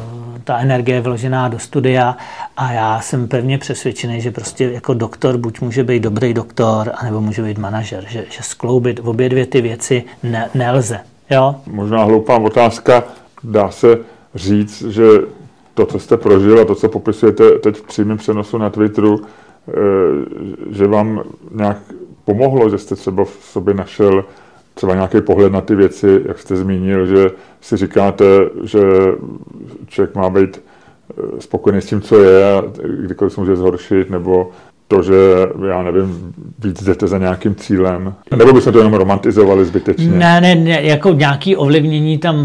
ta 0.45 0.59
energie 0.59 1.01
vložená 1.01 1.47
do 1.47 1.59
studia 1.59 2.17
a 2.57 2.72
já 2.72 3.01
jsem 3.01 3.27
pevně 3.27 3.57
přesvědčený, 3.57 4.22
že 4.22 4.31
prostě 4.31 4.72
jako 4.72 4.93
doktor 4.93 5.38
buď 5.38 5.61
může 5.61 5.84
být 5.84 6.03
dobrý 6.03 6.34
doktor, 6.34 6.91
anebo 6.95 7.22
může 7.22 7.41
být 7.41 7.57
manažer, 7.57 8.05
že, 8.07 8.26
že 8.30 8.43
skloubit 8.43 8.99
obě 9.03 9.30
dvě 9.30 9.45
ty 9.45 9.61
věci 9.61 10.03
ne, 10.23 10.49
nelze. 10.53 10.99
Jo? 11.30 11.55
Možná 11.67 12.03
hloupá 12.03 12.38
otázka, 12.38 13.03
dá 13.43 13.72
se 13.72 13.97
říct, 14.35 14.81
že 14.81 15.03
to, 15.73 15.85
co 15.85 15.99
jste 15.99 16.17
prožil 16.17 16.61
a 16.61 16.65
to, 16.65 16.76
co 16.76 16.89
popisujete 16.89 17.51
teď 17.51 17.76
v 17.76 17.81
přímém 17.81 18.17
přenosu 18.17 18.57
na 18.57 18.69
Twitteru, 18.69 19.22
eh, 19.22 19.72
že 20.72 20.88
vám 20.88 21.23
nějak 21.51 21.77
pomohlo, 22.26 22.69
že 22.69 22.77
jste 22.77 22.95
třeba 22.95 23.26
v 23.26 23.38
sobě 23.41 23.73
našel 23.73 24.26
třeba 24.76 24.93
nějaký 24.93 25.22
pohled 25.22 25.52
na 25.52 25.61
ty 25.61 25.76
věci, 25.76 26.22
jak 26.27 26.39
jste 26.39 26.56
zmínil, 26.56 27.06
že 27.06 27.31
si 27.61 27.77
říkáte, 27.77 28.26
že 28.64 28.80
člověk 29.88 30.15
má 30.15 30.30
být 30.30 30.61
eh, 30.61 31.41
spokojený 31.41 31.81
s 31.81 31.85
tím, 31.85 32.02
co 32.02 32.19
je 32.23 32.53
a 32.53 32.64
kdykoliv 32.99 33.34
se 33.34 33.41
může 33.41 33.56
zhoršit, 33.56 34.10
nebo 34.10 34.52
to, 34.88 35.03
že 35.03 35.14
já 35.69 35.84
nevím, 35.84 36.34
víc 36.60 36.84
jdete 36.84 37.07
za 37.07 37.18
nějakým 37.18 37.56
cílem. 37.56 38.14
Nebo 38.35 38.53
bychom 38.53 38.73
to 38.73 38.80
jenom 38.80 38.93
romantizovali 38.93 39.65
zbytečně? 39.65 40.07
Ne, 40.07 40.41
ne, 40.41 40.56
ne 40.56 40.84
jako 40.84 41.14
nějaké 41.14 41.57
ovlivnění 41.57 42.18
tam 42.18 42.35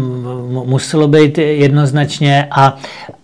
muselo 0.65 1.07
být 1.07 1.37
jednoznačně 1.37 2.47
a, 2.51 2.77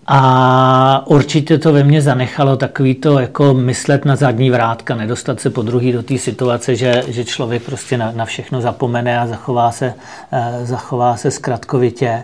a 0.08 1.04
určitě 1.08 1.58
to 1.58 1.74
ve 1.74 1.84
mně 1.84 2.02
zanechalo 2.02 2.58
takový 2.58 2.96
to 2.96 3.20
jako 3.20 3.54
myslet 3.54 4.06
na 4.06 4.16
zadní 4.16 4.50
vrátka, 4.50 4.96
nedostat 4.96 5.40
se 5.40 5.50
po 5.50 5.62
druhý 5.62 5.92
do 5.92 6.04
té 6.04 6.18
situace, 6.18 6.76
že, 6.76 7.04
že 7.08 7.26
člověk 7.26 7.64
prostě 7.64 7.98
na, 7.98 8.12
na 8.12 8.26
všechno 8.26 8.62
zapomene 8.62 9.20
a 9.20 9.28
zachová 9.28 9.72
se, 9.72 9.94
eh, 10.32 10.60
zachová 10.64 11.18
se 11.18 11.32
zkratkovitě. 11.32 12.24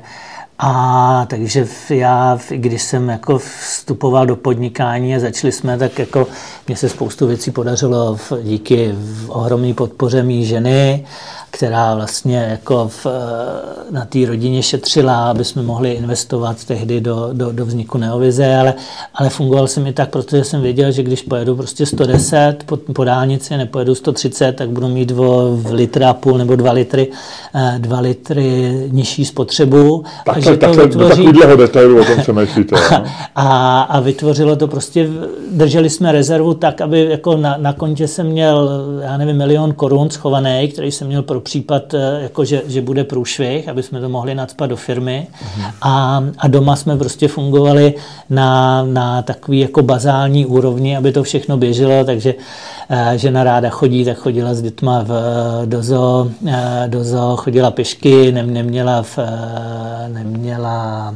A 0.59 1.25
takže 1.29 1.67
já, 1.89 2.39
když 2.49 2.81
jsem 2.81 3.09
jako 3.09 3.37
vstupoval 3.37 4.25
do 4.25 4.35
podnikání 4.35 5.15
a 5.15 5.19
začali 5.19 5.51
jsme, 5.51 5.77
tak 5.77 5.99
jako 5.99 6.27
mně 6.67 6.75
se 6.75 6.89
spoustu 6.89 7.27
věcí 7.27 7.51
podařilo 7.51 8.17
díky 8.43 8.95
ohromné 9.27 9.73
podpoře 9.73 10.23
mý 10.23 10.45
ženy 10.45 11.05
která 11.53 11.95
vlastně 11.95 12.37
jako 12.37 12.87
v, 12.87 13.07
na 13.91 14.05
té 14.05 14.25
rodině 14.25 14.63
šetřila, 14.63 15.29
aby 15.29 15.45
jsme 15.45 15.63
mohli 15.63 15.91
investovat 15.91 16.65
tehdy 16.65 17.01
do, 17.01 17.29
do, 17.33 17.51
do 17.51 17.65
vzniku 17.65 17.97
Neovize, 17.97 18.55
ale, 18.55 18.73
ale 19.15 19.29
fungoval 19.29 19.67
jsem 19.67 19.87
i 19.87 19.93
tak, 19.93 20.09
protože 20.09 20.43
jsem 20.43 20.61
věděl, 20.61 20.91
že 20.91 21.03
když 21.03 21.21
pojedu 21.21 21.55
prostě 21.55 21.85
110 21.85 22.55
po, 22.65 22.77
po 22.77 23.03
dálnici, 23.03 23.57
nepojedu 23.57 23.95
130, 23.95 24.55
tak 24.55 24.69
budu 24.69 24.87
mít 24.87 25.11
v 25.11 25.71
litra 25.71 26.09
a 26.09 26.13
půl 26.13 26.37
nebo 26.37 26.55
dva 26.55 26.71
litry, 26.71 27.07
eh, 27.55 27.75
dva 27.77 27.99
litry 27.99 28.73
nižší 28.91 29.25
spotřebu. 29.25 30.03
Tak, 30.25 30.35
takže 30.35 30.57
tak, 30.57 30.69
to 30.69 30.75
tak, 30.75 30.85
vytvoří... 30.85 31.33
Do 31.33 31.57
detailu 31.57 32.01
o 32.01 32.05
tom 32.05 32.21
přemýšlíte. 32.21 32.75
A, 32.75 33.03
a, 33.35 33.81
a 33.81 33.99
vytvořilo 33.99 34.55
to 34.55 34.67
prostě, 34.67 35.09
drželi 35.51 35.89
jsme 35.89 36.11
rezervu 36.11 36.53
tak, 36.53 36.81
aby 36.81 37.09
jako 37.09 37.37
na, 37.37 37.57
na 37.57 37.73
kontě 37.73 38.07
jsem 38.07 38.27
měl, 38.27 38.69
já 39.01 39.17
nevím, 39.17 39.37
milion 39.37 39.73
korun 39.73 40.09
schovaný, 40.09 40.67
který 40.67 40.91
jsem 40.91 41.07
měl 41.07 41.21
pro 41.21 41.42
případ, 41.43 41.93
eh, 41.93 42.19
jako 42.21 42.45
že, 42.45 42.61
že 42.67 42.81
bude 42.81 43.03
průšvih, 43.03 43.69
aby 43.69 43.83
jsme 43.83 44.01
to 44.01 44.09
mohli 44.09 44.35
nadspat 44.35 44.69
do 44.69 44.75
firmy. 44.75 45.27
Mhm. 45.55 45.65
A, 45.81 46.23
a 46.37 46.47
doma 46.47 46.75
jsme 46.75 46.97
prostě 46.97 47.27
fungovali 47.27 47.93
na, 48.29 48.83
na 48.83 49.21
takový 49.21 49.59
jako 49.59 49.81
bazální 49.81 50.45
úrovni, 50.45 50.97
aby 50.97 51.11
to 51.11 51.23
všechno 51.23 51.57
běželo, 51.57 52.03
takže 52.03 52.35
Eh, 52.89 53.17
žena 53.17 53.43
ráda 53.43 53.69
chodí, 53.69 54.05
tak 54.05 54.17
chodila 54.17 54.53
s 54.53 54.61
dětma 54.61 55.03
v, 55.03 55.11
do, 55.65 55.83
zoo, 55.83 56.27
eh, 56.47 56.83
do 56.87 57.03
zoo, 57.03 57.35
chodila 57.35 57.71
pěšky, 57.71 58.31
ne, 58.31 58.43
neměla, 58.43 59.03
v, 59.03 59.19
neměla 60.07 61.15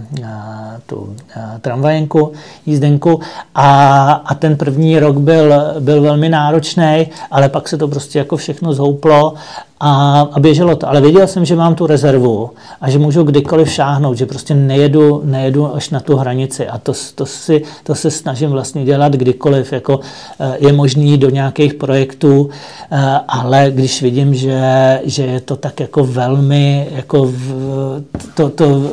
tu 0.86 1.16
tramvajenku, 1.62 2.32
jízdenku 2.66 3.20
a, 3.56 4.12
a 4.12 4.36
ten 4.36 4.58
první 4.58 5.00
rok 5.00 5.18
byl, 5.18 5.54
byl 5.80 6.02
velmi 6.02 6.30
náročný, 6.30 7.08
ale 7.32 7.50
pak 7.50 7.68
se 7.68 7.78
to 7.78 7.88
prostě 7.88 8.20
jako 8.20 8.38
všechno 8.38 8.74
zhouplo 8.74 9.34
a, 9.80 10.22
a 10.32 10.40
běželo 10.40 10.76
to. 10.76 10.90
Ale 10.90 11.02
věděl 11.02 11.28
jsem, 11.28 11.46
že 11.46 11.56
mám 11.56 11.76
tu 11.76 11.88
rezervu 11.88 12.50
a 12.82 12.90
že 12.90 13.00
můžu 13.00 13.24
kdykoliv 13.24 13.72
šáhnout, 13.72 14.18
že 14.18 14.26
prostě 14.26 14.54
nejedu, 14.54 15.22
nejedu 15.26 15.76
až 15.76 15.90
na 15.90 16.00
tu 16.00 16.16
hranici. 16.16 16.68
A 16.68 16.78
to, 16.78 16.94
to, 17.16 17.26
si, 17.26 17.64
to 17.84 17.96
se 17.96 18.12
snažím 18.12 18.50
vlastně 18.50 18.86
dělat 18.86 19.14
kdykoliv. 19.14 19.74
Jako, 19.74 20.00
eh, 20.40 20.58
je 20.60 20.74
možný 20.74 21.18
do 21.18 21.30
nějakých 21.30 21.74
projektů, 21.74 22.50
eh, 22.92 23.20
ale 23.28 23.72
když 23.72 24.02
vidím, 24.02 24.36
že, 24.36 24.62
že 25.04 25.24
je 25.24 25.40
to 25.40 25.56
tak 25.56 25.80
jako 25.80 26.06
velmi, 26.06 26.88
jako 26.92 27.26
v, 27.26 28.04
to, 28.34 28.50
to, 28.50 28.92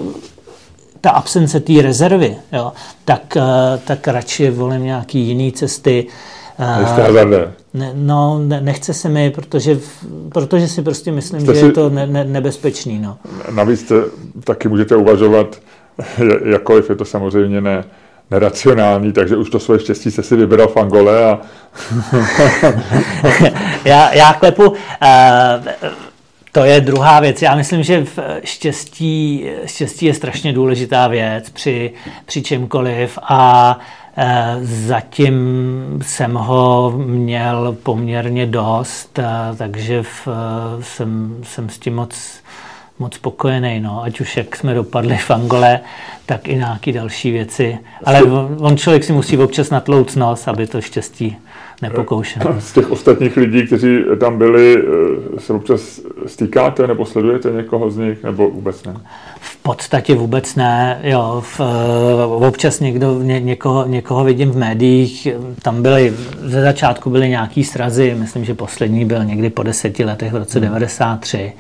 ta 1.01 1.11
absence 1.11 1.61
té 1.61 1.83
rezervy, 1.83 2.37
jo, 2.53 2.73
tak, 3.05 3.37
eh, 3.37 3.81
tak 3.85 4.09
radši 4.09 4.51
volím 4.51 4.85
nějaký 4.85 5.19
jiný 5.19 5.53
cesty, 5.53 6.07
ne, 7.75 7.93
no, 7.95 8.39
ne, 8.39 8.61
nechce 8.61 8.95
se 8.95 9.09
mi, 9.09 9.31
protože, 9.31 9.79
protože 10.33 10.69
si 10.69 10.83
prostě 10.83 11.13
myslím, 11.13 11.41
Jste 11.41 11.55
že 11.55 11.61
si, 11.61 11.67
je 11.67 11.73
to 11.73 11.91
ne, 11.91 12.07
ne, 12.07 12.25
nebezpečný. 12.25 12.99
No. 12.99 13.19
Navíc 13.55 13.93
taky 14.45 14.69
můžete 14.69 14.97
uvažovat, 14.97 15.61
jakkoliv 16.45 16.91
je 16.91 16.97
to 16.97 17.05
samozřejmě 17.05 17.61
ne, 17.61 17.85
neracionální, 18.31 19.13
takže 19.13 19.37
už 19.37 19.51
to 19.51 19.61
svoje 19.61 19.81
štěstí 19.81 20.11
se 20.11 20.23
si 20.23 20.37
vybral 20.37 20.69
v 20.69 20.77
Angole 20.77 21.25
a... 21.25 21.41
já, 23.85 24.15
já 24.15 24.33
klepu, 24.33 24.69
uh, 24.69 24.77
to 26.53 26.65
je 26.65 26.81
druhá 26.81 27.21
věc. 27.21 27.43
Já 27.43 27.57
myslím, 27.57 27.83
že 27.83 28.05
v 28.05 28.19
štěstí, 28.45 29.47
štěstí 29.67 30.07
je 30.07 30.15
strašně 30.15 30.53
důležitá 30.53 31.09
věc 31.09 31.51
při, 31.51 31.93
při 32.27 32.43
čemkoliv 32.43 33.19
a 33.23 33.79
Eh, 33.79 34.04
zatím 34.63 35.35
jsem 36.03 36.35
ho 36.35 36.95
měl 36.97 37.77
poměrně 37.83 38.47
dost, 38.47 39.19
eh, 39.19 39.57
takže 39.57 40.03
v, 40.03 40.29
eh, 40.29 40.83
jsem, 40.83 41.37
jsem 41.43 41.69
s 41.69 41.79
tím 41.79 41.95
moc, 41.95 42.41
moc 42.99 43.15
spokojený. 43.15 43.81
No. 43.81 44.03
Ať 44.03 44.21
už 44.21 44.37
jak 44.37 44.57
jsme 44.57 44.75
dopadli 44.75 45.17
v 45.17 45.31
Angole, 45.31 45.81
tak 46.27 46.49
i 46.49 46.55
nějaké 46.55 46.93
další 46.93 47.31
věci. 47.31 47.79
Ale 48.05 48.23
on 48.59 48.77
člověk 48.77 49.05
si 49.05 49.13
musí 49.13 49.39
občas 49.39 49.71
natlouc 49.71 50.17
nos, 50.17 50.49
aby 50.49 50.67
to 50.67 50.81
štěstí 50.81 51.37
nepokoušel. 51.83 52.57
Z 52.59 52.73
těch 52.73 52.91
ostatních 52.91 53.37
lidí, 53.37 53.67
kteří 53.67 53.99
tam 54.21 54.39
byli, 54.39 54.85
se 55.39 55.53
občas 55.53 56.01
stýkáte 56.27 56.87
nebo 56.87 57.07
sledujete 57.07 57.51
někoho 57.51 57.91
z 57.91 57.97
nich, 57.97 58.23
nebo 58.23 58.51
vůbec 58.51 58.85
ne? 58.85 58.95
V 59.45 59.57
podstatě 59.57 60.15
vůbec 60.15 60.55
ne. 60.55 61.01
Jo, 61.03 61.43
v, 61.47 61.61
eh, 61.61 62.47
občas 62.47 62.81
někdo, 62.81 63.23
ně, 63.23 63.41
někoho, 63.41 63.87
někoho 63.87 64.25
vidím 64.25 64.51
v 64.51 64.57
médiích. 64.57 65.29
Tam 65.63 65.83
byly, 65.83 66.15
ze 66.43 66.63
začátku 66.63 67.11
byly 67.11 67.29
nějaký 67.29 67.65
srazy, 67.65 68.17
myslím, 68.19 68.45
že 68.45 68.55
poslední 68.55 69.05
byl 69.05 69.25
někdy 69.25 69.51
po 69.51 69.63
deseti 69.63 70.05
letech 70.05 70.33
v 70.33 70.37
roce 70.37 70.59
hmm. 70.59 70.69
93, 70.69 71.53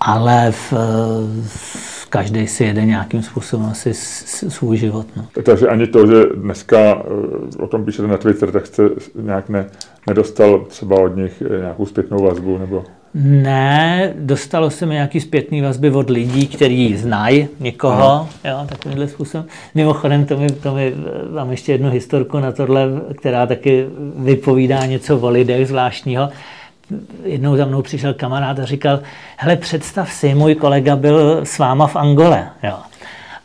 ale 0.00 0.52
v, 0.52 0.72
v 1.46 2.06
každý 2.08 2.46
si 2.46 2.64
jede 2.64 2.84
nějakým 2.84 3.22
způsobem 3.22 3.66
asi 3.66 3.94
svůj 4.48 4.76
život. 4.76 5.06
No. 5.16 5.26
Takže 5.44 5.68
ani 5.68 5.86
to, 5.86 6.06
že 6.06 6.24
dneska 6.34 6.78
eh, 6.78 7.62
o 7.62 7.66
tom 7.66 7.84
píšete 7.84 8.08
na 8.08 8.16
Twitter, 8.16 8.52
tak 8.52 8.66
jste 8.66 8.82
nějak 9.22 9.48
ne, 9.48 9.66
nedostal 10.06 10.64
třeba 10.68 11.00
od 11.00 11.16
nich 11.16 11.42
nějakou 11.60 11.86
zpětnou 11.86 12.22
vazbu? 12.22 12.58
nebo? 12.58 12.84
Ne, 13.14 14.12
dostalo 14.16 14.70
se 14.70 14.86
mi 14.86 14.94
nějaký 14.94 15.20
zpětný 15.20 15.60
vazby 15.60 15.90
od 15.90 16.10
lidí, 16.10 16.46
kteří 16.46 16.96
znají 16.96 17.48
někoho, 17.60 18.02
Aha. 18.02 18.28
jo, 18.44 18.66
takovýmhle 18.68 19.08
způsobem. 19.08 19.46
Mimochodem, 19.74 20.24
to 20.24 20.36
mi, 20.36 20.50
to 20.50 20.74
mi, 20.74 20.94
mám 21.34 21.50
ještě 21.50 21.72
jednu 21.72 21.90
historku 21.90 22.38
na 22.38 22.52
tohle, 22.52 22.86
která 23.18 23.46
taky 23.46 23.86
vypovídá 24.16 24.86
něco 24.86 25.18
o 25.18 25.28
lidech 25.28 25.68
zvláštního. 25.68 26.28
Jednou 27.24 27.56
za 27.56 27.64
mnou 27.64 27.82
přišel 27.82 28.14
kamarád 28.14 28.58
a 28.58 28.64
říkal, 28.64 29.00
hele, 29.36 29.56
představ 29.56 30.12
si, 30.12 30.34
můj 30.34 30.54
kolega 30.54 30.96
byl 30.96 31.40
s 31.44 31.58
váma 31.58 31.86
v 31.86 31.96
Angole, 31.96 32.48
jo. 32.62 32.76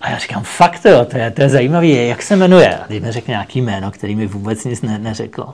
A 0.02 0.10
já 0.10 0.18
říkám, 0.18 0.44
fakt 0.44 0.86
jo, 0.86 1.06
to 1.06 1.18
je, 1.18 1.32
to 1.32 1.42
je 1.42 1.50
zajímavé, 1.50 1.88
jak 1.88 2.22
se 2.22 2.36
jmenuje? 2.36 2.78
A 2.78 2.88
teď 2.88 3.04
mi 3.04 3.12
řekl 3.12 3.32
nějaký 3.32 3.62
jméno, 3.62 3.92
který 3.92 4.16
mi 4.16 4.28
vůbec 4.28 4.66
nic 4.66 4.82
ne, 4.82 5.00
neřeklo. 5.00 5.54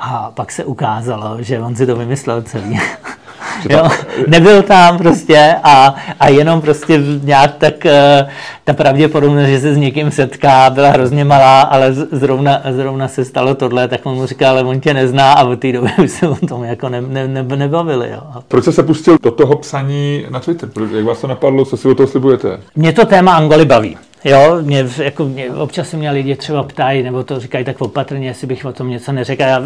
A 0.00 0.30
pak 0.30 0.52
se 0.52 0.64
ukázalo, 0.64 1.42
že 1.42 1.60
on 1.60 1.76
si 1.76 1.86
to 1.86 1.96
vymyslel 1.96 2.42
celý. 2.42 2.80
Jo, 3.70 3.88
nebyl 4.26 4.62
tam 4.62 4.98
prostě 4.98 5.56
a, 5.62 5.94
a 6.20 6.28
jenom 6.28 6.60
prostě 6.60 7.00
nějak 7.22 7.54
tak 7.54 7.86
eh, 7.86 8.28
ta 8.64 8.72
pravděpodobnost, 8.72 9.46
že 9.46 9.60
se 9.60 9.74
s 9.74 9.76
někým 9.76 10.10
setká, 10.10 10.70
byla 10.70 10.90
hrozně 10.90 11.24
malá, 11.24 11.60
ale 11.60 11.92
zrovna, 11.92 12.62
zrovna 12.70 13.08
se 13.08 13.24
stalo 13.24 13.54
tohle, 13.54 13.88
tak 13.88 14.00
on 14.06 14.14
mu 14.14 14.26
říkal, 14.26 14.50
ale 14.50 14.62
on 14.62 14.80
tě 14.80 14.94
nezná 14.94 15.32
a 15.32 15.44
od 15.44 15.58
té 15.60 15.72
doby 15.72 15.90
už 16.04 16.10
se 16.10 16.28
o 16.28 16.46
tom 16.46 16.64
jako 16.64 16.88
ne, 16.88 17.00
ne, 17.00 17.28
ne, 17.28 17.42
nebavili. 17.56 18.10
Jo. 18.10 18.42
Proč 18.48 18.64
jste 18.64 18.72
se 18.72 18.82
pustil 18.82 19.16
do 19.22 19.30
toho 19.30 19.56
psaní 19.56 20.26
na 20.30 20.40
Twitter? 20.40 20.68
Jak 20.96 21.04
vás 21.04 21.20
to 21.20 21.26
napadlo, 21.26 21.64
co 21.64 21.76
si 21.76 21.88
o 21.88 21.94
toho 21.94 22.06
slibujete? 22.06 22.60
Mě 22.76 22.92
to 22.92 23.06
téma 23.06 23.32
Angoly 23.32 23.64
baví. 23.64 23.96
Jo, 24.24 24.58
mě, 24.62 24.86
jako 25.02 25.24
mě, 25.24 25.50
občas 25.50 25.88
se 25.88 25.96
mě 25.96 26.10
lidi 26.10 26.36
třeba 26.36 26.62
ptají, 26.62 27.02
nebo 27.02 27.24
to 27.24 27.40
říkají 27.40 27.64
tak 27.64 27.80
opatrně, 27.80 28.28
jestli 28.28 28.46
bych 28.46 28.64
o 28.64 28.72
tom 28.72 28.90
něco 28.90 29.12
neřekl. 29.12 29.42
Já 29.42 29.62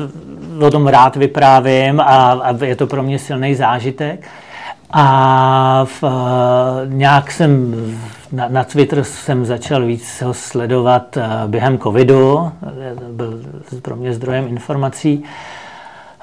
o 0.66 0.70
tom 0.70 0.86
rád 0.86 1.16
vyprávím 1.16 2.00
a, 2.00 2.32
a 2.32 2.64
je 2.64 2.76
to 2.76 2.86
pro 2.86 3.02
mě 3.02 3.18
silný 3.18 3.54
zážitek. 3.54 4.28
A 4.90 5.84
v, 5.84 6.04
nějak 6.86 7.30
jsem 7.30 7.74
na, 8.32 8.48
na 8.48 8.64
Twitter 8.64 9.04
jsem 9.04 9.44
začal 9.44 9.86
víc 9.86 10.22
ho 10.22 10.34
sledovat 10.34 11.16
eh, 11.16 11.28
během 11.46 11.78
covidu, 11.78 12.52
byl 13.12 13.40
pro 13.82 13.96
mě 13.96 14.12
zdrojem 14.12 14.48
informací. 14.48 15.24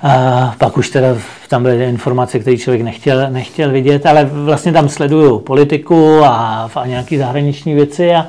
A 0.07 0.53
pak 0.57 0.77
už 0.77 0.89
teda 0.89 1.07
tam 1.47 1.63
byly 1.63 1.85
informace, 1.85 2.39
které 2.39 2.57
člověk 2.57 2.81
nechtěl, 2.81 3.29
nechtěl 3.29 3.71
vidět, 3.71 4.05
ale 4.05 4.25
vlastně 4.25 4.71
tam 4.71 4.89
sleduju 4.89 5.39
politiku 5.39 6.21
a, 6.25 6.69
a 6.75 6.85
nějaké 6.85 7.17
zahraniční 7.17 7.73
věci 7.73 8.15
a, 8.15 8.25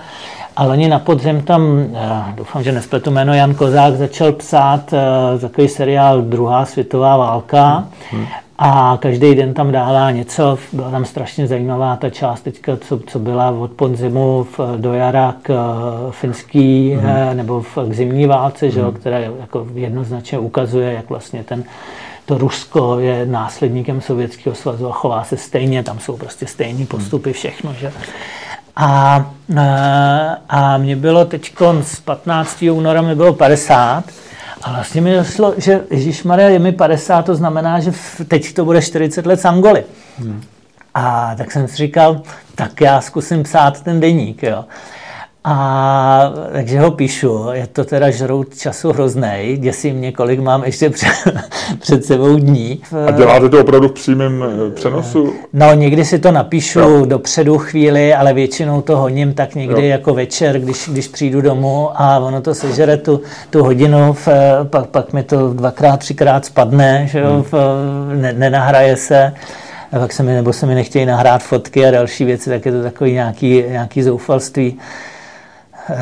a 0.57 0.65
loni 0.65 0.89
na 0.89 0.98
podzem 0.98 1.43
tam, 1.43 1.86
doufám, 2.35 2.62
že 2.62 2.73
nespletu 2.73 3.11
jméno, 3.11 3.35
Jan 3.35 3.55
Kozák 3.55 3.97
začal 3.97 4.32
psát 4.32 4.94
takový 5.40 5.69
seriál 5.69 6.23
Druhá 6.23 6.65
světová 6.65 7.16
válka 7.16 7.85
hmm. 8.11 8.27
A 8.59 8.99
každý 9.01 9.35
den 9.35 9.55
tam 9.55 9.73
dává 9.73 10.11
něco, 10.11 10.59
byla 10.73 10.91
tam 10.91 11.05
strašně 11.05 11.47
zajímavá 11.47 11.97
ta 11.97 12.11
část 12.11 12.41
teďka, 12.41 12.77
co, 12.77 12.99
co 12.99 13.19
byla 13.19 13.51
od 13.51 13.70
podzimu 13.70 14.47
v, 14.59 14.61
do 14.77 14.95
jara 14.95 15.35
k 15.43 15.51
uh, 15.51 16.12
finský 16.12 16.93
hmm. 16.93 17.11
uh, 17.11 17.35
nebo 17.35 17.61
v, 17.61 17.78
k 17.89 17.93
zimní 17.93 18.27
válce, 18.27 18.66
hmm. 18.66 18.74
že, 18.74 18.99
která 19.01 19.19
jako 19.19 19.66
jednoznačně 19.74 20.39
ukazuje, 20.39 20.93
jak 20.93 21.09
vlastně 21.09 21.45
ten 21.45 21.65
to 22.27 22.39
Rusko 22.39 22.99
je 22.99 23.27
následníkem 23.27 24.01
Sovětského 24.01 24.55
svazu 24.57 24.89
a 24.89 24.93
chová 24.93 25.24
se 25.24 25.37
stejně, 25.37 25.83
tam 25.83 25.99
jsou 25.99 26.16
prostě 26.16 26.47
stejné 26.47 26.87
postupy, 26.87 27.33
všechno. 27.33 27.74
Že? 27.74 27.93
A, 28.77 29.27
a 30.49 30.78
mě 30.78 30.97
bylo 30.97 31.24
teď 31.24 31.53
z 31.83 32.01
15. 32.01 32.62
února 32.62 33.03
mi 33.03 33.15
bylo 33.15 33.33
50 33.33 34.05
a 34.62 34.73
vlastně 34.73 35.01
mi 35.01 35.15
došlo, 35.15 35.55
že 35.57 35.81
Ježíš 35.91 36.23
Maria 36.23 36.49
je 36.49 36.59
mi 36.59 36.73
50, 36.73 37.23
to 37.23 37.35
znamená, 37.35 37.81
že 37.81 37.93
teď 38.28 38.55
to 38.55 38.65
bude 38.65 38.83
40 38.83 39.27
let 39.27 39.41
z 39.41 39.45
Angoly. 39.45 39.85
Hmm. 40.19 40.43
A 40.95 41.35
tak 41.37 41.53
jsem 41.53 41.69
si 41.69 41.77
říkal, 41.77 42.23
tak 42.55 42.81
já 42.81 43.01
zkusím 43.01 43.43
psát 43.43 43.81
ten 43.81 44.01
deník. 44.01 44.43
Jo. 44.43 44.65
A 45.48 46.32
takže 46.52 46.81
ho 46.81 46.90
píšu, 46.90 47.47
je 47.52 47.66
to 47.66 47.85
teda 47.85 48.10
žrout 48.10 48.59
času 48.59 48.93
hrozný, 48.93 49.56
děsí 49.59 49.93
mě, 49.93 50.12
kolik 50.12 50.40
mám 50.40 50.64
ještě 50.64 50.90
před, 50.90 51.09
před 51.81 52.05
sebou 52.05 52.36
dní. 52.36 52.81
A 53.06 53.10
děláte 53.10 53.48
to 53.48 53.60
opravdu 53.60 53.89
v 53.89 53.93
přímém 53.93 54.44
eh, 54.44 54.70
přenosu? 54.70 55.32
No, 55.52 55.74
někdy 55.74 56.05
si 56.05 56.18
to 56.18 56.32
napíšu 56.32 56.81
jo. 56.81 57.06
dopředu 57.06 57.59
chvíli, 57.59 58.14
ale 58.14 58.35
většinou 58.35 58.81
to 58.81 58.97
honím 58.97 59.35
tak 59.35 59.55
někdy 59.55 59.82
jo. 59.82 59.89
jako 59.89 60.14
večer, 60.14 60.59
když, 60.59 60.89
když 60.93 61.09
přijdu 61.09 61.40
domů 61.40 61.90
a 61.94 62.18
ono 62.18 62.40
to 62.40 62.55
sežere 62.55 62.97
tu, 62.97 63.20
tu 63.51 63.62
hodinu, 63.62 64.12
v, 64.12 64.28
pak, 64.64 64.86
pak 64.86 65.12
mi 65.12 65.23
to 65.23 65.55
dvakrát, 65.55 65.97
třikrát 65.97 66.44
spadne, 66.44 67.06
že 67.10 67.18
jo, 67.18 67.32
hmm. 67.32 67.43
v, 67.43 67.55
ne, 68.14 68.32
nenahraje 68.32 68.97
se. 68.97 69.32
A 69.93 69.98
pak 69.98 70.12
se 70.12 70.23
mi, 70.23 70.35
nebo 70.35 70.52
se 70.52 70.66
mi 70.66 70.74
nechtějí 70.74 71.06
nahrát 71.06 71.43
fotky 71.43 71.86
a 71.86 71.90
další 71.90 72.24
věci, 72.24 72.51
tak 72.51 72.66
je 72.66 72.73
to 72.73 72.82
takový 72.82 73.12
nějaký, 73.12 73.64
nějaký 73.68 74.02
zoufalství. 74.02 74.78
Uh, 75.91 75.97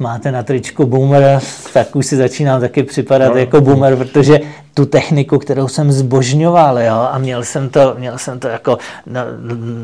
máte 0.00 0.32
na 0.32 0.42
tričku 0.42 0.86
boomer, 0.86 1.40
tak 1.72 1.96
už 1.96 2.06
si 2.06 2.16
začínám 2.16 2.60
taky 2.60 2.82
připadat 2.82 3.32
no. 3.32 3.38
jako 3.38 3.60
boomer, 3.60 3.96
protože 3.96 4.40
tu 4.74 4.86
techniku, 4.86 5.38
kterou 5.38 5.68
jsem 5.68 5.92
zbožňoval, 5.92 6.78
jo, 6.78 7.08
a 7.12 7.18
měl 7.18 7.44
jsem 7.44 7.68
to, 7.68 7.94
měl 7.98 8.18
jsem 8.18 8.40
to 8.40 8.48
jako 8.48 8.78
no, 9.06 9.20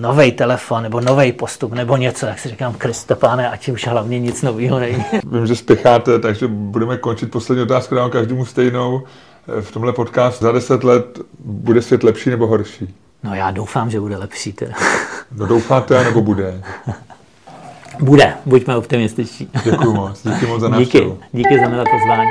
nový 0.00 0.32
telefon, 0.32 0.82
nebo 0.82 1.00
nový 1.00 1.32
postup, 1.32 1.72
nebo 1.72 1.96
něco, 1.96 2.26
jak 2.26 2.38
si 2.38 2.48
říkám, 2.48 2.74
Kristopáne, 2.74 3.50
ať 3.50 3.68
už 3.68 3.86
hlavně 3.86 4.18
nic 4.18 4.42
nového 4.42 4.78
není. 4.78 5.04
Vím, 5.32 5.46
že 5.46 5.56
spěcháte, 5.56 6.18
takže 6.18 6.46
budeme 6.48 6.96
končit 6.96 7.30
poslední 7.30 7.62
otázku, 7.62 7.94
dám 7.94 8.10
každému 8.10 8.44
stejnou. 8.44 9.02
V 9.60 9.72
tomhle 9.72 9.92
podcastu 9.92 10.44
za 10.44 10.52
deset 10.52 10.84
let 10.84 11.18
bude 11.44 11.82
svět 11.82 12.02
lepší 12.02 12.30
nebo 12.30 12.46
horší? 12.46 12.94
No 13.24 13.34
já 13.34 13.50
doufám, 13.50 13.90
že 13.90 14.00
bude 14.00 14.16
lepší 14.16 14.52
teda. 14.52 14.74
No 15.36 15.46
doufáte, 15.46 16.04
nebo 16.04 16.20
bude? 16.20 16.62
Bude, 18.00 18.34
buďme 18.46 18.76
optimističní. 18.76 19.48
Děkuji 19.64 19.94
moc, 19.94 20.22
díky 20.22 20.46
moc 20.46 20.60
za 20.60 20.68
návštěvu. 20.78 21.18
Díky, 21.32 21.48
díky 21.48 21.60
za 21.64 21.68
milé 21.68 21.84
pozvání. 21.90 22.30